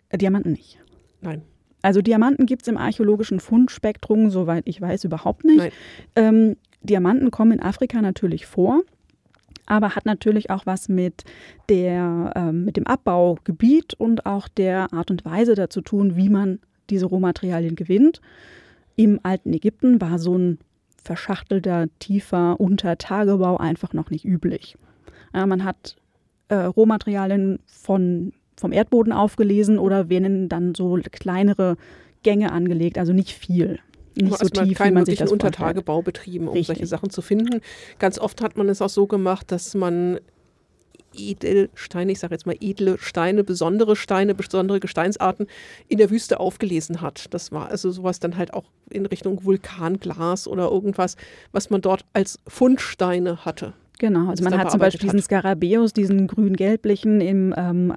Äh, 0.08 0.18
Diamanten 0.18 0.52
nicht. 0.52 0.78
Nein. 1.20 1.42
Also 1.82 2.02
Diamanten 2.02 2.46
gibt 2.46 2.62
es 2.62 2.68
im 2.68 2.76
archäologischen 2.76 3.38
Fundspektrum, 3.38 4.30
soweit 4.30 4.64
ich 4.66 4.80
weiß, 4.80 5.04
überhaupt 5.04 5.44
nicht. 5.44 5.70
Ähm, 6.16 6.56
Diamanten 6.86 7.30
kommen 7.30 7.52
in 7.52 7.62
Afrika 7.62 8.00
natürlich 8.00 8.46
vor, 8.46 8.82
aber 9.66 9.94
hat 9.96 10.06
natürlich 10.06 10.50
auch 10.50 10.66
was 10.66 10.88
mit, 10.88 11.24
der, 11.68 12.32
ähm, 12.34 12.64
mit 12.64 12.76
dem 12.76 12.86
Abbaugebiet 12.86 13.94
und 13.94 14.26
auch 14.26 14.48
der 14.48 14.92
Art 14.92 15.10
und 15.10 15.24
Weise 15.24 15.54
dazu 15.54 15.80
tun, 15.80 16.16
wie 16.16 16.28
man 16.28 16.60
diese 16.88 17.06
Rohmaterialien 17.06 17.76
gewinnt. 17.76 18.20
Im 18.94 19.20
alten 19.22 19.52
Ägypten 19.52 20.00
war 20.00 20.18
so 20.18 20.36
ein 20.38 20.58
verschachtelter, 21.02 21.86
tiefer 21.98 22.58
Untertagebau 22.58 23.56
einfach 23.56 23.92
noch 23.92 24.10
nicht 24.10 24.24
üblich. 24.24 24.76
Ja, 25.34 25.46
man 25.46 25.64
hat 25.64 25.96
äh, 26.48 26.54
Rohmaterialien 26.54 27.58
von, 27.66 28.32
vom 28.56 28.72
Erdboden 28.72 29.12
aufgelesen 29.12 29.78
oder 29.78 30.08
werden 30.08 30.48
dann 30.48 30.74
so 30.74 30.98
kleinere 31.12 31.76
Gänge 32.22 32.52
angelegt, 32.52 32.98
also 32.98 33.12
nicht 33.12 33.32
viel. 33.32 33.78
Nicht 34.16 34.32
also 34.32 34.46
so 34.52 34.60
man 34.60 34.68
tief, 34.68 34.80
wie 34.80 34.90
man 34.90 35.06
sich 35.06 35.18
das. 35.18 35.30
Untertagebau 35.30 36.02
betrieben, 36.02 36.48
um 36.48 36.54
Richtig. 36.54 36.66
solche 36.66 36.86
Sachen 36.86 37.10
zu 37.10 37.22
finden. 37.22 37.60
Ganz 37.98 38.18
oft 38.18 38.40
hat 38.42 38.56
man 38.56 38.68
es 38.68 38.80
auch 38.80 38.88
so 38.88 39.06
gemacht, 39.06 39.52
dass 39.52 39.74
man 39.74 40.18
Edelsteine, 41.14 42.12
ich 42.12 42.18
sage 42.18 42.34
jetzt 42.34 42.46
mal 42.46 42.56
edle 42.60 42.98
Steine, 42.98 43.44
besondere 43.44 43.96
Steine, 43.96 44.34
besondere 44.34 44.80
Gesteinsarten 44.80 45.46
in 45.88 45.98
der 45.98 46.10
Wüste 46.10 46.40
aufgelesen 46.40 47.00
hat. 47.00 47.32
Das 47.32 47.52
war 47.52 47.68
also 47.68 47.90
sowas 47.90 48.20
dann 48.20 48.36
halt 48.36 48.54
auch 48.54 48.64
in 48.90 49.06
Richtung 49.06 49.44
Vulkanglas 49.44 50.46
oder 50.46 50.70
irgendwas, 50.70 51.16
was 51.52 51.70
man 51.70 51.80
dort 51.80 52.04
als 52.12 52.38
Fundsteine 52.46 53.44
hatte. 53.44 53.72
Genau, 53.98 54.28
also 54.28 54.44
man 54.44 54.58
hat 54.58 54.70
zum 54.70 54.80
Beispiel 54.80 55.08
diesen 55.08 55.22
Skarabäus, 55.22 55.94
diesen 55.94 56.26
grün-gelblichen 56.26 57.20
im 57.22 57.54
ähm, 57.56 57.94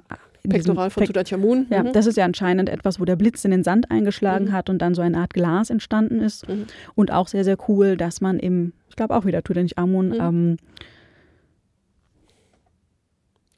Pektoral 0.48 0.90
von 0.90 1.02
Pek- 1.02 1.06
Tutanchamun. 1.08 1.66
Ja, 1.70 1.82
Mhm. 1.82 1.92
das 1.92 2.06
ist 2.06 2.16
ja 2.16 2.24
anscheinend 2.24 2.68
etwas, 2.68 2.98
wo 3.00 3.04
der 3.04 3.16
Blitz 3.16 3.44
in 3.44 3.50
den 3.50 3.62
Sand 3.64 3.90
eingeschlagen 3.90 4.46
Mhm. 4.46 4.52
hat 4.52 4.70
und 4.70 4.78
dann 4.78 4.94
so 4.94 5.02
eine 5.02 5.18
Art 5.18 5.34
Glas 5.34 5.70
entstanden 5.70 6.20
ist. 6.20 6.48
Mhm. 6.48 6.66
Und 6.94 7.12
auch 7.12 7.28
sehr, 7.28 7.44
sehr 7.44 7.56
cool, 7.68 7.96
dass 7.96 8.20
man 8.20 8.38
im, 8.38 8.72
ich 8.88 8.96
glaube 8.96 9.14
auch 9.16 9.24
wieder 9.26 9.42
Tutanchamun, 9.42 10.08
Mhm. 10.08 10.14
ähm, 10.20 10.56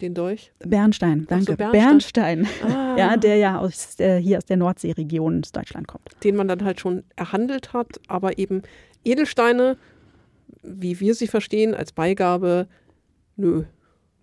Den 0.01 0.15
Dolch. 0.15 0.53
Bernstein, 0.59 1.29
Ach 1.31 1.39
so, 1.41 1.55
danke, 1.55 1.57
Bernstein. 1.57 2.43
Bernstein, 2.43 2.47
Ah, 2.69 2.97
ja, 2.99 3.17
der 3.17 3.37
ja 3.37 3.59
aus, 3.61 4.01
äh, 4.01 4.21
hier 4.21 4.39
aus 4.39 4.45
der 4.47 4.57
Nordseeregion 4.57 5.43
aus 5.45 5.53
Deutschland 5.53 5.87
kommt. 5.87 6.09
den 6.25 6.35
man 6.35 6.49
dann 6.49 6.65
halt 6.65 6.81
schon 6.81 7.05
erhandelt 7.15 7.73
hat, 7.73 8.01
aber 8.09 8.37
eben 8.39 8.63
Edelsteine, 9.05 9.77
wie 10.65 10.99
wir 10.99 11.15
sie 11.15 11.29
verstehen, 11.29 11.75
als 11.75 11.93
Beigabe, 11.93 12.67
nö, 13.37 13.65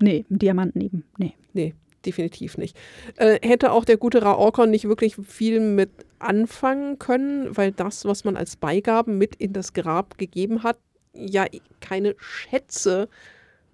Nee, 0.02 0.26
Diamanten 0.30 0.82
eben, 0.82 1.04
nee. 1.18 1.34
nee, 1.54 1.74
definitiv 2.06 2.58
nicht. 2.58 2.78
Äh, 3.18 3.40
hätte 3.46 3.72
auch 3.72 3.86
der 3.86 3.98
gute 3.98 4.22
Raorkon 4.22 4.70
nicht 4.70 4.88
wirklich 4.88 5.16
viel 5.28 5.60
mit 5.60 5.90
anfangen 6.20 7.00
können, 7.00 7.56
weil 7.56 7.72
das, 7.72 8.06
was 8.06 8.24
man 8.24 8.36
als 8.38 8.56
Beigaben 8.56 9.18
mit 9.18 9.36
in 9.36 9.54
das 9.54 9.74
Grab 9.74 10.18
gegeben 10.18 10.64
hat, 10.64 10.78
ja 11.14 11.46
keine 11.82 12.16
Schätze 12.18 13.10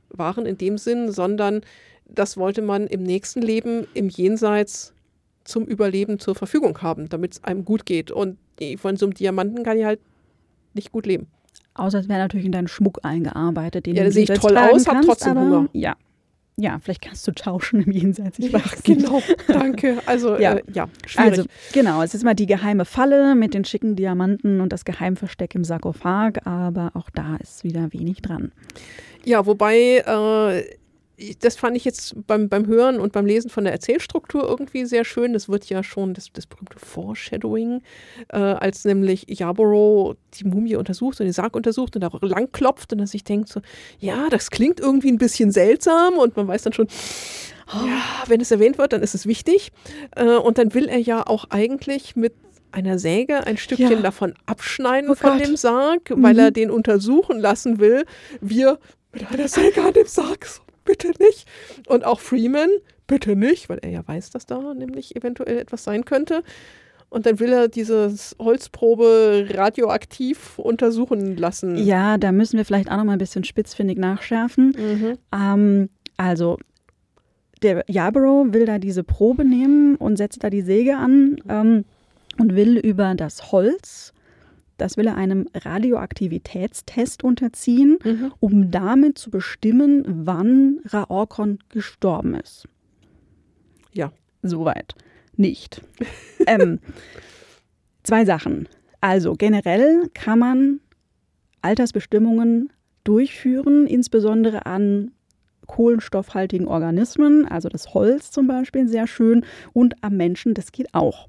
waren 0.10 0.46
in 0.46 0.58
dem 0.58 0.78
Sinn, 0.78 1.12
sondern 1.12 1.62
das 2.08 2.38
wollte 2.38 2.62
man 2.62 2.88
im 2.88 3.04
nächsten 3.04 3.42
Leben, 3.42 3.88
im 3.94 4.10
Jenseits 4.10 4.94
zum 5.44 5.66
Überleben 5.66 6.20
zur 6.20 6.36
Verfügung 6.36 6.82
haben, 6.82 7.10
damit 7.10 7.34
es 7.34 7.44
einem 7.44 7.66
gut 7.66 7.86
geht. 7.86 8.12
Und 8.12 8.38
von 8.78 8.96
so 8.98 9.06
einem 9.06 9.14
Diamanten 9.14 9.64
kann 9.64 9.78
ich 9.78 9.86
halt 9.86 10.00
nicht 10.74 10.92
gut 10.92 11.06
leben. 11.06 11.28
Außer 11.74 12.00
es 12.00 12.10
wäre 12.10 12.20
natürlich 12.20 12.46
in 12.46 12.52
deinen 12.52 12.68
Schmuck 12.68 13.00
eingearbeitet. 13.04 13.86
Den 13.86 13.96
ja, 13.96 14.04
da 14.04 14.12
sehe 14.12 14.24
ich 14.24 14.40
toll 14.40 14.58
aus, 14.58 14.88
habe 14.88 15.06
trotzdem 15.06 15.38
Hunger. 15.38 15.70
Ja, 15.74 15.96
ja, 16.58 16.80
vielleicht 16.82 17.02
kannst 17.02 17.28
du 17.28 17.32
tauschen 17.32 17.82
im 17.82 17.92
Jenseits. 17.92 18.40
Ich 18.40 18.52
ja, 18.52 18.62
genau, 18.84 19.22
danke. 19.48 19.98
Also, 20.06 20.38
ja, 20.38 20.54
äh, 20.54 20.64
ja 20.74 20.88
schwierig. 21.06 21.32
Also, 21.32 21.44
genau, 21.74 22.02
es 22.02 22.14
ist 22.14 22.24
mal 22.24 22.34
die 22.34 22.46
geheime 22.46 22.86
Falle 22.86 23.36
mit 23.36 23.54
den 23.54 23.66
schicken 23.66 23.96
Diamanten 23.96 24.62
und 24.62 24.72
das 24.72 24.86
Geheimversteck 24.86 25.54
im 25.56 25.64
Sarkophag, 25.64 26.46
aber 26.46 26.92
auch 26.94 27.10
da 27.10 27.36
ist 27.38 27.64
wieder 27.64 27.92
wenig 27.92 28.22
dran. 28.22 28.52
Ja, 29.26 29.46
wobei 29.46 30.04
äh, 30.06 30.78
das 31.40 31.56
fand 31.56 31.78
ich 31.78 31.86
jetzt 31.86 32.16
beim, 32.28 32.50
beim 32.50 32.68
Hören 32.68 33.00
und 33.00 33.14
beim 33.14 33.26
Lesen 33.26 33.50
von 33.50 33.64
der 33.64 33.74
Erzählstruktur 33.74 34.44
irgendwie 34.44 34.86
sehr 34.86 35.06
schön. 35.06 35.34
Das 35.34 35.48
wird 35.48 35.66
ja 35.66 35.84
schon 35.84 36.14
das, 36.14 36.32
das 36.34 36.46
berühmte 36.46 36.78
Foreshadowing, 36.80 37.82
äh, 38.30 38.38
als 38.38 38.84
nämlich 38.84 39.26
Yarborough 39.28 40.18
die 40.34 40.46
Mumie 40.46 40.76
untersucht 40.76 41.20
und 41.20 41.26
den 41.26 41.34
Sarg 41.34 41.56
untersucht 41.56 41.96
und 41.96 42.02
da 42.02 42.10
lang 42.22 42.52
klopft 42.52 42.92
und 42.92 43.00
dann 43.00 43.08
sich 43.08 43.24
denkt 43.24 43.50
so, 43.50 43.62
ja, 44.00 44.30
das 44.30 44.52
klingt 44.52 44.80
irgendwie 44.80 45.12
ein 45.12 45.18
bisschen 45.18 45.52
seltsam 45.52 46.16
und 46.16 46.36
man 46.36 46.48
weiß 46.48 46.64
dann 46.64 46.74
schon, 46.74 46.88
oh, 47.74 47.86
ja, 47.86 48.02
wenn 48.28 48.42
es 48.42 48.52
erwähnt 48.52 48.78
wird, 48.78 48.92
dann 48.92 49.02
ist 49.02 49.16
es 49.16 49.26
wichtig. 49.26 49.72
Äh, 50.16 50.36
und 50.36 50.58
dann 50.58 50.74
will 50.74 50.88
er 50.88 51.00
ja 51.00 51.26
auch 51.26 51.46
eigentlich 51.50 52.16
mit 52.16 52.34
einer 52.72 53.00
Säge 53.00 53.48
ein 53.48 53.56
Stückchen 53.56 53.90
ja. 53.90 54.02
davon 54.02 54.34
abschneiden 54.46 55.10
oh 55.10 55.16
von 55.16 55.38
Gott. 55.38 55.48
dem 55.48 55.56
Sarg, 55.56 56.10
weil 56.10 56.34
mhm. 56.34 56.40
er 56.40 56.52
den 56.52 56.72
untersuchen 56.72 57.40
lassen 57.40 57.80
will. 57.80 58.06
Wir 58.42 58.80
mit 59.14 59.32
einer 59.32 59.48
Säge 59.48 59.82
an 59.82 59.94
dem 59.94 60.08
Sarg 60.08 60.46
bitte 60.86 61.12
nicht. 61.20 61.48
Und 61.88 62.06
auch 62.06 62.20
Freeman, 62.20 62.70
bitte 63.08 63.36
nicht, 63.36 63.70
weil 63.70 63.80
er 63.80 63.90
ja 63.90 64.08
weiß, 64.08 64.30
dass 64.30 64.46
da 64.46 64.74
nämlich 64.74 65.16
eventuell 65.16 65.58
etwas 65.58 65.84
sein 65.84 66.06
könnte. 66.06 66.44
Und 67.10 67.26
dann 67.26 67.40
will 67.40 67.54
er 67.54 67.68
dieses 67.68 68.36
Holzprobe 68.40 69.48
radioaktiv 69.52 70.60
untersuchen 70.60 71.38
lassen. 71.38 71.78
Ja, 71.78 72.18
da 72.18 72.32
müssen 72.32 72.58
wir 72.58 72.66
vielleicht 72.66 72.92
auch 72.92 72.98
noch 72.98 73.06
mal 73.06 73.14
ein 73.14 73.20
bisschen 73.20 73.44
spitzfindig 73.44 73.98
nachschärfen. 73.98 74.76
Mhm. 74.78 75.18
Ähm, 75.34 75.90
also 76.18 76.58
der 77.62 77.84
Yarborough 77.88 78.54
will 78.54 78.66
da 78.66 78.80
diese 78.80 79.04
Probe 79.04 79.46
nehmen 79.46 79.96
und 79.96 80.18
setzt 80.18 80.44
da 80.44 80.50
die 80.50 80.62
Säge 80.62 80.98
an 80.98 81.38
ähm, 81.48 81.86
und 82.38 82.56
will 82.56 82.78
über 82.78 83.16
das 83.16 83.52
Holz 83.52 84.14
das 84.78 84.98
will 84.98 85.08
er 85.08 85.16
einem 85.16 85.48
Radioaktivitätstest 85.54 87.24
unterziehen, 87.24 87.98
mhm. 88.04 88.34
um 88.40 88.72
damit 88.72 89.18
zu 89.18 89.32
bestimmen, 89.32 90.04
wann 90.06 90.80
Raorkon 90.86 91.60
gestorben 91.70 92.36
ist. 92.36 92.68
Ja. 93.94 94.12
Soweit. 94.42 94.94
Nicht. 95.36 95.82
ähm, 96.48 96.80
zwei 98.04 98.26
Sachen. 98.26 98.70
Also 99.02 99.34
generell 99.34 100.10
kann 100.14 100.40
man 100.40 100.80
Altersbestimmungen 101.62 102.72
durchführen, 103.04 103.88
insbesondere 103.88 104.66
an 104.66 105.12
kohlenstoffhaltigen 105.68 106.68
Organismen, 106.68 107.48
also 107.48 107.70
das 107.70 107.94
Holz 107.94 108.30
zum 108.32 108.48
Beispiel 108.48 108.88
sehr 108.88 109.08
schön, 109.08 109.44
und 109.74 109.96
am 110.04 110.16
Menschen, 110.16 110.54
das 110.54 110.72
geht 110.72 110.94
auch. 110.94 111.28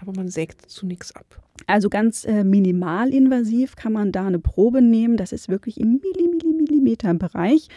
Aber 0.00 0.12
man 0.12 0.28
sägt 0.28 0.70
zu 0.70 0.86
nichts 0.86 1.14
ab. 1.14 1.42
Also 1.66 1.88
ganz 1.88 2.24
äh, 2.24 2.44
minimalinvasiv 2.44 3.76
kann 3.76 3.92
man 3.92 4.12
da 4.12 4.26
eine 4.26 4.38
Probe 4.38 4.80
nehmen. 4.80 5.16
Das 5.16 5.32
ist 5.32 5.48
wirklich 5.48 5.80
im 5.80 6.00
Millimeter-Bereich. 6.00 7.68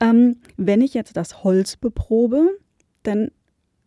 Ähm, 0.00 0.36
wenn 0.56 0.80
ich 0.82 0.94
jetzt 0.94 1.16
das 1.16 1.42
Holz 1.42 1.76
beprobe, 1.76 2.50
dann 3.02 3.30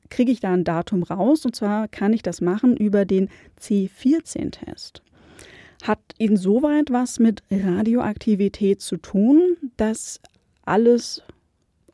kriege 0.09 0.31
ich 0.31 0.39
da 0.39 0.53
ein 0.53 0.63
Datum 0.63 1.03
raus. 1.03 1.45
Und 1.45 1.55
zwar 1.55 1.87
kann 1.87 2.13
ich 2.13 2.23
das 2.23 2.41
machen 2.41 2.75
über 2.75 3.05
den 3.05 3.29
C14-Test. 3.59 5.01
Hat 5.83 5.99
insoweit 6.17 6.91
was 6.91 7.19
mit 7.19 7.43
Radioaktivität 7.51 8.81
zu 8.81 8.97
tun, 8.97 9.57
dass 9.77 10.19
alles, 10.65 11.21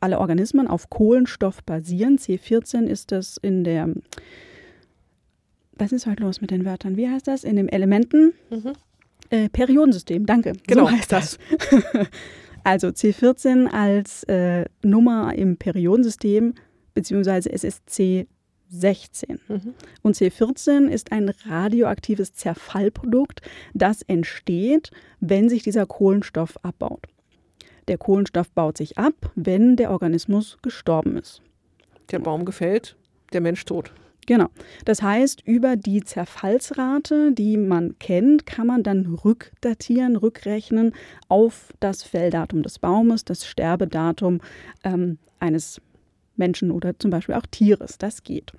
alle 0.00 0.18
Organismen 0.18 0.66
auf 0.66 0.90
Kohlenstoff 0.90 1.62
basieren. 1.64 2.18
C14 2.18 2.84
ist 2.86 3.12
das 3.12 3.36
in 3.36 3.64
der 3.64 3.92
was 5.80 5.92
ist 5.92 6.06
heute 6.06 6.22
los 6.22 6.40
mit 6.40 6.50
den 6.50 6.64
Wörtern? 6.64 6.96
Wie 6.96 7.08
heißt 7.08 7.26
das? 7.26 7.42
In 7.42 7.56
den 7.56 7.68
Elementen? 7.68 8.34
Mhm. 8.50 8.72
Äh, 9.30 9.48
Periodensystem, 9.48 10.26
danke. 10.26 10.52
Genau. 10.66 10.86
So 10.86 10.90
heißt 10.90 11.12
das. 11.12 11.38
also 12.64 12.88
C14 12.88 13.66
als 13.68 14.24
äh, 14.24 14.66
Nummer 14.82 15.34
im 15.34 15.56
Periodensystem, 15.56 16.54
beziehungsweise 16.94 17.50
es 17.50 17.64
ist 17.64 17.88
C16. 17.88 19.38
Mhm. 19.48 19.74
Und 20.02 20.16
C14 20.16 20.88
ist 20.88 21.12
ein 21.12 21.30
radioaktives 21.46 22.34
Zerfallprodukt, 22.34 23.40
das 23.72 24.02
entsteht, 24.02 24.90
wenn 25.20 25.48
sich 25.48 25.62
dieser 25.62 25.86
Kohlenstoff 25.86 26.62
abbaut. 26.62 27.06
Der 27.88 27.98
Kohlenstoff 27.98 28.50
baut 28.50 28.76
sich 28.76 28.98
ab, 28.98 29.32
wenn 29.34 29.76
der 29.76 29.90
Organismus 29.90 30.58
gestorben 30.62 31.16
ist. 31.16 31.40
Der 32.10 32.18
Baum 32.18 32.44
gefällt, 32.44 32.96
der 33.32 33.40
Mensch 33.40 33.64
tot. 33.64 33.92
Genau. 34.26 34.46
Das 34.84 35.02
heißt, 35.02 35.42
über 35.44 35.76
die 35.76 36.02
Zerfallsrate, 36.02 37.32
die 37.32 37.56
man 37.56 37.98
kennt, 37.98 38.46
kann 38.46 38.66
man 38.66 38.82
dann 38.82 39.06
rückdatieren, 39.24 40.16
rückrechnen 40.16 40.92
auf 41.28 41.72
das 41.80 42.02
Felldatum 42.02 42.62
des 42.62 42.78
Baumes, 42.78 43.24
das 43.24 43.46
Sterbedatum 43.46 44.40
ähm, 44.84 45.18
eines 45.40 45.80
Menschen 46.36 46.70
oder 46.70 46.98
zum 46.98 47.10
Beispiel 47.10 47.34
auch 47.34 47.46
Tieres. 47.50 47.98
Das 47.98 48.22
geht. 48.22 48.52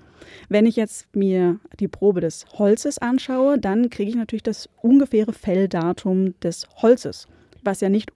Wenn 0.50 0.66
ich 0.66 0.76
jetzt 0.76 1.16
mir 1.16 1.60
die 1.80 1.88
Probe 1.88 2.22
des 2.22 2.46
Holzes 2.54 2.98
anschaue, 2.98 3.58
dann 3.58 3.90
kriege 3.90 4.10
ich 4.10 4.16
natürlich 4.16 4.44
das 4.44 4.70
ungefähre 4.82 5.34
Felldatum 5.34 6.40
des 6.42 6.68
Holzes, 6.82 7.28
was 7.64 7.82
ja 7.82 7.90
nicht 7.90 8.12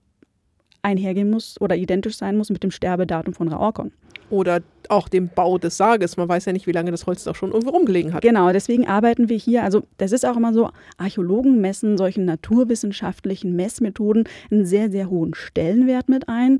einhergehen 0.82 1.30
muss 1.30 1.60
oder 1.60 1.76
identisch 1.76 2.16
sein 2.16 2.36
muss 2.36 2.50
mit 2.50 2.62
dem 2.62 2.70
Sterbedatum 2.70 3.34
von 3.34 3.48
Raorkon. 3.48 3.92
Oder 4.30 4.60
auch 4.88 5.08
dem 5.08 5.28
Bau 5.28 5.58
des 5.58 5.76
Sarges. 5.76 6.16
Man 6.16 6.28
weiß 6.28 6.44
ja 6.44 6.52
nicht, 6.52 6.66
wie 6.66 6.72
lange 6.72 6.90
das 6.90 7.06
Holz 7.06 7.26
auch 7.26 7.34
schon 7.34 7.52
irgendwo 7.52 7.70
rumgelegen 7.70 8.12
hat. 8.12 8.22
Genau, 8.22 8.52
deswegen 8.52 8.86
arbeiten 8.86 9.28
wir 9.28 9.36
hier, 9.36 9.62
also 9.64 9.82
das 9.98 10.12
ist 10.12 10.24
auch 10.24 10.36
immer 10.36 10.52
so, 10.52 10.70
Archäologen 10.96 11.60
messen 11.60 11.96
solchen 11.98 12.24
naturwissenschaftlichen 12.24 13.54
Messmethoden 13.56 14.24
einen 14.50 14.64
sehr, 14.64 14.90
sehr 14.90 15.10
hohen 15.10 15.34
Stellenwert 15.34 16.08
mit 16.08 16.28
ein. 16.28 16.58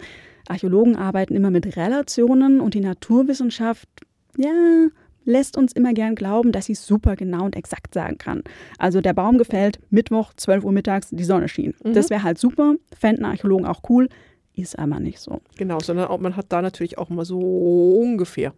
Archäologen 0.49 0.97
arbeiten 0.97 1.35
immer 1.35 1.51
mit 1.51 1.77
Relationen 1.77 2.61
und 2.61 2.75
die 2.75 2.81
Naturwissenschaft, 2.81 3.89
ja, 4.37 4.51
lässt 5.25 5.59
uns 5.59 5.73
immer 5.73 5.93
gern 5.93 6.15
glauben, 6.15 6.53
dass 6.53 6.67
sie 6.67 6.75
super 6.75 7.17
genau 7.17 7.45
und 7.45 7.57
exakt 7.57 7.93
sagen 7.93 8.17
kann. 8.17 8.43
Also 8.79 9.01
der 9.01 9.13
Baum 9.13 9.39
gefällt, 9.39 9.81
Mittwoch, 9.91 10.33
12 10.35 10.65
Uhr 10.65 10.73
mittags, 10.73 11.09
die 11.11 11.25
Sonne 11.25 11.49
schien. 11.49 11.75
Mhm. 11.85 11.95
Das 11.95 12.11
wäre 12.11 12.23
halt 12.23 12.39
super, 12.39 12.77
fänden 12.97 13.25
Archäologen 13.25 13.67
auch 13.67 13.83
cool, 13.89 14.09
ist 14.57 14.79
aber 14.79 14.99
nicht 14.99 15.21
so. 15.21 15.41
Genau, 15.57 15.79
sondern 15.81 16.09
auch, 16.09 16.19
man 16.19 16.37
hat 16.37 16.47
da 16.49 16.63
natürlich 16.63 16.99
auch 16.99 17.09
mal 17.09 17.25
so 17.25 17.39
ungefähr. 17.39 18.53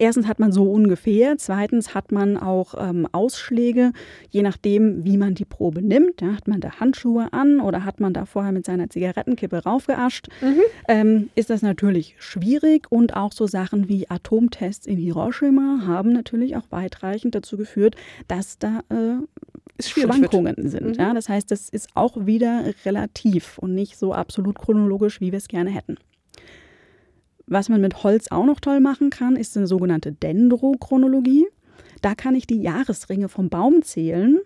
Erstens 0.00 0.26
hat 0.26 0.38
man 0.38 0.50
so 0.50 0.64
ungefähr, 0.64 1.36
zweitens 1.36 1.94
hat 1.94 2.10
man 2.10 2.38
auch 2.38 2.72
ähm, 2.78 3.06
Ausschläge, 3.12 3.92
je 4.30 4.40
nachdem, 4.40 5.04
wie 5.04 5.18
man 5.18 5.34
die 5.34 5.44
Probe 5.44 5.82
nimmt. 5.82 6.22
Ja, 6.22 6.34
hat 6.34 6.48
man 6.48 6.62
da 6.62 6.80
Handschuhe 6.80 7.30
an 7.34 7.60
oder 7.60 7.84
hat 7.84 8.00
man 8.00 8.14
da 8.14 8.24
vorher 8.24 8.50
mit 8.50 8.64
seiner 8.64 8.88
Zigarettenkippe 8.88 9.62
raufgeascht, 9.62 10.28
mhm. 10.40 10.60
ähm, 10.88 11.30
ist 11.34 11.50
das 11.50 11.60
natürlich 11.60 12.16
schwierig. 12.18 12.90
Und 12.90 13.14
auch 13.14 13.32
so 13.32 13.46
Sachen 13.46 13.90
wie 13.90 14.08
Atomtests 14.08 14.86
in 14.86 14.96
Hiroshima 14.96 15.82
haben 15.86 16.14
natürlich 16.14 16.56
auch 16.56 16.70
weitreichend 16.70 17.34
dazu 17.34 17.58
geführt, 17.58 17.94
dass 18.26 18.58
da 18.58 18.80
äh, 18.88 19.22
Schwankungen 19.78 20.68
sind. 20.68 20.86
Mhm. 20.86 20.94
Ja, 20.94 21.14
das 21.14 21.28
heißt, 21.28 21.50
das 21.50 21.68
ist 21.68 21.88
auch 21.94 22.26
wieder 22.26 22.64
relativ 22.84 23.58
und 23.58 23.74
nicht 23.74 23.98
so 23.98 24.12
absolut 24.12 24.58
chronologisch, 24.58 25.20
wie 25.20 25.32
wir 25.32 25.38
es 25.38 25.48
gerne 25.48 25.70
hätten. 25.70 25.96
Was 27.46 27.68
man 27.68 27.80
mit 27.80 28.02
Holz 28.04 28.28
auch 28.30 28.44
noch 28.44 28.60
toll 28.60 28.80
machen 28.80 29.10
kann, 29.10 29.36
ist 29.36 29.56
eine 29.56 29.66
sogenannte 29.66 30.12
Dendrochronologie. 30.12 31.46
Da 32.00 32.14
kann 32.14 32.34
ich 32.34 32.46
die 32.46 32.62
Jahresringe 32.62 33.28
vom 33.28 33.48
Baum 33.48 33.82
zählen 33.82 34.38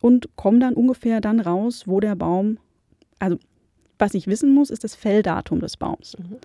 und 0.00 0.28
komme 0.36 0.58
dann 0.58 0.74
ungefähr 0.74 1.20
dann 1.20 1.40
raus, 1.40 1.84
wo 1.86 2.00
der 2.00 2.16
Baum, 2.16 2.58
also 3.18 3.38
was 3.98 4.14
ich 4.14 4.26
wissen 4.26 4.52
muss, 4.52 4.70
ist 4.70 4.84
das 4.84 4.94
Felldatum 4.94 5.60
des 5.60 5.76
Baums. 5.76 6.16
Mhm. 6.18 6.36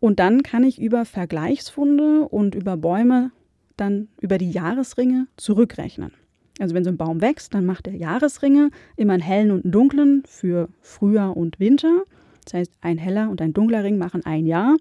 Und 0.00 0.18
dann 0.18 0.42
kann 0.42 0.64
ich 0.64 0.80
über 0.80 1.04
Vergleichsfunde 1.04 2.28
und 2.28 2.56
über 2.56 2.76
Bäume 2.76 3.30
dann 3.76 4.08
über 4.20 4.36
die 4.38 4.50
Jahresringe 4.50 5.28
zurückrechnen. 5.36 6.12
Also 6.58 6.74
wenn 6.74 6.84
so 6.84 6.90
ein 6.90 6.96
Baum 6.96 7.20
wächst, 7.20 7.54
dann 7.54 7.66
macht 7.66 7.86
er 7.86 7.94
Jahresringe, 7.94 8.70
immer 8.96 9.14
einen 9.14 9.22
hellen 9.22 9.50
und 9.50 9.64
einen 9.64 9.72
dunklen 9.72 10.22
für 10.26 10.68
Frühjahr 10.80 11.36
und 11.36 11.58
Winter. 11.58 12.02
Das 12.44 12.54
heißt, 12.54 12.72
ein 12.80 12.98
heller 12.98 13.30
und 13.30 13.40
ein 13.40 13.52
dunkler 13.52 13.84
Ring 13.84 13.98
machen 13.98 14.24
ein 14.26 14.46
Jahr 14.46 14.76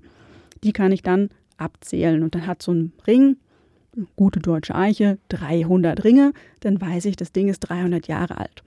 die 0.63 0.73
kann 0.73 0.91
ich 0.91 1.01
dann 1.01 1.29
abzählen. 1.57 2.23
Und 2.23 2.35
dann 2.35 2.47
hat 2.47 2.61
so 2.61 2.73
ein 2.73 2.93
Ring, 3.07 3.37
gute 4.15 4.39
deutsche 4.39 4.75
Eiche, 4.75 5.17
300 5.29 6.03
Ringe, 6.03 6.33
dann 6.61 6.79
weiß 6.79 7.05
ich, 7.05 7.15
das 7.15 7.31
Ding 7.31 7.49
ist 7.49 7.59
300 7.59 8.07
Jahre 8.07 8.37
alt. 8.37 8.63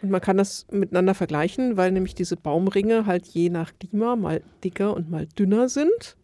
Und 0.00 0.10
man 0.10 0.20
kann 0.20 0.36
das 0.36 0.66
miteinander 0.70 1.14
vergleichen, 1.14 1.76
weil 1.76 1.92
nämlich 1.92 2.14
diese 2.14 2.36
Baumringe 2.36 3.06
halt 3.06 3.26
je 3.26 3.50
nach 3.50 3.72
Klima 3.78 4.16
mal 4.16 4.42
dicker 4.64 4.94
und 4.94 5.10
mal 5.10 5.26
dünner 5.38 5.68
sind. 5.68 6.16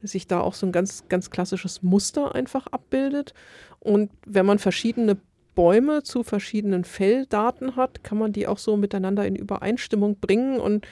Sich 0.00 0.28
da 0.28 0.40
auch 0.40 0.54
so 0.54 0.64
ein 0.64 0.72
ganz, 0.72 1.08
ganz 1.08 1.28
klassisches 1.30 1.82
Muster 1.82 2.34
einfach 2.34 2.68
abbildet. 2.68 3.34
Und 3.80 4.10
wenn 4.24 4.46
man 4.46 4.60
verschiedene 4.60 5.18
Bäume 5.58 6.04
zu 6.04 6.22
verschiedenen 6.22 6.84
Felldaten 6.84 7.74
hat, 7.74 8.04
kann 8.04 8.16
man 8.16 8.30
die 8.30 8.46
auch 8.46 8.58
so 8.58 8.76
miteinander 8.76 9.26
in 9.26 9.34
Übereinstimmung 9.34 10.16
bringen 10.20 10.60
und 10.60 10.86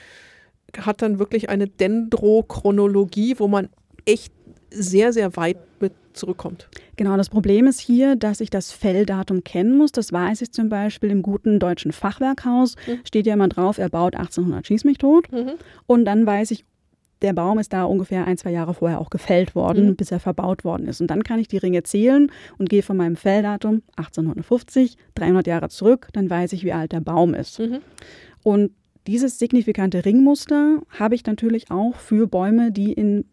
hat 0.77 1.01
dann 1.01 1.19
wirklich 1.19 1.47
eine 1.47 1.69
Dendrochronologie, 1.69 3.35
wo 3.39 3.47
man 3.47 3.69
echt 4.03 4.33
sehr, 4.69 5.13
sehr 5.13 5.37
weit 5.37 5.55
mit 5.79 5.93
zurückkommt. 6.11 6.67
Genau, 6.97 7.15
das 7.15 7.29
Problem 7.29 7.65
ist 7.65 7.79
hier, 7.79 8.17
dass 8.17 8.41
ich 8.41 8.49
das 8.49 8.73
Felldatum 8.73 9.45
kennen 9.45 9.77
muss. 9.77 9.93
Das 9.93 10.11
weiß 10.11 10.41
ich 10.41 10.51
zum 10.51 10.67
Beispiel 10.67 11.11
im 11.11 11.21
guten 11.21 11.59
deutschen 11.59 11.93
Fachwerkhaus. 11.93 12.75
Mhm. 12.87 12.99
Steht 13.05 13.25
ja 13.25 13.35
immer 13.35 13.47
drauf, 13.47 13.77
er 13.77 13.87
baut 13.87 14.17
1800, 14.17 14.67
schieß 14.67 14.83
mich 14.83 14.97
tot. 14.97 15.31
Mhm. 15.31 15.53
Und 15.85 16.03
dann 16.03 16.25
weiß 16.25 16.51
ich, 16.51 16.65
der 17.21 17.33
Baum 17.33 17.59
ist 17.59 17.73
da 17.73 17.83
ungefähr 17.83 18.25
ein, 18.25 18.37
zwei 18.37 18.51
Jahre 18.51 18.73
vorher 18.73 19.01
auch 19.01 19.09
gefällt 19.09 19.55
worden, 19.55 19.87
mhm. 19.87 19.95
bis 19.95 20.11
er 20.11 20.19
verbaut 20.19 20.63
worden 20.63 20.87
ist. 20.87 21.01
Und 21.01 21.07
dann 21.07 21.23
kann 21.23 21.39
ich 21.39 21.47
die 21.47 21.57
Ringe 21.57 21.83
zählen 21.83 22.31
und 22.57 22.69
gehe 22.69 22.83
von 22.83 22.97
meinem 22.97 23.15
Felldatum 23.15 23.81
1850, 23.95 24.97
300 25.15 25.47
Jahre 25.47 25.69
zurück, 25.69 26.09
dann 26.13 26.29
weiß 26.29 26.53
ich, 26.53 26.63
wie 26.63 26.73
alt 26.73 26.91
der 26.91 27.01
Baum 27.01 27.33
ist. 27.33 27.59
Mhm. 27.59 27.79
Und 28.43 28.71
dieses 29.07 29.39
signifikante 29.39 30.05
Ringmuster 30.05 30.81
habe 30.89 31.15
ich 31.15 31.25
natürlich 31.25 31.71
auch 31.71 31.95
für 31.95 32.27
Bäume, 32.27 32.71
die 32.71 32.93
in 32.93 33.25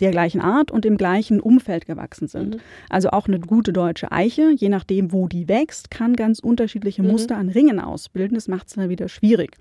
der 0.00 0.10
gleichen 0.10 0.40
Art 0.40 0.70
und 0.70 0.84
im 0.84 0.96
gleichen 0.96 1.40
Umfeld 1.40 1.86
gewachsen 1.86 2.28
sind. 2.28 2.56
Mhm. 2.56 2.60
Also 2.88 3.10
auch 3.10 3.28
eine 3.28 3.38
gute 3.38 3.72
deutsche 3.72 4.10
Eiche, 4.10 4.50
je 4.50 4.68
nachdem, 4.68 5.12
wo 5.12 5.28
die 5.28 5.48
wächst, 5.48 5.90
kann 5.90 6.14
ganz 6.16 6.40
unterschiedliche 6.40 7.02
mhm. 7.02 7.12
Muster 7.12 7.36
an 7.36 7.48
Ringen 7.48 7.78
ausbilden. 7.78 8.34
Das 8.34 8.48
macht 8.48 8.68
es 8.68 8.74
dann 8.74 8.88
wieder 8.88 9.08
schwierig. 9.08 9.56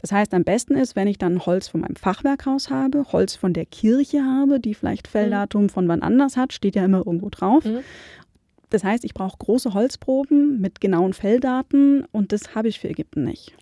Das 0.00 0.12
heißt, 0.12 0.34
am 0.34 0.44
besten 0.44 0.74
ist, 0.74 0.96
wenn 0.96 1.06
ich 1.06 1.18
dann 1.18 1.46
Holz 1.46 1.68
von 1.68 1.80
meinem 1.80 1.96
Fachwerkhaus 1.96 2.70
habe, 2.70 3.04
Holz 3.12 3.36
von 3.36 3.52
der 3.52 3.66
Kirche 3.66 4.24
habe, 4.24 4.58
die 4.58 4.74
vielleicht 4.74 5.06
mhm. 5.06 5.12
Felldatum 5.12 5.68
von 5.68 5.86
wann 5.88 6.02
anders 6.02 6.36
hat, 6.36 6.52
steht 6.52 6.74
ja 6.74 6.84
immer 6.84 6.98
irgendwo 6.98 7.28
drauf. 7.30 7.64
Mhm. 7.64 7.80
Das 8.70 8.84
heißt, 8.84 9.04
ich 9.04 9.14
brauche 9.14 9.36
große 9.38 9.74
Holzproben 9.74 10.60
mit 10.60 10.80
genauen 10.80 11.12
Felldaten 11.12 12.04
und 12.12 12.32
das 12.32 12.54
habe 12.54 12.68
ich 12.68 12.78
für 12.78 12.88
Ägypten 12.88 13.24
nicht. 13.24 13.54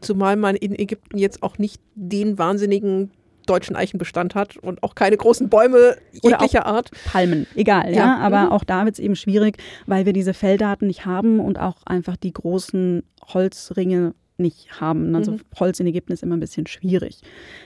Zumal 0.00 0.36
man 0.36 0.54
in 0.54 0.78
Ägypten 0.78 1.18
jetzt 1.18 1.42
auch 1.42 1.58
nicht 1.58 1.80
den 1.96 2.38
wahnsinnigen 2.38 3.10
deutschen 3.46 3.76
Eichenbestand 3.76 4.34
hat 4.34 4.56
und 4.56 4.82
auch 4.82 4.94
keine 4.94 5.16
großen 5.16 5.48
Bäume 5.48 5.96
jeglicher 6.12 6.66
Art. 6.66 6.90
Palmen, 7.04 7.46
egal, 7.54 7.90
ja. 7.90 7.96
ja. 7.96 8.18
Aber 8.18 8.46
mhm. 8.46 8.52
auch 8.52 8.64
da 8.64 8.84
wird 8.84 8.94
es 8.94 8.98
eben 8.98 9.16
schwierig, 9.16 9.58
weil 9.86 10.06
wir 10.06 10.12
diese 10.12 10.34
Felldaten 10.34 10.86
nicht 10.86 11.06
haben 11.06 11.40
und 11.40 11.58
auch 11.58 11.76
einfach 11.84 12.16
die 12.16 12.32
großen 12.32 13.02
Holzringe 13.32 14.14
nicht 14.38 14.80
haben. 14.80 15.14
Also 15.14 15.32
mhm. 15.32 15.40
Holz 15.58 15.80
in 15.80 15.86
Ägypten 15.86 16.12
ist 16.12 16.22
immer 16.22 16.36
ein 16.36 16.40
bisschen 16.40 16.66
schwierig. 16.66 17.20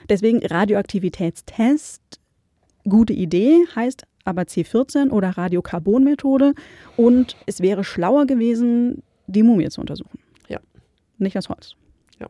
Deswegen 0.09 0.45
Radioaktivitätstest, 0.45 2.01
gute 2.87 3.13
Idee, 3.13 3.65
heißt 3.75 4.03
aber 4.23 4.43
C14 4.43 5.09
oder 5.09 5.29
Radiokarbonmethode. 5.29 6.53
Und 6.97 7.35
es 7.45 7.61
wäre 7.61 7.83
schlauer 7.83 8.25
gewesen, 8.25 9.03
die 9.27 9.43
Mumie 9.43 9.69
zu 9.69 9.81
untersuchen. 9.81 10.19
Ja. 10.47 10.59
Nicht 11.17 11.35
das 11.35 11.49
Holz. 11.49 11.75
Ja. 12.19 12.27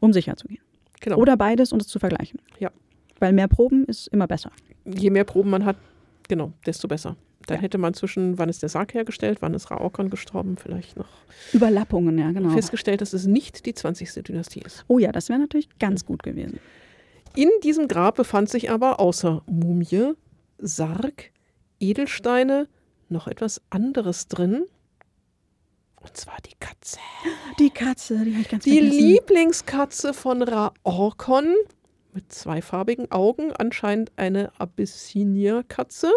Um 0.00 0.12
sicher 0.12 0.36
zu 0.36 0.48
gehen. 0.48 0.62
Genau. 1.00 1.18
Oder 1.18 1.36
beides 1.36 1.72
und 1.72 1.82
es 1.82 1.88
zu 1.88 1.98
vergleichen. 1.98 2.40
Ja. 2.58 2.70
Weil 3.18 3.32
mehr 3.32 3.48
Proben 3.48 3.84
ist 3.84 4.08
immer 4.08 4.26
besser. 4.26 4.50
Je 4.84 5.10
mehr 5.10 5.24
Proben 5.24 5.50
man 5.50 5.64
hat, 5.64 5.76
genau, 6.28 6.52
desto 6.66 6.88
besser. 6.88 7.16
Dann 7.46 7.56
ja. 7.58 7.62
hätte 7.62 7.78
man 7.78 7.94
zwischen, 7.94 8.38
wann 8.38 8.48
ist 8.48 8.62
der 8.62 8.68
Sarg 8.68 8.94
hergestellt, 8.94 9.38
wann 9.40 9.54
ist 9.54 9.70
Raokon 9.70 10.10
gestorben, 10.10 10.56
vielleicht 10.56 10.96
noch. 10.96 11.08
Überlappungen, 11.52 12.18
ja, 12.18 12.32
genau. 12.32 12.50
Festgestellt, 12.50 13.00
dass 13.00 13.12
es 13.12 13.26
nicht 13.26 13.66
die 13.66 13.74
20. 13.74 14.24
Dynastie 14.24 14.60
ist. 14.60 14.84
Oh 14.88 14.98
ja, 14.98 15.12
das 15.12 15.28
wäre 15.28 15.38
natürlich 15.38 15.68
ganz 15.78 16.06
gut 16.06 16.22
gewesen. 16.22 16.58
In 17.36 17.50
diesem 17.62 17.88
Grab 17.88 18.16
befand 18.16 18.48
sich 18.48 18.70
aber 18.70 19.00
außer 19.00 19.42
Mumie, 19.46 20.12
Sarg, 20.58 21.32
Edelsteine 21.80 22.68
noch 23.08 23.26
etwas 23.26 23.60
anderes 23.70 24.28
drin. 24.28 24.64
Und 26.00 26.16
zwar 26.16 26.36
die 26.46 26.54
Katze. 26.60 26.98
Die 27.58 27.70
Katze, 27.70 28.24
die 28.24 28.32
habe 28.32 28.40
ich 28.40 28.48
ganz 28.48 28.64
Die 28.64 28.78
vergessen. 28.78 28.98
Lieblingskatze 28.98 30.14
von 30.14 30.42
Raorkon 30.42 31.54
mit 32.14 32.32
zweifarbigen 32.32 33.10
Augen, 33.10 33.52
anscheinend 33.52 34.12
eine 34.16 34.52
Abyssinia-Katze, 34.58 36.10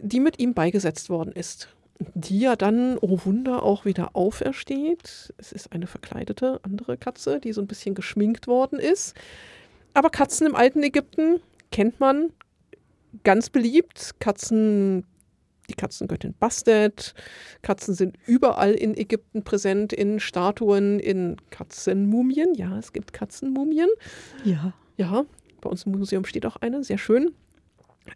die 0.00 0.20
mit 0.20 0.38
ihm 0.38 0.54
beigesetzt 0.54 1.10
worden 1.10 1.32
ist. 1.32 1.68
Die 2.14 2.40
ja 2.40 2.56
dann, 2.56 2.98
oh 2.98 3.20
Wunder, 3.24 3.62
auch 3.62 3.86
wieder 3.86 4.14
aufersteht. 4.14 5.32
Es 5.38 5.52
ist 5.52 5.72
eine 5.72 5.86
verkleidete 5.86 6.60
andere 6.62 6.98
Katze, 6.98 7.40
die 7.40 7.52
so 7.52 7.62
ein 7.62 7.66
bisschen 7.66 7.94
geschminkt 7.94 8.46
worden 8.46 8.78
ist. 8.78 9.14
Aber 9.94 10.10
Katzen 10.10 10.46
im 10.46 10.54
alten 10.54 10.82
Ägypten 10.82 11.40
kennt 11.72 11.98
man 12.00 12.32
ganz 13.24 13.48
beliebt. 13.48 14.16
Katzen 14.20 15.06
die 15.68 15.74
Katzengöttin 15.74 16.34
Bastet. 16.38 17.14
Katzen 17.62 17.94
sind 17.94 18.16
überall 18.26 18.72
in 18.72 18.96
Ägypten 18.96 19.42
präsent, 19.42 19.92
in 19.92 20.20
Statuen, 20.20 20.98
in 21.00 21.36
Katzenmumien. 21.50 22.54
Ja, 22.54 22.78
es 22.78 22.92
gibt 22.92 23.12
Katzenmumien. 23.12 23.88
Ja. 24.44 24.72
Ja, 24.96 25.24
bei 25.60 25.70
uns 25.70 25.84
im 25.84 25.92
Museum 25.92 26.24
steht 26.24 26.46
auch 26.46 26.56
eine, 26.56 26.84
sehr 26.84 26.98
schön. 26.98 27.32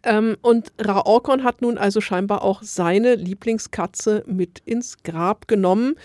Ähm, 0.03 0.37
und 0.41 0.71
Raorkon 0.79 1.43
hat 1.43 1.61
nun 1.61 1.77
also 1.77 2.01
scheinbar 2.01 2.43
auch 2.43 2.63
seine 2.63 3.15
Lieblingskatze 3.15 4.23
mit 4.25 4.59
ins 4.65 5.03
Grab 5.03 5.47
genommen. 5.47 5.95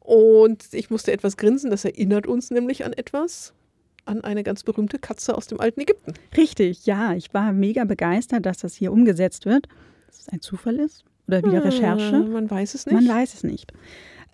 Und 0.00 0.72
ich 0.72 0.90
musste 0.90 1.12
etwas 1.12 1.36
grinsen, 1.36 1.70
das 1.70 1.84
erinnert 1.84 2.26
uns 2.26 2.50
nämlich 2.50 2.84
an 2.84 2.92
etwas 2.92 3.54
an 4.06 4.22
eine 4.22 4.42
ganz 4.42 4.62
berühmte 4.62 4.98
Katze 4.98 5.34
aus 5.36 5.46
dem 5.46 5.60
alten 5.60 5.80
Ägypten. 5.80 6.14
Richtig, 6.36 6.84
ja. 6.86 7.14
Ich 7.14 7.32
war 7.32 7.52
mega 7.52 7.84
begeistert, 7.84 8.44
dass 8.44 8.58
das 8.58 8.74
hier 8.74 8.92
umgesetzt 8.92 9.46
wird. 9.46 9.68
Dass 10.06 10.20
es 10.20 10.28
ein 10.28 10.40
Zufall 10.40 10.76
ist 10.76 11.04
oder 11.26 11.38
wieder 11.38 11.64
hm, 11.64 11.70
Recherche. 11.70 12.18
Man 12.20 12.50
weiß 12.50 12.74
es 12.74 12.86
nicht. 12.86 12.94
Man 12.94 13.08
weiß 13.08 13.34
es 13.34 13.44
nicht. 13.44 13.72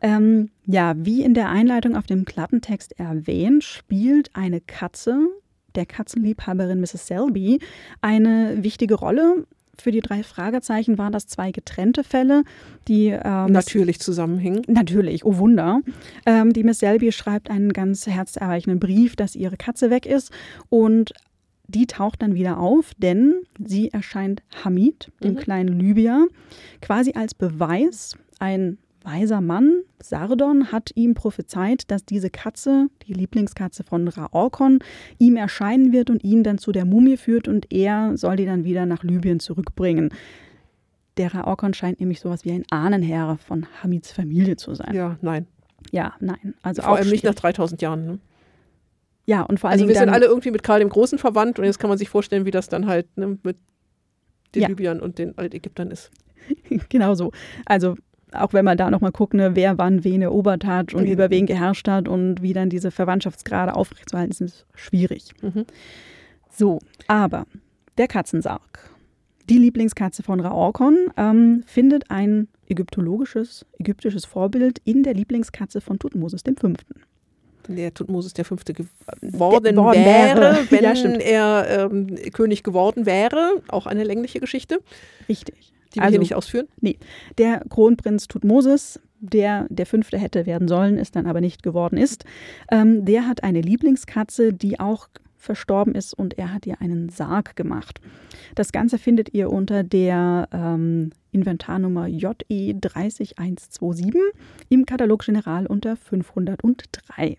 Ähm, 0.02 0.50
ja, 0.66 0.94
wie 0.96 1.22
in 1.22 1.34
der 1.34 1.50
Einleitung 1.50 1.94
auf 1.94 2.06
dem 2.06 2.24
Klappentext 2.24 2.98
erwähnt, 2.98 3.64
spielt 3.64 4.34
eine 4.34 4.60
Katze 4.60 5.28
der 5.74 5.86
Katzenliebhaberin 5.86 6.80
Mrs. 6.80 7.06
Selby 7.06 7.60
eine 8.00 8.62
wichtige 8.62 8.94
Rolle. 8.94 9.46
Für 9.78 9.92
die 9.92 10.00
drei 10.00 10.22
Fragezeichen 10.22 10.98
waren 10.98 11.12
das 11.12 11.26
zwei 11.26 11.52
getrennte 11.52 12.04
Fälle, 12.04 12.44
die 12.86 13.08
ähm, 13.08 13.52
natürlich 13.52 13.98
zusammenhängen. 13.98 14.62
Natürlich, 14.66 15.24
oh 15.24 15.38
Wunder. 15.38 15.80
Ähm, 16.26 16.52
die 16.52 16.64
Miss 16.64 16.80
Selby 16.80 17.12
schreibt 17.12 17.50
einen 17.50 17.72
ganz 17.72 18.06
herzerweichenden 18.06 18.78
Brief, 18.78 19.16
dass 19.16 19.34
ihre 19.34 19.56
Katze 19.56 19.88
weg 19.88 20.04
ist 20.04 20.32
und 20.68 21.14
die 21.66 21.86
taucht 21.86 22.20
dann 22.22 22.34
wieder 22.34 22.58
auf, 22.58 22.92
denn 22.98 23.34
sie 23.64 23.90
erscheint 23.90 24.42
Hamid, 24.64 25.10
dem 25.22 25.34
mhm. 25.34 25.38
kleinen 25.38 25.78
Libyer, 25.78 26.26
quasi 26.82 27.12
als 27.14 27.32
Beweis, 27.32 28.16
ein 28.40 28.78
weiser 29.02 29.40
Mann, 29.40 29.82
Sardon, 30.00 30.72
hat 30.72 30.90
ihm 30.94 31.14
prophezeit, 31.14 31.90
dass 31.90 32.04
diese 32.04 32.30
Katze, 32.30 32.88
die 33.06 33.12
Lieblingskatze 33.12 33.84
von 33.84 34.08
Raorkon, 34.08 34.80
ihm 35.18 35.36
erscheinen 35.36 35.92
wird 35.92 36.10
und 36.10 36.24
ihn 36.24 36.42
dann 36.42 36.58
zu 36.58 36.72
der 36.72 36.84
Mumie 36.84 37.16
führt 37.16 37.48
und 37.48 37.72
er 37.72 38.16
soll 38.16 38.36
die 38.36 38.46
dann 38.46 38.64
wieder 38.64 38.86
nach 38.86 39.02
Libyen 39.02 39.40
zurückbringen. 39.40 40.10
Der 41.16 41.34
Raorkon 41.34 41.74
scheint 41.74 42.00
nämlich 42.00 42.20
sowas 42.20 42.44
wie 42.44 42.52
ein 42.52 42.64
Ahnenherr 42.70 43.38
von 43.38 43.66
Hamids 43.82 44.12
Familie 44.12 44.56
zu 44.56 44.74
sein. 44.74 44.94
Ja, 44.94 45.18
nein. 45.20 45.46
Ja, 45.92 46.14
nein. 46.20 46.54
Also 46.62 46.82
vor 46.82 46.96
allem 46.96 47.10
nicht 47.10 47.24
nach 47.24 47.34
3000 47.34 47.82
Jahren. 47.82 48.06
Ne? 48.06 48.18
Ja, 49.26 49.42
und 49.42 49.60
vor 49.60 49.70
allem. 49.70 49.80
Also 49.80 49.88
wir 49.88 49.96
sind 49.96 50.08
alle 50.08 50.26
irgendwie 50.26 50.50
mit 50.50 50.62
Karl 50.62 50.80
dem 50.80 50.88
Großen 50.88 51.18
verwandt 51.18 51.58
und 51.58 51.64
jetzt 51.64 51.78
kann 51.78 51.88
man 51.88 51.98
sich 51.98 52.08
vorstellen, 52.08 52.44
wie 52.44 52.50
das 52.50 52.68
dann 52.68 52.86
halt 52.86 53.16
ne, 53.16 53.38
mit 53.42 53.56
den 54.54 54.62
ja. 54.62 54.68
Libyern 54.68 55.00
und 55.00 55.18
den 55.18 55.36
Altägyptern 55.38 55.90
ist. 55.90 56.10
genau 56.88 57.14
so. 57.14 57.32
Also 57.64 57.96
auch 58.32 58.52
wenn 58.52 58.64
man 58.64 58.76
da 58.76 58.90
nochmal 58.90 59.12
guckt, 59.12 59.34
ne, 59.34 59.54
wer 59.54 59.78
wann 59.78 60.04
wen 60.04 60.22
erobert 60.22 60.64
hat 60.64 60.94
und 60.94 61.04
mhm. 61.04 61.12
über 61.12 61.30
wen 61.30 61.46
geherrscht 61.46 61.88
hat 61.88 62.08
und 62.08 62.42
wie 62.42 62.52
dann 62.52 62.70
diese 62.70 62.90
Verwandtschaftsgrade 62.90 63.74
aufrechtzuerhalten 63.74 64.34
sind, 64.34 64.46
ist 64.48 64.66
schwierig. 64.74 65.32
Mhm. 65.42 65.64
So, 66.50 66.80
aber 67.06 67.46
der 67.98 68.08
Katzensarg, 68.08 68.90
die 69.48 69.58
Lieblingskatze 69.58 70.22
von 70.22 70.40
Raorkon, 70.40 71.10
ähm, 71.16 71.62
findet 71.66 72.10
ein 72.10 72.48
ägyptologisches, 72.68 73.66
ägyptisches 73.78 74.24
Vorbild 74.24 74.80
in 74.84 75.02
der 75.02 75.14
Lieblingskatze 75.14 75.80
von 75.80 75.98
Tutmosis 75.98 76.42
V. 76.58 76.72
Der 77.68 77.92
Tutmosis 77.92 78.32
V. 78.32 78.56
geworden, 78.56 79.76
geworden 79.76 80.04
wäre, 80.04 80.40
wäre, 80.40 80.70
wenn 80.70 81.20
ja, 81.20 81.60
er 81.60 81.90
ähm, 81.90 82.16
König 82.32 82.62
geworden 82.62 83.06
wäre. 83.06 83.62
Auch 83.68 83.86
eine 83.86 84.04
längliche 84.04 84.40
Geschichte. 84.40 84.80
Richtig 85.28 85.69
die 85.94 85.96
wir 85.96 86.04
also, 86.04 86.12
hier 86.12 86.20
nicht 86.20 86.34
ausführen? 86.34 86.68
Nee. 86.80 86.98
Der 87.38 87.62
Kronprinz 87.68 88.28
Tutmosis, 88.28 89.00
der 89.20 89.66
der 89.68 89.86
fünfte 89.86 90.18
hätte 90.18 90.46
werden 90.46 90.68
sollen, 90.68 90.98
ist 90.98 91.16
dann 91.16 91.26
aber 91.26 91.40
nicht 91.40 91.62
geworden 91.62 91.96
ist, 91.96 92.24
ähm, 92.70 93.04
der 93.04 93.26
hat 93.26 93.42
eine 93.42 93.60
Lieblingskatze, 93.60 94.52
die 94.52 94.80
auch 94.80 95.08
verstorben 95.36 95.94
ist 95.94 96.12
und 96.14 96.38
er 96.38 96.52
hat 96.52 96.66
ihr 96.66 96.80
einen 96.80 97.08
Sarg 97.08 97.56
gemacht. 97.56 98.00
Das 98.54 98.72
Ganze 98.72 98.98
findet 98.98 99.32
ihr 99.34 99.50
unter 99.50 99.82
der 99.82 100.48
ähm, 100.52 101.10
Inventarnummer 101.32 102.06
JE 102.06 102.74
30127 102.74 104.14
im 104.68 104.84
Katalog 104.84 105.24
General 105.24 105.66
unter 105.66 105.96
503. 105.96 107.38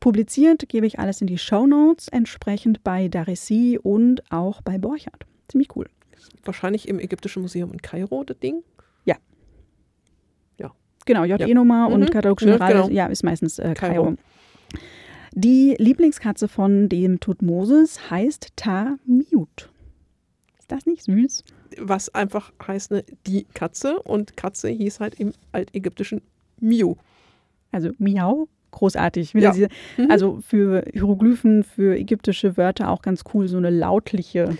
Publiziert 0.00 0.68
gebe 0.68 0.86
ich 0.86 0.98
alles 0.98 1.20
in 1.20 1.26
die 1.26 1.38
Show 1.38 1.66
Notes, 1.66 2.08
entsprechend 2.08 2.84
bei 2.84 3.08
Daresi 3.08 3.78
und 3.82 4.22
auch 4.30 4.60
bei 4.62 4.78
Borchardt. 4.78 5.24
Ziemlich 5.48 5.74
cool. 5.76 5.86
Wahrscheinlich 6.44 6.88
im 6.88 6.98
Ägyptischen 6.98 7.42
Museum 7.42 7.72
in 7.72 7.80
Kairo, 7.82 8.24
das 8.24 8.38
Ding. 8.38 8.62
Ja. 9.04 9.16
Ja. 10.58 10.70
Genau, 11.06 11.24
JE-Nummer 11.24 11.88
Ja. 11.88 11.94
und 11.94 12.00
Mhm. 12.00 12.10
Katalog 12.10 12.38
General 12.38 12.72
genau. 12.72 12.88
ja, 12.88 13.06
ist 13.06 13.22
meistens 13.24 13.58
äh, 13.58 13.74
Kairo. 13.74 14.02
Kairo. 14.04 14.16
Die 15.34 15.74
Lieblingskatze 15.78 16.46
von 16.48 16.88
dem 16.88 17.18
Tutmosis 17.20 18.10
heißt 18.10 18.48
Tamiut. 18.56 19.70
Ist 20.58 20.70
das 20.70 20.84
nicht 20.86 21.02
süß? 21.04 21.44
Was 21.78 22.14
einfach 22.14 22.52
heißt, 22.66 22.90
ne, 22.90 23.04
die 23.26 23.44
Katze. 23.54 23.98
Und 24.02 24.36
Katze 24.36 24.68
hieß 24.68 25.00
halt 25.00 25.18
im 25.18 25.32
Altägyptischen 25.52 26.20
Miu. 26.60 26.96
Also 27.70 27.92
Miau, 27.98 28.46
großartig. 28.72 29.32
Ja. 29.32 29.52
diese, 29.52 29.68
Mhm. 29.96 30.10
Also 30.10 30.40
für 30.46 30.84
Hieroglyphen, 30.92 31.64
für 31.64 31.96
ägyptische 31.96 32.58
Wörter 32.58 32.90
auch 32.90 33.00
ganz 33.00 33.24
cool, 33.32 33.48
so 33.48 33.56
eine 33.56 33.70
lautliche 33.70 34.56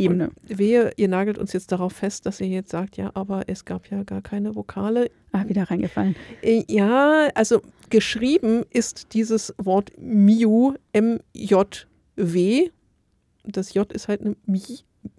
Ebene. 0.00 0.30
Wehe, 0.42 0.92
ihr 0.96 1.08
nagelt 1.08 1.38
uns 1.38 1.52
jetzt 1.52 1.72
darauf 1.72 1.92
fest, 1.92 2.26
dass 2.26 2.40
ihr 2.40 2.48
jetzt 2.48 2.70
sagt, 2.70 2.96
ja, 2.96 3.10
aber 3.14 3.44
es 3.48 3.64
gab 3.64 3.88
ja 3.90 4.02
gar 4.02 4.22
keine 4.22 4.54
Vokale. 4.54 5.10
Ah, 5.32 5.48
wieder 5.48 5.64
reingefallen. 5.70 6.16
Äh, 6.42 6.64
Ja, 6.68 7.28
also 7.34 7.60
geschrieben 7.90 8.64
ist 8.70 9.14
dieses 9.14 9.54
Wort 9.58 9.92
Miu, 9.98 10.74
M-J-W. 10.92 12.70
Das 13.44 13.74
J 13.74 13.92
ist 13.92 14.08
halt 14.08 14.20
eine 14.20 14.36
Mi, 14.46 14.60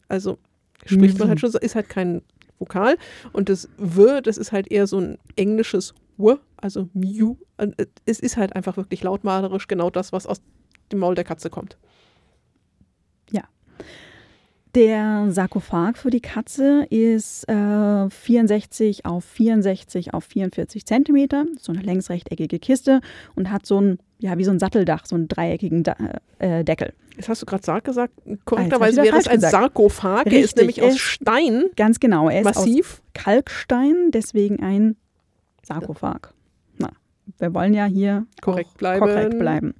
also 0.07 0.37
spricht 0.85 1.19
man 1.19 1.27
halt 1.29 1.39
schon, 1.39 1.51
so, 1.51 1.59
ist 1.59 1.75
halt 1.75 1.89
kein 1.89 2.21
Vokal. 2.59 2.97
Und 3.33 3.49
das 3.49 3.69
W, 3.77 4.21
das 4.21 4.37
ist 4.37 4.51
halt 4.51 4.71
eher 4.71 4.87
so 4.87 4.99
ein 4.99 5.17
englisches 5.35 5.93
W, 6.17 6.35
also 6.57 6.89
Miu. 6.93 7.37
Und 7.57 7.79
äh, 7.79 7.87
Es 8.05 8.19
ist 8.19 8.37
halt 8.37 8.55
einfach 8.55 8.77
wirklich 8.77 9.03
lautmalerisch 9.03 9.67
genau 9.67 9.89
das, 9.89 10.13
was 10.13 10.27
aus 10.27 10.41
dem 10.91 10.99
Maul 10.99 11.15
der 11.15 11.23
Katze 11.23 11.49
kommt. 11.49 11.77
Der 14.73 15.25
Sarkophag 15.31 15.97
für 15.97 16.09
die 16.11 16.21
Katze 16.21 16.85
ist 16.89 17.43
äh, 17.49 18.09
64 18.09 19.05
auf 19.05 19.25
64 19.25 20.13
auf 20.13 20.23
44 20.23 20.85
Zentimeter, 20.85 21.45
so 21.59 21.73
eine 21.73 21.81
längsrechteckige 21.81 22.57
Kiste 22.57 23.01
und 23.35 23.51
hat 23.51 23.65
so 23.65 23.81
ein, 23.81 23.99
ja, 24.19 24.37
wie 24.37 24.45
so 24.45 24.51
ein 24.51 24.59
Satteldach, 24.59 25.05
so 25.05 25.15
einen 25.17 25.27
dreieckigen 25.27 25.83
da 25.83 25.95
äh, 26.39 26.63
Deckel. 26.63 26.93
Jetzt 27.17 27.27
hast 27.27 27.41
du 27.41 27.45
gerade 27.45 27.63
Sarg 27.65 27.83
gesagt. 27.83 28.13
Korrekterweise 28.45 29.03
wäre 29.03 29.17
es 29.17 29.27
ein 29.27 29.35
gesagt. 29.35 29.51
Sarkophag. 29.51 30.25
Er 30.27 30.31
ist 30.31 30.57
Richtig, 30.57 30.77
nämlich 30.77 30.81
aus 30.81 30.97
Stein, 30.97 31.65
Ganz 31.75 31.99
genau, 31.99 32.29
er 32.29 32.39
ist 32.39 32.45
massiv. 32.45 33.01
aus 33.01 33.01
Kalkstein, 33.13 34.11
deswegen 34.11 34.63
ein 34.63 34.95
Sarkophag. 35.63 36.33
Na, 36.77 36.91
wir 37.39 37.53
wollen 37.53 37.73
ja 37.73 37.85
hier 37.85 38.25
Korrekt 38.41 38.77
bleiben. 38.77 39.05
korrekt 39.05 39.37
bleiben. 39.37 39.73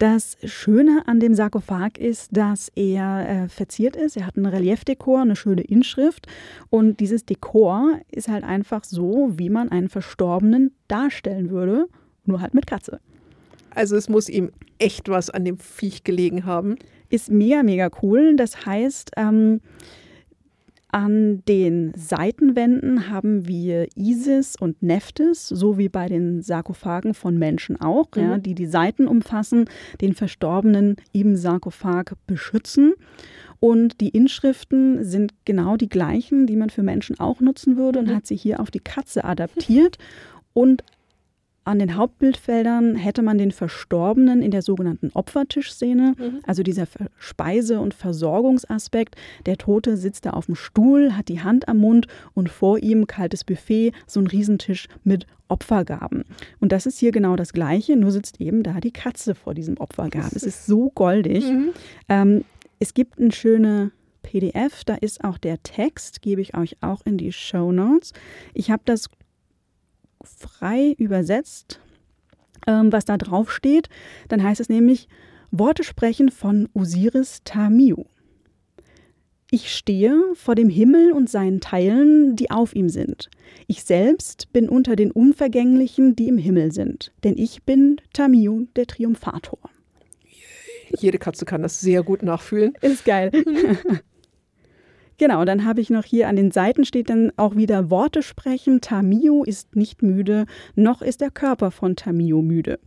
Das 0.00 0.38
Schöne 0.44 1.02
an 1.04 1.20
dem 1.20 1.34
Sarkophag 1.34 1.98
ist, 1.98 2.34
dass 2.34 2.72
er 2.74 3.28
äh, 3.28 3.48
verziert 3.50 3.96
ist. 3.96 4.16
Er 4.16 4.26
hat 4.26 4.38
ein 4.38 4.46
Reliefdekor, 4.46 5.20
eine 5.20 5.36
schöne 5.36 5.60
Inschrift. 5.60 6.26
Und 6.70 7.00
dieses 7.00 7.26
Dekor 7.26 8.00
ist 8.10 8.28
halt 8.28 8.42
einfach 8.42 8.82
so, 8.84 9.32
wie 9.34 9.50
man 9.50 9.68
einen 9.68 9.90
Verstorbenen 9.90 10.74
darstellen 10.88 11.50
würde, 11.50 11.84
nur 12.24 12.40
halt 12.40 12.54
mit 12.54 12.66
Katze. 12.66 12.98
Also 13.74 13.94
es 13.94 14.08
muss 14.08 14.30
ihm 14.30 14.52
echt 14.78 15.10
was 15.10 15.28
an 15.28 15.44
dem 15.44 15.58
Viech 15.58 16.02
gelegen 16.02 16.46
haben. 16.46 16.76
Ist 17.10 17.30
mega, 17.30 17.62
mega 17.62 17.90
cool. 18.00 18.36
Das 18.36 18.64
heißt, 18.64 19.10
ähm, 19.18 19.60
an 20.92 21.42
den 21.46 21.92
Seitenwänden 21.96 23.08
haben 23.10 23.46
wir 23.46 23.86
Isis 23.96 24.56
und 24.58 24.82
Nephthys, 24.82 25.48
so 25.48 25.78
wie 25.78 25.88
bei 25.88 26.08
den 26.08 26.42
Sarkophagen 26.42 27.14
von 27.14 27.38
Menschen 27.38 27.80
auch, 27.80 28.08
ja, 28.16 28.36
Mhm. 28.36 28.42
die 28.42 28.54
die 28.54 28.66
Seiten 28.66 29.06
umfassen, 29.06 29.66
den 30.00 30.14
Verstorbenen 30.14 30.96
im 31.12 31.36
Sarkophag 31.36 32.14
beschützen. 32.26 32.94
Und 33.60 34.00
die 34.00 34.08
Inschriften 34.08 35.04
sind 35.04 35.34
genau 35.44 35.76
die 35.76 35.88
gleichen, 35.88 36.46
die 36.46 36.56
man 36.56 36.70
für 36.70 36.82
Menschen 36.82 37.20
auch 37.20 37.40
nutzen 37.40 37.76
würde 37.76 37.98
und 37.98 38.08
Mhm. 38.08 38.14
hat 38.16 38.26
sie 38.26 38.36
hier 38.36 38.60
auf 38.60 38.70
die 38.70 38.80
Katze 38.80 39.24
adaptiert. 39.24 39.98
Und 40.54 40.82
an 41.64 41.78
den 41.78 41.96
Hauptbildfeldern 41.96 42.96
hätte 42.96 43.22
man 43.22 43.36
den 43.38 43.50
Verstorbenen 43.52 44.40
in 44.42 44.50
der 44.50 44.62
sogenannten 44.62 45.10
Opfertischszene, 45.14 46.14
Mhm. 46.18 46.40
also 46.46 46.62
dieser 46.62 46.86
Speise- 47.18 47.80
und 47.80 47.92
Versorgungsaspekt. 47.94 49.14
Der 49.46 49.58
Tote 49.58 49.96
sitzt 49.96 50.26
da 50.26 50.30
auf 50.30 50.46
dem 50.46 50.54
Stuhl, 50.54 51.16
hat 51.16 51.28
die 51.28 51.40
Hand 51.40 51.68
am 51.68 51.78
Mund 51.78 52.06
und 52.34 52.48
vor 52.48 52.78
ihm 52.78 53.06
kaltes 53.06 53.44
Buffet, 53.44 53.92
so 54.06 54.20
ein 54.20 54.26
Riesentisch 54.26 54.88
mit 55.04 55.26
Opfergaben. 55.48 56.24
Und 56.60 56.72
das 56.72 56.86
ist 56.86 56.98
hier 56.98 57.10
genau 57.12 57.36
das 57.36 57.52
Gleiche, 57.52 57.96
nur 57.96 58.10
sitzt 58.12 58.40
eben 58.40 58.62
da 58.62 58.80
die 58.80 58.92
Katze 58.92 59.34
vor 59.34 59.52
diesem 59.54 59.76
Opfergaben. 59.78 60.30
Es 60.34 60.44
ist 60.44 60.66
so 60.66 60.90
goldig. 60.90 61.44
Mhm. 61.50 61.70
Ähm, 62.08 62.44
es 62.78 62.94
gibt 62.94 63.18
eine 63.18 63.32
schöne 63.32 63.90
PDF, 64.22 64.84
da 64.84 64.94
ist 64.94 65.24
auch 65.24 65.38
der 65.38 65.62
Text, 65.62 66.22
gebe 66.22 66.40
ich 66.40 66.56
euch 66.56 66.76
auch 66.82 67.00
in 67.04 67.16
die 67.18 67.32
Show 67.32 67.72
Notes. 67.72 68.12
Ich 68.54 68.70
habe 68.70 68.82
das 68.84 69.08
frei 70.22 70.94
übersetzt, 70.98 71.80
ähm, 72.66 72.92
was 72.92 73.04
da 73.04 73.16
drauf 73.16 73.50
steht. 73.52 73.88
Dann 74.28 74.42
heißt 74.42 74.60
es 74.60 74.68
nämlich 74.68 75.08
Worte 75.50 75.84
sprechen 75.84 76.30
von 76.30 76.68
Osiris 76.74 77.40
Tamiu. 77.44 78.04
Ich 79.52 79.74
stehe 79.74 80.16
vor 80.34 80.54
dem 80.54 80.68
Himmel 80.68 81.10
und 81.10 81.28
seinen 81.28 81.60
Teilen, 81.60 82.36
die 82.36 82.52
auf 82.52 82.76
ihm 82.76 82.88
sind. 82.88 83.30
Ich 83.66 83.82
selbst 83.82 84.52
bin 84.52 84.68
unter 84.68 84.94
den 84.94 85.10
Unvergänglichen, 85.10 86.14
die 86.14 86.28
im 86.28 86.38
Himmel 86.38 86.70
sind. 86.70 87.12
Denn 87.24 87.36
ich 87.36 87.64
bin 87.64 88.00
Tamiu, 88.12 88.66
der 88.76 88.86
Triumphator. 88.86 89.58
Jede 90.96 91.18
Katze 91.18 91.44
kann 91.44 91.62
das 91.62 91.80
sehr 91.80 92.04
gut 92.04 92.22
nachfühlen. 92.22 92.74
Ist 92.80 93.04
geil. 93.04 93.32
genau, 95.20 95.44
dann 95.44 95.64
habe 95.64 95.80
ich 95.80 95.90
noch 95.90 96.04
hier 96.04 96.26
an 96.28 96.34
den 96.34 96.50
Seiten 96.50 96.84
steht 96.84 97.10
dann 97.10 97.30
auch 97.36 97.54
wieder 97.54 97.90
Worte 97.90 98.22
sprechen. 98.22 98.80
Tamio 98.80 99.44
ist 99.44 99.76
nicht 99.76 100.02
müde, 100.02 100.46
noch 100.74 101.02
ist 101.02 101.20
der 101.20 101.30
Körper 101.30 101.70
von 101.70 101.94
Tamio 101.94 102.42
müde. 102.42 102.80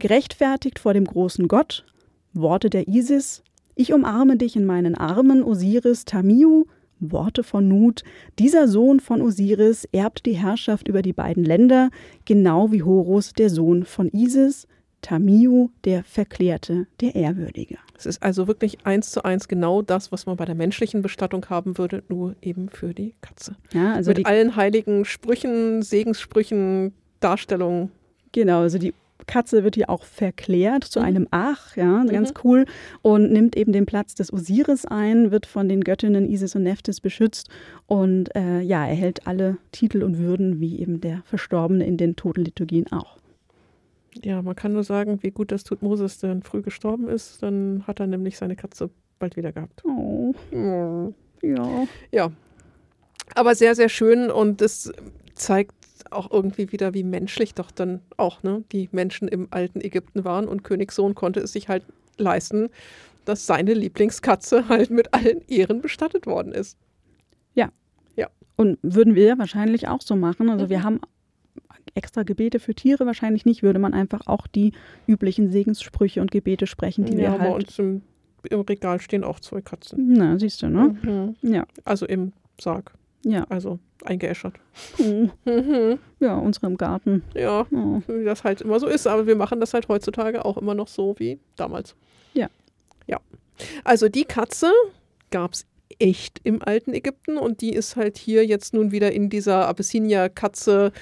Gerechtfertigt 0.00 0.80
vor 0.80 0.94
dem 0.94 1.04
großen 1.04 1.46
Gott, 1.46 1.84
Worte 2.32 2.70
der 2.70 2.88
Isis. 2.88 3.44
Ich 3.76 3.92
umarme 3.92 4.36
dich 4.36 4.56
in 4.56 4.64
meinen 4.64 4.96
Armen, 4.96 5.44
Osiris, 5.44 6.04
Tamio. 6.04 6.66
Worte 6.98 7.42
von 7.44 7.68
Nut. 7.68 8.04
Dieser 8.38 8.68
Sohn 8.68 9.00
von 9.00 9.20
Osiris 9.20 9.86
erbt 9.92 10.24
die 10.24 10.32
Herrschaft 10.32 10.88
über 10.88 11.02
die 11.02 11.12
beiden 11.12 11.44
Länder, 11.44 11.90
genau 12.24 12.72
wie 12.72 12.82
Horus, 12.82 13.34
der 13.34 13.50
Sohn 13.50 13.84
von 13.84 14.08
Isis. 14.14 14.66
Tamiu, 15.02 15.68
der 15.84 16.04
Verklärte, 16.04 16.86
der 17.02 17.14
Ehrwürdige. 17.14 17.76
Es 17.98 18.06
ist 18.06 18.22
also 18.22 18.46
wirklich 18.46 18.78
eins 18.84 19.10
zu 19.10 19.24
eins 19.24 19.48
genau 19.48 19.82
das, 19.82 20.12
was 20.12 20.26
man 20.26 20.36
bei 20.36 20.44
der 20.44 20.54
menschlichen 20.54 21.02
Bestattung 21.02 21.46
haben 21.48 21.78
würde, 21.78 22.02
nur 22.08 22.36
eben 22.42 22.68
für 22.68 22.92
die 22.94 23.14
Katze. 23.20 23.56
Ja, 23.72 23.94
also 23.94 24.10
Mit 24.10 24.18
die, 24.18 24.26
allen 24.26 24.56
heiligen 24.56 25.04
Sprüchen, 25.04 25.82
Segenssprüchen, 25.82 26.92
Darstellungen. 27.20 27.90
genau, 28.32 28.60
also 28.60 28.78
die 28.78 28.92
Katze 29.26 29.64
wird 29.64 29.74
hier 29.74 29.90
auch 29.90 30.04
verklärt 30.04 30.84
zu 30.84 31.00
Mhm. 31.00 31.04
einem 31.06 31.28
Ach, 31.32 31.74
ja, 31.74 32.04
ganz 32.04 32.32
cool, 32.44 32.64
und 33.02 33.32
nimmt 33.32 33.56
eben 33.56 33.72
den 33.72 33.84
Platz 33.86 34.14
des 34.14 34.32
Osiris 34.32 34.84
ein, 34.84 35.30
wird 35.32 35.46
von 35.46 35.68
den 35.68 35.82
Göttinnen 35.82 36.28
Isis 36.28 36.54
und 36.54 36.62
Nephthys 36.62 37.00
beschützt 37.00 37.48
und 37.86 38.32
äh, 38.36 38.60
ja, 38.60 38.86
erhält 38.86 39.26
alle 39.26 39.56
Titel 39.72 40.04
und 40.04 40.18
Würden, 40.18 40.60
wie 40.60 40.78
eben 40.78 41.00
der 41.00 41.22
Verstorbene 41.24 41.84
in 41.86 41.96
den 41.96 42.14
Totenliturgien 42.14 42.92
auch. 42.92 43.16
Ja, 44.24 44.42
man 44.42 44.54
kann 44.56 44.72
nur 44.72 44.84
sagen, 44.84 45.22
wie 45.22 45.30
gut 45.30 45.52
das 45.52 45.64
tut 45.64 45.82
Moses, 45.82 46.18
denn 46.18 46.42
früh 46.42 46.62
gestorben 46.62 47.08
ist. 47.08 47.42
Dann 47.42 47.84
hat 47.86 48.00
er 48.00 48.06
nämlich 48.06 48.36
seine 48.38 48.56
Katze 48.56 48.90
bald 49.18 49.36
wieder 49.36 49.52
gehabt. 49.52 49.82
Oh, 49.84 50.34
ja. 50.52 51.86
Ja, 52.12 52.32
aber 53.34 53.54
sehr, 53.54 53.74
sehr 53.74 53.88
schön 53.88 54.30
und 54.30 54.60
es 54.62 54.92
zeigt 55.34 55.74
auch 56.10 56.30
irgendwie 56.30 56.72
wieder, 56.72 56.94
wie 56.94 57.02
menschlich 57.02 57.54
doch 57.54 57.70
dann 57.70 58.00
auch 58.16 58.42
ne, 58.42 58.64
die 58.72 58.88
Menschen 58.92 59.28
im 59.28 59.48
alten 59.50 59.80
Ägypten 59.80 60.24
waren 60.24 60.48
und 60.48 60.64
Königssohn 60.64 61.14
konnte 61.14 61.40
es 61.40 61.52
sich 61.52 61.68
halt 61.68 61.84
leisten, 62.16 62.68
dass 63.24 63.46
seine 63.46 63.74
Lieblingskatze 63.74 64.68
halt 64.68 64.90
mit 64.90 65.12
allen 65.12 65.42
Ehren 65.48 65.82
bestattet 65.82 66.26
worden 66.26 66.52
ist. 66.52 66.78
Und 68.58 68.78
würden 68.80 69.14
wir 69.14 69.38
wahrscheinlich 69.38 69.86
auch 69.86 70.00
so 70.00 70.16
machen. 70.16 70.48
Also 70.48 70.70
wir 70.70 70.78
Mhm. 70.78 70.82
haben 70.84 71.00
extra 71.94 72.22
Gebete 72.22 72.58
für 72.60 72.74
Tiere 72.74 73.06
wahrscheinlich 73.06 73.44
nicht, 73.44 73.62
würde 73.62 73.78
man 73.78 73.94
einfach 73.94 74.26
auch 74.26 74.46
die 74.46 74.72
üblichen 75.06 75.50
Segenssprüche 75.50 76.20
und 76.20 76.30
Gebete 76.30 76.66
sprechen, 76.66 77.04
die 77.04 77.14
ja, 77.14 77.32
wir 77.32 77.38
bei 77.38 77.44
halt. 77.50 77.54
uns 77.66 77.78
im, 77.78 78.02
im 78.50 78.60
Regal 78.60 79.00
stehen 79.00 79.24
auch 79.24 79.40
zwei 79.40 79.60
Katzen. 79.60 80.12
Na, 80.14 80.38
siehst 80.38 80.62
du, 80.62 80.68
ne? 80.68 80.96
Mhm. 81.02 81.36
Ja. 81.42 81.66
Also 81.84 82.06
im 82.06 82.32
Sarg. 82.60 82.92
Ja. 83.24 83.44
Also 83.48 83.78
eingeäschert. 84.04 84.54
Oh. 84.98 85.28
Mhm. 85.44 85.98
Ja, 86.20 86.36
unsere 86.38 86.66
im 86.68 86.76
Garten. 86.78 87.22
Ja, 87.34 87.66
Oh. 87.72 88.00
wie 88.06 88.24
das 88.24 88.42
halt 88.42 88.62
immer 88.62 88.80
so 88.80 88.86
ist. 88.86 89.06
Aber 89.06 89.26
wir 89.26 89.36
machen 89.36 89.60
das 89.60 89.74
halt 89.74 89.88
heutzutage 89.88 90.44
auch 90.44 90.56
immer 90.56 90.74
noch 90.74 90.88
so 90.88 91.14
wie 91.18 91.38
damals. 91.56 91.94
Ja. 92.32 92.48
Ja. 93.06 93.20
Also 93.84 94.08
die 94.08 94.24
Katze 94.24 94.70
gab 95.30 95.52
es 95.52 95.66
echt 95.98 96.40
im 96.44 96.62
alten 96.62 96.94
Ägypten 96.94 97.36
und 97.36 97.60
die 97.60 97.72
ist 97.74 97.96
halt 97.96 98.16
hier 98.16 98.46
jetzt 98.46 98.72
nun 98.74 98.92
wieder 98.92 99.12
in 99.12 99.28
dieser 99.28 99.68
Abyssinia-Katze, 99.68 100.92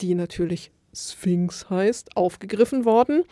die 0.00 0.14
natürlich 0.14 0.70
Sphinx 0.96 1.68
heißt, 1.68 2.16
aufgegriffen 2.16 2.84
worden 2.84 3.24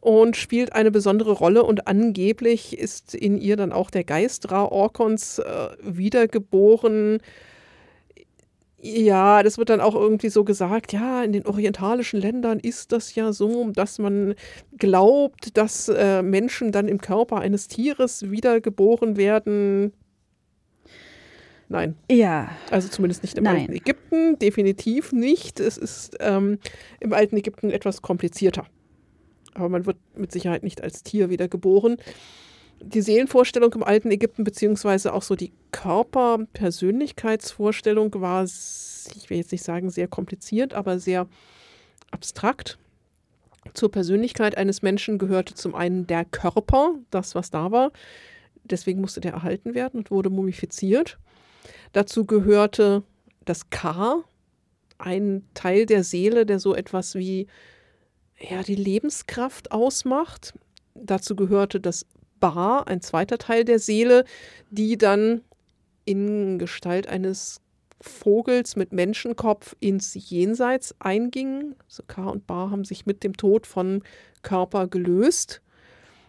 und 0.00 0.36
spielt 0.36 0.72
eine 0.72 0.90
besondere 0.90 1.32
Rolle 1.32 1.64
und 1.64 1.86
angeblich 1.86 2.78
ist 2.78 3.14
in 3.14 3.36
ihr 3.36 3.56
dann 3.56 3.72
auch 3.72 3.90
der 3.90 4.04
Geist 4.04 4.50
Ra-Orkons 4.50 5.40
äh, 5.40 5.68
wiedergeboren. 5.82 7.18
Ja, 8.80 9.42
das 9.42 9.58
wird 9.58 9.70
dann 9.70 9.80
auch 9.80 9.96
irgendwie 9.96 10.28
so 10.28 10.44
gesagt, 10.44 10.92
ja, 10.92 11.24
in 11.24 11.32
den 11.32 11.46
orientalischen 11.46 12.20
Ländern 12.20 12.60
ist 12.60 12.92
das 12.92 13.12
ja 13.16 13.32
so, 13.32 13.70
dass 13.72 13.98
man 13.98 14.36
glaubt, 14.76 15.56
dass 15.56 15.88
äh, 15.88 16.22
Menschen 16.22 16.70
dann 16.70 16.86
im 16.86 17.00
Körper 17.00 17.38
eines 17.38 17.66
Tieres 17.66 18.30
wiedergeboren 18.30 19.16
werden. 19.16 19.92
Nein, 21.70 21.96
Ja, 22.10 22.48
also 22.70 22.88
zumindest 22.88 23.22
nicht 23.22 23.36
im 23.36 23.44
Nein. 23.44 23.60
alten 23.60 23.74
Ägypten, 23.74 24.38
definitiv 24.38 25.12
nicht. 25.12 25.60
Es 25.60 25.76
ist 25.76 26.16
ähm, 26.20 26.58
im 27.00 27.12
alten 27.12 27.36
Ägypten 27.36 27.70
etwas 27.70 28.00
komplizierter. 28.00 28.64
Aber 29.54 29.68
man 29.68 29.84
wird 29.84 29.98
mit 30.16 30.32
Sicherheit 30.32 30.62
nicht 30.62 30.82
als 30.82 31.02
Tier 31.02 31.28
wieder 31.28 31.46
geboren. 31.48 31.98
Die 32.80 33.02
Seelenvorstellung 33.02 33.72
im 33.74 33.82
alten 33.82 34.10
Ägypten, 34.10 34.44
beziehungsweise 34.44 35.12
auch 35.12 35.22
so 35.22 35.34
die 35.34 35.52
Körper-Persönlichkeitsvorstellung 35.72 38.14
war, 38.20 38.44
ich 38.44 39.28
will 39.28 39.36
jetzt 39.36 39.52
nicht 39.52 39.64
sagen 39.64 39.90
sehr 39.90 40.08
kompliziert, 40.08 40.72
aber 40.74 40.98
sehr 40.98 41.26
abstrakt. 42.10 42.78
Zur 43.74 43.90
Persönlichkeit 43.90 44.56
eines 44.56 44.82
Menschen 44.82 45.18
gehörte 45.18 45.54
zum 45.54 45.74
einen 45.74 46.06
der 46.06 46.24
Körper, 46.24 46.94
das, 47.10 47.34
was 47.34 47.50
da 47.50 47.72
war. 47.72 47.90
Deswegen 48.64 49.00
musste 49.00 49.20
der 49.20 49.32
erhalten 49.32 49.74
werden 49.74 49.98
und 49.98 50.10
wurde 50.10 50.30
mumifiziert. 50.30 51.18
Dazu 51.92 52.24
gehörte 52.24 53.02
das 53.44 53.70
Ka, 53.70 54.24
ein 54.98 55.44
Teil 55.54 55.86
der 55.86 56.04
Seele, 56.04 56.44
der 56.44 56.58
so 56.58 56.74
etwas 56.74 57.14
wie 57.14 57.46
ja, 58.38 58.62
die 58.62 58.74
Lebenskraft 58.74 59.72
ausmacht. 59.72 60.54
Dazu 60.94 61.36
gehörte 61.36 61.80
das 61.80 62.06
Ba, 62.40 62.80
ein 62.80 63.00
zweiter 63.00 63.38
Teil 63.38 63.64
der 63.64 63.78
Seele, 63.78 64.24
die 64.70 64.96
dann 64.96 65.42
in 66.04 66.58
Gestalt 66.58 67.08
eines 67.08 67.60
Vogels 68.00 68.76
mit 68.76 68.92
Menschenkopf 68.92 69.74
ins 69.80 70.14
Jenseits 70.14 70.94
einging. 71.00 71.74
So 71.88 72.02
Ka 72.06 72.28
und 72.28 72.46
Ba 72.46 72.70
haben 72.70 72.84
sich 72.84 73.06
mit 73.06 73.24
dem 73.24 73.36
Tod 73.36 73.66
von 73.66 74.02
Körper 74.42 74.86
gelöst. 74.86 75.62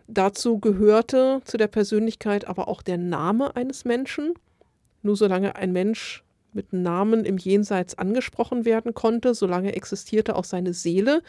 Dazu 0.07 0.57
gehörte 0.57 1.41
zu 1.45 1.57
der 1.57 1.67
Persönlichkeit 1.67 2.45
aber 2.45 2.67
auch 2.67 2.81
der 2.81 2.97
Name 2.97 3.55
eines 3.55 3.85
Menschen. 3.85 4.33
Nur 5.01 5.15
solange 5.15 5.55
ein 5.55 5.71
Mensch 5.71 6.23
mit 6.53 6.73
Namen 6.73 7.25
im 7.25 7.37
Jenseits 7.37 7.97
angesprochen 7.97 8.65
werden 8.65 8.93
konnte, 8.93 9.33
solange 9.33 9.75
existierte 9.75 10.35
auch 10.35 10.45
seine 10.45 10.73
Seele. 10.73 11.21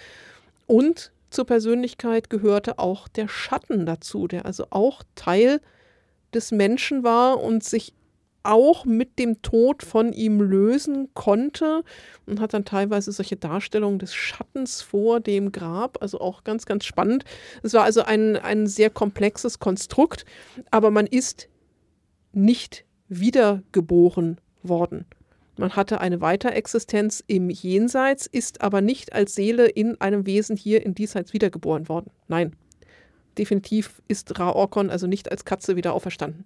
Und 0.66 1.12
zur 1.30 1.44
Persönlichkeit 1.44 2.30
gehörte 2.30 2.78
auch 2.78 3.06
der 3.08 3.28
Schatten 3.28 3.86
dazu, 3.86 4.26
der 4.26 4.46
also 4.46 4.66
auch 4.70 5.02
Teil 5.14 5.60
des 6.34 6.52
Menschen 6.52 7.04
war 7.04 7.42
und 7.42 7.64
sich 7.64 7.94
auch 8.42 8.84
mit 8.84 9.18
dem 9.18 9.42
Tod 9.42 9.82
von 9.82 10.12
ihm 10.12 10.40
lösen 10.40 11.08
konnte 11.14 11.82
und 12.26 12.40
hat 12.40 12.54
dann 12.54 12.64
teilweise 12.64 13.12
solche 13.12 13.36
Darstellungen 13.36 13.98
des 13.98 14.14
Schattens 14.14 14.80
vor 14.80 15.20
dem 15.20 15.52
Grab, 15.52 15.98
also 16.00 16.20
auch 16.20 16.42
ganz, 16.42 16.64
ganz 16.64 16.84
spannend. 16.84 17.24
Es 17.62 17.74
war 17.74 17.84
also 17.84 18.02
ein, 18.02 18.36
ein 18.36 18.66
sehr 18.66 18.88
komplexes 18.88 19.58
Konstrukt, 19.58 20.24
aber 20.70 20.90
man 20.90 21.06
ist 21.06 21.48
nicht 22.32 22.84
wiedergeboren 23.10 24.38
worden. 24.62 25.04
Man 25.58 25.76
hatte 25.76 26.00
eine 26.00 26.22
Weiterexistenz 26.22 27.22
im 27.26 27.50
Jenseits, 27.50 28.26
ist 28.26 28.62
aber 28.62 28.80
nicht 28.80 29.12
als 29.12 29.34
Seele 29.34 29.66
in 29.66 30.00
einem 30.00 30.24
Wesen 30.24 30.56
hier 30.56 30.86
im 30.86 30.94
Diesseits 30.94 31.34
wiedergeboren 31.34 31.88
worden. 31.90 32.10
Nein, 32.28 32.56
definitiv 33.36 34.00
ist 34.08 34.38
Ra-Orkon 34.38 34.88
also 34.88 35.06
nicht 35.06 35.30
als 35.30 35.44
Katze 35.44 35.76
wieder 35.76 35.92
auferstanden. 35.92 36.44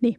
Nee. 0.00 0.18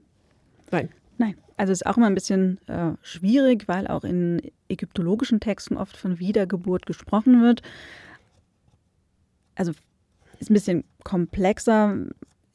Nein. 0.71 0.89
Nein, 1.17 1.35
also 1.55 1.71
ist 1.71 1.85
auch 1.85 1.97
immer 1.97 2.07
ein 2.07 2.15
bisschen 2.15 2.59
äh, 2.67 2.91
schwierig, 3.01 3.67
weil 3.67 3.87
auch 3.87 4.03
in 4.03 4.41
ägyptologischen 4.67 5.39
Texten 5.39 5.77
oft 5.77 5.97
von 5.97 6.19
Wiedergeburt 6.19 6.85
gesprochen 6.85 7.41
wird. 7.41 7.61
Also 9.55 9.71
ist 10.39 10.51
ein 10.51 10.53
bisschen 10.53 10.83
komplexer, 11.03 11.97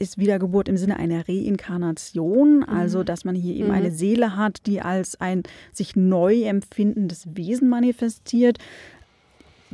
ist 0.02 0.18
Wiedergeburt 0.18 0.68
im 0.68 0.76
Sinne 0.76 0.96
einer 0.98 1.26
Reinkarnation, 1.28 2.62
also 2.64 3.02
dass 3.04 3.24
man 3.24 3.34
hier 3.34 3.54
eben 3.54 3.68
Mhm. 3.68 3.74
eine 3.74 3.90
Seele 3.90 4.36
hat, 4.36 4.66
die 4.66 4.80
als 4.82 5.20
ein 5.20 5.42
sich 5.72 5.96
neu 5.96 6.42
empfindendes 6.42 7.26
Wesen 7.34 7.68
manifestiert. 7.68 8.58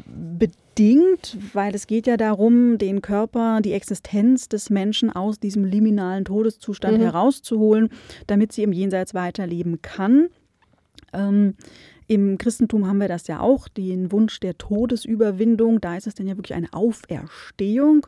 Bedingt, 0.06 1.36
weil 1.54 1.74
es 1.74 1.88
geht 1.88 2.06
ja 2.06 2.16
darum, 2.16 2.78
den 2.78 3.02
Körper, 3.02 3.60
die 3.60 3.72
Existenz 3.72 4.48
des 4.48 4.70
Menschen 4.70 5.10
aus 5.10 5.40
diesem 5.40 5.64
liminalen 5.64 6.24
Todeszustand 6.24 6.98
Mhm. 6.98 7.02
herauszuholen, 7.02 7.88
damit 8.28 8.52
sie 8.52 8.62
im 8.62 8.72
Jenseits 8.72 9.12
weiterleben 9.14 9.82
kann. 9.82 10.28
Ähm, 11.12 11.54
Im 12.06 12.38
Christentum 12.38 12.86
haben 12.86 12.98
wir 13.00 13.08
das 13.08 13.26
ja 13.26 13.40
auch, 13.40 13.68
den 13.68 14.12
Wunsch 14.12 14.40
der 14.40 14.56
Todesüberwindung. 14.56 15.80
Da 15.80 15.96
ist 15.96 16.06
es 16.06 16.14
dann 16.14 16.26
ja 16.26 16.36
wirklich 16.38 16.54
eine 16.54 16.72
Auferstehung. 16.72 18.06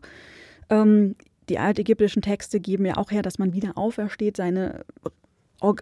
Ähm, 0.70 1.16
die 1.51 1.59
altägyptischen 1.59 2.22
Texte 2.22 2.60
geben 2.60 2.86
ja 2.86 2.97
auch 2.97 3.10
her, 3.10 3.22
dass 3.22 3.39
man 3.39 3.52
wieder 3.52 3.77
aufersteht, 3.77 4.36
seine, 4.36 4.85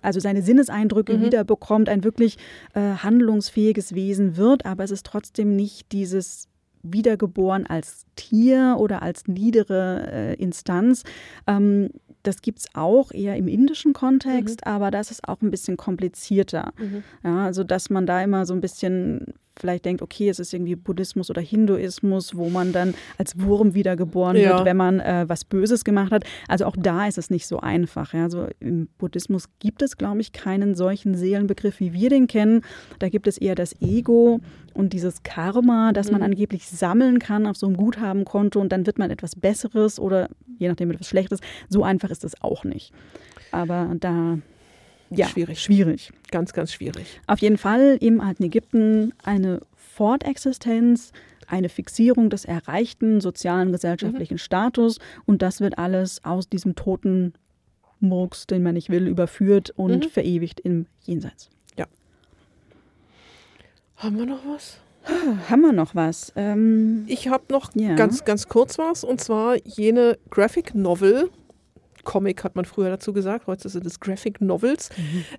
also 0.02 0.18
seine 0.18 0.42
Sinneseindrücke 0.42 1.18
Mhm. 1.18 1.22
wieder 1.22 1.44
bekommt, 1.44 1.88
ein 1.88 2.02
wirklich 2.02 2.36
äh, 2.74 2.80
handlungsfähiges 2.80 3.94
Wesen 3.94 4.36
wird, 4.36 4.66
aber 4.66 4.82
es 4.84 4.90
ist 4.90 5.06
trotzdem 5.06 5.54
nicht 5.54 5.92
dieses 5.92 6.48
Wiedergeboren 6.82 7.66
als 7.66 8.06
Tier 8.16 8.76
oder 8.78 9.02
als 9.02 9.26
niedere 9.28 10.08
äh, 10.10 10.34
Instanz. 10.34 11.04
Ähm, 11.46 11.90
das 12.22 12.42
gibt 12.42 12.58
es 12.60 12.66
auch 12.74 13.12
eher 13.12 13.36
im 13.36 13.46
indischen 13.48 13.92
Kontext, 13.92 14.66
aber 14.66 14.90
das 14.90 15.10
ist 15.10 15.28
auch 15.28 15.40
ein 15.40 15.50
bisschen 15.50 15.76
komplizierter. 15.76 16.72
Mhm. 16.78 17.02
Ja, 17.24 17.44
also 17.44 17.62
dass 17.64 17.90
man 17.90 18.06
da 18.06 18.22
immer 18.22 18.44
so 18.46 18.54
ein 18.54 18.60
bisschen 18.60 19.34
vielleicht 19.60 19.84
denkt, 19.84 20.02
okay, 20.02 20.28
es 20.28 20.38
ist 20.38 20.52
irgendwie 20.54 20.76
Buddhismus 20.76 21.30
oder 21.30 21.40
Hinduismus, 21.40 22.36
wo 22.36 22.48
man 22.48 22.72
dann 22.72 22.94
als 23.18 23.40
Wurm 23.40 23.74
wiedergeboren 23.74 24.36
Ja. 24.36 24.56
wird, 24.56 24.64
wenn 24.64 24.76
man 24.76 25.00
äh, 25.00 25.24
was 25.28 25.44
Böses 25.44 25.84
gemacht 25.84 26.12
hat. 26.12 26.24
Also 26.48 26.64
auch 26.66 26.76
da 26.78 27.06
ist 27.06 27.18
es 27.18 27.30
nicht 27.30 27.46
so 27.46 27.60
einfach. 27.60 28.12
Ja. 28.14 28.24
Also 28.24 28.46
im 28.60 28.88
Buddhismus 28.98 29.48
gibt 29.58 29.82
es, 29.82 29.96
glaube 29.96 30.20
ich, 30.20 30.32
keinen 30.32 30.74
solchen 30.74 31.14
Seelenbegriff, 31.14 31.80
wie 31.80 31.92
wir 31.92 32.10
den 32.10 32.26
kennen. 32.26 32.62
Da 32.98 33.08
gibt 33.08 33.26
es 33.26 33.38
eher 33.38 33.54
das 33.54 33.74
Ego 33.80 34.40
und 34.74 34.92
dieses 34.92 35.22
Karma, 35.22 35.92
das 35.92 36.10
man 36.10 36.20
Mhm. 36.20 36.26
angeblich 36.26 36.68
sammeln 36.68 37.18
kann 37.18 37.46
auf 37.46 37.56
so 37.56 37.66
einem 37.66 37.76
Guthabenkonto 37.76 38.60
und 38.60 38.70
dann 38.72 38.86
wird 38.86 38.98
man 38.98 39.10
etwas 39.10 39.34
Besseres 39.36 39.98
oder 39.98 40.28
je 40.58 40.68
nachdem 40.68 40.90
etwas 40.90 41.08
Schlechtes. 41.08 41.40
So 41.68 41.82
einfach 41.84 42.10
ist 42.10 42.24
es 42.24 42.40
auch 42.42 42.64
nicht. 42.64 42.92
Aber 43.50 43.94
da, 43.98 44.38
ja, 45.10 45.26
Schwierig. 45.28 45.60
schwierig. 45.62 46.12
Ganz, 46.30 46.52
ganz 46.52 46.72
schwierig. 46.72 47.06
Auf 47.26 47.38
jeden 47.40 47.58
Fall 47.58 47.96
im 48.00 48.20
alten 48.20 48.42
Ägypten 48.44 49.12
eine 49.24 49.60
Fortexistenz, 49.76 51.12
eine 51.46 51.68
Fixierung 51.68 52.30
des 52.30 52.44
erreichten 52.44 53.20
sozialen, 53.20 53.72
gesellschaftlichen 53.72 54.38
Status 54.38 54.98
und 55.26 55.42
das 55.42 55.60
wird 55.60 55.78
alles 55.78 56.24
aus 56.24 56.48
diesem 56.48 56.74
toten 56.74 57.32
Murks, 58.00 58.46
den 58.46 58.62
man 58.62 58.74
nicht 58.74 58.90
will, 58.90 59.08
überführt 59.08 59.70
und 59.76 60.04
Mhm. 60.04 60.10
verewigt 60.10 60.60
im 60.60 60.86
Jenseits. 61.04 61.50
Haben 63.96 64.16
wir 64.16 64.26
noch 64.26 64.46
was? 64.46 64.78
Haben 65.50 65.62
wir 65.62 65.72
noch 65.72 65.96
was? 65.96 66.32
Ähm, 66.36 67.04
Ich 67.08 67.26
habe 67.26 67.42
noch 67.50 67.74
Ja. 67.74 67.96
ganz, 67.96 68.24
ganz 68.24 68.46
kurz 68.48 68.78
was 68.78 69.02
und 69.02 69.20
zwar 69.20 69.56
jene 69.64 70.18
Graphic 70.30 70.72
Novel. 70.74 71.30
Comic 72.08 72.42
hat 72.42 72.56
man 72.56 72.64
früher 72.64 72.88
dazu 72.88 73.12
gesagt, 73.12 73.46
heute 73.46 73.68
sind 73.68 73.84
es 73.84 74.00
Graphic 74.00 74.40
Novels, 74.40 74.88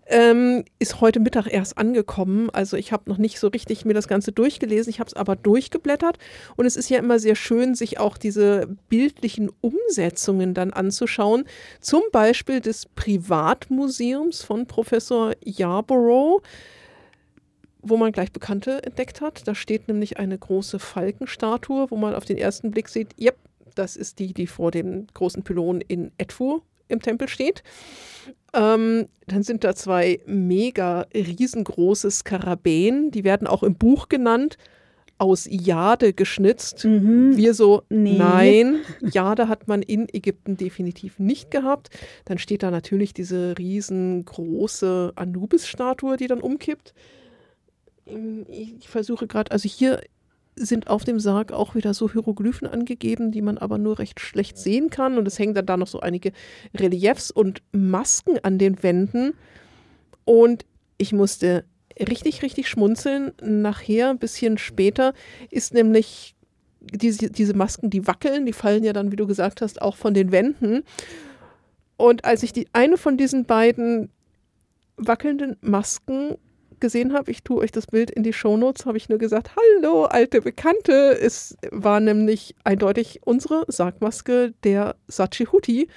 ähm, 0.06 0.64
ist 0.78 1.02
heute 1.02 1.20
Mittag 1.20 1.52
erst 1.52 1.80
angekommen. 1.80 2.52
Also 2.52 2.78
ich 2.78 2.92
habe 2.92 3.10
noch 3.10 3.18
nicht 3.18 3.40
so 3.40 3.48
richtig 3.48 3.86
mir 3.86 3.96
das 3.96 4.08
Ganze 4.08 4.32
durchgelesen, 4.32 4.92
ich 4.92 5.00
habe 5.00 5.08
es 5.08 5.16
aber 5.16 5.36
durchgeblättert 5.36 6.20
und 6.58 6.68
es 6.68 6.76
ist 6.76 6.88
ja 6.92 7.00
immer 7.00 7.18
sehr 7.18 7.34
schön, 7.34 7.74
sich 7.74 8.00
auch 8.00 8.18
diese 8.18 8.68
bildlichen 8.88 9.50
Umsetzungen 9.62 10.54
dann 10.54 10.72
anzuschauen. 10.72 11.46
Zum 11.82 12.04
Beispiel 12.12 12.62
des 12.62 12.86
Privatmuseums 12.86 14.44
von 14.44 14.68
Professor 14.68 15.34
Yarborough 15.44 16.44
wo 17.82 17.96
man 17.96 18.12
gleich 18.12 18.34
Bekannte 18.34 18.84
entdeckt 18.84 19.22
hat. 19.22 19.48
Da 19.48 19.56
steht 19.56 19.88
nämlich 19.88 20.20
eine 20.20 20.38
große 20.38 20.80
Falkenstatue, 20.80 21.90
wo 21.90 21.96
man 21.96 22.14
auf 22.14 22.26
den 22.26 22.38
ersten 22.38 22.72
Blick 22.72 22.90
sieht, 22.90 23.18
yep, 23.18 23.38
das 23.76 23.96
ist 23.96 24.20
die, 24.20 24.34
die 24.34 24.48
vor 24.48 24.72
dem 24.72 25.08
großen 25.14 25.44
Pylon 25.44 25.82
in 25.82 26.12
Edfu 26.18 26.62
im 26.88 27.02
Tempel 27.02 27.28
steht. 27.28 27.64
Ähm, 28.54 29.08
dann 29.28 29.44
sind 29.44 29.64
da 29.64 29.76
zwei 29.76 30.20
mega 30.26 31.06
riesengroße 31.14 32.10
Skarabäen, 32.10 33.12
die 33.12 33.24
werden 33.24 33.48
auch 33.48 33.62
im 33.64 33.76
Buch 33.76 34.10
genannt, 34.10 34.58
aus 35.20 35.48
Jade 35.52 36.14
geschnitzt. 36.14 36.86
Mhm. 36.86 37.36
Wir 37.36 37.54
so, 37.54 37.84
Nee. 37.90 38.18
nein, 38.18 38.78
Jade 39.02 39.50
hat 39.50 39.68
man 39.68 39.82
in 39.82 40.08
Ägypten 40.12 40.56
definitiv 40.56 41.20
nicht 41.20 41.52
gehabt. 41.52 41.90
Dann 42.26 42.38
steht 42.38 42.64
da 42.64 42.72
natürlich 42.72 43.14
diese 43.14 43.58
riesengroße 43.58 45.12
Anubis-Statue, 45.16 46.16
die 46.18 46.28
dann 46.28 46.40
umkippt. 46.40 46.94
Ähm, 48.08 48.46
Ich 48.50 48.88
versuche 48.88 49.28
gerade, 49.28 49.52
also 49.52 49.68
hier 49.68 50.02
sind 50.66 50.88
auf 50.88 51.04
dem 51.04 51.20
Sarg 51.20 51.52
auch 51.52 51.76
wieder 51.76 51.94
so 51.94 52.12
Hieroglyphen 52.12 52.68
angegeben, 52.68 53.32
die 53.32 53.42
man 53.42 53.58
aber 53.58 53.78
nur 53.78 54.00
recht 54.00 54.20
schlecht 54.20 54.58
sehen 54.58 54.90
kann. 54.90 55.18
Und 55.18 55.28
es 55.28 55.40
hängen 55.40 55.54
dann 55.54 55.66
da 55.66 55.78
noch 55.78 55.88
so 55.88 56.00
einige 56.00 56.32
Reliefs 56.76 57.32
und 57.32 57.62
Masken 57.72 58.38
an 58.44 58.58
den 58.58 58.84
Wänden. 58.84 59.34
Und 60.26 60.66
ich 60.98 61.14
musste 61.14 61.66
richtig, 62.00 62.44
richtig 62.44 62.68
schmunzeln. 62.68 63.32
Nachher, 63.42 64.10
ein 64.10 64.20
bisschen 64.20 64.58
später, 64.58 65.14
ist 65.50 65.74
nämlich 65.74 66.36
diese, 66.82 67.30
diese 67.30 67.54
Masken, 67.54 67.90
die 67.90 68.08
wackeln, 68.08 68.46
die 68.46 68.54
fallen 68.54 68.84
ja 68.84 68.94
dann, 68.94 69.12
wie 69.12 69.18
du 69.18 69.28
gesagt 69.28 69.62
hast, 69.62 69.82
auch 69.82 69.96
von 69.96 70.14
den 70.14 70.32
Wänden. 70.32 70.84
Und 71.98 72.26
als 72.26 72.44
ich 72.44 72.54
die 72.54 72.68
eine 72.74 72.98
von 72.98 73.18
diesen 73.18 73.46
beiden 73.46 74.10
wackelnden 74.96 75.58
Masken 75.62 76.38
gesehen 76.80 77.14
habe, 77.14 77.32
ich 77.32 77.44
tue 77.44 77.58
euch 77.58 77.72
das 77.72 77.88
Bild 77.88 78.12
in 78.12 78.24
die 78.24 78.34
Shownotes, 78.34 78.86
habe 78.86 78.98
ich 78.98 79.10
nur 79.10 79.20
gesagt, 79.20 79.52
hallo, 79.56 80.06
alte 80.06 80.42
Bekannte. 80.42 81.18
Es 81.20 81.58
war 81.72 82.00
nämlich 82.00 82.56
eindeutig 82.64 83.22
unsere 83.26 83.66
Sargmaske 83.68 84.54
der 84.64 84.96
Sachihuti, 85.08 85.88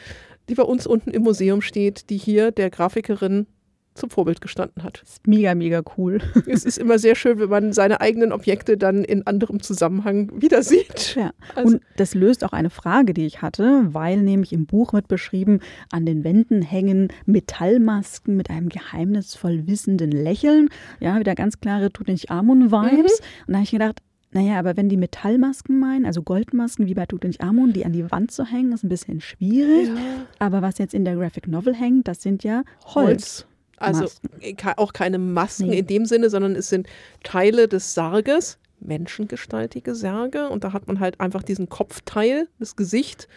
die 0.49 0.55
bei 0.55 0.63
uns 0.63 0.87
unten 0.87 1.11
im 1.11 1.23
Museum 1.23 1.63
steht, 1.63 2.11
die 2.11 2.19
hier 2.19 2.51
der 2.51 2.71
Grafikerin 2.71 3.47
zum 3.95 4.11
Vorbild 4.11 4.41
gestanden 4.41 4.83
hat. 4.83 5.03
ist 5.03 5.27
mega, 5.27 5.55
mega 5.55 5.83
cool. 5.97 6.19
es 6.47 6.65
ist 6.65 6.79
immer 6.79 6.99
sehr 6.99 7.15
schön, 7.15 7.39
wenn 7.39 7.49
man 7.49 7.73
seine 7.73 8.01
eigenen 8.01 8.33
Objekte 8.33 8.77
dann 8.77 9.05
in 9.05 9.27
anderem 9.27 9.61
Zusammenhang 9.61 10.31
wieder 10.41 10.63
sieht. 10.63 11.17
Ja. 11.17 11.33
Also- 11.55 11.75
und 11.75 11.83
das 11.97 12.15
löst 12.15 12.45
auch 12.45 12.53
eine 12.53 12.71
Frage, 12.71 13.13
die 13.13 13.27
ich 13.27 13.43
hatte, 13.43 13.83
weil 13.93 14.23
nämlich 14.23 14.53
im 14.53 14.67
Buch 14.67 14.93
wird 14.93 15.09
beschrieben, 15.09 15.61
an 15.91 16.07
den 16.07 16.25
Wänden 16.25 16.63
hängen 16.63 17.09
Metallmasken 17.27 18.37
mit 18.37 18.49
einem 18.49 18.69
geheimnisvoll 18.69 19.67
wissenden 19.67 20.11
Lächeln. 20.11 20.69
Ja, 21.01 21.19
wieder 21.19 21.35
ganz 21.35 21.61
klare 21.61 21.93
Tutanchamun-Vibes. 21.93 23.21
Und 23.47 23.53
da 23.53 23.55
habe 23.55 23.65
ich 23.65 23.71
gedacht, 23.71 24.01
naja, 24.33 24.59
aber 24.59 24.77
wenn 24.79 24.89
die 24.89 24.97
Metallmasken 24.97 25.79
meinen, 25.79 26.07
also 26.07 26.23
Goldmasken 26.23 26.87
wie 26.87 26.95
bei 26.95 27.05
Tutanchamun, 27.05 27.75
die 27.75 27.85
an 27.85 27.93
die 27.93 28.11
Wand 28.11 28.31
zu 28.31 28.47
hängen, 28.47 28.73
ist 28.73 28.83
ein 28.83 28.89
bisschen 28.89 29.21
schwierig. 29.21 29.91
Aber 30.39 30.63
was 30.63 30.79
jetzt 30.79 30.95
in 30.95 31.05
der 31.05 31.17
Graphic 31.17 31.49
Novel 31.49 31.75
hängt, 31.75 32.09
das 32.09 32.23
sind 32.23 32.43
ja 32.43 32.63
Holz. 32.87 33.47
Also 33.83 34.03
Masken. 34.03 34.57
ke- 34.57 34.79
auch 34.79 34.93
keine 34.93 35.19
Masken 35.19 35.69
Nee. 35.71 35.81
in 35.81 35.87
dem 35.87 36.05
Sinne, 36.07 36.31
sondern 36.31 36.55
es 36.57 36.69
sind 36.69 36.87
Teile 37.23 37.69
des 37.69 37.95
Sarges, 37.95 38.59
menschengestaltige 38.81 39.95
Särge. 39.95 40.49
Und 40.49 40.65
da 40.65 40.73
hat 40.73 40.87
man 40.89 41.01
halt 41.01 41.21
einfach 41.21 41.43
diesen 41.43 41.69
Kopfteil, 41.69 42.49
das 42.59 42.77
Gesicht. 42.77 43.29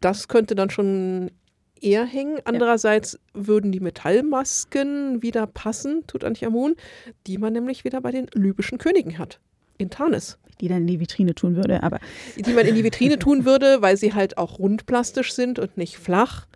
Das 0.00 0.28
könnte 0.28 0.54
dann 0.54 0.70
schon 0.70 1.30
eher 1.80 2.04
hängen. 2.04 2.38
Andererseits 2.44 3.18
würden 3.34 3.72
die 3.72 3.80
Metallmasken 3.80 5.22
wieder 5.22 5.46
passen, 5.46 6.06
Tutanchamun, 6.06 6.76
die 7.26 7.38
man 7.38 7.52
nämlich 7.52 7.84
wieder 7.84 8.00
bei 8.00 8.10
den 8.10 8.26
libyschen 8.34 8.78
Königen 8.78 9.18
hat. 9.18 9.40
In 9.78 9.90
Tanis. 9.90 10.38
Die 10.60 10.68
dann 10.68 10.82
in 10.82 10.86
die 10.86 11.00
Vitrine 11.00 11.34
tun 11.34 11.56
würde. 11.56 11.82
Aber 11.82 11.98
Die 12.36 12.52
man 12.52 12.64
in 12.66 12.74
die 12.76 12.84
Vitrine 12.84 13.18
tun 13.18 13.44
würde, 13.44 13.82
weil 13.82 13.96
sie 13.96 14.14
halt 14.14 14.38
auch 14.38 14.58
rundplastisch 14.60 15.32
sind 15.32 15.58
und 15.58 15.76
nicht 15.76 15.96
flach. 15.98 16.46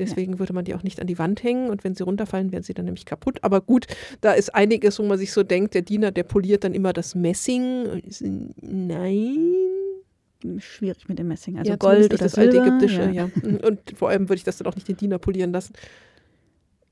Deswegen 0.00 0.38
würde 0.38 0.52
man 0.52 0.64
die 0.64 0.74
auch 0.74 0.82
nicht 0.82 0.98
an 1.00 1.06
die 1.06 1.18
Wand 1.18 1.42
hängen 1.44 1.70
und 1.70 1.84
wenn 1.84 1.94
sie 1.94 2.02
runterfallen, 2.02 2.50
wären 2.52 2.62
sie 2.62 2.74
dann 2.74 2.86
nämlich 2.86 3.04
kaputt. 3.04 3.38
Aber 3.42 3.60
gut, 3.60 3.86
da 4.22 4.32
ist 4.32 4.54
einiges, 4.54 4.98
wo 4.98 5.04
man 5.04 5.18
sich 5.18 5.30
so 5.32 5.42
denkt, 5.42 5.74
der 5.74 5.82
Diener, 5.82 6.10
der 6.10 6.24
poliert 6.24 6.64
dann 6.64 6.74
immer 6.74 6.92
das 6.92 7.14
Messing. 7.14 8.02
Nein. 8.60 9.54
schwierig 10.58 11.08
mit 11.08 11.18
dem 11.18 11.28
Messing. 11.28 11.58
Also 11.58 11.70
ja, 11.70 11.76
Gold 11.76 12.06
oder 12.06 12.16
das 12.16 12.36
alte 12.36 12.52
Silber, 12.52 12.66
ägyptische, 12.66 13.02
ja. 13.12 13.30
ja. 13.42 13.58
Und 13.68 13.80
vor 13.94 14.08
allem 14.08 14.28
würde 14.28 14.36
ich 14.38 14.44
das 14.44 14.56
dann 14.56 14.66
auch 14.66 14.74
nicht 14.74 14.88
den 14.88 14.96
Diener 14.96 15.18
polieren 15.18 15.52
lassen. 15.52 15.74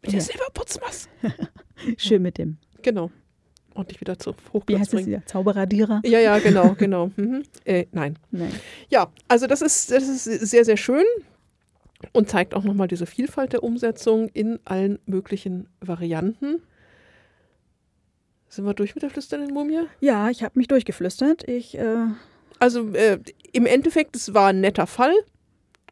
Mit 0.02 0.12
der 0.12 0.20
Ja. 0.20 0.24
Silberputzmaß. 0.26 1.09
Schön 1.97 2.22
mit 2.22 2.39
dem, 2.39 2.59
Genau. 2.82 3.10
Ordentlich 3.74 4.01
wieder 4.01 4.18
zu 4.18 4.32
wie 4.32 4.52
Hochglanz 4.52 4.80
heißt 4.80 4.94
es 4.94 4.97
bringen. 4.97 5.09
hier, 5.09 5.22
Zauberradierer? 5.26 6.02
Ja, 6.05 6.18
ja, 6.18 6.39
genau, 6.40 6.74
genau. 6.78 7.10
Mhm. 7.16 7.44
Äh, 7.64 7.86
nein. 7.93 8.18
Nein. 8.32 8.52
Ja, 8.90 9.10
also 9.28 9.47
das 9.47 9.62
ist, 9.62 9.90
das 9.93 10.09
ist 10.09 10.24
sehr, 10.24 10.64
sehr 10.64 10.76
schön 10.76 11.05
und 12.12 12.29
zeigt 12.29 12.55
auch 12.55 12.65
nochmal 12.65 12.89
diese 12.89 13.07
Vielfalt 13.07 13.53
der 13.53 13.62
Umsetzung 13.62 14.29
in 14.29 14.59
allen 14.65 14.99
möglichen 15.07 15.69
Varianten. 15.81 16.62
Sind 18.49 18.65
wir 18.65 18.75
durch 18.75 18.95
mit 18.95 19.03
der 19.03 19.11
flüsternden 19.11 19.53
Mumie? 19.53 19.81
Ja, 20.01 20.31
ich 20.31 20.43
habe 20.43 20.59
mich 20.59 20.69
durchgeflüstert. 20.69 21.47
Ich, 21.49 21.77
äh, 21.77 22.07
Also 22.59 22.89
äh, 22.95 23.19
im 23.53 23.66
Endeffekt, 23.66 24.16
es 24.16 24.33
war 24.33 24.49
ein 24.49 24.61
netter 24.61 24.87
Fall. 24.87 25.12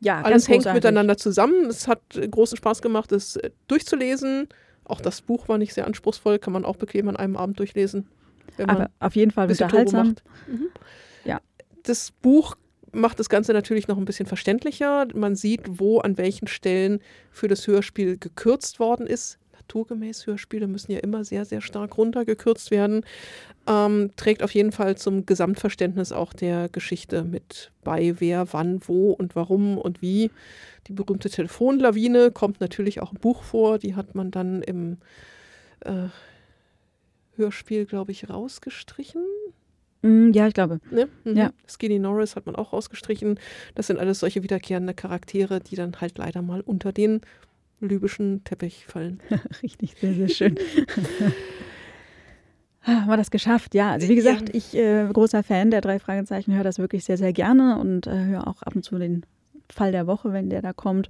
ja, 0.01 0.23
Alles 0.23 0.49
hängt 0.49 0.65
miteinander 0.73 1.16
zusammen. 1.19 1.66
Es 1.66 1.87
hat 1.87 2.01
äh, 2.16 2.27
großen 2.27 2.57
Spaß 2.57 2.81
gemacht, 2.81 3.12
es 3.12 3.37
äh, 3.37 3.51
durchzulesen. 3.69 4.49
Auch 4.85 5.01
das 5.01 5.20
Buch 5.20 5.49
war 5.49 5.59
nicht 5.59 5.74
sehr 5.74 5.87
anspruchsvoll, 5.87 6.39
kann 6.39 6.53
man 6.53 6.65
auch 6.65 6.77
bequem 6.77 7.09
an 7.09 7.16
einem 7.16 7.37
Abend 7.37 7.59
durchlesen. 7.59 8.09
Wenn 8.57 8.66
man 8.69 8.77
Aber 8.77 8.91
auf 9.01 9.16
jeden 9.16 9.33
Fall 9.33 9.51
unterhaltsam. 9.51 10.09
macht. 10.09 10.23
Mhm. 10.47 10.69
Ja. 11.24 11.41
Das 11.83 12.12
Buch 12.23 12.57
macht 12.97 13.20
das 13.20 13.28
Ganze 13.28 13.52
natürlich 13.52 13.89
noch 13.89 13.98
ein 13.98 14.05
bisschen 14.05 14.27
verständlicher. 14.27 15.06
Man 15.14 15.36
sieht, 15.36 15.62
wo 15.66 15.98
an 16.01 16.18
welchen 16.18 16.48
Stellen 16.48 17.01
für 17.31 17.48
das 17.48 17.66
Hörspiel 17.66 18.18
gekürzt 18.18 18.81
worden 18.81 19.06
ist. 19.06 19.39
Naturgemäß 19.52 20.27
Hörspiele 20.27 20.68
müssen 20.68 20.93
ja 20.93 21.01
immer 21.01 21.24
sehr, 21.24 21.44
sehr 21.44 21.60
stark 21.60 21.98
runtergekürzt 21.98 22.70
werden. 22.70 23.05
Ähm, 23.66 24.10
trägt 24.16 24.43
auf 24.43 24.52
jeden 24.52 24.70
Fall 24.70 24.97
zum 24.97 25.27
Gesamtverständnis 25.27 26.12
auch 26.12 26.32
der 26.32 26.68
Geschichte 26.68 27.24
mit 27.24 27.73
bei, 27.82 28.14
wer, 28.18 28.52
wann, 28.52 28.81
wo 28.86 29.10
und 29.10 29.35
warum 29.35 29.77
und 29.77 30.02
wie. 30.02 30.31
Die 30.86 30.93
berühmte 30.93 31.31
Telefonlawine 31.31 32.31
kommt 32.31 32.60
natürlich 32.60 33.01
auch 33.02 33.12
im 33.12 33.18
Buch 33.18 33.43
vor. 33.43 33.78
Die 33.78 33.97
hat 33.97 34.14
man 34.14 34.31
dann 34.31 34.62
im 34.62 34.98
äh, 35.81 36.09
Hörspiel, 37.36 37.86
glaube 37.86 38.12
ich, 38.12 38.31
rausgestrichen. 38.31 39.23
Mm, 40.07 40.33
ja, 40.33 40.47
ich 40.47 40.55
glaube. 40.55 40.81
Ne? 40.91 41.09
Mhm. 41.24 41.37
Ja. 41.37 41.51
Skinny 41.69 41.99
Norris 41.99 42.37
hat 42.37 42.47
man 42.47 42.55
auch 42.57 42.73
rausgestrichen. 42.73 43.39
Das 43.74 43.89
sind 43.89 43.99
alles 43.99 44.20
solche 44.20 44.43
wiederkehrende 44.43 44.95
Charaktere, 44.95 45.61
die 45.61 45.77
dann 45.77 46.01
halt 46.01 46.19
leider 46.19 46.43
mal 46.43 46.61
unter 46.61 46.93
den 46.93 47.20
libyschen 47.81 48.43
Teppich 48.45 48.87
fallen. 48.87 49.20
Richtig, 49.62 49.95
sehr, 50.01 50.15
sehr 50.15 50.28
schön. 50.28 50.57
Ah, 52.89 53.01
Haben 53.01 53.09
wir 53.09 53.16
das 53.16 53.33
geschafft? 53.33 53.74
Ja, 53.74 53.91
also 53.91 54.09
wie 54.09 54.15
gesagt, 54.15 54.55
ich 54.55 54.73
äh, 54.77 55.09
großer 55.12 55.43
Fan 55.43 55.73
der 55.73 55.81
drei 55.81 55.99
Fragezeichen, 55.99 56.55
höre 56.55 56.62
das 56.62 56.78
wirklich 56.78 57.05
sehr, 57.05 57.16
sehr 57.16 57.33
gerne 57.33 57.81
und 57.81 58.07
äh, 58.07 58.27
höre 58.27 58.47
auch 58.47 58.62
ab 58.62 58.77
und 58.77 58.85
zu 58.85 58.97
den 58.97 59.27
Fall 59.69 59.91
der 59.91 60.07
Woche, 60.07 60.33
wenn 60.33 60.51
der 60.51 60.62
da 60.62 60.73
kommt. 60.73 61.09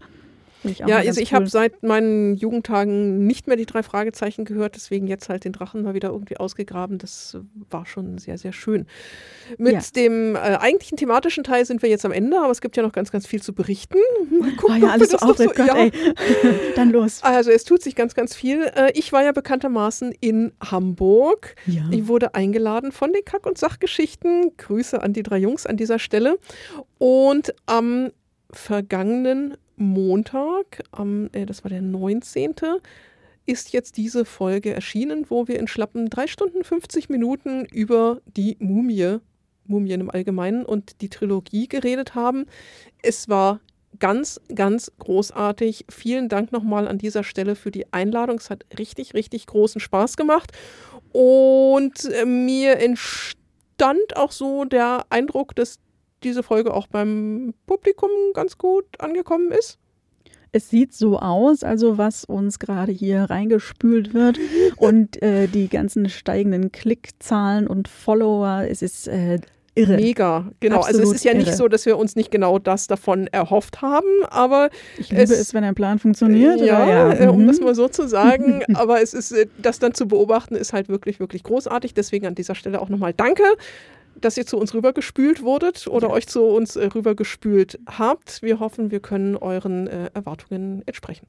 Ich 0.70 0.84
auch 0.84 0.88
ja, 0.88 0.96
also 0.98 1.20
ich 1.20 1.30
cool. 1.32 1.36
habe 1.36 1.46
seit 1.48 1.82
meinen 1.82 2.36
Jugendtagen 2.36 3.26
nicht 3.26 3.46
mehr 3.46 3.56
die 3.56 3.66
drei 3.66 3.82
Fragezeichen 3.82 4.44
gehört, 4.44 4.76
deswegen 4.76 5.06
jetzt 5.06 5.28
halt 5.28 5.44
den 5.44 5.52
Drachen 5.52 5.82
mal 5.82 5.94
wieder 5.94 6.10
irgendwie 6.10 6.36
ausgegraben. 6.36 6.98
Das 6.98 7.36
war 7.70 7.86
schon 7.86 8.18
sehr, 8.18 8.38
sehr 8.38 8.52
schön. 8.52 8.86
Mit 9.58 9.72
Ja. 9.74 9.80
dem 9.94 10.34
äh, 10.36 10.38
eigentlichen 10.38 10.96
thematischen 10.96 11.44
Teil 11.44 11.64
sind 11.64 11.82
wir 11.82 11.88
jetzt 11.88 12.04
am 12.04 12.12
Ende, 12.12 12.38
aber 12.40 12.50
es 12.50 12.60
gibt 12.60 12.76
ja 12.76 12.82
noch 12.82 12.92
ganz, 12.92 13.10
ganz 13.12 13.26
viel 13.26 13.42
zu 13.42 13.52
berichten. 13.54 13.98
Mal 14.30 14.50
Oh 14.52 14.56
gucken, 14.56 14.80
ja, 14.80 14.86
ob 14.88 14.92
alles 14.92 15.10
so 15.10 15.18
aufregend. 15.18 15.56
Gott, 15.56 15.66
ja. 15.66 15.76
ey. 15.76 15.92
Dann 16.76 16.90
los. 16.90 17.22
Also 17.22 17.50
es 17.50 17.64
tut 17.64 17.82
sich 17.82 17.94
ganz, 17.94 18.14
ganz 18.14 18.34
viel. 18.34 18.64
Äh, 18.74 18.90
Ich 18.94 19.12
war 19.12 19.22
ja 19.24 19.32
bekanntermaßen 19.32 20.12
in 20.20 20.52
Hamburg. 20.60 21.54
Ja. 21.66 21.82
Ich 21.90 22.08
wurde 22.08 22.34
eingeladen 22.34 22.92
von 22.92 23.12
den 23.12 23.24
Kack- 23.24 23.46
und 23.46 23.58
Sachgeschichten. 23.58 24.52
Grüße 24.56 25.02
an 25.02 25.12
die 25.12 25.22
drei 25.22 25.38
Jungs 25.38 25.66
an 25.66 25.76
dieser 25.76 25.98
Stelle. 25.98 26.38
Und 26.98 27.54
am 27.66 28.10
vergangenen 28.50 29.56
Montag, 29.76 30.82
am, 30.90 31.28
äh, 31.32 31.46
das 31.46 31.64
war 31.64 31.70
der 31.70 31.82
19., 31.82 32.54
ist 33.46 33.72
jetzt 33.72 33.96
diese 33.96 34.24
Folge 34.24 34.74
erschienen, 34.74 35.26
wo 35.28 35.46
wir 35.46 35.58
in 35.58 35.68
schlappen 35.68 36.10
3 36.10 36.26
Stunden 36.26 36.64
50 36.64 37.08
Minuten 37.08 37.64
über 37.66 38.20
die 38.26 38.56
Mumie, 38.58 39.18
Mumien 39.66 40.00
im 40.00 40.10
Allgemeinen 40.10 40.64
und 40.64 41.00
die 41.00 41.08
Trilogie 41.08 41.68
geredet 41.68 42.14
haben. 42.14 42.46
Es 43.02 43.28
war 43.28 43.60
ganz, 43.98 44.40
ganz 44.54 44.92
großartig. 44.98 45.86
Vielen 45.88 46.28
Dank 46.28 46.52
nochmal 46.52 46.88
an 46.88 46.98
dieser 46.98 47.24
Stelle 47.24 47.54
für 47.54 47.70
die 47.70 47.92
Einladung. 47.92 48.38
Es 48.38 48.50
hat 48.50 48.64
richtig, 48.78 49.14
richtig 49.14 49.46
großen 49.46 49.80
Spaß 49.80 50.16
gemacht. 50.16 50.52
Und 51.12 52.04
äh, 52.04 52.24
mir 52.24 52.78
entstand 52.78 54.16
auch 54.16 54.32
so 54.32 54.64
der 54.64 55.06
Eindruck, 55.10 55.54
dass 55.54 55.78
diese 56.26 56.42
Folge 56.42 56.74
auch 56.74 56.86
beim 56.88 57.54
Publikum 57.66 58.10
ganz 58.34 58.58
gut 58.58 58.84
angekommen 58.98 59.52
ist. 59.52 59.78
Es 60.52 60.70
sieht 60.70 60.94
so 60.94 61.18
aus, 61.18 61.62
also 61.62 61.98
was 61.98 62.24
uns 62.24 62.58
gerade 62.58 62.92
hier 62.92 63.24
reingespült 63.24 64.14
wird 64.14 64.38
und 64.76 65.22
äh, 65.22 65.48
die 65.48 65.68
ganzen 65.68 66.08
steigenden 66.08 66.72
Klickzahlen 66.72 67.66
und 67.66 67.88
Follower, 67.88 68.64
es 68.68 68.82
ist 68.82 69.06
äh, 69.08 69.38
irre. 69.76 69.96
Mega, 69.96 70.50
genau. 70.60 70.78
Absolut 70.78 71.00
also 71.00 71.12
es 71.12 71.18
ist 71.18 71.24
ja 71.24 71.34
nicht 71.34 71.48
irre. 71.48 71.56
so, 71.56 71.68
dass 71.68 71.86
wir 71.86 71.98
uns 71.98 72.16
nicht 72.16 72.30
genau 72.30 72.58
das 72.58 72.86
davon 72.86 73.26
erhofft 73.28 73.82
haben, 73.82 74.08
aber 74.30 74.70
Ich 74.98 75.10
liebe 75.10 75.22
es, 75.22 75.30
es- 75.30 75.54
wenn 75.54 75.62
ein 75.62 75.74
Plan 75.74 75.98
funktioniert. 75.98 76.60
ja, 76.60 77.08
oder? 77.08 77.20
äh, 77.20 77.28
um 77.28 77.42
mhm. 77.42 77.46
das 77.46 77.60
mal 77.60 77.74
so 77.74 77.88
zu 77.88 78.08
sagen. 78.08 78.62
aber 78.74 79.02
es 79.02 79.14
ist, 79.14 79.32
äh, 79.32 79.46
das 79.58 79.78
dann 79.78 79.94
zu 79.94 80.08
beobachten, 80.08 80.56
ist 80.56 80.72
halt 80.72 80.88
wirklich, 80.88 81.20
wirklich 81.20 81.42
großartig. 81.42 81.94
Deswegen 81.94 82.26
an 82.26 82.34
dieser 82.34 82.54
Stelle 82.54 82.80
auch 82.80 82.88
nochmal 82.88 83.12
Danke, 83.12 83.44
dass 84.20 84.36
ihr 84.36 84.46
zu 84.46 84.58
uns 84.58 84.74
rübergespült 84.74 85.42
wurdet 85.42 85.86
oder 85.86 86.08
Ja. 86.08 86.14
euch 86.14 86.26
zu 86.26 86.42
uns 86.42 86.76
äh, 86.76 86.86
rübergespült 86.86 87.78
habt. 87.86 88.42
Wir 88.42 88.60
hoffen, 88.60 88.90
wir 88.90 89.00
können 89.00 89.36
euren 89.36 89.86
äh, 89.86 90.10
Erwartungen 90.14 90.82
entsprechen. 90.86 91.26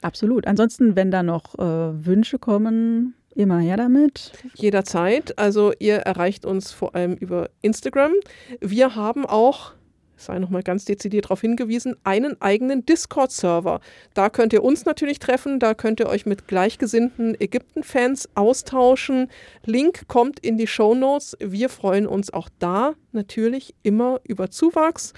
Absolut. 0.00 0.46
Ansonsten, 0.46 0.96
wenn 0.96 1.10
da 1.10 1.22
noch 1.22 1.54
äh, 1.58 2.06
Wünsche 2.06 2.38
kommen, 2.38 3.14
immer 3.34 3.58
her 3.60 3.76
damit. 3.76 4.32
Jederzeit. 4.54 5.38
Also 5.38 5.72
ihr 5.78 5.96
erreicht 5.96 6.44
uns 6.44 6.72
vor 6.72 6.94
allem 6.94 7.14
über 7.14 7.50
Instagram. 7.62 8.12
Wir 8.60 8.94
haben 8.96 9.24
auch, 9.26 9.72
sei 10.16 10.38
nochmal 10.38 10.62
ganz 10.62 10.84
dezidiert 10.84 11.26
darauf 11.26 11.40
hingewiesen, 11.40 11.96
einen 12.04 12.40
eigenen 12.40 12.86
Discord-Server. 12.86 13.80
Da 14.14 14.30
könnt 14.30 14.52
ihr 14.52 14.62
uns 14.62 14.84
natürlich 14.84 15.18
treffen, 15.18 15.58
da 15.58 15.74
könnt 15.74 16.00
ihr 16.00 16.08
euch 16.08 16.26
mit 16.26 16.46
gleichgesinnten 16.48 17.38
Ägypten-Fans 17.40 18.28
austauschen. 18.34 19.28
Link 19.64 20.08
kommt 20.08 20.40
in 20.40 20.58
die 20.58 20.66
Show 20.66 20.94
Notes. 20.94 21.36
Wir 21.40 21.68
freuen 21.68 22.06
uns 22.06 22.32
auch 22.32 22.48
da 22.58 22.94
natürlich 23.12 23.74
immer 23.82 24.20
über 24.26 24.50
Zuwachs. 24.50 25.12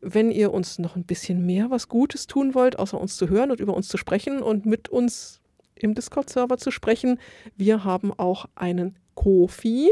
Wenn 0.00 0.30
ihr 0.30 0.52
uns 0.52 0.78
noch 0.78 0.96
ein 0.96 1.04
bisschen 1.04 1.46
mehr 1.46 1.70
was 1.70 1.88
Gutes 1.88 2.26
tun 2.26 2.54
wollt, 2.54 2.78
außer 2.78 3.00
uns 3.00 3.16
zu 3.16 3.28
hören 3.28 3.50
und 3.50 3.60
über 3.60 3.74
uns 3.74 3.88
zu 3.88 3.96
sprechen 3.96 4.42
und 4.42 4.66
mit 4.66 4.88
uns 4.88 5.40
im 5.74 5.94
Discord-Server 5.94 6.58
zu 6.58 6.70
sprechen, 6.70 7.18
wir 7.56 7.84
haben 7.84 8.12
auch 8.12 8.46
einen 8.54 8.98
Kofi. 9.14 9.90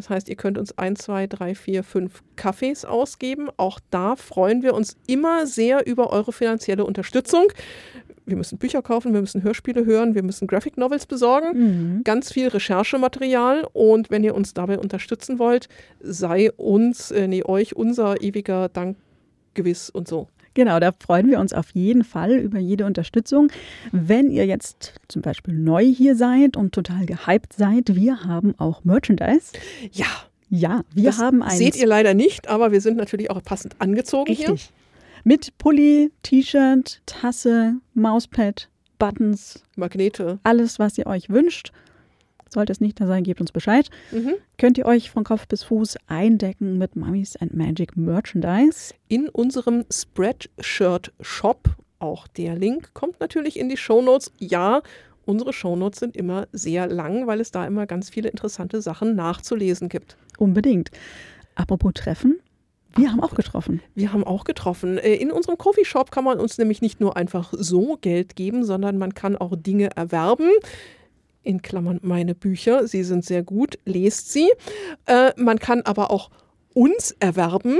Das 0.00 0.08
heißt, 0.08 0.30
ihr 0.30 0.36
könnt 0.36 0.56
uns 0.56 0.78
ein, 0.78 0.96
zwei, 0.96 1.26
drei, 1.26 1.54
vier, 1.54 1.84
fünf 1.84 2.22
Kaffees 2.34 2.86
ausgeben. 2.86 3.50
Auch 3.58 3.78
da 3.90 4.16
freuen 4.16 4.62
wir 4.62 4.72
uns 4.72 4.96
immer 5.06 5.46
sehr 5.46 5.86
über 5.86 6.10
eure 6.10 6.32
finanzielle 6.32 6.86
Unterstützung. 6.86 7.48
Wir 8.24 8.38
müssen 8.38 8.56
Bücher 8.56 8.80
kaufen, 8.80 9.12
wir 9.12 9.20
müssen 9.20 9.42
Hörspiele 9.42 9.84
hören, 9.84 10.14
wir 10.14 10.22
müssen 10.22 10.46
Graphic 10.46 10.78
Novels 10.78 11.04
besorgen. 11.04 11.98
Mhm. 11.98 12.04
Ganz 12.04 12.32
viel 12.32 12.48
Recherchematerial 12.48 13.66
und 13.74 14.08
wenn 14.10 14.24
ihr 14.24 14.34
uns 14.34 14.54
dabei 14.54 14.78
unterstützen 14.78 15.38
wollt, 15.38 15.68
sei 16.00 16.50
uns, 16.52 17.10
äh, 17.10 17.28
nee, 17.28 17.44
euch 17.44 17.76
unser 17.76 18.22
ewiger 18.22 18.70
Dank 18.70 18.96
gewiss 19.52 19.90
und 19.90 20.08
so. 20.08 20.28
Genau, 20.54 20.80
da 20.80 20.90
freuen 20.92 21.30
wir 21.30 21.38
uns 21.38 21.52
auf 21.52 21.70
jeden 21.74 22.04
Fall 22.04 22.32
über 22.32 22.58
jede 22.58 22.84
Unterstützung. 22.84 23.48
Wenn 23.92 24.30
ihr 24.30 24.46
jetzt 24.46 24.94
zum 25.08 25.22
Beispiel 25.22 25.54
neu 25.54 25.84
hier 25.84 26.16
seid 26.16 26.56
und 26.56 26.72
total 26.72 27.06
gehypt 27.06 27.52
seid, 27.52 27.94
wir 27.94 28.24
haben 28.24 28.54
auch 28.58 28.84
Merchandise. 28.84 29.52
Ja, 29.92 30.06
Ja, 30.48 30.82
wir 30.92 31.04
das 31.04 31.18
haben 31.18 31.42
ein 31.42 31.56
seht 31.56 31.76
ihr 31.76 31.86
leider 31.86 32.14
nicht, 32.14 32.48
aber 32.48 32.72
wir 32.72 32.80
sind 32.80 32.96
natürlich 32.96 33.30
auch 33.30 33.42
passend 33.42 33.76
angezogen 33.80 34.32
hier. 34.32 34.50
Richtig. 34.50 34.72
Mit 35.22 35.56
Pulli, 35.58 36.10
T-Shirt, 36.22 37.02
Tasse, 37.06 37.74
Mauspad, 37.94 38.68
Buttons, 38.98 39.62
Magnete. 39.76 40.40
alles, 40.42 40.78
was 40.78 40.98
ihr 40.98 41.06
euch 41.06 41.28
wünscht. 41.30 41.72
Sollte 42.52 42.72
es 42.72 42.80
nicht 42.80 43.00
da 43.00 43.06
sein, 43.06 43.22
gebt 43.22 43.40
uns 43.40 43.52
Bescheid. 43.52 43.88
Mhm. 44.10 44.34
Könnt 44.58 44.76
ihr 44.76 44.84
euch 44.84 45.10
von 45.10 45.22
Kopf 45.24 45.46
bis 45.46 45.62
Fuß 45.62 45.96
eindecken 46.08 46.78
mit 46.78 46.96
Mummies 46.96 47.36
and 47.36 47.54
Magic 47.54 47.96
Merchandise. 47.96 48.92
In 49.08 49.28
unserem 49.28 49.84
Spreadshirt-Shop, 49.90 51.68
auch 52.00 52.26
der 52.26 52.56
Link 52.56 52.92
kommt 52.92 53.20
natürlich 53.20 53.58
in 53.58 53.68
die 53.68 53.76
Shownotes. 53.76 54.32
Ja, 54.38 54.82
unsere 55.26 55.52
Shownotes 55.52 56.00
sind 56.00 56.16
immer 56.16 56.48
sehr 56.52 56.88
lang, 56.88 57.26
weil 57.26 57.40
es 57.40 57.52
da 57.52 57.66
immer 57.66 57.86
ganz 57.86 58.10
viele 58.10 58.28
interessante 58.28 58.82
Sachen 58.82 59.14
nachzulesen 59.14 59.88
gibt. 59.88 60.16
Unbedingt. 60.38 60.90
Apropos 61.54 61.92
Treffen, 61.94 62.40
wir 62.96 63.12
haben 63.12 63.20
auch 63.20 63.34
getroffen. 63.34 63.80
Wir 63.94 64.12
haben 64.12 64.24
auch 64.24 64.44
getroffen. 64.44 64.98
Äh, 64.98 65.14
In 65.14 65.30
unserem 65.30 65.56
Coffeeshop 65.56 66.10
kann 66.10 66.24
man 66.24 66.40
uns 66.40 66.58
nämlich 66.58 66.82
nicht 66.82 67.00
nur 67.00 67.16
einfach 67.16 67.52
so 67.56 67.96
Geld 68.00 68.34
geben, 68.34 68.64
sondern 68.64 68.98
man 68.98 69.14
kann 69.14 69.36
auch 69.36 69.54
Dinge 69.54 69.90
erwerben. 69.96 70.48
In 71.42 71.62
Klammern 71.62 72.00
meine 72.02 72.34
Bücher, 72.34 72.86
sie 72.86 73.02
sind 73.02 73.24
sehr 73.24 73.42
gut, 73.42 73.78
lest 73.84 74.32
sie. 74.32 74.50
Äh, 75.06 75.32
man 75.36 75.58
kann 75.58 75.82
aber 75.82 76.10
auch 76.10 76.30
uns 76.74 77.16
erwerben, 77.18 77.78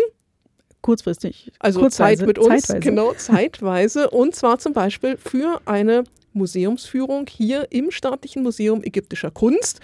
Kurzfristig. 0.81 1.53
also 1.59 1.81
kurzweise, 1.81 2.20
Zeit 2.20 2.27
mit 2.27 2.39
uns, 2.39 2.62
zeitweise. 2.62 2.81
genau, 2.81 3.12
zeitweise. 3.16 4.11
Und 4.11 4.35
zwar 4.35 4.59
zum 4.59 4.73
Beispiel 4.73 5.16
für 5.19 5.61
eine 5.66 6.05
Museumsführung 6.32 7.27
hier 7.28 7.66
im 7.70 7.91
Staatlichen 7.91 8.43
Museum 8.43 8.82
ägyptischer 8.82 9.31
Kunst. 9.31 9.81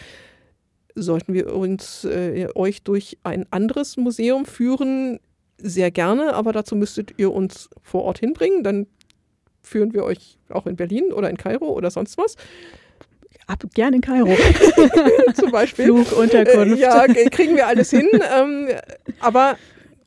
Sollten 0.95 1.35
wir 1.35 1.55
uns 1.55 2.05
äh, 2.05 2.49
euch 2.55 2.83
durch 2.83 3.19
ein 3.25 3.47
anderes 3.51 3.99
Museum 3.99 4.47
führen, 4.47 5.21
sehr 5.59 5.91
gerne, 5.91 6.35
aber 6.35 6.53
dazu 6.53 6.77
müsstet 6.77 7.15
ihr 7.19 7.33
uns 7.33 7.69
vor 7.83 8.05
Ort 8.05 8.19
hinbringen. 8.19 8.63
Dann 8.63 8.87
führen 9.63 9.93
wir 9.93 10.05
euch 10.05 10.39
auch 10.49 10.67
in 10.67 10.77
Berlin 10.77 11.13
oder 11.13 11.29
in 11.29 11.37
Kairo 11.37 11.69
oder 11.69 11.91
sonst 11.91 12.17
was. 12.17 12.37
Ab, 13.47 13.63
gern 13.75 13.95
in 13.95 14.01
Kairo. 14.01 14.35
zum 15.35 15.51
Beispiel. 15.53 15.87
Flug, 15.87 16.13
Unterkunft. 16.13 16.79
Äh, 16.79 16.81
ja, 16.81 17.07
kriegen 17.31 17.55
wir 17.57 17.67
alles 17.67 17.91
hin. 17.91 18.09
ähm, 18.39 18.69
aber 19.21 19.57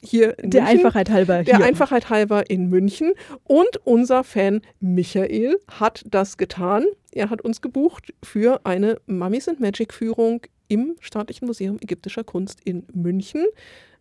hier 0.01 0.37
in 0.39 0.49
Der 0.51 0.63
München, 0.63 0.77
Einfachheit 0.79 1.09
halber. 1.09 1.43
der 1.43 1.57
hier. 1.57 1.65
Einfachheit 1.65 2.09
halber 2.09 2.49
in 2.49 2.69
München. 2.69 3.13
Und 3.43 3.77
unser 3.85 4.23
Fan 4.23 4.61
Michael 4.79 5.57
hat 5.69 6.03
das 6.09 6.37
getan. 6.37 6.85
Er 7.11 7.29
hat 7.29 7.41
uns 7.41 7.61
gebucht 7.61 8.13
für 8.23 8.61
eine 8.65 8.99
Mummies 9.07 9.47
and 9.47 9.59
Magic 9.59 9.93
Führung 9.93 10.41
im 10.67 10.95
Staatlichen 10.99 11.45
Museum 11.47 11.77
ägyptischer 11.81 12.23
Kunst 12.23 12.59
in 12.63 12.85
München. 12.93 13.45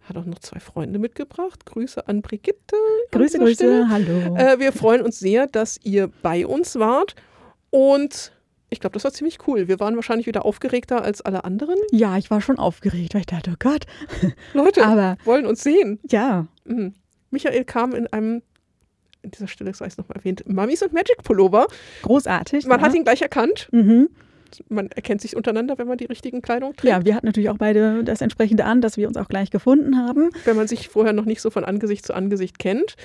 Hat 0.03 0.17
auch 0.17 0.25
noch 0.25 0.39
zwei 0.39 0.61
Freunde 0.61 0.99
mitgebracht. 0.99 1.67
Grüße 1.67 2.07
an 2.09 2.23
Brigitte. 2.23 2.77
an 2.77 3.19
Grüße, 3.19 3.39
dieser 3.39 3.45
Grüße, 3.45 3.55
Stelle. 3.55 3.89
hallo. 3.89 4.37
Äh, 4.37 4.59
wir 4.59 4.73
freuen 4.73 5.03
uns 5.03 5.19
sehr, 5.19 5.47
dass 5.47 5.79
ihr 5.83 6.11
bei 6.23 6.47
uns 6.47 6.79
wart. 6.79 7.15
Und 7.71 8.33
ich 8.71 8.81
glaube, 8.81 8.95
das 8.95 9.05
war 9.05 9.13
ziemlich 9.13 9.39
cool. 9.47 9.67
Wir 9.69 9.81
waren 9.81 9.97
wahrscheinlich 9.97 10.27
wieder 10.27 10.45
aufgeregter 10.45 11.03
als 11.03 11.21
alle 11.23 11.45
anderen. 11.45 11.77
ja, 11.91 12.19
ich 12.19 12.31
war 12.31 12.41
schon 12.41 12.59
aufgeregt, 12.59 13.15
weil 13.15 13.21
ich 13.23 13.27
dachte, 13.27 13.53
oh 13.53 13.57
Gott. 13.59 13.87
Leute 14.55 14.85
Aber 14.87 15.17
wollen 15.25 15.47
uns 15.47 15.63
sehen. 15.63 15.99
ja, 16.09 16.47
Mhm. 16.65 16.95
Michael 17.31 17.65
kam 17.65 17.95
in 17.95 18.07
einem, 18.09 18.43
an 19.25 19.31
dieser 19.31 19.49
Stelle 19.49 19.73
sei 19.75 19.87
es 19.87 19.97
nochmal 19.99 20.17
erwähnt, 20.19 20.49
Mummies 20.49 20.83
und 20.83 20.93
Magic 20.93 21.23
Pullover. 21.23 21.67
großartig. 22.03 22.67
Man 22.67 22.81
ja. 22.81 22.87
hat 22.87 22.95
ihn 22.95 23.05
gleich 23.05 23.21
erkannt. 23.23 23.69
Mhm. 23.73 24.09
Man 24.71 24.91
erkennt 24.91 25.21
sich 25.21 25.37
untereinander, 25.37 25.77
wenn 25.77 25.87
man 25.89 25.99
die 25.99 26.07
richtigen 26.07 26.41
Kleidung 26.41 26.75
trägt. 26.75 26.85
Ja, 26.91 27.05
wir 27.05 27.15
hatten 27.15 27.27
natürlich 27.27 27.51
auch 27.51 27.59
beide 27.59 28.03
das 28.03 28.23
entsprechende 28.23 28.65
an, 28.65 28.81
dass 28.81 28.97
wir 28.97 29.07
uns 29.07 29.19
auch 29.19 29.29
gleich 29.29 29.51
gefunden 29.51 29.99
haben. 29.99 30.31
Wenn 30.47 30.57
man 30.57 30.67
sich 30.69 30.89
vorher 30.89 31.13
noch 31.13 31.27
nicht 31.27 31.43
so 31.43 31.51
von 31.51 31.65
Angesicht 31.65 32.07
zu 32.07 32.15
Angesicht 32.15 32.59
kennt. 32.59 32.97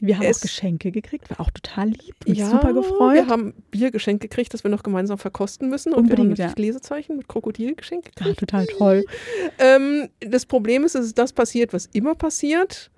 Wir 0.00 0.16
haben 0.18 0.24
Es- 0.26 0.38
auch 0.38 0.42
Geschenke 0.42 0.92
gekriegt, 0.92 1.28
war 1.30 1.40
auch 1.40 1.50
total 1.50 1.88
lieb, 1.88 2.14
mich 2.26 2.38
ja, 2.38 2.48
super 2.50 2.72
gefreut. 2.72 3.14
Wir 3.14 3.26
haben 3.26 3.52
Bier 3.70 3.90
geschenkt 3.90 4.20
gekriegt, 4.22 4.54
das 4.54 4.62
wir 4.64 4.70
noch 4.70 4.82
gemeinsam 4.84 5.18
verkosten 5.18 5.68
müssen. 5.68 5.92
Und 5.92 6.06
wir 6.08 6.12
haben 6.12 6.20
Unbedingt, 6.22 6.38
natürlich 6.38 6.66
ja. 6.66 6.72
Lesezeichen 6.72 7.16
mit 7.16 7.26
Krokodil 7.28 7.74
geschenkt 7.74 8.06
ja, 8.06 8.12
gekriegt. 8.26 8.38
total 8.40 8.66
toll. 8.66 9.04
Ähm, 9.58 10.08
das 10.20 10.46
Problem 10.46 10.84
ist, 10.84 10.94
es 10.94 11.06
ist 11.06 11.18
das 11.18 11.32
passiert, 11.32 11.72
was 11.72 11.86
immer 11.86 12.14
passiert. 12.14 12.90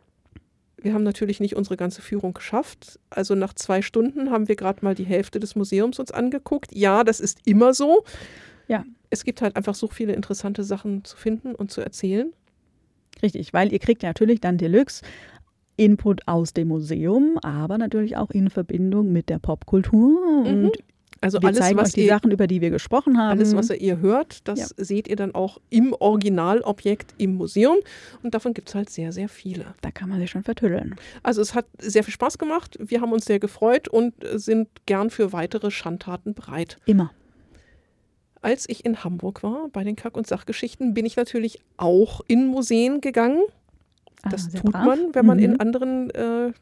Wir 0.82 0.92
haben 0.92 1.02
natürlich 1.04 1.40
nicht 1.40 1.56
unsere 1.56 1.76
ganze 1.78 2.02
Führung 2.02 2.34
geschafft. 2.34 2.98
Also 3.08 3.34
nach 3.34 3.54
zwei 3.54 3.80
Stunden 3.82 4.30
haben 4.30 4.48
wir 4.48 4.56
gerade 4.56 4.84
mal 4.84 4.94
die 4.94 5.04
Hälfte 5.04 5.40
des 5.40 5.56
Museums 5.56 5.98
uns 5.98 6.10
angeguckt. 6.10 6.74
Ja, 6.74 7.02
das 7.04 7.20
ist 7.20 7.38
immer 7.46 7.72
so. 7.74 8.04
Ja. 8.68 8.84
Es 9.08 9.24
gibt 9.24 9.40
halt 9.42 9.56
einfach 9.56 9.74
so 9.74 9.88
viele 9.88 10.12
interessante 10.12 10.64
Sachen 10.64 11.04
zu 11.04 11.16
finden 11.16 11.54
und 11.54 11.70
zu 11.70 11.80
erzählen. 11.80 12.32
Richtig, 13.22 13.52
weil 13.52 13.72
ihr 13.72 13.78
kriegt 13.78 14.02
ja 14.02 14.10
natürlich 14.10 14.40
dann 14.40 14.56
Deluxe 14.58 15.02
Input 15.80 16.28
aus 16.28 16.52
dem 16.52 16.68
Museum, 16.68 17.38
aber 17.42 17.78
natürlich 17.78 18.16
auch 18.16 18.30
in 18.30 18.50
Verbindung 18.50 19.12
mit 19.12 19.28
der 19.30 19.38
Popkultur. 19.38 20.42
Mhm. 20.44 20.64
Und 20.66 20.78
Also 21.22 21.40
wir 21.40 21.48
alles, 21.48 21.60
zeigen 21.60 21.78
was 21.78 21.92
die 21.92 22.02
ihr, 22.02 22.08
Sachen, 22.08 22.30
über 22.30 22.46
die 22.46 22.60
wir 22.60 22.70
gesprochen 22.70 23.18
haben. 23.18 23.30
alles, 23.38 23.54
was 23.56 23.70
ihr 23.70 23.98
hört, 23.98 24.46
das 24.48 24.58
Ja. 24.58 24.66
seht 24.76 25.08
ihr 25.08 25.16
dann 25.16 25.34
auch 25.34 25.58
im 25.70 25.92
Originalobjekt 25.92 27.14
im 27.18 27.34
Museum. 27.34 27.76
Und 28.22 28.34
davon 28.34 28.54
gibt 28.54 28.68
es 28.68 28.74
halt 28.74 28.88
sehr, 28.90 29.12
sehr 29.12 29.28
viele. 29.28 29.74
da 29.82 29.90
kann 29.90 30.08
man 30.08 30.18
sich 30.20 30.30
schon 30.30 30.42
vertüddeln. 30.42 30.96
Also 31.22 31.40
es 31.42 31.54
hat 31.54 31.66
sehr 31.78 32.04
viel 32.04 32.12
Spaß 32.14 32.38
gemacht. 32.38 32.76
Wir 32.80 33.00
haben 33.00 33.12
uns 33.12 33.24
sehr 33.26 33.38
gefreut 33.38 33.88
und 33.88 34.14
sind 34.34 34.68
gern 34.86 35.10
für 35.10 35.32
weitere 35.32 35.70
Schandtaten 35.70 36.34
bereit. 36.34 36.76
Immer. 36.86 37.10
Als 38.42 38.66
ich 38.70 38.86
in 38.86 39.04
Hamburg 39.04 39.42
war 39.42 39.68
bei 39.70 39.84
den 39.84 39.96
Kack- 39.96 40.16
und 40.16 40.26
Sachgeschichten, 40.26 40.94
bin 40.94 41.04
ich 41.04 41.16
natürlich 41.16 41.60
auch 41.76 42.22
in 42.26 42.46
Museen 42.46 43.02
gegangen. 43.02 43.42
Das 44.28 44.48
Ah, 44.54 44.58
tut 44.58 44.72
brav. 44.72 44.84
man, 44.84 45.14
wenn 45.14 45.26
man 45.26 45.38
in 45.38 45.52
Mhm. 45.52 45.60
anderen 45.60 46.10
äh, 46.10 46.52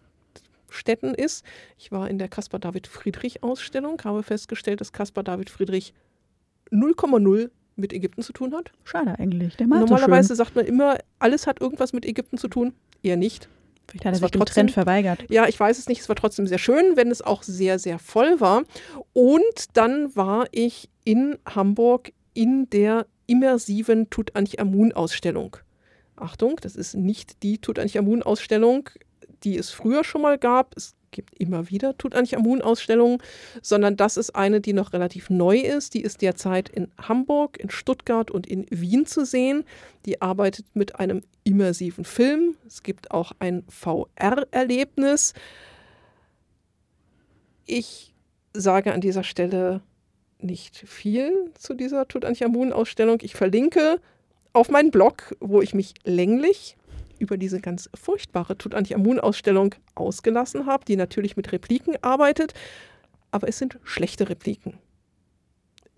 Städten 0.69 1.15
ist. 1.15 1.45
Ich 1.79 1.91
war 1.91 2.09
in 2.11 2.19
der 2.19 2.29
Caspar 2.29 2.61
David 2.61 2.87
Friedrich 2.87 3.43
Ausstellung, 3.43 4.01
habe 4.05 4.23
festgestellt, 4.23 4.81
dass 4.81 4.93
Caspar 4.93 5.25
David 5.25 5.49
Friedrich 5.51 5.95
0,0 6.71 7.51
mit 7.77 7.93
Ägypten 7.93 8.23
zu 8.23 8.33
tun 8.33 8.55
hat. 8.55 8.71
Schade 8.85 9.19
eigentlich. 9.19 9.57
Der 9.57 9.67
macht 9.67 9.81
Normalerweise 9.81 10.29
so 10.29 10.35
sagt 10.35 10.57
man 10.57 10.67
immer, 10.67 10.99
alles 11.19 11.47
hat 11.47 11.61
irgendwas 11.61 11.93
mit 11.93 12.05
Ägypten 12.05 12.37
zu 12.37 12.49
tun. 12.49 12.75
Eher 13.03 13.17
nicht. 13.17 13.49
Vielleicht 13.87 14.05
hat 14.05 14.13
er 14.15 14.19
sich 14.19 14.31
dem 14.33 14.41
trotzdem- 14.41 14.55
Trend 14.67 14.71
verweigert. 14.73 15.25
Ja, 15.31 15.47
ich 15.49 15.59
weiß 15.59 15.79
es 15.79 15.89
nicht. 15.89 16.01
Es 16.03 16.09
war 16.11 16.17
trotzdem 16.17 16.47
sehr 16.47 16.59
schön, 16.59 16.97
wenn 16.97 17.11
es 17.11 17.23
auch 17.23 17.43
sehr, 17.43 17.79
sehr 17.79 17.99
voll 17.99 18.39
war. 18.41 18.65
Und 19.15 19.77
dann 19.77 20.15
war 20.15 20.47
ich 20.51 20.91
in 21.05 21.39
Hamburg 21.47 22.13
in 22.35 22.69
der 22.71 23.07
immersiven 23.27 24.11
Tutanchamun-Ausstellung. 24.11 25.57
Achtung, 26.21 26.57
das 26.61 26.77
ist 26.77 26.95
nicht 26.95 27.43
die 27.43 27.59
Tutanchamun-Ausstellung, 27.59 28.91
die 29.45 29.57
es 29.57 29.71
früher 29.71 30.05
schon 30.05 30.23
mal 30.23 30.39
gab. 30.39 30.77
Es 30.77 30.95
gibt 31.11 31.39
immer 31.39 31.71
wieder 31.71 31.97
Tutanchamun-Ausstellungen, 31.97 33.19
sondern 33.63 33.97
das 33.97 34.17
ist 34.17 34.35
eine, 34.37 34.61
die 34.61 34.73
noch 34.73 34.93
relativ 34.93 35.31
neu 35.31 35.59
ist. 35.59 35.95
Die 35.95 36.03
ist 36.03 36.23
derzeit 36.23 36.69
in 36.69 36.89
Hamburg, 37.01 37.59
in 37.59 37.71
Stuttgart 37.71 38.31
und 38.31 38.47
in 38.47 38.67
Wien 38.71 39.07
zu 39.07 39.25
sehen. 39.25 39.65
Die 40.07 40.21
arbeitet 40.21 40.67
mit 40.75 40.97
einem 40.97 41.23
immersiven 41.45 42.05
Film. 42.05 42.57
Es 42.67 42.83
gibt 42.83 43.11
auch 43.11 43.33
ein 43.39 43.65
VR-Erlebnis. 43.69 45.35
Ich 47.65 48.15
sage 48.53 48.93
an 48.93 49.01
dieser 49.01 49.25
Stelle 49.25 49.83
nicht 50.41 50.77
viel 50.77 51.51
zu 51.59 51.75
dieser 51.75 52.07
Tutanchamun-Ausstellung. 52.07 53.19
Ich 53.23 53.35
verlinke 53.35 54.01
auf 54.53 54.71
meinen 54.71 54.91
Blog, 54.91 55.37
wo 55.41 55.61
ich 55.61 55.75
mich 55.75 55.95
länglich 56.05 56.77
über 57.19 57.37
diese 57.37 57.61
ganz 57.61 57.91
furchtbare 57.95 58.57
Tutanchamun-Ausstellung 58.57 59.75
ausgelassen 59.95 60.67
habe, 60.67 60.85
die 60.85 60.97
natürlich 60.97 61.37
mit 61.37 61.53
Repliken 61.53 61.97
arbeitet, 62.03 62.55
aber 63.31 63.49
es 63.49 63.59
sind 63.59 63.79
schlechte 63.83 64.29
Repliken. 64.29 64.79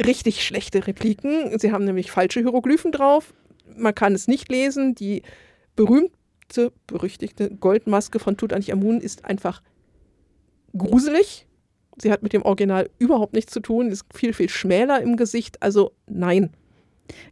Richtig 0.04 0.44
schlechte 0.44 0.86
Repliken. 0.86 1.58
Sie 1.58 1.72
haben 1.72 1.84
nämlich 1.84 2.10
falsche 2.10 2.40
Hieroglyphen 2.40 2.90
drauf. 2.90 3.34
Man 3.76 3.94
kann 3.94 4.14
es 4.14 4.28
nicht 4.28 4.50
lesen. 4.50 4.94
Die 4.94 5.22
berühmte, 5.76 6.72
berüchtigte 6.86 7.50
Goldmaske 7.50 8.18
von 8.18 8.36
Tutanchamun 8.36 9.00
ist 9.00 9.26
einfach 9.26 9.62
gruselig. 10.76 11.46
Sie 12.00 12.10
hat 12.10 12.22
mit 12.22 12.32
dem 12.32 12.42
Original 12.42 12.88
überhaupt 12.98 13.34
nichts 13.34 13.52
zu 13.52 13.60
tun, 13.60 13.90
ist 13.90 14.06
viel, 14.14 14.32
viel 14.32 14.48
schmäler 14.48 15.02
im 15.02 15.16
Gesicht. 15.16 15.62
Also 15.62 15.92
nein, 16.06 16.50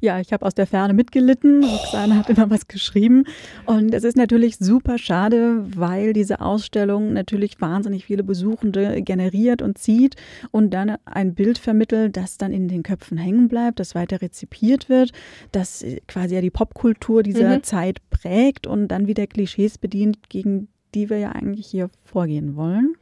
ja, 0.01 0.21
ich 0.21 0.33
habe 0.33 0.45
aus 0.45 0.55
der 0.55 0.67
Ferne 0.67 0.95
mitgelitten. 0.95 1.65
Roxane 1.65 2.17
hat 2.17 2.29
immer 2.31 2.51
was 2.51 2.69
geschrieben. 2.69 3.25
Und 3.67 3.95
es 3.95 4.05
ist 4.05 4.17
natürlich 4.17 4.59
super 4.59 4.99
schade, 4.99 5.65
weil 5.77 6.13
diese 6.13 6.41
Ausstellung 6.41 7.13
natürlich 7.13 7.61
wahnsinnig 7.61 8.05
viele 8.05 8.23
Besuchende 8.23 9.03
generiert 9.03 9.63
und 9.63 9.79
zieht 9.79 10.17
und 10.51 10.71
dann 10.71 10.97
ein 11.05 11.35
Bild 11.35 11.59
vermittelt, 11.59 12.17
das 12.17 12.39
dann 12.39 12.53
in 12.53 12.69
den 12.69 12.83
Köpfen 12.83 13.19
hängen 13.19 13.49
bleibt, 13.49 13.81
das 13.81 13.95
weiter 13.95 14.23
rezipiert 14.23 14.89
wird, 14.89 15.13
das 15.53 15.85
quasi 16.07 16.35
ja 16.35 16.41
die 16.41 16.51
Popkultur 16.51 17.23
dieser 17.23 17.57
mhm. 17.57 17.63
Zeit 17.63 17.99
prägt 18.11 18.67
und 18.67 18.89
dann 18.89 19.07
wieder 19.07 19.27
Klischees 19.27 19.79
bedient, 19.79 20.29
gegen 20.29 20.69
die 20.95 21.11
wir 21.11 21.19
ja 21.19 21.33
eigentlich 21.33 21.67
hier 21.67 21.91
vorgehen 22.05 22.57
wollen. 22.57 22.95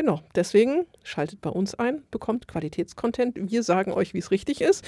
Genau, 0.00 0.22
deswegen 0.34 0.86
schaltet 1.02 1.42
bei 1.42 1.50
uns 1.50 1.74
ein, 1.74 2.00
bekommt 2.10 2.48
Qualitätscontent. 2.48 3.36
Wir 3.38 3.62
sagen 3.62 3.92
euch, 3.92 4.14
wie 4.14 4.18
es 4.18 4.30
richtig 4.30 4.62
ist. 4.62 4.82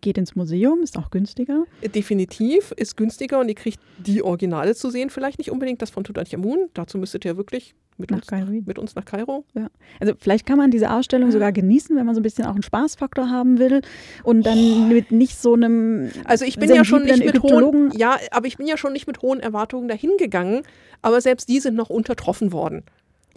Geht 0.00 0.16
ins 0.16 0.36
Museum, 0.36 0.82
ist 0.82 0.96
auch 0.96 1.10
günstiger. 1.10 1.64
Definitiv, 1.94 2.72
ist 2.74 2.96
günstiger 2.96 3.40
und 3.40 3.50
ihr 3.50 3.56
kriegt 3.56 3.78
die 3.98 4.22
Originale 4.22 4.74
zu 4.74 4.88
sehen. 4.88 5.10
Vielleicht 5.10 5.36
nicht 5.36 5.50
unbedingt 5.50 5.82
das 5.82 5.90
von 5.90 6.02
Tutanchamun. 6.02 6.70
Dazu 6.72 6.96
müsstet 6.96 7.26
ihr 7.26 7.36
wirklich 7.36 7.74
mit, 7.98 8.10
nach 8.10 8.20
uns, 8.20 8.26
Kairo. 8.26 8.50
mit 8.64 8.78
uns 8.78 8.94
nach 8.94 9.04
Kairo. 9.04 9.44
Ja. 9.52 9.68
Also 10.00 10.14
vielleicht 10.18 10.46
kann 10.46 10.56
man 10.56 10.70
diese 10.70 10.90
Ausstellung 10.90 11.30
sogar 11.30 11.52
genießen, 11.52 11.94
wenn 11.94 12.06
man 12.06 12.14
so 12.14 12.22
ein 12.22 12.24
bisschen 12.24 12.46
auch 12.46 12.54
einen 12.54 12.62
Spaßfaktor 12.62 13.28
haben 13.28 13.58
will 13.58 13.82
und 14.22 14.46
dann 14.46 14.56
oh. 14.58 14.86
mit 14.86 15.12
nicht 15.12 15.36
so 15.36 15.52
einem 15.52 16.08
Also 16.24 16.46
ich 16.46 16.58
bin 16.58 16.70
ja 16.70 16.86
schon 16.86 17.02
nicht 17.02 17.22
mit 17.22 17.42
hohen 17.42 17.92
ja, 17.98 18.16
aber 18.30 18.46
ich 18.46 18.56
bin 18.56 18.66
ja 18.66 18.78
schon 18.78 18.94
nicht 18.94 19.06
mit 19.06 19.20
hohen 19.20 19.40
Erwartungen 19.40 19.88
dahin 19.88 20.12
gegangen, 20.16 20.62
aber 21.02 21.20
selbst 21.20 21.50
die 21.50 21.60
sind 21.60 21.74
noch 21.76 21.90
untertroffen 21.90 22.50
worden. 22.50 22.82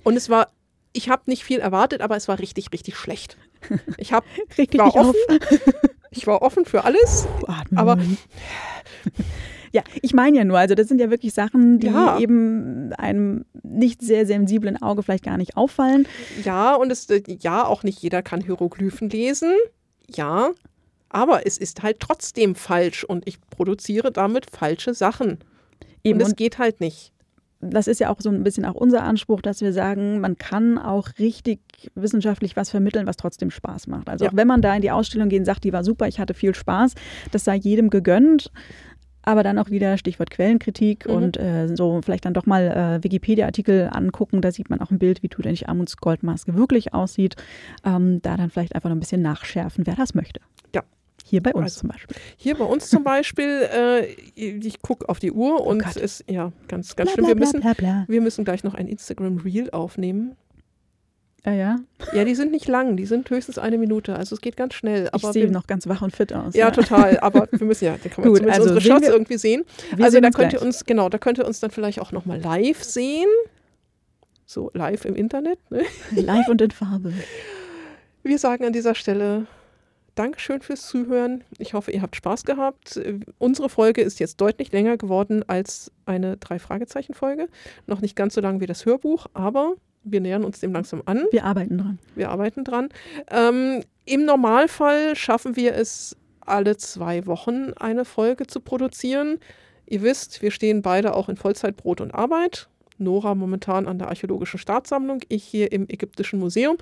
Und 0.04 0.16
es 0.16 0.30
war 0.30 0.52
ich 0.98 1.10
habe 1.10 1.24
nicht 1.28 1.44
viel 1.44 1.60
erwartet, 1.60 2.02
aber 2.02 2.15
es 2.15 2.28
war 2.28 2.40
richtig, 2.40 2.72
richtig 2.74 2.98
schlecht. 2.98 3.38
Ich 3.98 4.14
hab, 4.14 4.24
richtig 4.57 4.80
war 4.80 4.95
offen. 4.95 5.40
ich 6.11 6.28
war 6.28 6.41
offen 6.41 6.65
für 6.65 6.84
alles, 6.84 7.28
Atmen. 7.48 7.78
aber 7.78 7.98
ja, 9.72 9.82
ich 10.02 10.14
meine 10.14 10.38
ja 10.38 10.45
nur, 10.45 10.60
also 10.60 10.76
das 10.76 10.88
sind 10.88 11.02
ja 11.02 11.10
wirklich 11.10 11.34
Sachen, 11.34 11.80
die 11.80 11.88
ja. 11.88 12.19
eben 12.19 12.94
einem 12.94 13.45
nicht 13.64 14.02
sehr 14.02 14.26
sensiblen 14.26 14.82
Auge 14.82 15.03
vielleicht 15.03 15.26
gar 15.26 15.38
nicht 15.38 15.57
auffallen. 15.57 16.07
Ja, 16.44 16.76
und 16.76 16.91
es 16.91 17.07
ja, 17.41 17.65
auch 17.65 17.84
nicht 17.84 17.99
jeder 17.99 18.22
kann 18.22 18.41
Hieroglyphen 18.41 19.10
lesen. 19.10 19.53
Ja, 20.07 20.52
aber 21.10 21.45
es 21.45 21.57
ist 21.57 21.82
halt 21.84 21.99
trotzdem 21.99 22.56
falsch 22.56 23.03
und 23.03 23.28
ich 23.28 23.40
produziere 23.49 24.11
damit 24.11 24.49
falsche 24.49 24.94
Sachen. 24.94 25.40
Eben, 26.03 26.22
und 26.22 26.28
es 26.28 26.36
geht 26.36 26.60
halt 26.60 26.80
nicht 26.80 27.11
das 27.60 27.88
ist 27.88 28.00
ja 28.00 28.10
auch 28.10 28.18
so 28.20 28.30
ein 28.30 28.44
bisschen 28.44 28.66
auch 28.66 28.76
unser 28.76 29.04
Anspruch, 29.04 29.42
dass 29.42 29.62
wir 29.62 29.74
sagen, 29.74 30.20
man 30.20 30.38
kann 30.38 30.78
auch 30.78 31.10
richtig 31.20 31.60
wissenschaftlich 31.96 32.56
was 32.56 32.70
vermitteln, 32.70 33.08
was 33.08 33.18
trotzdem 33.18 33.52
Spaß 33.52 33.88
macht. 33.88 34.10
Also 34.10 34.26
ja. 34.26 34.32
auch 34.32 34.36
wenn 34.36 34.48
man 34.48 34.62
da 34.62 34.76
in 34.76 34.82
die 34.82 34.92
Ausstellung 34.92 35.30
geht 35.30 35.40
und 35.40 35.46
sagt, 35.46 35.64
die 35.64 35.74
war 35.74 35.84
super, 35.84 36.08
ich 36.08 36.20
hatte 36.20 36.34
viel 36.34 36.54
Spaß, 36.54 36.94
das 37.32 37.44
sei 37.44 37.56
jedem 37.56 37.90
gegönnt. 37.90 38.52
Aber 39.24 39.44
dann 39.44 39.60
auch 39.60 39.70
wieder 39.70 39.98
Stichwort 39.98 40.30
Quellenkritik 40.30 41.06
mhm. 41.06 41.14
und 41.14 41.38
äh, 41.38 41.68
so 41.76 42.00
vielleicht 42.02 42.24
dann 42.24 42.34
doch 42.34 42.46
mal 42.46 42.64
äh, 43.02 43.04
Wikipedia-Artikel 43.04 43.90
angucken. 43.92 44.40
Da 44.40 44.54
sieht 44.54 44.70
man 44.70 44.80
auch 44.80 44.90
ein 44.90 45.00
Bild, 45.00 45.22
wie 45.22 45.28
Tutanchamuns 45.28 45.98
Goldmaske 45.98 46.56
wirklich 46.56 46.94
aussieht. 46.94 47.36
Ähm, 47.84 48.22
da 48.22 48.38
dann 48.38 48.50
vielleicht 48.50 48.74
einfach 48.74 48.88
noch 48.88 48.96
ein 48.96 49.02
bisschen 49.02 49.22
nachschärfen, 49.22 49.86
wer 49.86 49.96
das 49.96 50.14
möchte. 50.14 50.40
Ja, 50.74 50.84
hier 51.30 51.44
bei 51.44 51.54
uns 51.54 51.64
also, 51.64 51.80
zum 51.82 51.90
Beispiel. 51.90 52.18
Hier 52.38 52.56
bei 52.56 52.64
uns 52.64 52.90
zum 52.90 53.04
Beispiel, 53.04 53.68
äh, 53.74 54.06
ich 54.36 54.82
gucke 54.82 55.10
auf 55.10 55.20
die 55.20 55.34
Uhr 55.34 55.60
oh 55.60 55.70
und 55.70 55.86
es 55.86 55.98
ist 55.98 56.24
ja 56.30 56.54
ganz, 56.70 56.95
ganz 56.95 57.12
bla, 57.12 57.14
schlimm. 57.14 57.28
Wir 57.28 57.36
müssen, 57.36 57.60
bla, 57.60 57.74
bla, 57.74 58.06
wir 58.08 58.22
müssen 58.22 58.45
gleich 58.45 58.64
noch 58.64 58.74
ein 58.74 58.88
Instagram 58.88 59.40
Reel 59.40 59.70
aufnehmen. 59.72 60.38
Ah 61.44 61.52
ja? 61.52 61.80
Ja, 62.14 62.24
die 62.24 62.34
sind 62.34 62.52
nicht 62.52 62.68
lang, 62.68 62.95
die 62.95 63.06
sind 63.06 63.30
höchstens 63.30 63.58
eine 63.58 63.78
Minute. 63.78 64.16
Also 64.16 64.36
es 64.36 64.41
geht 64.41 64.56
ganz 64.56 64.74
schnell. 64.74 65.10
Ich 65.14 65.22
sehe 65.22 65.52
noch 65.52 65.68
ganz 65.68 65.88
wach 65.88 66.02
und 66.02 66.16
fit 66.16 66.34
aus. 66.34 66.56
Ja, 66.56 66.68
ja. 66.68 66.72
total. 66.72 67.20
Aber 67.20 67.48
wir 67.52 67.68
müssen 67.68 67.86
ja, 67.86 67.95
da 68.02 68.10
kann 68.10 68.24
man 68.24 68.34
Gut, 68.34 68.48
also 68.49 68.64
unsere 68.64 68.82
Shots 68.82 69.08
irgendwie 69.08 69.38
sehen. 69.38 69.66
Also 69.99 70.22
da 70.22 70.30
könnt 70.30 70.54
ihr 70.54 70.62
uns, 70.62 70.86
genau, 70.86 71.10
da 71.10 71.18
könnt 71.18 71.40
ihr 71.40 71.45
uns 71.45 71.60
dann 71.60 71.72
vielleicht 71.72 71.99
auch 71.99 72.12
nochmal 72.14 72.40
live 72.40 72.84
sehen. 72.84 73.30
So 74.45 74.72
live 74.74 75.04
im 75.04 75.16
Internet. 75.16 75.60
Ne? 75.70 75.84
Live 76.12 76.48
und 76.48 76.62
in 76.62 76.72
Farbe. 76.72 77.14
Wir 78.24 78.40
sagen 78.40 78.66
an 78.66 78.74
dieser 78.74 78.95
Stelle 78.95 79.45
Dankeschön 80.18 80.61
fürs 80.61 80.88
Zuhören. 80.88 81.44
Ich 81.60 81.76
hoffe, 81.76 81.91
ihr 81.91 82.02
habt 82.02 82.15
Spaß 82.15 82.44
gehabt. 82.44 82.99
Unsere 83.38 83.69
Folge 83.69 84.02
ist 84.02 84.19
jetzt 84.19 84.41
deutlich 84.41 84.72
länger 84.72 84.98
geworden 84.98 85.48
als 85.48 85.91
eine 86.07 86.38
Drei-Fragezeichen-Folge. 86.38 87.49
Noch 87.85 88.02
nicht 88.02 88.15
ganz 88.15 88.34
so 88.34 88.41
lang 88.41 88.60
wie 88.60 88.65
das 88.65 88.88
Hörbuch, 88.88 89.27
aber 89.35 89.76
wir 90.03 90.19
nähern 90.19 90.44
uns 90.44 90.60
dem 90.60 90.73
langsam 90.73 91.03
an. 91.06 91.26
Wir 91.30 91.44
arbeiten 91.44 91.77
dran. 91.77 91.99
Wir 92.15 92.30
arbeiten 92.31 92.64
dran. 92.64 92.89
Ähm, 93.30 93.84
Im 94.06 94.26
Normalfall 94.26 95.15
schaffen 95.15 95.56
wir 95.56 95.76
es 95.76 96.18
alle 96.41 96.77
zwei 96.77 97.27
Wochen 97.27 97.73
eine 97.73 98.03
Folge 98.03 98.48
zu 98.48 98.60
produzieren. 98.60 99.38
Ihr 99.85 100.02
wisst, 100.02 100.41
wir 100.41 100.49
stehen 100.49 100.81
beide 100.81 101.14
auch 101.14 101.30
in 101.30 101.38
Vollzeitbrot 101.38 102.02
und 102.02 102.15
Arbeit. 102.15 102.69
Nora 102.98 103.35
momentan 103.35 103.88
an 103.88 103.99
der 103.99 104.07
Archäologischen 104.07 104.57
Staatssammlung, 104.57 105.19
ich 105.30 105.44
hier 105.44 105.72
im 105.72 105.88
Ägyptischen 105.88 106.39
Museum. 106.39 106.77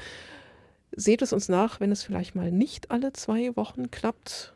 Seht 0.92 1.22
es 1.22 1.34
uns 1.34 1.50
nach, 1.50 1.80
wenn 1.80 1.92
es 1.92 2.04
vielleicht 2.04 2.36
mal 2.36 2.52
nicht 2.52 2.92
alle 2.92 3.14
zwei 3.14 3.56
Wochen 3.56 3.92
klappt. 3.92 4.54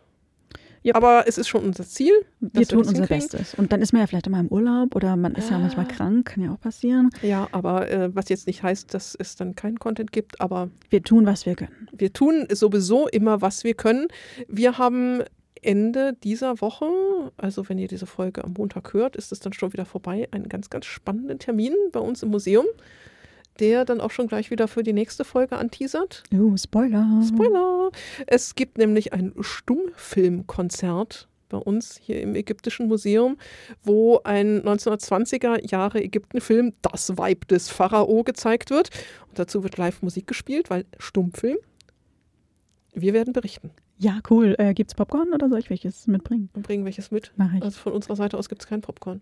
Yep. 0.85 0.95
Aber 0.95 1.26
es 1.27 1.38
ist 1.38 1.49
schon 1.49 1.64
unser 1.64 1.85
Ziel. 1.85 2.14
Wir 2.39 2.65
tun 2.65 2.84
wir 2.84 2.89
unser 2.89 3.07
Bestes. 3.07 3.53
Und 3.53 3.73
dann 3.73 3.81
ist 3.81 3.91
man 3.91 4.01
ja 4.01 4.07
vielleicht 4.07 4.27
immer 4.27 4.39
im 4.39 4.47
Urlaub 4.47 4.95
oder 4.95 5.15
man 5.18 5.35
ist 5.35 5.49
ja, 5.49 5.57
ja 5.57 5.60
manchmal 5.60 5.88
krank, 5.88 6.27
kann 6.27 6.43
ja 6.43 6.53
auch 6.53 6.60
passieren. 6.60 7.10
Ja, 7.22 7.49
aber 7.51 7.89
äh, 7.91 8.15
was 8.15 8.30
jetzt 8.30 8.47
nicht 8.47 8.64
heißt, 8.64 8.93
dass 8.93 9.15
es 9.15 9.35
dann 9.35 9.56
keinen 9.56 9.77
Content 9.77 10.11
gibt, 10.11 10.39
aber. 10.39 10.69
Wir 10.89 11.03
tun, 11.03 11.26
was 11.26 11.45
wir 11.45 11.56
können. 11.56 11.89
Wir 11.91 12.14
tun 12.14 12.47
sowieso 12.51 13.07
immer, 13.10 13.41
was 13.41 13.64
wir 13.65 13.73
können. 13.73 14.07
Wir 14.47 14.77
haben 14.77 15.23
Ende 15.61 16.14
dieser 16.23 16.61
Woche, 16.61 16.85
also 17.35 17.68
wenn 17.68 17.77
ihr 17.77 17.89
diese 17.89 18.06
Folge 18.06 18.43
am 18.43 18.53
Montag 18.57 18.93
hört, 18.93 19.18
ist 19.18 19.34
es 19.34 19.41
dann 19.41 19.51
schon 19.51 19.73
wieder 19.73 19.85
vorbei, 19.85 20.30
einen 20.31 20.47
ganz, 20.47 20.69
ganz 20.69 20.85
spannenden 20.85 21.39
Termin 21.39 21.73
bei 21.91 21.99
uns 21.99 22.23
im 22.23 22.30
Museum 22.30 22.65
der 23.60 23.86
dann 23.86 24.02
auch 24.02 24.11
schon 24.11 24.27
gleich 24.27 24.52
wieder 24.52 24.68
für 24.68 24.84
die 24.84 24.94
nächste 24.94 25.26
Folge 25.26 25.57
anteasert. 25.57 26.23
Oh, 26.34 26.56
Spoiler. 26.57 27.22
Spoiler. 27.27 27.91
Es 28.27 28.56
gibt 28.56 28.77
nämlich 28.77 29.14
ein 29.14 29.34
Stummfilmkonzert 29.40 31.27
bei 31.49 31.57
uns 31.57 31.98
hier 31.98 32.22
im 32.22 32.36
Ägyptischen 32.36 32.88
Museum, 32.88 33.38
wo 33.84 34.22
ein 34.23 34.61
1920er 34.61 35.69
Jahre 35.69 36.02
Ägyptenfilm 36.02 36.73
Das 36.81 37.18
Weib 37.18 37.48
des 37.48 37.69
Pharao 37.69 38.23
gezeigt 38.23 38.69
wird. 38.69 38.90
Und 39.27 39.40
dazu 39.40 39.64
wird 39.64 39.77
live 39.77 40.02
Musik 40.02 40.27
gespielt, 40.27 40.69
weil 40.69 40.86
Stummfilm. 40.98 41.57
Wir 42.94 43.14
werden 43.14 43.34
berichten. 43.34 43.72
Ja, 43.98 44.19
cool. 44.30 44.56
Äh, 44.57 44.73
gibt 44.73 44.91
es 44.91 44.95
Popcorn 44.95 45.34
oder 45.34 45.49
soll 45.49 45.60
ich 45.60 45.69
welches 45.69 46.07
mitbringen? 46.07 46.49
Bringen 46.53 46.86
welches 46.86 47.11
mit. 47.11 47.34
Mach 47.36 47.53
ich. 47.53 47.61
Also 47.61 47.80
von 47.80 47.94
unserer 47.94 48.15
Seite 48.15 48.38
aus 48.38 48.48
gibt 48.48 48.61
es 48.61 48.68
kein 48.68 48.81
Popcorn. 48.81 49.22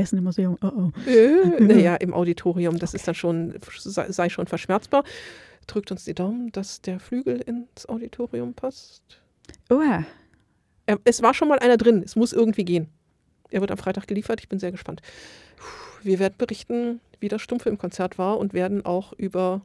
Essen 0.00 0.18
im 0.18 0.24
Museum. 0.24 0.56
Oh 0.62 0.70
oh. 0.74 0.90
Äh, 1.08 1.60
naja, 1.60 1.96
im 1.96 2.14
Auditorium, 2.14 2.78
das 2.78 2.90
okay. 2.90 2.96
ist 2.96 3.08
dann 3.08 3.14
schon, 3.14 3.54
sei 3.78 4.28
schon 4.28 4.46
verschmerzbar. 4.46 5.04
Drückt 5.66 5.90
uns 5.90 6.04
die 6.04 6.14
Daumen, 6.14 6.50
dass 6.52 6.80
der 6.80 6.98
Flügel 6.98 7.40
ins 7.40 7.88
Auditorium 7.88 8.54
passt. 8.54 9.20
Oh. 9.68 9.80
Es 11.04 11.22
war 11.22 11.34
schon 11.34 11.48
mal 11.48 11.60
einer 11.60 11.76
drin, 11.76 12.02
es 12.04 12.16
muss 12.16 12.32
irgendwie 12.32 12.64
gehen. 12.64 12.88
Er 13.50 13.60
wird 13.60 13.70
am 13.70 13.78
Freitag 13.78 14.06
geliefert, 14.08 14.40
ich 14.40 14.48
bin 14.48 14.58
sehr 14.58 14.72
gespannt. 14.72 15.02
Wir 16.02 16.18
werden 16.18 16.34
berichten, 16.38 17.00
wie 17.20 17.28
das 17.28 17.42
Stumpfe 17.42 17.68
im 17.68 17.78
Konzert 17.78 18.18
war 18.18 18.38
und 18.38 18.54
werden 18.54 18.84
auch 18.84 19.12
über 19.12 19.62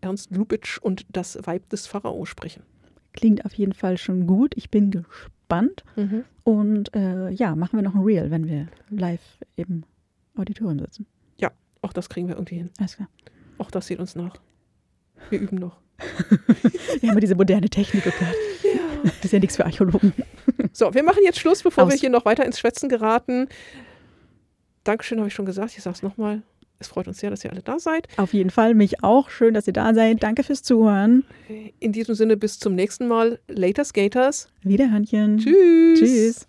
Ernst 0.00 0.30
Lubitsch 0.30 0.78
und 0.78 1.06
das 1.10 1.38
Weib 1.44 1.68
des 1.70 1.86
Pharao 1.86 2.24
sprechen. 2.24 2.62
klingt 3.12 3.44
auf 3.44 3.52
jeden 3.54 3.74
Fall 3.74 3.98
schon 3.98 4.26
gut. 4.26 4.54
Ich 4.56 4.70
bin 4.70 4.90
gespannt. 4.90 5.31
Mhm. 5.96 6.24
Und 6.44 6.94
äh, 6.94 7.30
ja, 7.30 7.54
machen 7.54 7.78
wir 7.78 7.82
noch 7.82 7.94
ein 7.94 8.02
Reel, 8.02 8.30
wenn 8.30 8.48
wir 8.48 8.68
live 8.90 9.38
im 9.56 9.84
Auditorium 10.36 10.78
sitzen. 10.78 11.06
Ja, 11.38 11.50
auch 11.82 11.92
das 11.92 12.08
kriegen 12.08 12.28
wir 12.28 12.34
irgendwie 12.36 12.56
hin. 12.56 12.70
Alles 12.78 12.96
klar. 12.96 13.08
Auch 13.58 13.70
das 13.70 13.86
sieht 13.86 13.98
uns 13.98 14.14
nach. 14.14 14.36
Wir 15.30 15.40
üben 15.40 15.58
noch. 15.58 15.80
wir 17.00 17.10
haben 17.10 17.20
diese 17.20 17.34
moderne 17.34 17.68
Technik 17.68 18.04
gehört. 18.04 18.34
Ja. 18.62 18.80
Das 19.04 19.24
ist 19.24 19.32
ja 19.32 19.38
nichts 19.38 19.56
für 19.56 19.64
Archäologen. 19.64 20.12
So, 20.72 20.94
wir 20.94 21.02
machen 21.02 21.22
jetzt 21.24 21.38
Schluss, 21.38 21.62
bevor 21.62 21.84
Aus. 21.84 21.92
wir 21.92 21.98
hier 21.98 22.10
noch 22.10 22.24
weiter 22.24 22.44
ins 22.44 22.58
Schwätzen 22.58 22.88
geraten. 22.88 23.48
Dankeschön, 24.84 25.18
habe 25.18 25.28
ich 25.28 25.34
schon 25.34 25.46
gesagt. 25.46 25.76
Ich 25.76 25.82
sage 25.82 25.96
es 25.96 26.02
nochmal. 26.02 26.42
Es 26.82 26.88
freut 26.88 27.08
uns 27.08 27.18
sehr, 27.18 27.30
dass 27.30 27.44
ihr 27.44 27.50
alle 27.50 27.62
da 27.62 27.78
seid. 27.78 28.08
Auf 28.16 28.34
jeden 28.34 28.50
Fall, 28.50 28.74
mich 28.74 29.02
auch. 29.02 29.30
Schön, 29.30 29.54
dass 29.54 29.66
ihr 29.66 29.72
da 29.72 29.94
seid. 29.94 30.22
Danke 30.22 30.42
fürs 30.42 30.62
Zuhören. 30.62 31.24
In 31.78 31.92
diesem 31.92 32.14
Sinne, 32.14 32.36
bis 32.36 32.58
zum 32.58 32.74
nächsten 32.74 33.06
Mal. 33.08 33.38
Later 33.48 33.84
Skaters. 33.84 34.48
Wiederhörnchen. 34.62 35.38
Tschüss. 35.38 35.98
Tschüss. 36.00 36.46